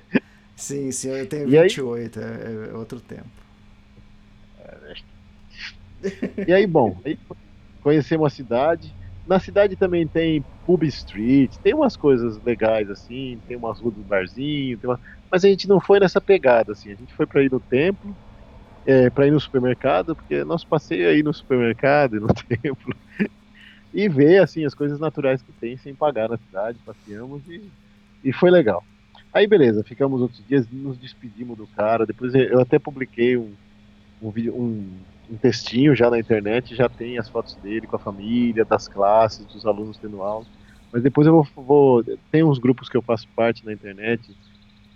[0.56, 1.70] Sim, sim, eu tenho E aí?
[1.70, 3.30] 28, é, é outro tempo.
[6.46, 7.18] E aí, bom, aí
[7.82, 8.96] conhecemos a cidade.
[9.26, 14.04] Na cidade também tem pub street, tem umas coisas legais assim, tem umas ruas do
[14.04, 15.00] barzinho, uma...
[15.32, 16.92] mas a gente não foi nessa pegada assim.
[16.92, 18.18] A gente foi para ir no templo,
[18.86, 22.96] é, para ir no supermercado, porque nosso passeio é ir no supermercado e no templo
[23.92, 26.80] e ver assim as coisas naturais que tem sem pagar na cidade.
[26.84, 27.74] Passeamos e,
[28.24, 28.88] e foi legal.
[29.32, 32.06] Aí beleza, ficamos outros dias, nos despedimos do cara.
[32.06, 33.58] Depois eu até publiquei um,
[34.22, 38.00] um vídeo, um, um textinho já na internet, já tem as fotos dele com a
[38.00, 40.46] família, das classes, dos alunos tendo aula.
[40.92, 44.36] Mas depois eu vou, vou tem uns grupos que eu faço parte na internet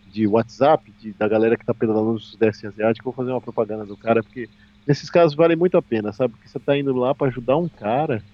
[0.06, 3.42] de WhatsApp, de, da galera que tá pedalando no Sudeste Asiático, eu vou fazer uma
[3.42, 4.50] propaganda do cara, porque
[4.86, 6.34] nesses casos vale muito a pena, sabe?
[6.34, 8.26] Porque você tá indo lá para ajudar um cara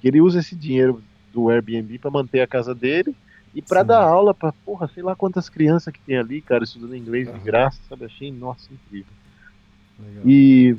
[0.00, 3.16] que ele usa esse dinheiro do Airbnb para manter a casa dele
[3.54, 6.96] e para dar aula para porra, sei lá quantas crianças que tem ali, cara, estudando
[6.96, 7.40] inglês de Aham.
[7.40, 8.04] graça, sabe?
[8.04, 9.14] Achei, nossa, incrível.
[9.98, 10.24] Legal.
[10.24, 10.76] E,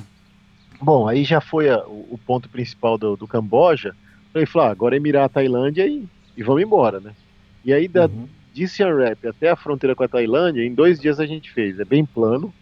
[0.81, 3.95] bom, aí já foi a- o, o ponto principal do, do Camboja.
[4.33, 7.15] Falei, falei, ah, agora é mirar a Tailândia e, e vamos embora, né?
[7.63, 8.29] E aí, da, Uhum.
[8.53, 11.79] de Siem Reap até a fronteira com a Tailândia, em dois dias a gente fez.
[11.79, 12.55] É bem plano.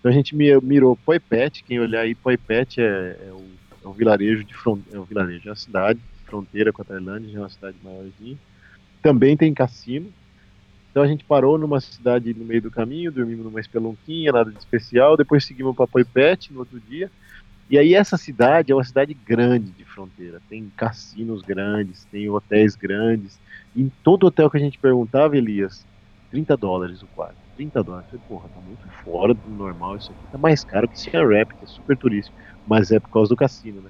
[0.00, 1.62] Então a gente mi- mirou Poipet.
[1.64, 5.48] Quem olhar aí, Poipet é, é o, é um vilarejo de fron- é um vilarejo,
[5.48, 8.38] é uma cidade, fronteira com a Tailândia, é uma cidade maiorzinha.
[9.02, 10.14] Também tem cassino.
[10.90, 14.58] Então a gente parou numa cidade no meio do caminho, dormimos numa espelunquinha, nada de
[14.58, 15.16] especial.
[15.16, 17.10] Depois seguimos para Poipet no outro dia.
[17.72, 20.42] E aí essa cidade é uma cidade grande de fronteira.
[20.46, 23.40] Tem cassinos grandes, tem hotéis grandes.
[23.74, 25.82] Em todo hotel que a gente perguntava, Elias,
[26.30, 27.34] 30 dólares o quarto.
[27.56, 28.08] 30 dólares.
[28.12, 30.20] Eu falei, porra, tá muito fora do normal isso aqui.
[30.32, 32.36] Tá mais caro que Siem Reap, que é super turístico.
[32.66, 33.88] Mas é por causa do cassino, né?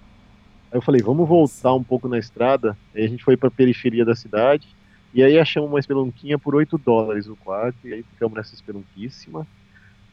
[0.71, 2.79] Aí eu falei, vamos voltar um pouco na estrada.
[2.95, 4.69] Aí a gente foi pra periferia da cidade.
[5.13, 7.79] E aí achamos uma espelunquinha por 8 dólares o quarto.
[7.85, 9.45] E aí ficamos nessa espelunquíssima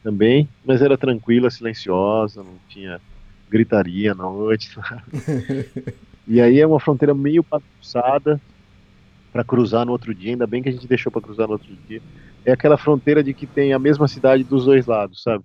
[0.02, 0.48] também.
[0.64, 3.00] Mas era tranquila, silenciosa, não tinha
[3.50, 4.72] gritaria na noite.
[4.72, 5.02] sabe?
[6.26, 8.40] e aí é uma fronteira meio bagunçada
[9.32, 10.30] para cruzar no outro dia.
[10.32, 12.00] Ainda bem que a gente deixou para cruzar no outro dia.
[12.44, 15.44] É aquela fronteira de que tem a mesma cidade dos dois lados, sabe?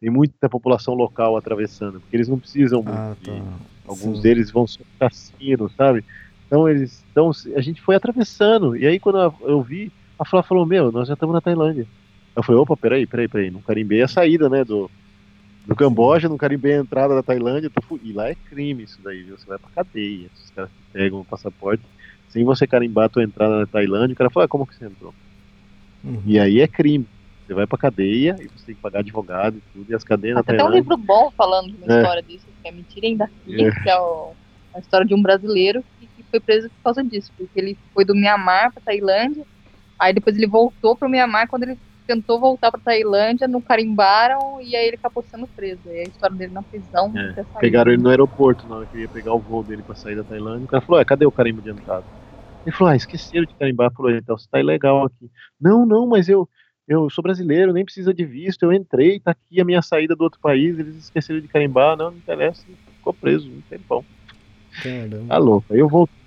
[0.00, 3.42] Tem muita população local atravessando, porque eles não precisam muito Ah, de, tá.
[3.86, 4.22] Alguns Sim.
[4.22, 6.04] deles vão só pro cassino, sabe?
[6.46, 7.04] Então eles.
[7.10, 8.76] Então a gente foi atravessando.
[8.76, 11.86] E aí quando eu- eu vi, a Flá falou, meu, nós já estamos na Tailândia.
[12.36, 13.50] Eu falei, opa, peraí, peraí, peraí.
[13.50, 14.64] Não carimbei a saída, né?
[14.64, 14.88] Do,
[15.70, 17.70] do Camboja, não carimbei a entrada da Tailândia.
[17.70, 19.38] Tô fu- E lá é crime isso daí, viu?
[19.38, 20.28] Você vai pra cadeia.
[20.44, 21.82] Os caras te pegam o passaporte.
[22.28, 24.84] Sem você carimbar a tua entrada na Tailândia, o cara fala, ah, como que você
[24.86, 25.14] entrou?
[26.02, 26.22] Uhum.
[26.26, 27.06] E aí é crime.
[27.46, 29.90] Você vai pra cadeia e você tem que pagar advogado e tudo.
[29.90, 30.80] E as cadeias na Até tem um Tailândia.
[30.80, 32.00] livro bom falando de uma É.
[32.00, 33.70] história disso, que é Mentira Ainda É.
[33.82, 34.32] que é o-
[34.74, 38.04] a história de um brasileiro que, que foi preso por causa disso, porque ele foi
[38.04, 39.44] do Mianmar pra Tailândia,
[40.00, 41.76] aí depois ele voltou pro Mianmar quando ele
[42.10, 45.80] tentou voltar pra Tailândia, não carimbaram e aí ele acabou sendo preso.
[45.86, 47.12] E a história dele na prisão.
[47.16, 50.16] É, pegaram ele no aeroporto na hora que ia pegar o voo dele pra sair
[50.16, 50.64] da Tailândia.
[50.64, 52.04] O cara falou: é, cadê o carimbo de entrada?
[52.66, 53.92] Ele falou: ah, esqueceram de carimbar.
[53.92, 55.30] Falou: então você tá ilegal aqui.
[55.60, 56.48] Não, não, mas eu,
[56.88, 58.64] eu sou brasileiro, nem precisa de visto.
[58.64, 60.76] Eu entrei, tá aqui a minha saída do outro país.
[60.78, 61.96] Eles esqueceram de carimbar.
[61.96, 62.64] Não, não interessa.
[62.96, 64.04] Ficou preso um tempão.
[64.82, 65.26] Caramba.
[65.28, 65.72] Tá louco.
[65.72, 66.20] Aí eu voltei.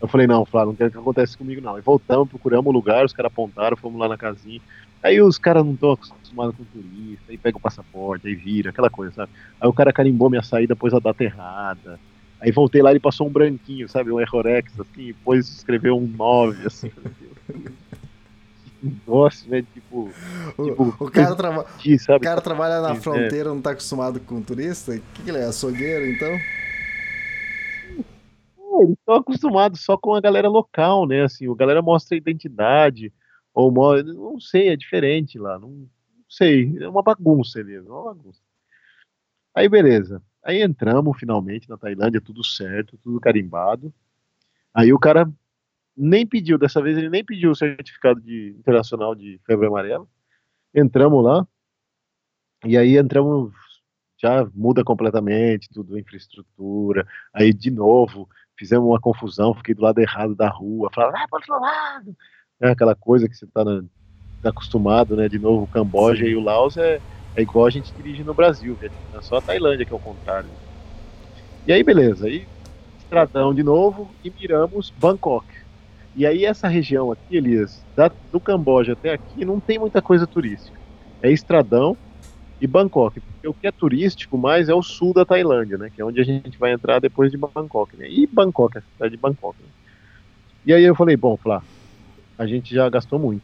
[0.00, 1.78] Eu falei, não, Flávio, não quero que aconteça comigo, não.
[1.78, 4.60] E voltamos, procuramos o lugar, os caras apontaram, fomos lá na casinha.
[5.06, 8.90] Aí os caras não estão acostumados com turista, aí pega o passaporte, aí vira, aquela
[8.90, 9.30] coisa, sabe?
[9.60, 12.00] Aí o cara carimbou minha saída, pôs a data errada.
[12.40, 14.10] Aí voltei lá e passou um branquinho, sabe?
[14.10, 16.90] Um errorex, assim, depois escreveu um 9, assim.
[19.06, 19.64] Nossa, né?
[19.72, 20.10] Tipo.
[20.58, 21.66] O, tipo, o, cara, traba...
[22.00, 22.18] sabe?
[22.18, 22.96] o cara trabalha na é.
[22.96, 24.92] fronteira, não tá acostumado com turista?
[24.92, 25.44] O que, que ele é?
[25.44, 26.36] Açougueiro, então?
[28.82, 31.22] eles estão acostumados só com a galera local, né?
[31.22, 33.12] Assim, a galera mostra a identidade,
[33.56, 33.72] ou
[34.04, 35.88] não sei, é diferente lá, não, não
[36.28, 38.40] sei, é uma bagunça mesmo, é uma bagunça.
[39.54, 43.92] Aí beleza, aí entramos finalmente na Tailândia, tudo certo, tudo carimbado.
[44.74, 45.26] Aí o cara
[45.96, 50.06] nem pediu, dessa vez ele nem pediu o certificado de internacional de febre amarela.
[50.74, 51.48] Entramos lá,
[52.62, 53.54] e aí entramos
[54.18, 57.06] já muda completamente tudo, infraestrutura.
[57.32, 58.28] Aí, de novo,
[58.58, 62.16] fizemos uma confusão, fiquei do lado errado da rua, falava, vai para outro lado.
[62.60, 63.64] É aquela coisa que você está
[64.42, 65.28] tá acostumado, né?
[65.28, 66.30] De novo, o Camboja Sim.
[66.30, 67.00] e o Laos é,
[67.34, 70.48] é igual a gente dirige no Brasil, é só a Tailândia que é o contrário.
[71.66, 72.46] E aí, beleza, aí
[72.98, 75.46] estradão de novo e miramos Bangkok.
[76.14, 80.26] E aí essa região aqui, Elias, da, do Camboja até aqui, não tem muita coisa
[80.26, 80.78] turística.
[81.22, 81.96] É estradão,
[82.60, 86.00] e Bangkok, porque o que é turístico mais é o sul da Tailândia, né, que
[86.00, 89.20] é onde a gente vai entrar depois de Bangkok, né, e Bangkok, a cidade de
[89.20, 89.56] Bangkok.
[89.62, 89.68] Né?
[90.64, 91.62] E aí eu falei, bom, Flá,
[92.38, 93.42] a gente já gastou muito,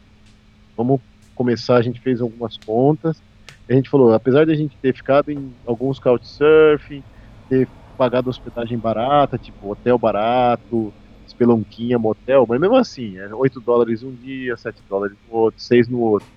[0.76, 1.00] vamos
[1.34, 3.22] começar, a gente fez algumas contas,
[3.68, 7.02] a gente falou, apesar de a gente ter ficado em alguns couchsurfing,
[7.48, 10.92] ter pagado hospedagem barata, tipo hotel barato,
[11.26, 15.88] espelonquinha, motel, mas mesmo assim, é 8 dólares um dia, 7 dólares no outro, 6
[15.88, 16.28] no outro.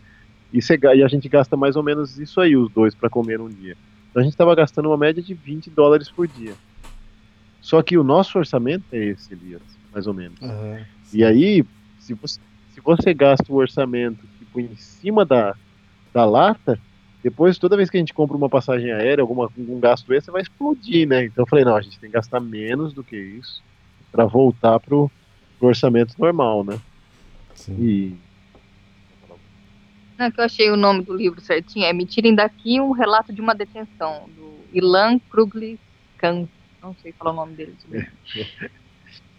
[0.53, 3.41] E, cê, e a gente gasta mais ou menos isso aí, os dois, para comer
[3.41, 3.75] um dia.
[4.09, 6.53] Então a gente estava gastando uma média de 20 dólares por dia.
[7.61, 9.61] Só que o nosso orçamento é esse, Elias,
[9.91, 10.39] mais ou menos.
[10.39, 10.79] Uhum,
[11.13, 11.65] e aí,
[12.05, 12.39] se você,
[12.73, 15.55] se você gasta o orçamento tipo, em cima da,
[16.13, 16.79] da lata,
[17.23, 20.43] depois, toda vez que a gente compra uma passagem aérea, alguma, algum gasto extra, vai
[20.43, 21.25] explodir, né?
[21.25, 23.63] Então eu falei, não, a gente tem que gastar menos do que isso
[24.11, 25.09] para voltar pro,
[25.57, 26.79] pro orçamento normal, né?
[27.55, 27.75] Sim.
[27.79, 28.25] E
[30.17, 31.85] não, que eu achei o nome do livro certinho.
[31.85, 35.79] É Me Tirem Daqui, um relato de uma detenção, do Ilan Krugli
[36.17, 36.47] Khan.
[36.81, 37.75] Não sei falar o nome dele.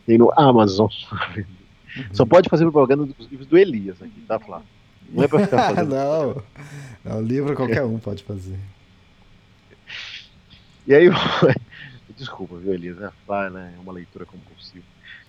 [0.04, 0.88] Tem no Amazon.
[2.12, 4.66] Só pode fazer propaganda dos livros do Elias aqui, tá, Flávio?
[5.08, 5.94] Não é pra ficar fazendo.
[5.94, 6.42] não,
[7.04, 8.58] não, livro qualquer um pode fazer.
[10.86, 11.08] E aí,
[12.16, 12.98] desculpa, viu, Elias?
[13.00, 13.74] É, né?
[13.76, 14.84] é uma leitura compulsiva.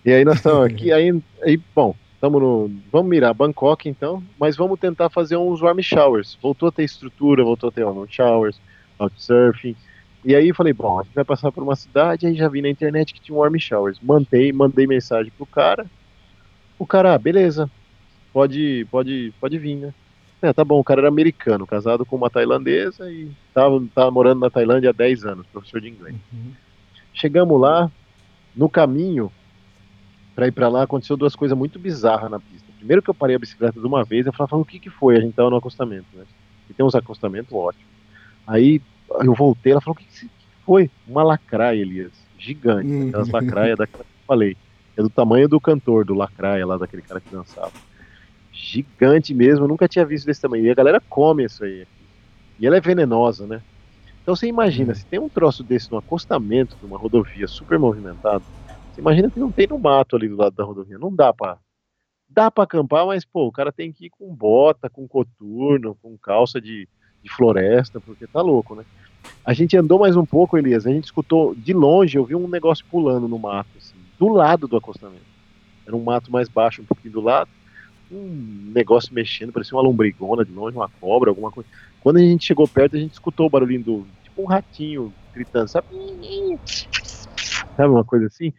[0.05, 4.57] E aí nós estamos aqui, aí, aí bom, Tamo no, vamos mirar Bangkok então, mas
[4.57, 6.37] vamos tentar fazer uns warm showers.
[6.41, 8.59] Voltou a ter estrutura, voltou a ter warm showers,
[9.15, 9.75] surfing.
[10.25, 12.69] E aí falei, bom, a gente vai passar por uma cidade, aí já vi na
[12.69, 13.99] internet que tinha warm showers.
[14.01, 15.85] Mantei, mandei mensagem pro cara.
[16.79, 17.69] O cara, ah, beleza,
[18.31, 19.93] pode, pode, pode vir, né?
[20.41, 24.41] É, tá bom, o cara era americano, casado com uma tailandesa e tava, tava morando
[24.41, 26.15] na Tailândia há 10 anos, professor de inglês.
[26.31, 26.51] Uhum.
[27.11, 27.91] Chegamos lá,
[28.55, 29.31] no caminho,
[30.35, 32.67] para ir para lá, aconteceu duas coisas muito bizarras na pista.
[32.77, 35.17] Primeiro que eu parei a bicicleta de uma vez, eu falei, o que que foi?
[35.17, 36.25] A gente tava no acostamento, né?
[36.69, 37.87] E tem uns acostamentos ótimos.
[38.45, 38.79] Aí
[39.21, 40.29] eu voltei, ela falou, o que, que
[40.63, 40.91] foi?
[41.07, 44.55] Uma lacraia, Elias, gigante, aquelas lacraias daquela que eu falei.
[44.97, 47.71] É do tamanho do cantor, do lacraia lá, daquele cara que dançava.
[48.51, 50.65] Gigante mesmo, eu nunca tinha visto desse tamanho.
[50.65, 51.85] E a galera come isso aí.
[52.59, 53.61] E ela é venenosa, né?
[54.23, 54.95] Então você imagina, uhum.
[54.95, 58.43] se tem um troço desse no acostamento de uma rodovia super movimentada,
[58.91, 60.97] você imagina que não tem no mato ali do lado da rodovia.
[60.97, 61.57] Não dá pra.
[62.27, 66.17] Dá pra acampar, mas, pô, o cara tem que ir com bota, com coturno, com
[66.17, 66.89] calça de,
[67.23, 68.83] de floresta, porque tá louco, né?
[69.45, 70.85] A gente andou mais um pouco, Elias.
[70.85, 74.67] A gente escutou de longe, eu vi um negócio pulando no mato, assim, do lado
[74.67, 75.25] do acostamento.
[75.85, 77.49] Era um mato mais baixo, um pouquinho do lado.
[78.11, 81.69] Um negócio mexendo, parecia uma lombrigona de longe, uma cobra, alguma coisa.
[82.01, 84.07] Quando a gente chegou perto, a gente escutou o barulhinho do.
[84.23, 85.87] Tipo um ratinho gritando, sabe?
[87.75, 88.53] Sabe uma coisa assim?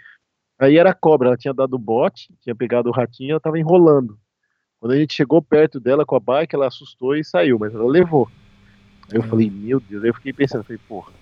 [0.59, 3.59] Aí era a cobra, ela tinha dado o bote, tinha pegado o ratinho, ela tava
[3.59, 4.19] enrolando.
[4.81, 7.87] Quando a gente chegou perto dela com a bike, ela assustou e saiu, mas ela
[7.87, 8.29] levou.
[9.11, 11.13] Aí eu falei, meu Deus, aí eu fiquei pensando, falei, porra,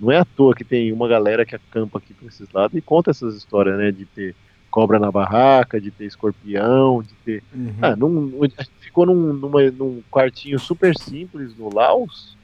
[0.00, 2.80] não é à toa que tem uma galera que acampa aqui pra esses lados e
[2.80, 4.34] conta essas histórias, né, de ter
[4.70, 7.42] cobra na barraca, de ter escorpião, de ter.
[7.54, 7.74] Uhum.
[7.80, 12.36] Ah, num, a gente ficou num, numa, num quartinho super simples no Laos.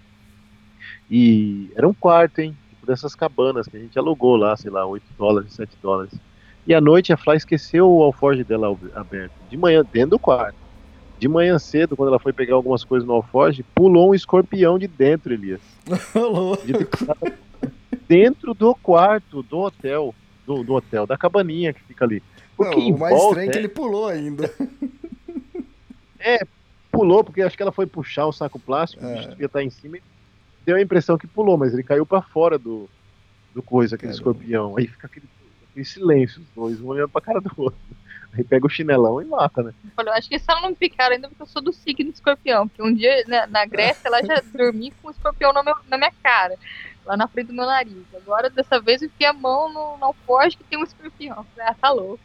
[1.11, 2.57] E era um quarto, hein?
[2.71, 6.13] Tipo dessas cabanas que a gente alugou lá, sei lá, 8 dólares, 7 dólares.
[6.67, 9.33] E à noite a Fly esqueceu o alforge dela aberto.
[9.51, 10.57] De manhã, dentro do quarto.
[11.19, 14.89] De manhã cedo, quando ela foi pegar algumas coisas no alforge, pulou um escorpião de
[14.89, 15.61] dentro, Elias.
[16.65, 17.44] De dentro
[18.55, 20.15] do quarto do hotel.
[20.47, 22.23] Do, do, hotel, da cabaninha que fica ali.
[22.55, 24.51] Porque Não, o mais volta, estranho é que ele pulou ainda.
[26.27, 26.41] É,
[26.91, 29.07] pulou, porque acho que ela foi puxar o saco plástico, é.
[29.07, 30.03] o bicho devia estar em cima e
[30.65, 32.89] deu a impressão que pulou, mas ele caiu para fora do,
[33.55, 34.31] do coisa, aquele Caramba.
[34.31, 34.77] escorpião.
[34.79, 35.27] Aí fica aquele,
[35.71, 37.79] aquele silêncio, os dois um olhando pra cara do outro.
[38.33, 39.73] Aí pega o chinelão e mata, né?
[39.97, 42.67] Eu acho que só não me picaram ainda porque eu sou do signo do escorpião.
[42.67, 45.97] Porque um dia né, na Grécia ela já dormi com o escorpião na, meu, na
[45.97, 46.57] minha cara,
[47.05, 48.05] lá na frente do meu nariz.
[48.15, 51.45] Agora, dessa vez, eu fiquei a mão no, no alforge que tem um escorpião.
[51.59, 52.21] Ah, tá louco.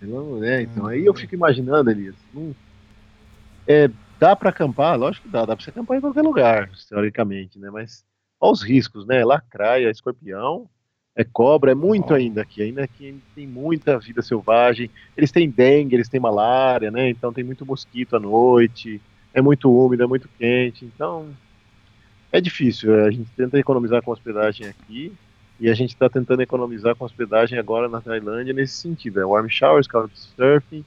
[0.00, 2.14] Não, é, então aí eu fico imaginando, Elias.
[2.34, 2.54] Hum,
[3.66, 4.98] é, dá para acampar?
[4.98, 7.68] Lógico que dá, dá para você acampar em qualquer lugar, teoricamente, né?
[7.70, 8.04] Mas
[8.40, 9.24] olha os riscos, né?
[9.24, 10.68] Lacraia, escorpião,
[11.14, 12.62] é cobra, é muito ainda aqui.
[12.62, 14.90] Ainda aqui tem muita vida selvagem.
[15.16, 17.10] Eles têm dengue, eles têm malária, né?
[17.10, 19.02] Então tem muito mosquito à noite.
[19.34, 20.84] É muito úmido, é muito quente.
[20.84, 21.36] Então
[22.32, 23.04] é difícil.
[23.04, 25.12] A gente tenta economizar com hospedagem aqui.
[25.60, 29.20] E a gente está tentando economizar com hospedagem agora na Tailândia nesse sentido.
[29.20, 30.84] É warm showers, couchsurfing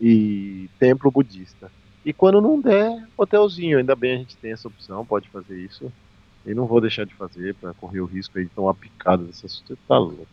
[0.00, 1.70] e templo budista.
[2.04, 3.78] E quando não der, hotelzinho.
[3.78, 5.92] Ainda bem a gente tem essa opção, pode fazer isso.
[6.46, 9.62] E não vou deixar de fazer para correr o risco aí de tomar picada dessas.
[9.86, 10.26] Tá louco.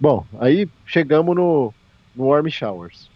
[0.00, 1.72] Bom, aí chegamos no,
[2.16, 3.08] no Warm Showers.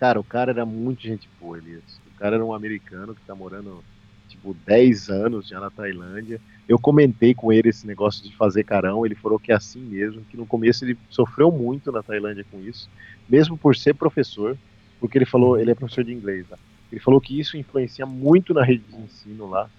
[0.00, 2.00] Cara, o cara era muito gente boa, Elias.
[2.12, 3.84] O cara era um americano que tá morando,
[4.32, 6.40] tipo, 10 anos já na Tailândia.
[6.68, 9.06] Eu comentei com ele esse negócio de fazer carão.
[9.06, 12.60] Ele falou que é assim mesmo, que no começo ele sofreu muito na Tailândia com
[12.60, 12.90] isso,
[13.28, 14.56] mesmo por ser professor,
[15.00, 16.58] porque ele falou, ele é professor de inglês lá.
[16.90, 19.70] Ele falou que isso influencia muito na rede de ensino lá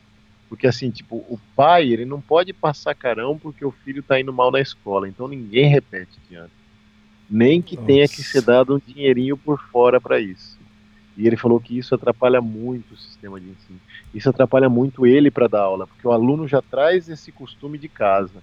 [0.53, 4.32] porque assim, tipo, o pai, ele não pode passar carão porque o filho tá indo
[4.32, 5.09] mal na escola.
[5.09, 6.51] Então ninguém repete diante.
[7.27, 7.88] Nem que Nossa.
[7.88, 10.59] tenha que ser dado um dinheirinho por fora para isso.
[11.16, 13.80] E ele falou que isso atrapalha muito o sistema de ensino.
[14.14, 17.88] Isso atrapalha muito ele para dar aula, porque o aluno já traz esse costume de
[17.88, 18.42] casa.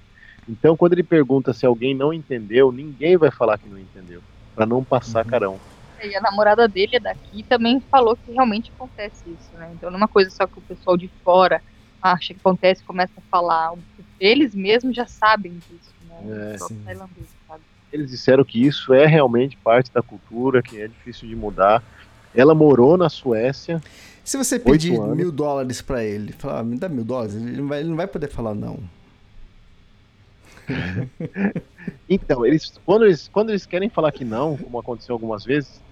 [0.49, 4.23] Então, quando ele pergunta se alguém não entendeu, ninguém vai falar que não entendeu,
[4.55, 5.31] para não passar uhum.
[5.31, 5.61] carão.
[6.03, 9.71] E a namorada dele é daqui também falou que realmente acontece isso, né?
[9.75, 11.61] Então não é uma coisa só que o pessoal de fora
[12.03, 13.75] acha que acontece, começa a falar.
[14.19, 16.57] Eles mesmos já sabem disso, né?
[16.57, 16.57] É,
[17.93, 21.83] Eles disseram que isso é realmente parte da cultura, que é difícil de mudar.
[22.35, 23.81] Ela morou na Suécia.
[24.25, 27.69] Se você pedir mil dólares para ele, falar, ah, me dá mil dólares, ele não,
[27.69, 28.79] vai, ele não vai poder falar não.
[32.09, 35.83] então, eles quando, eles quando eles querem falar que não, como aconteceu algumas vezes,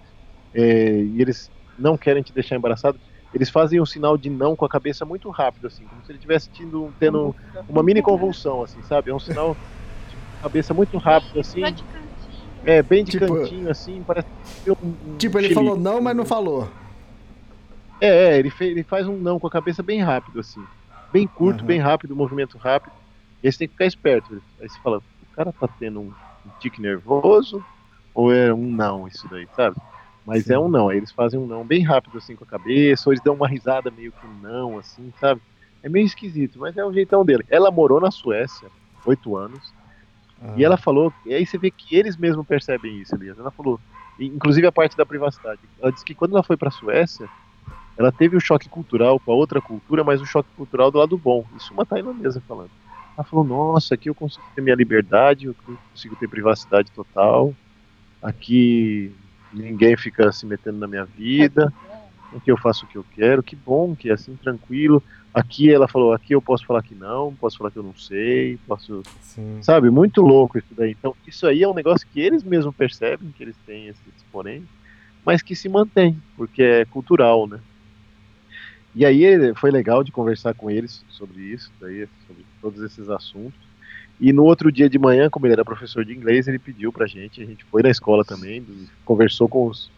[0.54, 2.98] é, e eles não querem te deixar embaraçado,
[3.34, 6.18] eles fazem um sinal de não com a cabeça muito rápido, assim, como se ele
[6.18, 7.34] estivesse tendo, tendo
[7.68, 9.10] uma mini convulsão, assim, sabe?
[9.10, 9.56] É um sinal
[10.08, 11.62] de cabeça muito rápido, assim.
[12.64, 14.26] É, bem de tipo, cantinho, assim, parece
[14.66, 16.68] um, um Tipo, ele falou não, mas não falou.
[18.00, 20.62] É, é ele, fez, ele faz um não com a cabeça bem rápido, assim.
[21.12, 21.66] Bem curto, uhum.
[21.66, 22.92] bem rápido, movimento rápido.
[23.42, 24.42] E você tem que ficar esperto.
[24.60, 26.12] Aí você fala, o cara tá tendo um,
[26.46, 27.64] um tique nervoso
[28.14, 29.76] ou é um não isso daí, sabe?
[30.26, 30.54] Mas Sim.
[30.54, 30.88] é um não.
[30.88, 33.48] Aí eles fazem um não bem rápido, assim, com a cabeça, ou eles dão uma
[33.48, 35.40] risada meio que um não, assim, sabe?
[35.82, 37.44] É meio esquisito, mas é o jeitão dele.
[37.48, 38.68] Ela morou na Suécia,
[39.06, 39.72] oito anos,
[40.42, 40.54] ah.
[40.56, 43.38] e ela falou, e aí você vê que eles mesmos percebem isso, Elias.
[43.38, 43.80] Ela falou,
[44.18, 45.60] inclusive a parte da privacidade.
[45.80, 47.28] Ela disse que quando ela foi para a Suécia,
[47.96, 51.18] ela teve o choque cultural com a outra cultura, mas o choque cultural do lado
[51.18, 51.44] bom.
[51.56, 52.70] Isso uma tailandesa falando.
[53.16, 55.54] Ela falou, nossa, aqui eu consigo ter minha liberdade, eu
[55.92, 57.52] consigo ter privacidade total.
[58.22, 59.12] Aqui
[59.52, 61.72] ninguém fica se metendo na minha vida,
[62.44, 65.02] que eu faço o que eu quero, que bom que é assim, tranquilo.
[65.38, 68.58] Aqui ela falou, aqui eu posso falar que não, posso falar que eu não sei,
[68.66, 69.02] posso.
[69.20, 69.62] Sim.
[69.62, 70.90] Sabe, muito louco isso daí.
[70.90, 74.66] Então, isso aí é um negócio que eles mesmos percebem que eles têm esse exponente,
[75.24, 77.60] mas que se mantém, porque é cultural, né?
[78.94, 83.60] E aí foi legal de conversar com eles sobre isso, daí, sobre todos esses assuntos.
[84.20, 87.06] E no outro dia de manhã, como ele era professor de inglês, ele pediu pra
[87.06, 88.64] gente, a gente foi na escola também,
[89.04, 89.88] conversou com os,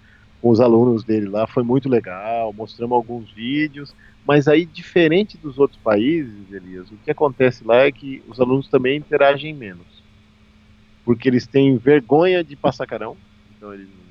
[0.42, 3.94] com os alunos dele lá, foi muito legal, mostramos alguns vídeos,
[4.26, 8.68] mas aí, diferente dos outros países, Elias, o que acontece lá é que os alunos
[8.68, 9.86] também interagem menos.
[11.04, 13.16] Porque eles têm vergonha de passar carão,
[13.56, 14.04] então eles não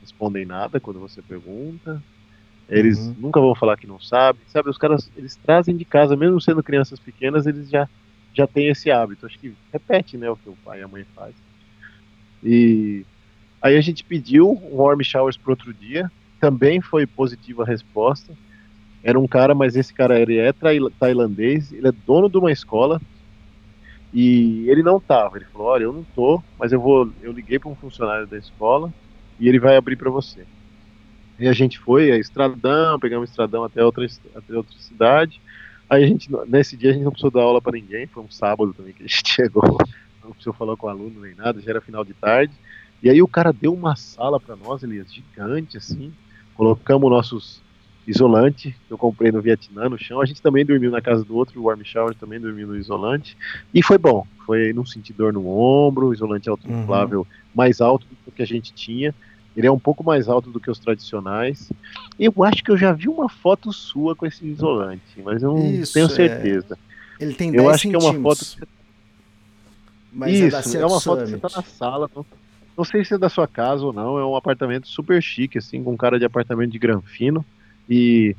[0.00, 2.02] respondem nada quando você pergunta,
[2.68, 3.16] eles uhum.
[3.18, 4.70] nunca vão falar que não sabem, sabe?
[4.70, 7.88] Os caras, eles trazem de casa, mesmo sendo crianças pequenas, eles já
[8.32, 9.26] já tem esse hábito.
[9.26, 11.34] Acho que repete, né, o que o pai e a mãe faz.
[12.44, 13.04] E
[13.62, 18.32] Aí a gente pediu um warm showers para outro dia, também foi positiva a resposta.
[19.02, 20.52] Era um cara, mas esse cara ele é
[20.98, 23.00] tailandês, ele é dono de uma escola
[24.12, 25.36] e ele não tava.
[25.36, 28.38] Ele falou: "Olha, eu não tô, mas eu vou, eu liguei para um funcionário da
[28.38, 28.92] escola
[29.38, 30.46] e ele vai abrir para você".
[31.38, 35.40] E a gente foi a Estradão, pegamos Estradão até outra até outra cidade.
[35.88, 38.30] Aí a gente nesse dia a gente não precisou dar aula para ninguém, foi um
[38.30, 39.62] sábado também que a gente chegou,
[40.22, 42.54] não precisou falar com o aluno nem nada, já era final de tarde.
[43.02, 46.16] E aí o cara deu uma sala para nós, Elias, gigante assim.
[46.54, 47.64] Colocamos nossos
[48.06, 50.20] isolante que eu comprei no Vietnã no chão.
[50.20, 53.36] A gente também dormiu na casa do outro, o Warm Shower também dormiu no isolante.
[53.72, 54.26] E foi bom.
[54.46, 57.26] Foi não senti dor no ombro, isolante autoinflável uhum.
[57.54, 59.14] mais alto do que a gente tinha.
[59.56, 61.72] Ele é um pouco mais alto do que os tradicionais.
[62.18, 65.66] Eu acho que eu já vi uma foto sua com esse isolante, mas eu não
[65.66, 66.08] Isso, tenho é.
[66.08, 66.78] certeza.
[67.18, 67.24] É...
[67.24, 68.66] Ele tem 10 Eu acho que é uma foto.
[70.12, 72.10] Mas é Isso, é, é uma foto que você tá na sala.
[72.14, 72.24] Não,
[72.76, 74.18] não sei se é da sua casa ou não.
[74.18, 77.44] É um apartamento super chique, assim, com cara de apartamento de granfino.
[77.90, 78.36] E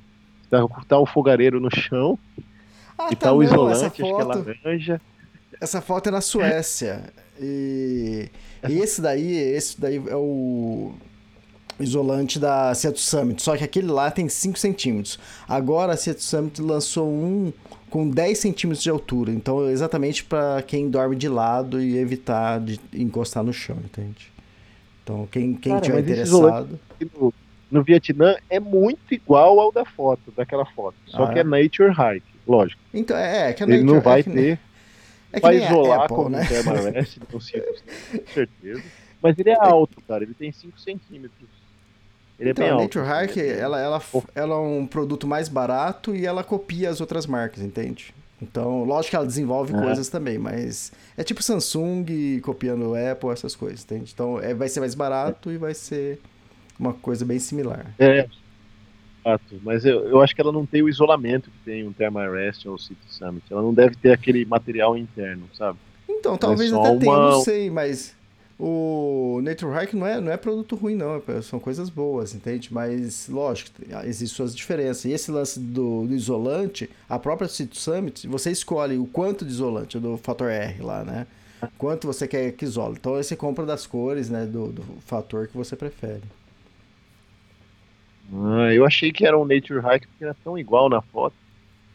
[0.49, 2.17] tá, tá o fogareiro no chão.
[2.97, 5.01] Ah, e tá, tá o isolante, acho que é laranja.
[5.59, 7.03] Essa foto é na Suécia.
[7.39, 8.29] E,
[8.69, 10.93] e esse daí, esse daí é o
[11.79, 15.19] isolante da Seattle Summit, só que aquele lá tem 5 centímetros.
[15.47, 17.51] Agora a Seattle Summit lançou um
[17.89, 22.79] com 10 centímetros de altura, então exatamente para quem dorme de lado e evitar de
[22.93, 24.31] encostar no chão, entende?
[25.03, 26.79] Então quem, quem Cara, tiver interessado...
[27.19, 27.33] No,
[27.71, 31.43] no, Vietnã é muito igual ao da foto, daquela foto, só ah, que é, é
[31.43, 32.81] Nature Hike, lógico.
[32.93, 34.59] Então, é, é que é Ele Nature não vai ter...
[35.33, 36.45] É vai isolar Apple, como né?
[36.45, 38.83] Thermarest, com certeza.
[39.21, 40.23] Mas ele é alto, cara.
[40.23, 41.49] Ele tem 5 centímetros.
[42.37, 43.23] Ele então, é bem a Nature alto.
[43.23, 44.01] Hike, ela, ela,
[44.35, 48.13] ela é um produto mais barato e ela copia as outras marcas, entende?
[48.41, 49.79] Então, lógico que ela desenvolve é.
[49.79, 54.11] coisas também, mas é tipo Samsung copiando Apple, essas coisas, entende?
[54.13, 55.53] Então, é, vai ser mais barato é.
[55.53, 56.19] e vai ser
[56.81, 57.93] uma coisa bem similar.
[57.97, 58.27] É,
[59.23, 62.65] Fato, mas eu, eu acho que ela não tem o isolamento que tem um Thermarest
[62.65, 63.45] ou o City Summit.
[63.51, 65.77] Ela não deve ter aquele material interno, sabe?
[66.09, 66.99] Então, talvez é até uma...
[66.99, 68.15] tenha, não sei, mas
[68.59, 71.21] o Nature Hike não é, não é produto ruim, não.
[71.27, 72.73] É, são coisas boas, entende?
[72.73, 73.69] Mas, lógico,
[74.03, 75.05] existem suas diferenças.
[75.05, 79.51] E esse lance do, do isolante, a própria City Summit, você escolhe o quanto de
[79.51, 81.27] isolante, do fator R lá, né?
[81.77, 82.95] Quanto você quer que isole.
[82.99, 84.47] Então, aí você compra das cores, né?
[84.47, 86.23] Do, do fator que você prefere.
[88.33, 91.35] Ah, eu achei que era um Nature Hike porque era tão igual na foto.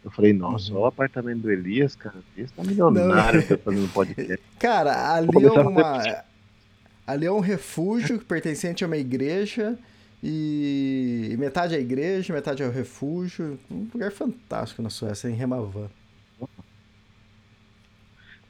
[0.04, 2.16] Eu falei, nossa, olha o apartamento do Elias, cara.
[2.38, 3.58] Esse tá milionário Não.
[3.58, 4.40] fazendo podcast.
[4.56, 6.22] Cara, ali é uma.
[7.04, 9.76] Ali é um refúgio pertencente a uma igreja.
[10.22, 13.58] E metade é a igreja, metade é o refúgio.
[13.70, 15.88] Um lugar fantástico na Suécia, em Remavan.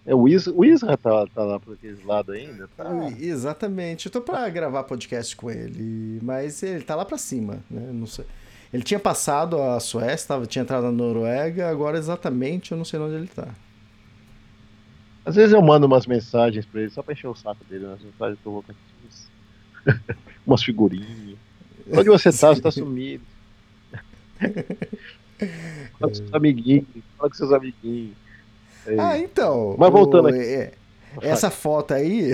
[0.07, 2.69] É, o, Is, o Isra tá, tá lá por aqueles lados ainda?
[2.77, 2.89] Tá?
[3.19, 4.07] Exatamente.
[4.07, 7.91] Eu tô pra gravar podcast com ele, mas ele tá lá pra cima, né?
[7.93, 8.25] Não sei.
[8.73, 13.01] Ele tinha passado a Suécia, tava, tinha entrado na Noruega, agora exatamente eu não sei
[13.01, 13.49] onde ele tá.
[15.25, 18.01] Às vezes eu mando umas mensagens pra ele só pra encher o saco dele, umas
[18.01, 18.65] mensagens que eu vou
[20.47, 21.37] umas figurinhas.
[21.91, 22.55] Onde você tá?
[22.55, 23.25] Você tá sumido.
[25.99, 26.87] fala com seus amiguinhos,
[27.17, 28.26] fala com seus amiguinhos.
[28.87, 29.75] É ah, então.
[29.79, 30.39] Mas voltando aqui.
[30.39, 30.73] É,
[31.21, 32.33] essa foto aí.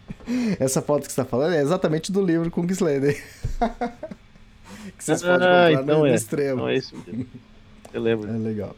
[0.58, 3.22] essa foto que você tá falando é exatamente do livro com Slender.
[4.96, 6.14] que vocês ah, podem comprar então no, é.
[6.14, 6.62] extremo.
[6.62, 7.26] Não é isso mesmo.
[7.92, 8.28] Eu lembro.
[8.28, 8.76] É legal.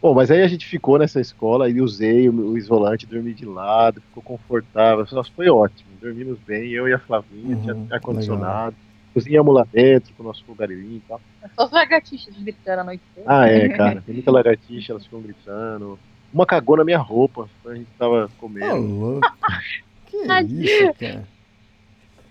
[0.00, 3.46] Bom, mas aí a gente ficou nessa escola e usei o, o isolante, dormi de
[3.46, 5.06] lado, ficou confortável.
[5.10, 5.88] Nossa, foi ótimo.
[5.98, 8.76] Dormimos bem, eu e a Flavinha, uhum, tinha ar-condicionado.
[9.14, 11.20] Cozinhamos lá dentro com o nosso fogareirinho e tal.
[11.40, 13.26] É só as lagartixas gritando a noite toda.
[13.28, 14.02] Ah, é, cara.
[14.02, 15.98] Tem muita lagartixa, elas ficam gritando.
[16.32, 19.18] Uma cagou na minha roupa quando a gente tava comendo.
[19.18, 19.20] Oh,
[20.10, 21.28] que isso, cara?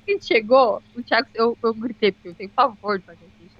[0.05, 3.59] A gente chegou, o Thiago, eu, eu gritei, porque eu tenho pavor de lagartixa.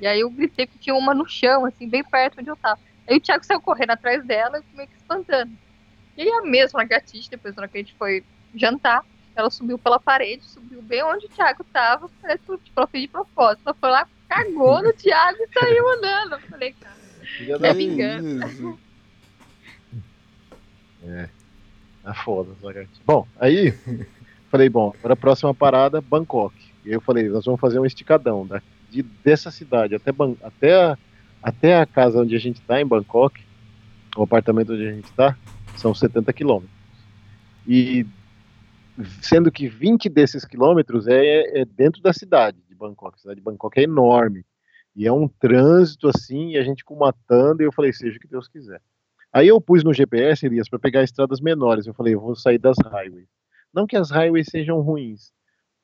[0.00, 2.78] E aí eu gritei que tinha uma no chão, assim, bem perto onde eu tava.
[3.08, 5.50] Aí o Thiago saiu correndo atrás dela, meio que espantando.
[6.16, 8.22] E aí a mesma lagartixa, depois na hora que a gente foi
[8.54, 12.86] jantar, ela subiu pela parede, subiu bem onde o Thiago tava, parece que tipo, ela
[12.86, 13.62] fez de propósito.
[13.64, 16.32] Ela foi lá, cagou no Thiago e saiu andando.
[16.32, 18.78] Eu falei, cara, é vingança.
[21.04, 21.28] É.
[22.04, 22.50] É foda,
[23.04, 23.74] Bom, aí
[24.50, 26.54] falei, bom, para a próxima parada, Bangkok.
[26.84, 30.10] E aí eu falei, nós vamos fazer um esticadão da, de, dessa cidade até,
[30.42, 30.98] até, a,
[31.42, 33.40] até a casa onde a gente está, em Bangkok,
[34.16, 35.36] o apartamento onde a gente está,
[35.76, 36.72] são 70 quilômetros.
[37.68, 38.06] E
[39.22, 43.16] sendo que 20 desses quilômetros é, é, dentro da cidade de Bangkok.
[43.16, 44.44] A cidade de Bangkok é enorme.
[44.94, 48.28] E é um trânsito assim, e a gente matando, e eu falei, seja o que
[48.28, 48.80] Deus quiser.
[49.32, 51.86] Aí eu pus no GPS, Elias, para pegar estradas menores.
[51.86, 53.28] Eu falei, eu vou sair das highways.
[53.72, 55.32] Não que as highways sejam ruins,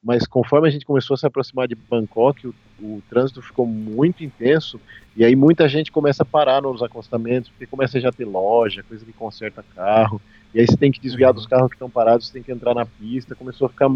[0.03, 4.23] mas conforme a gente começou a se aproximar de Bangkok, o, o, trânsito ficou muito
[4.23, 4.81] intenso
[5.17, 8.83] e aí muita gente começa a parar nos acostamentos, porque começa a já ter loja,
[8.83, 10.21] coisa que conserta carro,
[10.57, 12.75] e aí você tem que desviar dos carros que estão parados, você tem que entrar
[12.75, 13.91] na pista, começou a ficar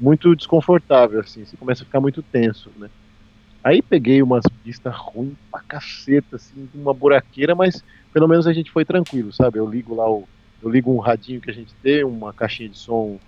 [0.00, 2.90] muito desconfortável, assim, você começa a ficar muito tenso, né?
[3.62, 8.68] Aí peguei umas pistas ruins pra caceta, assim, uma buraqueira, mas pelo menos a gente
[8.68, 9.60] foi tranquilo, sabe?
[9.60, 10.24] Eu ligo lá o.
[10.60, 13.20] Eu ligo um radinho que a gente tem, uma caixinha de som,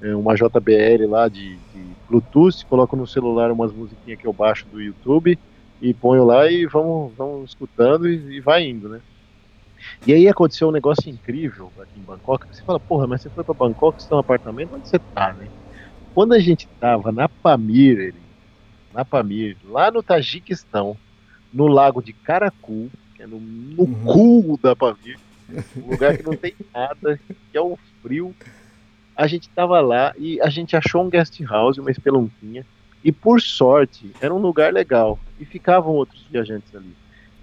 [0.00, 4.68] é, uma JBL lá de, de Bluetooth, coloco no celular umas musiquinhas que eu baixo
[4.70, 5.36] do YouTube
[5.82, 9.00] e ponho lá e vamos, vamos escutando e, e vai indo, né?
[10.06, 12.46] E aí aconteceu um negócio incrível aqui em Bangkok.
[12.46, 15.32] Você fala, porra, mas você foi para Bangkok, você tem um apartamento, onde você tá,
[15.32, 15.48] né?
[16.14, 18.14] Quando a gente tava na Pamir,
[18.92, 20.96] na Pamir, lá no Tajiquistão,
[21.52, 24.04] no lago de Caracu, que é no, no uhum.
[24.04, 25.18] cu da Pamir,
[25.76, 27.18] um lugar que não tem nada,
[27.50, 28.34] que é um frio.
[29.16, 32.64] A gente tava lá e a gente achou um guest house, uma espelunquinha,
[33.02, 36.94] e por sorte era um lugar legal e ficavam outros viajantes ali.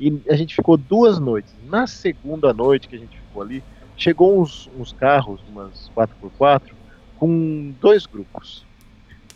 [0.01, 1.53] E a gente ficou duas noites.
[1.69, 3.63] Na segunda noite que a gente ficou ali,
[3.95, 6.71] chegou uns, uns carros, umas 4x4,
[7.19, 8.65] com dois grupos.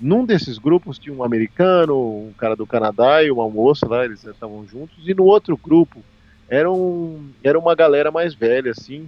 [0.01, 4.23] Num desses grupos tinha um americano, um cara do Canadá e uma moça lá, eles
[4.23, 6.03] estavam juntos, e no outro grupo
[6.49, 9.07] era, um, era uma galera mais velha, assim.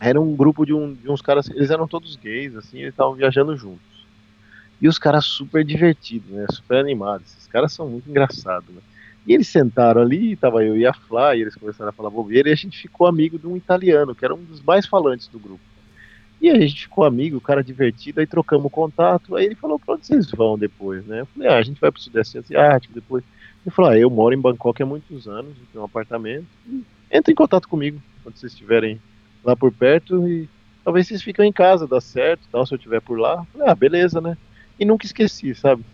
[0.00, 3.12] Era um grupo de, um, de uns caras, eles eram todos gays, assim, eles estavam
[3.12, 4.06] viajando juntos.
[4.80, 6.46] E os caras super divertidos, né?
[6.50, 7.26] Super animados.
[7.32, 8.80] Esses caras são muito engraçados, né?
[9.28, 12.48] E eles sentaram ali, tava eu e a Flá, e eles começaram a falar bobeira,
[12.48, 15.38] e a gente ficou amigo de um italiano, que era um dos mais falantes do
[15.38, 15.60] grupo.
[16.40, 19.36] E a gente ficou amigo, o cara divertido, aí trocamos contato.
[19.36, 21.20] Aí ele falou: pra onde vocês vão depois, né?
[21.20, 23.22] Eu falei: ah, a gente vai pro Sudeste Asiático depois.
[23.66, 26.46] Ele falou: ah, eu moro em Bangkok há muitos anos, tenho um apartamento.
[27.10, 28.98] Entre em contato comigo quando vocês estiverem
[29.44, 30.48] lá por perto e
[30.84, 33.40] talvez vocês fiquem em casa, dá certo, tal, se eu estiver por lá.
[33.40, 34.38] Eu falei: ah, beleza, né?
[34.78, 35.84] E nunca esqueci, sabe?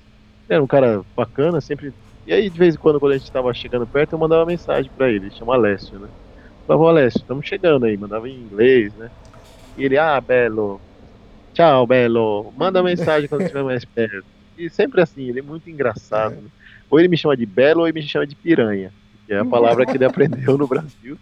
[0.48, 1.92] Era um cara bacana, sempre.
[2.26, 4.90] E aí, de vez em quando, quando a gente estava chegando perto, eu mandava mensagem
[4.96, 6.08] para ele, ele chama Alessio, né?
[6.66, 9.10] falava, Alessio, estamos chegando aí, mandava em inglês, né?
[9.76, 10.80] E ele, ah, Belo,
[11.52, 14.24] tchau, Belo, manda mensagem quando estiver mais perto.
[14.56, 16.36] E sempre assim, ele é muito engraçado.
[16.36, 16.48] Né?
[16.88, 18.92] Ou ele me chama de Belo ou ele me chama de piranha,
[19.26, 21.18] que é a palavra que ele aprendeu no Brasil.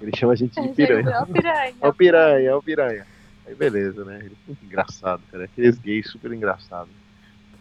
[0.00, 1.10] Ele chama a gente de piranha.
[1.10, 1.74] É o piranha.
[1.80, 3.06] É o piranha, é o piranha.
[3.46, 4.18] Aí beleza, né?
[4.20, 5.44] Ele é muito engraçado, cara.
[5.44, 6.92] Aqueles gays super engraçados.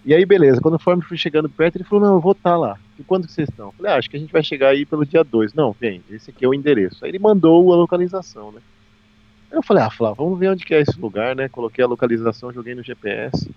[0.05, 2.57] E aí, beleza, quando o fui chegando perto, ele falou, não, eu vou estar tá
[2.57, 2.77] lá.
[2.99, 3.71] E quando que vocês estão?
[3.71, 5.53] Falei, ah, acho que a gente vai chegar aí pelo dia 2.
[5.53, 7.05] Não, vem, esse aqui é o endereço.
[7.05, 8.59] Aí ele mandou a localização, né?
[9.49, 11.47] Aí eu falei, ah, Flávio, vamos ver onde que é esse lugar, né?
[11.47, 13.49] Coloquei a localização, joguei no GPS.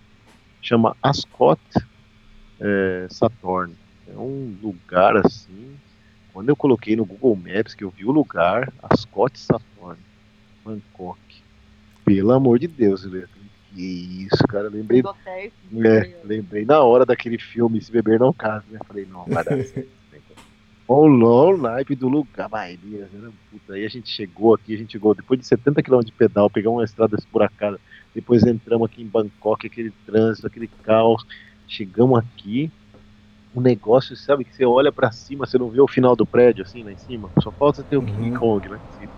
[0.63, 1.61] Chama Ascot
[2.61, 3.75] é, Saturn.
[4.07, 5.77] É um lugar assim.
[6.33, 9.99] Quando eu coloquei no Google Maps, que eu vi o lugar, Ascot Saturn,
[10.65, 11.19] Bangkok.
[12.05, 13.36] Pelo amor de Deus, Leandro.
[13.77, 14.71] Que isso, cara.
[14.71, 15.03] Lembrei.
[15.03, 18.79] É, lembrei na hora daquele filme Se Beber Não Casa, né?
[18.89, 19.97] Falei, não, vai dar certo.
[20.89, 23.09] O naipe do lugar, vai, né?
[23.51, 26.49] puta, aí a gente chegou aqui, a gente chegou depois de 70 km de pedal,
[26.49, 27.81] pegamos uma estrada esburacada,
[28.15, 31.27] depois entramos aqui em Bangkok, aquele trânsito, aquele caos,
[31.67, 32.71] chegamos aqui,
[33.53, 36.63] um negócio, sabe, que você olha para cima, você não vê o final do prédio,
[36.63, 38.39] assim, lá em cima, só falta ter o King uhum.
[38.39, 39.13] Kong lá em cima.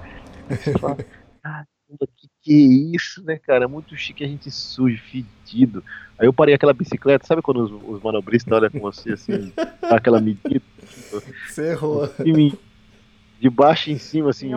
[0.49, 3.65] Você fala, que que é isso, né, cara?
[3.65, 5.83] É muito chique, a gente sujo, fedido.
[6.19, 9.53] Aí eu parei aquela bicicleta, sabe quando os, os manobristas olham com você assim,
[9.83, 10.63] aquela medida?
[11.49, 12.09] Você errou.
[13.41, 14.51] De baixo em cima, assim,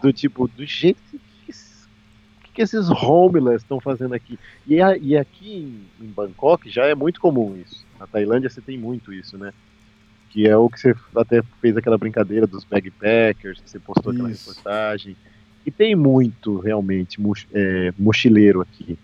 [0.00, 4.38] do tipo, do jeito que, que, que esses homeless estão fazendo aqui.
[4.66, 5.52] E, a, e aqui
[6.00, 7.84] em, em, Bangkok já é muito comum isso.
[7.98, 9.52] Na Tailândia você tem muito isso, né?
[10.30, 14.22] Que é o que você até fez aquela brincadeira dos backpackers, que você postou isso.
[14.22, 15.16] aquela reportagem.
[15.66, 18.98] E tem muito, realmente, moch, é, mochileiro aqui.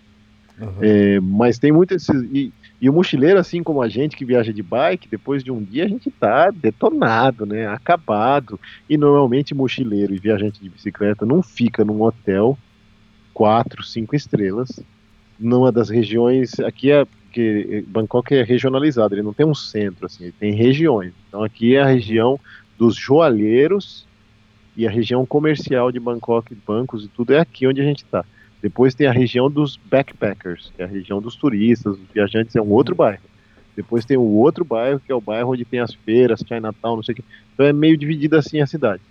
[0.61, 0.77] Uhum.
[0.83, 2.23] É, mas tem muito esses.
[2.33, 5.63] E, e, o mochileiro, assim como a gente que viaja de bike, depois de um
[5.63, 7.67] dia a gente tá detonado, né?
[7.67, 8.61] Acabado.
[8.89, 12.59] E normalmente mochileiro e viajante de bicicleta não fica num hotel
[13.33, 14.81] quatro, cinco estrelas,
[15.39, 16.61] numa das regiões.
[16.61, 21.13] Aqui é que Bangkok é regionalizado, ele não tem um centro, assim, ele tem regiões.
[21.29, 22.39] Então aqui é a região
[22.77, 24.07] dos joalheiros
[24.81, 28.25] e a região comercial de Bangkok, bancos e tudo é aqui onde a gente está.
[28.63, 32.63] Depois tem a região dos backpackers, que é a região dos turistas, dos viajantes, é
[32.63, 33.21] um outro bairro.
[33.77, 37.03] Depois tem o outro bairro, que é o bairro onde tem as feiras, Chinatown, não
[37.03, 37.25] sei o que.
[37.53, 39.03] Então é meio dividida assim a cidade.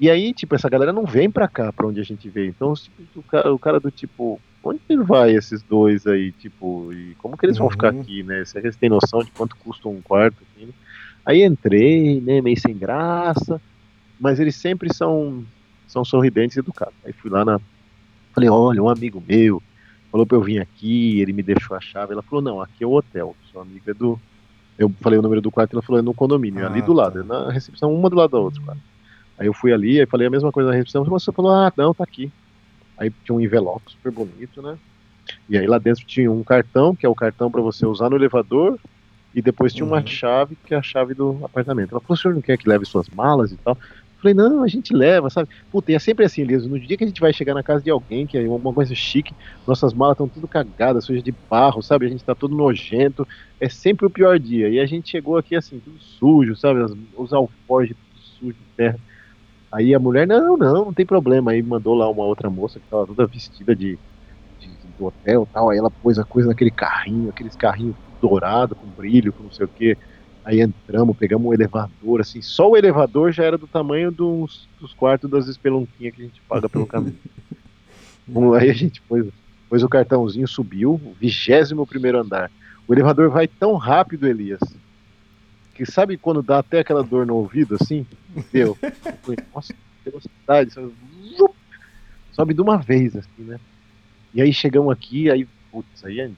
[0.00, 2.48] E aí, tipo, essa galera não vem pra cá, pra onde a gente veio.
[2.48, 7.14] Então, tipo, o, cara, o cara do tipo, onde vai esses dois aí, tipo, e
[7.18, 7.70] como que eles vão uhum.
[7.70, 8.44] ficar aqui, né?
[8.44, 10.72] Se eles têm noção de quanto custa um quarto aqui, né?
[11.24, 13.60] Aí entrei, né, meio sem graça,
[14.18, 15.44] mas eles sempre são,
[15.86, 16.94] são sorridentes e educados.
[17.04, 17.60] Aí fui lá na,
[18.34, 19.62] Falei, olha, um amigo meu,
[20.10, 22.12] falou pra eu vir aqui, ele me deixou a chave.
[22.12, 24.18] Ela falou, não, aqui é o hotel, sua amiga é do.
[24.76, 27.24] Eu falei o número do quarto, ela falou, é no condomínio, Ah, ali do lado,
[27.24, 27.24] tá.
[27.24, 28.78] na recepção, uma do lado da outra, cara.
[29.38, 31.94] Aí eu fui ali, aí falei a mesma coisa na recepção, você falou, ah, não,
[31.94, 32.28] tá aqui.
[32.98, 34.76] Aí tinha um envelope super bonito, né?
[35.48, 38.16] E aí lá dentro tinha um cartão, que é o cartão para você usar no
[38.16, 38.78] elevador,
[39.32, 40.06] e depois tinha uma Uhum.
[40.06, 41.92] chave, que é a chave do apartamento.
[41.92, 43.76] Ela falou, o senhor não quer que leve suas malas e tal?
[44.24, 45.48] Falei, não, a gente leva, sabe?
[45.70, 47.82] Puta, e é sempre assim, Elias, no dia que a gente vai chegar na casa
[47.82, 49.36] de alguém, que é uma coisa chique,
[49.66, 52.06] nossas malas estão tudo cagadas, sujas de barro, sabe?
[52.06, 53.26] A gente tá todo nojento,
[53.60, 54.70] é sempre o pior dia.
[54.70, 56.82] E a gente chegou aqui assim, tudo sujo, sabe?
[56.82, 58.98] As- Os alforjes tudo sujo terra.
[59.72, 61.50] Aí a mulher, não, não, não tem problema.
[61.52, 64.00] Aí mandou lá uma outra moça que tava toda vestida de,
[64.58, 65.70] de- do hotel tal.
[65.70, 69.66] Aí ela pôs a coisa naquele carrinho, aqueles carrinhos dourado, com brilho, com não sei
[69.66, 69.98] o que.
[70.44, 74.92] Aí entramos, pegamos um elevador, assim, só o elevador já era do tamanho dos, dos
[74.92, 77.16] quartos das espelunquinhas que a gente paga pelo caminho.
[78.26, 79.26] Bom, aí a gente pôs,
[79.70, 82.50] pôs o cartãozinho, subiu, o vigésimo primeiro andar.
[82.86, 84.60] O elevador vai tão rápido, Elias,
[85.74, 88.06] que sabe quando dá até aquela dor no ouvido, assim?
[88.52, 88.76] Deu.
[88.82, 90.74] Eu falei, Nossa, que velocidade.
[92.32, 93.58] Sobe de uma vez, assim, né?
[94.34, 96.30] E aí chegamos aqui, aí, putz, aí é-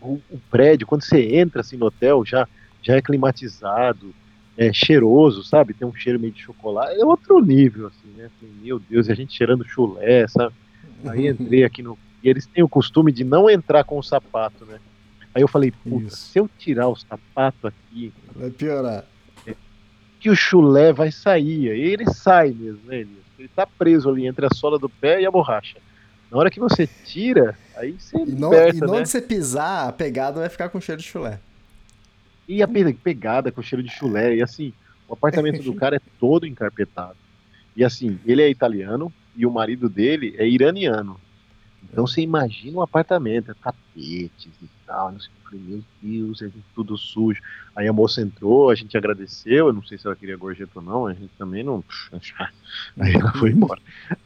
[0.00, 2.46] o, o prédio, quando você entra assim no hotel, já,
[2.84, 4.14] já é climatizado,
[4.56, 5.74] é cheiroso, sabe?
[5.74, 8.30] Tem um cheiro meio de chocolate, é outro nível, assim, né?
[8.38, 10.54] Falei, Meu Deus, e a gente cheirando chulé, sabe?
[11.06, 11.98] Aí entrei aqui no.
[12.22, 14.78] E eles têm o costume de não entrar com o sapato, né?
[15.34, 16.16] Aí eu falei, puta, Isso.
[16.16, 19.04] se eu tirar o sapato aqui, Vai piorar.
[20.20, 21.70] que o chulé vai sair.
[21.70, 23.24] Aí ele sai mesmo, né, Elias?
[23.38, 25.78] Ele tá preso ali entre a sola do pé e a borracha.
[26.30, 28.98] Na hora que você tira, aí você E não, liberta, e não né?
[29.00, 31.38] onde você pisar, a pegada vai ficar com cheiro de chulé.
[32.48, 34.36] E a pe- pegada com cheiro de chulé.
[34.36, 34.72] E assim,
[35.08, 37.16] o apartamento do cara é todo encarpetado.
[37.76, 41.20] E assim, ele é italiano e o marido dele é iraniano.
[41.90, 46.50] Então você imagina um apartamento, é tapetes e tal, não sei falei, meu Deus, é
[46.74, 47.40] tudo sujo.
[47.74, 50.82] Aí a moça entrou, a gente agradeceu, eu não sei se ela queria gorjeta ou
[50.82, 51.82] não, a gente também não.
[52.98, 53.80] Aí ela foi embora.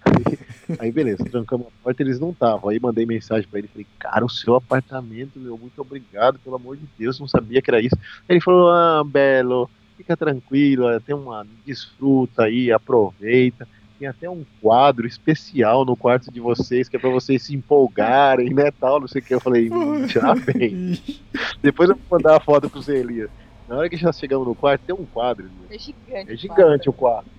[0.05, 0.39] Aí,
[0.79, 2.71] aí beleza, trancamos a porta, eles não estavam.
[2.71, 6.77] Aí mandei mensagem pra ele, falei, cara, o seu apartamento, meu, muito obrigado, pelo amor
[6.77, 7.97] de Deus, não sabia que era isso.
[8.29, 11.47] Aí ele falou, ah, Belo, fica tranquilo, tem uma.
[11.65, 13.69] desfruta aí, aproveita.
[13.99, 18.55] Tem até um quadro especial no quarto de vocês, que é pra vocês se empolgarem,
[18.55, 19.35] né, tal, não sei o que.
[19.35, 20.93] Eu falei, "Hum, já vem.
[21.61, 23.29] Depois eu vou mandar a foto pro você, Elias.
[23.67, 25.71] Na hora que já chegamos no quarto, tem um quadro, Elias.
[25.71, 26.33] É gigante.
[26.33, 27.31] É gigante o quadro.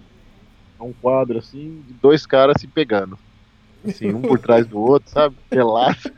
[0.79, 3.17] É um quadro assim, de dois caras se pegando.
[3.85, 5.35] Assim, um por trás do outro, sabe?
[5.49, 5.97] Pelado.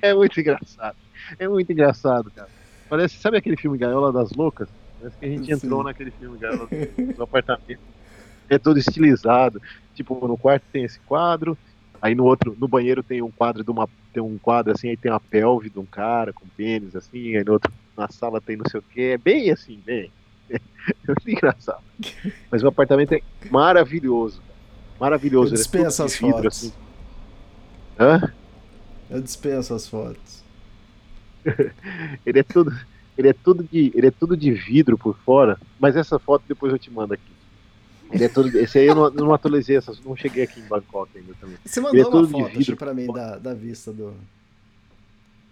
[0.00, 0.96] É muito engraçado.
[1.38, 2.48] É muito engraçado, cara.
[2.88, 4.68] Parece, sabe aquele filme Gaiola das Loucas?
[4.98, 5.52] Parece que a gente Sim.
[5.52, 6.68] entrou naquele filme Gaiola
[7.16, 7.80] do apartamento.
[8.48, 9.60] É todo estilizado.
[9.94, 11.56] Tipo, no quarto tem esse quadro,
[12.00, 13.88] aí no outro, no banheiro tem um quadro de uma.
[14.12, 17.44] Tem um quadro assim, aí tem uma pelve de um cara com pênis, assim, aí
[17.44, 19.00] no outro, na sala tem não sei o que.
[19.00, 20.10] É bem assim, bem.
[21.04, 21.82] É muito engraçado.
[22.50, 24.42] Mas o apartamento é maravilhoso.
[24.98, 25.50] Maravilhoso.
[25.50, 26.58] Eu é dispenso todo as vidro, fotos.
[26.64, 26.72] assim.
[27.98, 28.32] Hã?
[29.08, 30.42] Eu dispenso as fotos.
[32.26, 32.72] Ele é tudo.
[33.16, 33.92] Ele é tudo de.
[33.94, 35.58] Ele é tudo de vidro por fora.
[35.78, 37.31] Mas essa foto depois eu te mando aqui.
[38.12, 38.48] Ele é todo.
[38.58, 40.00] Esse aí eu não, não atualizei essas.
[40.04, 41.56] Não cheguei aqui em Bangkok ainda também.
[41.64, 44.14] Você Ele mandou é uma todo de foto, vidro pra mim, da, da vista do...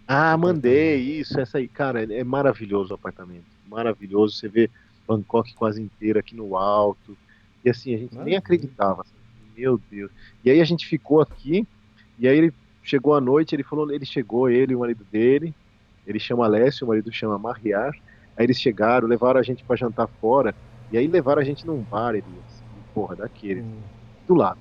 [0.07, 1.67] Ah, mandei, isso, essa aí.
[1.67, 3.45] Cara, é maravilhoso o apartamento.
[3.67, 4.35] Maravilhoso.
[4.35, 4.69] Você vê
[5.07, 7.17] Bangkok quase inteira aqui no alto.
[7.63, 8.39] E assim, a gente nem Maravilha.
[8.39, 9.01] acreditava.
[9.01, 9.13] assim,
[9.57, 10.11] Meu Deus.
[10.43, 11.65] E aí a gente ficou aqui,
[12.19, 15.53] e aí ele chegou à noite, ele falou, ele chegou, ele e o marido dele,
[16.05, 17.93] ele chama Alessio, o marido chama Mariar.
[18.35, 20.55] Aí eles chegaram, levaram a gente pra jantar fora,
[20.91, 22.50] e aí levaram a gente num bar, Elias.
[22.93, 23.79] Porra, daquele Hum.
[24.27, 24.59] do lado.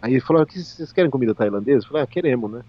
[0.00, 1.84] Aí ele falou: "Aqui, vocês querem comida tailandesa?
[1.84, 2.62] Eu falei: ah, queremos, né?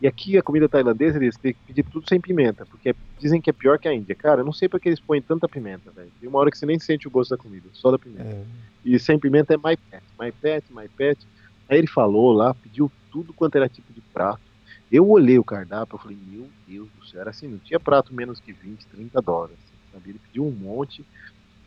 [0.00, 3.48] E aqui a comida tailandesa eles têm que pedir tudo sem pimenta, porque dizem que
[3.48, 4.14] é pior que a Índia.
[4.14, 6.12] Cara, eu não sei porque eles põem tanta pimenta, velho.
[6.20, 8.28] Tem uma hora que você nem sente o gosto da comida, só da pimenta.
[8.28, 8.44] É.
[8.84, 11.26] E sem pimenta é my pet, my pet, my pet.
[11.68, 14.42] Aí ele falou lá, pediu tudo quanto era tipo de prato.
[14.90, 18.14] Eu olhei o cardápio, eu falei, meu Deus do céu, era assim, não tinha prato
[18.14, 19.58] menos que 20, 30 dólares.
[19.90, 20.10] Sabe?
[20.10, 21.04] Ele pediu um monte.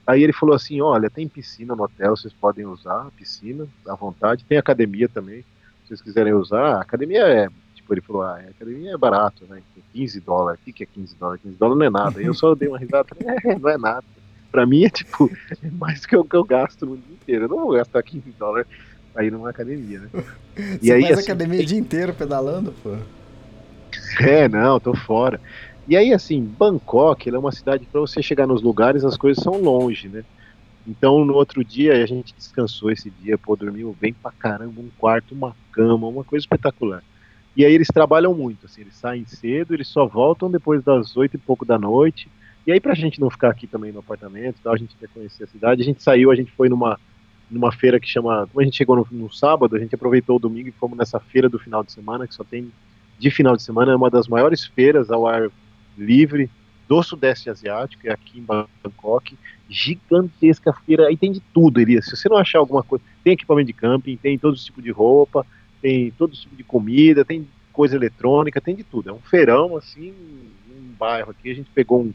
[0.09, 3.93] Aí ele falou assim, olha, tem piscina no hotel, vocês podem usar a piscina à
[3.93, 4.43] vontade.
[4.43, 5.41] Tem academia também,
[5.83, 6.77] se vocês quiserem usar.
[6.77, 9.61] A academia é, tipo, ele falou, ah, a academia é barato, né?
[9.93, 10.59] 15 dólares.
[10.59, 11.43] O que, é 15 dólares?
[11.43, 12.19] 15 dólares não é nada.
[12.19, 14.03] Aí eu só dei uma risada, é, não é nada.
[14.51, 15.31] Pra mim é tipo,
[15.63, 17.45] é mais do que o que eu gasto no dia inteiro.
[17.45, 18.67] Eu não vou gastar 15 dólares
[19.13, 20.09] pra ir numa academia, né?
[20.81, 22.97] Você aí, faz assim, academia o dia inteiro pedalando, pô.
[24.21, 25.39] É, não, tô fora.
[25.89, 29.59] E aí, assim, Bangkok, é uma cidade para você chegar nos lugares, as coisas são
[29.59, 30.23] longe, né?
[30.87, 34.89] Então, no outro dia, a gente descansou esse dia, pô, dormiu bem pra caramba, um
[34.99, 37.03] quarto, uma cama, uma coisa espetacular.
[37.57, 41.33] E aí eles trabalham muito, assim, eles saem cedo, eles só voltam depois das oito
[41.33, 42.29] e pouco da noite.
[42.67, 45.45] E aí, pra gente não ficar aqui também no apartamento, então a gente quer conhecer
[45.45, 46.99] a cidade, a gente saiu, a gente foi numa,
[47.49, 48.45] numa feira que chama.
[48.45, 51.19] Como a gente chegou no, no sábado, a gente aproveitou o domingo e fomos nessa
[51.19, 52.71] feira do final de semana, que só tem
[53.17, 55.49] de final de semana, é uma das maiores feiras ao ar
[55.99, 56.49] livre
[56.87, 59.37] do Sudeste Asiático, é aqui em Bangkok.
[59.69, 62.05] Gigantesca feira, aí tem de tudo, Elias.
[62.05, 65.45] Se você não achar alguma coisa, tem equipamento de camping, tem todo tipo de roupa,
[65.81, 69.09] tem todo tipo de comida, tem coisa eletrônica, tem de tudo.
[69.09, 70.13] É um feirão, assim,
[70.69, 71.51] um bairro aqui.
[71.51, 72.13] A gente pegou um.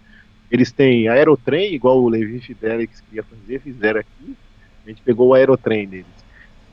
[0.51, 4.37] Eles têm aerotrem, igual o Levi Fidelix queria fazer, fizeram aqui.
[4.85, 6.25] A gente pegou o aerotrem deles.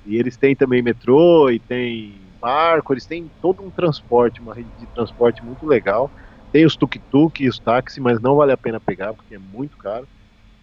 [0.05, 4.69] E eles têm também metrô e tem barco, eles têm todo um transporte, uma rede
[4.79, 6.11] de transporte muito legal.
[6.51, 9.77] Tem os tuk-tuk e os táxis, mas não vale a pena pegar porque é muito
[9.77, 10.07] caro.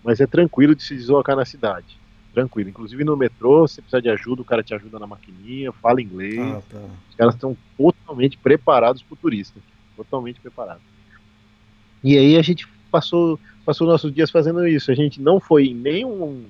[0.05, 1.99] Mas é tranquilo de se deslocar na cidade.
[2.33, 2.69] Tranquilo.
[2.69, 6.39] Inclusive no metrô, se precisar de ajuda, o cara te ajuda na maquininha, fala inglês.
[6.39, 6.81] Ah, tá.
[7.09, 9.59] Os caras estão totalmente preparados para o turista.
[9.97, 10.83] Totalmente preparados.
[12.05, 14.91] E aí a gente passou, passou nossos dias fazendo isso.
[14.91, 16.45] A gente não foi em nenhum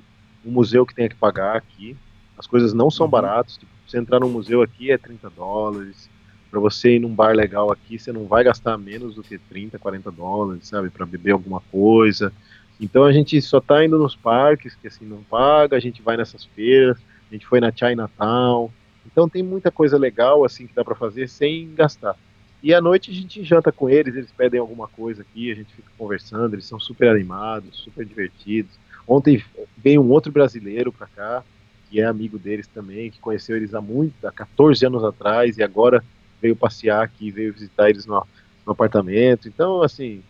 [0.45, 1.97] um museu que tenha que pagar aqui.
[2.37, 3.11] As coisas não são uhum.
[3.11, 3.57] baratas.
[3.57, 6.11] Tipo, você entrar num museu aqui é 30 dólares
[6.51, 9.79] para você ir num bar legal aqui, você não vai gastar menos do que 30,
[9.79, 12.33] 40 dólares, sabe, para beber alguma coisa.
[12.81, 16.17] Então a gente só tá indo nos parques, que assim não paga, a gente vai
[16.17, 16.99] nessas feiras,
[17.31, 18.71] a gente foi na Chinatown.
[19.07, 22.17] Então tem muita coisa legal assim que dá para fazer sem gastar.
[22.63, 25.75] E à noite a gente janta com eles, eles pedem alguma coisa aqui, a gente
[25.75, 28.73] fica conversando, eles são super animados, super divertidos.
[29.07, 29.43] Ontem
[29.77, 31.45] veio um outro brasileiro para cá,
[31.89, 35.63] que é amigo deles também, que conheceu eles há muito, há 14 anos atrás, e
[35.63, 36.05] agora
[36.41, 38.27] veio passear aqui, veio visitar eles no,
[38.65, 39.49] no apartamento.
[39.49, 40.23] Então, assim,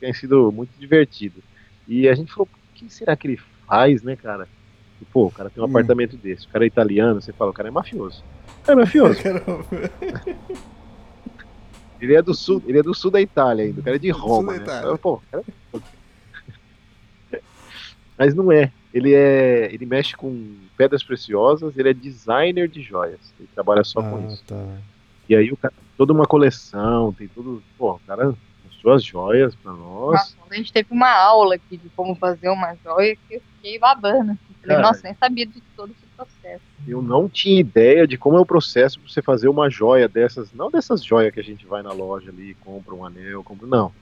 [0.00, 1.42] tem sido muito divertido.
[1.86, 4.48] E a gente falou, o que será que ele faz, né, cara?
[5.00, 5.70] E, pô, o cara tem um hum.
[5.70, 8.24] apartamento desse, o cara é italiano, você fala, o cara é mafioso.
[8.66, 9.20] É mafioso.
[12.00, 14.10] ele é do sul, ele é do sul da Itália ainda, o cara é de
[14.10, 14.64] Roma, né?
[15.00, 15.44] Pô, cara
[17.32, 17.40] é...
[18.18, 18.72] Mas não é.
[18.92, 19.68] Ele é.
[19.72, 23.20] Ele mexe com pedras preciosas, ele é designer de joias.
[23.38, 24.42] Ele trabalha só ah, com isso.
[24.44, 24.78] Tá.
[25.28, 27.62] E aí o cara toda uma coleção, tem tudo.
[27.78, 30.12] Pô, o cara mostrou as joias pra nós.
[30.12, 33.78] Nossa, a gente teve uma aula aqui de como fazer uma joia que eu fiquei
[33.78, 34.36] babando.
[34.60, 36.62] Falei, nossa, nem sabia de todo esse processo.
[36.86, 40.52] Eu não tinha ideia de como é o processo pra você fazer uma joia dessas,
[40.52, 43.66] não dessas joias que a gente vai na loja ali, compra um anel, compra.
[43.66, 43.92] Não.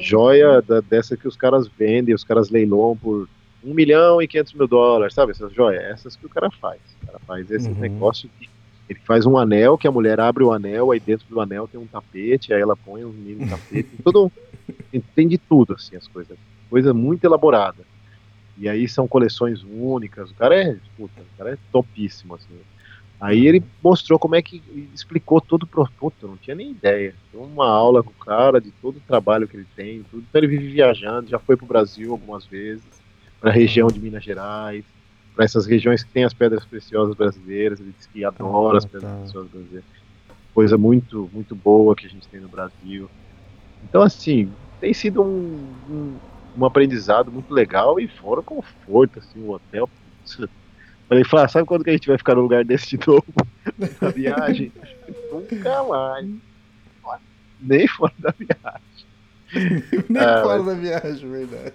[0.00, 3.28] Joia da, dessa que os caras vendem, os caras leiloam por
[3.62, 5.30] 1 milhão e 500 mil dólares, sabe?
[5.30, 6.80] Essas joias, essas que o cara faz.
[7.02, 7.78] O cara faz esse uhum.
[7.78, 8.48] negócio que
[8.88, 11.80] ele faz um anel, que a mulher abre o anel, aí dentro do anel tem
[11.80, 14.30] um tapete, aí ela põe um mini tapete, tem todo
[15.14, 16.36] tem de tudo, assim, as coisas.
[16.70, 17.84] Coisa muito elaborada.
[18.58, 22.54] E aí são coleções únicas, o cara é, puta, o cara é topíssimo, assim.
[23.20, 24.62] Aí ele mostrou como é que
[24.94, 27.14] explicou todo o produto, eu não tinha nem ideia.
[27.32, 30.24] Deu uma aula com o cara de todo o trabalho que ele tem, tudo.
[30.28, 32.84] Então ele vive viajando, já foi pro Brasil algumas vezes,
[33.40, 34.84] para a região de Minas Gerais,
[35.36, 37.78] para essas regiões que tem as pedras preciosas brasileiras.
[37.78, 39.18] Ele diz que adora ah, as pedras tá.
[39.18, 39.84] preciosas brasileiras.
[40.54, 43.08] Coisa muito, muito boa que a gente tem no Brasil.
[43.84, 44.50] Então, assim,
[44.80, 46.16] tem sido um, um,
[46.56, 49.88] um aprendizado muito legal e fora conforto, assim, o hotel.
[51.06, 53.26] Falei, Flá, sabe quando que a gente vai ficar no lugar desse de novo?
[54.00, 54.72] Na viagem?
[55.30, 56.26] Nunca mais.
[57.60, 58.86] Nem fora da viagem.
[60.08, 61.74] Nem ah, fora da viagem, verdade.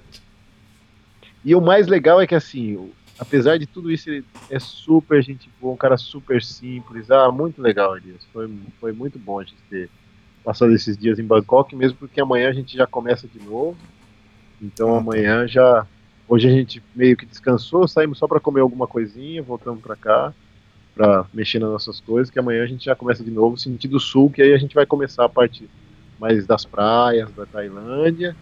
[1.45, 2.91] E o mais legal é que, assim,
[3.21, 7.11] apesar de tudo isso, ele é super gente boa, um cara super simples.
[7.11, 8.25] Ah, muito legal, Elias.
[8.33, 9.89] Foi, foi muito bom a gente ter
[10.43, 13.77] passado esses dias em Bangkok, mesmo porque amanhã a gente já começa de novo.
[14.59, 15.85] Então amanhã já.
[16.27, 20.33] Hoje a gente meio que descansou, saímos só para comer alguma coisinha, voltamos para cá
[20.95, 24.29] para mexer nas nossas coisas, que amanhã a gente já começa de novo sentido sul,
[24.29, 25.69] que aí a gente vai começar a parte
[26.19, 28.35] mais das praias da Tailândia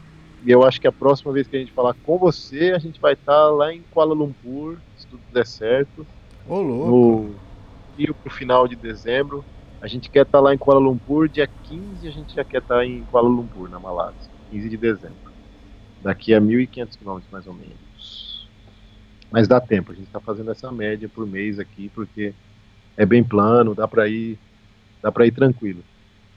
[0.44, 3.00] e eu acho que a próxima vez que a gente falar com você, a gente
[3.00, 6.08] vai estar tá lá em Kuala Lumpur, se tudo der certo.
[6.46, 6.90] Ô, louco.
[6.90, 7.50] No
[8.00, 9.46] e pro final de dezembro.
[9.82, 12.60] A gente quer estar tá lá em Kuala Lumpur, dia 15 a gente já quer
[12.60, 14.32] estar tá em Kuala Lumpur, na Malásia.
[14.50, 15.20] 15 de dezembro.
[16.02, 18.50] Daqui a 1.500 quilômetros, mais ou menos.
[19.32, 22.34] Mas dá tempo, a gente está fazendo essa média por mês aqui, porque
[22.98, 24.40] é bem plano, dá para ir,
[25.02, 25.84] dá para ir tranquilo.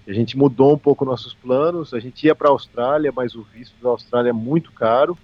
[0.06, 1.94] A gente mudou um pouco nossos planos.
[1.94, 5.16] A gente ia para a Austrália, mas o visto da Austrália é muito caro.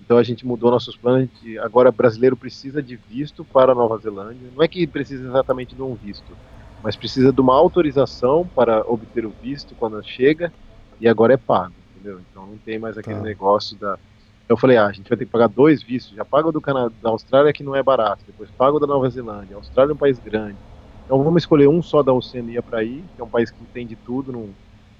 [0.00, 1.28] Então a gente mudou nossos planos.
[1.30, 4.50] Gente, agora brasileiro precisa de visto para a Nova Zelândia.
[4.54, 6.36] Não é que precisa exatamente de um visto,
[6.82, 10.52] mas precisa de uma autorização para obter o visto quando chega.
[11.00, 12.20] E agora é pago, entendeu?
[12.30, 13.22] Então não tem mais aquele tá.
[13.22, 13.98] negócio da.
[14.46, 16.14] Eu falei, ah, a gente vai ter que pagar dois vistos.
[16.14, 18.24] Já paga o do Canadá, da Austrália que não é barato.
[18.26, 19.54] Depois paga o da Nova Zelândia.
[19.54, 20.56] A Austrália é um país grande
[21.10, 23.84] Então vamos escolher um só da Oceania para ir, que é um país que tem
[23.84, 24.50] de tudo num,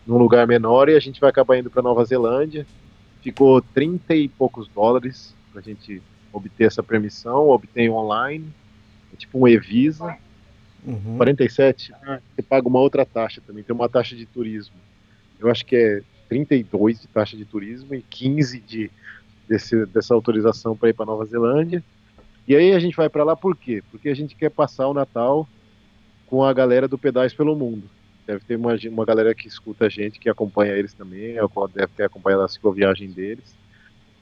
[0.04, 2.66] num lugar menor, e a gente vai acabar indo para Nova Zelândia.
[3.22, 8.44] Ficou 30 e poucos dólares para a gente obter essa permissão, obtém online,
[9.12, 10.16] é tipo um e-visa.
[10.84, 11.16] Uhum.
[11.16, 11.92] 47,
[12.34, 14.74] você paga uma outra taxa também, tem uma taxa de turismo.
[15.38, 18.90] Eu acho que é 32 de taxa de turismo e 15 de,
[19.48, 21.84] desse, dessa autorização para ir para Nova Zelândia.
[22.48, 23.80] E aí a gente vai para lá por quê?
[23.92, 25.46] Porque a gente quer passar o Natal
[26.30, 27.90] com a galera do Pedais pelo Mundo.
[28.24, 31.34] Deve ter uma, uma galera que escuta a gente, que acompanha eles também,
[31.74, 33.52] deve ter acompanhado a cicloviagem deles.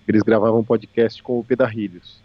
[0.08, 2.22] Eles gravavam um podcast com o Pedarrilhos.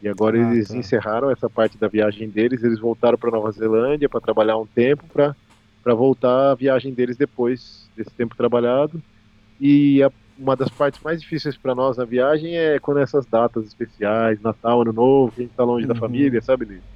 [0.00, 0.76] E agora ah, eles tá.
[0.76, 5.04] encerraram essa parte da viagem deles, eles voltaram para Nova Zelândia para trabalhar um tempo,
[5.08, 9.02] para voltar a viagem deles depois desse tempo trabalhado.
[9.60, 13.66] E a, uma das partes mais difíceis para nós na viagem é quando essas datas
[13.66, 15.92] especiais, Natal, Ano Novo, a gente está longe uhum.
[15.92, 16.93] da família, sabe, Liz?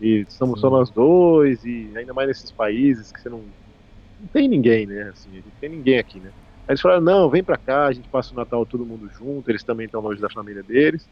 [0.00, 0.60] E estamos Sim.
[0.62, 5.10] só nós dois, e ainda mais nesses países que você não, não tem ninguém, né?
[5.12, 6.30] Assim, não tem ninguém aqui, né?
[6.66, 9.50] Aí eles falaram, não, vem pra cá, a gente passa o Natal todo mundo junto,
[9.50, 11.06] eles também estão longe da família deles.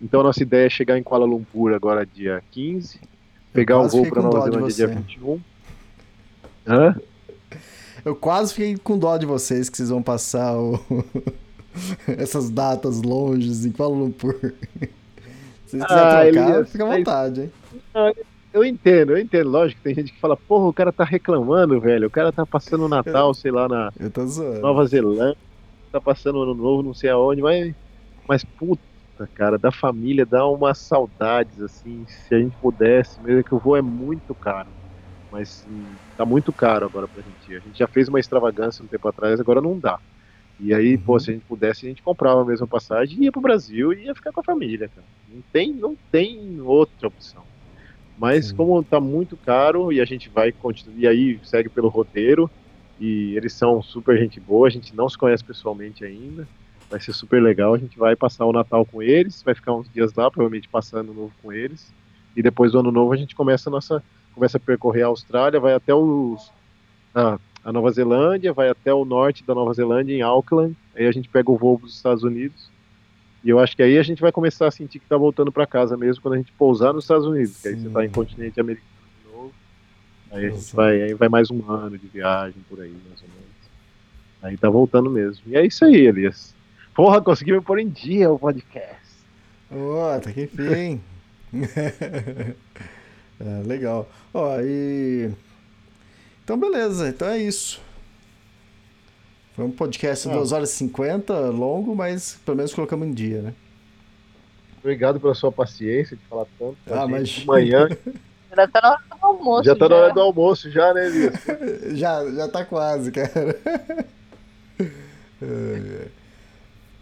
[0.00, 3.00] Então a nossa ideia é chegar em Kuala Lumpur agora dia 15,
[3.52, 5.40] pegar o voo para Nova Zelândia dia 21.
[6.66, 6.96] Hã?
[8.04, 10.78] Eu quase fiquei com dó de vocês que vocês vão passar o...
[12.18, 14.34] essas datas longes em Kuala Lumpur.
[15.66, 17.52] Se vocês quiserem ah, trocar, Elias, fica à vontade, hein?
[18.52, 19.50] Eu entendo, eu entendo.
[19.50, 22.06] Lógico que tem gente que fala, porra, o cara tá reclamando, velho.
[22.08, 23.90] O cara tá passando o Natal, sei lá, na
[24.60, 25.36] Nova Zelândia,
[25.90, 27.74] tá passando o ano novo, não sei aonde, mas,
[28.28, 28.82] mas puta,
[29.34, 33.76] cara, da família dá umas saudades, assim, se a gente pudesse, mesmo que o voo
[33.76, 34.74] é muito caro,
[35.30, 37.56] mas hum, tá muito caro agora pra gente ir.
[37.56, 39.98] A gente já fez uma extravagância um tempo atrás, agora não dá.
[40.58, 43.32] E aí, pô, se a gente pudesse, a gente comprava a mesma passagem e ia
[43.32, 45.06] pro Brasil e ia ficar com a família, cara.
[45.26, 47.51] Não tem, não tem outra opção.
[48.18, 48.56] Mas Sim.
[48.56, 52.50] como tá muito caro e a gente vai continuar, e aí segue pelo roteiro,
[53.00, 56.46] e eles são super gente boa, a gente não se conhece pessoalmente ainda,
[56.88, 57.74] vai ser super legal.
[57.74, 61.12] A gente vai passar o Natal com eles, vai ficar uns dias lá, provavelmente passando
[61.12, 61.92] novo com eles.
[62.36, 64.02] E depois do ano novo a gente começa a nossa
[64.34, 66.50] começa a percorrer a Austrália, vai até os
[67.14, 70.76] a, a Nova Zelândia, vai até o norte da Nova Zelândia em Auckland.
[70.94, 72.70] Aí a gente pega o voo para os Estados Unidos.
[73.44, 75.66] E eu acho que aí a gente vai começar a sentir que está voltando para
[75.66, 78.60] casa mesmo quando a gente pousar nos Estados Unidos, que aí você está em continente
[78.60, 78.88] americano
[79.18, 79.52] de novo.
[80.30, 83.28] Aí a gente vai, aí vai mais um ano de viagem por aí, mais ou
[83.28, 83.42] menos.
[84.42, 85.42] Aí tá voltando mesmo.
[85.46, 86.54] E é isso aí, Elias.
[86.94, 89.02] Porra, consegui me pôr em dia o podcast.
[89.70, 91.00] Ó, oh, tá que enfim.
[93.40, 94.08] é, legal.
[94.32, 95.30] Ó, e.
[96.44, 97.08] Então, beleza.
[97.08, 97.80] Então é isso.
[99.54, 103.42] Foi um podcast de 2 horas e 50, longo, mas pelo menos colocamos em dia,
[103.42, 103.54] né?
[104.78, 106.76] Obrigado pela sua paciência de falar tanto.
[106.90, 107.44] Ah, mas.
[107.44, 107.88] Manhã.
[108.54, 109.64] Já tá na hora do almoço.
[109.64, 109.88] Já tá já.
[109.88, 111.32] na hora do almoço, já, né, Elias?
[111.98, 113.58] já, já tá quase, cara.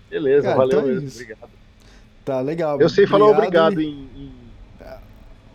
[0.08, 1.50] Beleza, Cara, valeu então é mesmo, obrigado.
[2.24, 2.80] Tá, legal.
[2.80, 4.32] Eu sei falar obrigado, obrigado em, em,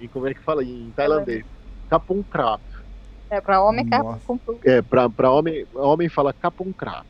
[0.02, 0.66] em, Como é que fala?
[0.66, 1.46] Em tailandês.
[1.90, 2.62] Kapun krap.
[3.30, 7.06] É, pra homem, kapun É, pra, pra homem, homem fala kapun krap.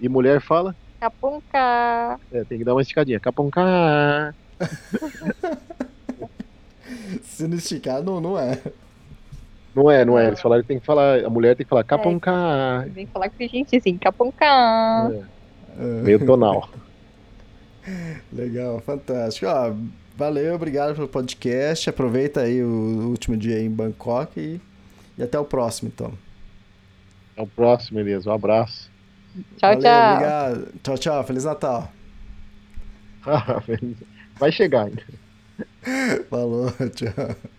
[0.00, 0.74] E mulher fala?
[1.02, 2.20] Kapunka.
[2.32, 3.18] É, tem que dar uma esticadinha.
[3.18, 4.32] Kapunka.
[7.24, 8.60] Se não esticar, não, não é.
[9.74, 10.28] Não é, não é.
[10.28, 11.24] Eles falaram que tem que falar.
[11.24, 12.30] A mulher tem que falar kapunka.
[12.86, 14.44] É, tem que falar com a gente assim, kapunka.
[14.44, 15.22] É.
[16.02, 16.68] Meio tonal.
[18.32, 19.46] Legal, fantástico.
[19.46, 19.72] Ó,
[20.16, 21.90] valeu, obrigado pelo podcast.
[21.90, 24.60] Aproveita aí o último dia em Bangkok e,
[25.16, 26.12] e até o próximo, então.
[27.32, 28.26] Até o próximo, Elias.
[28.26, 28.90] Um abraço.
[29.56, 30.12] Tchau, valeu, tchau.
[30.14, 30.72] Obrigado.
[30.82, 31.24] Tchau, tchau.
[31.24, 31.92] Feliz Natal.
[34.38, 35.02] Vai chegar ainda.
[36.28, 37.52] Falou, tchau.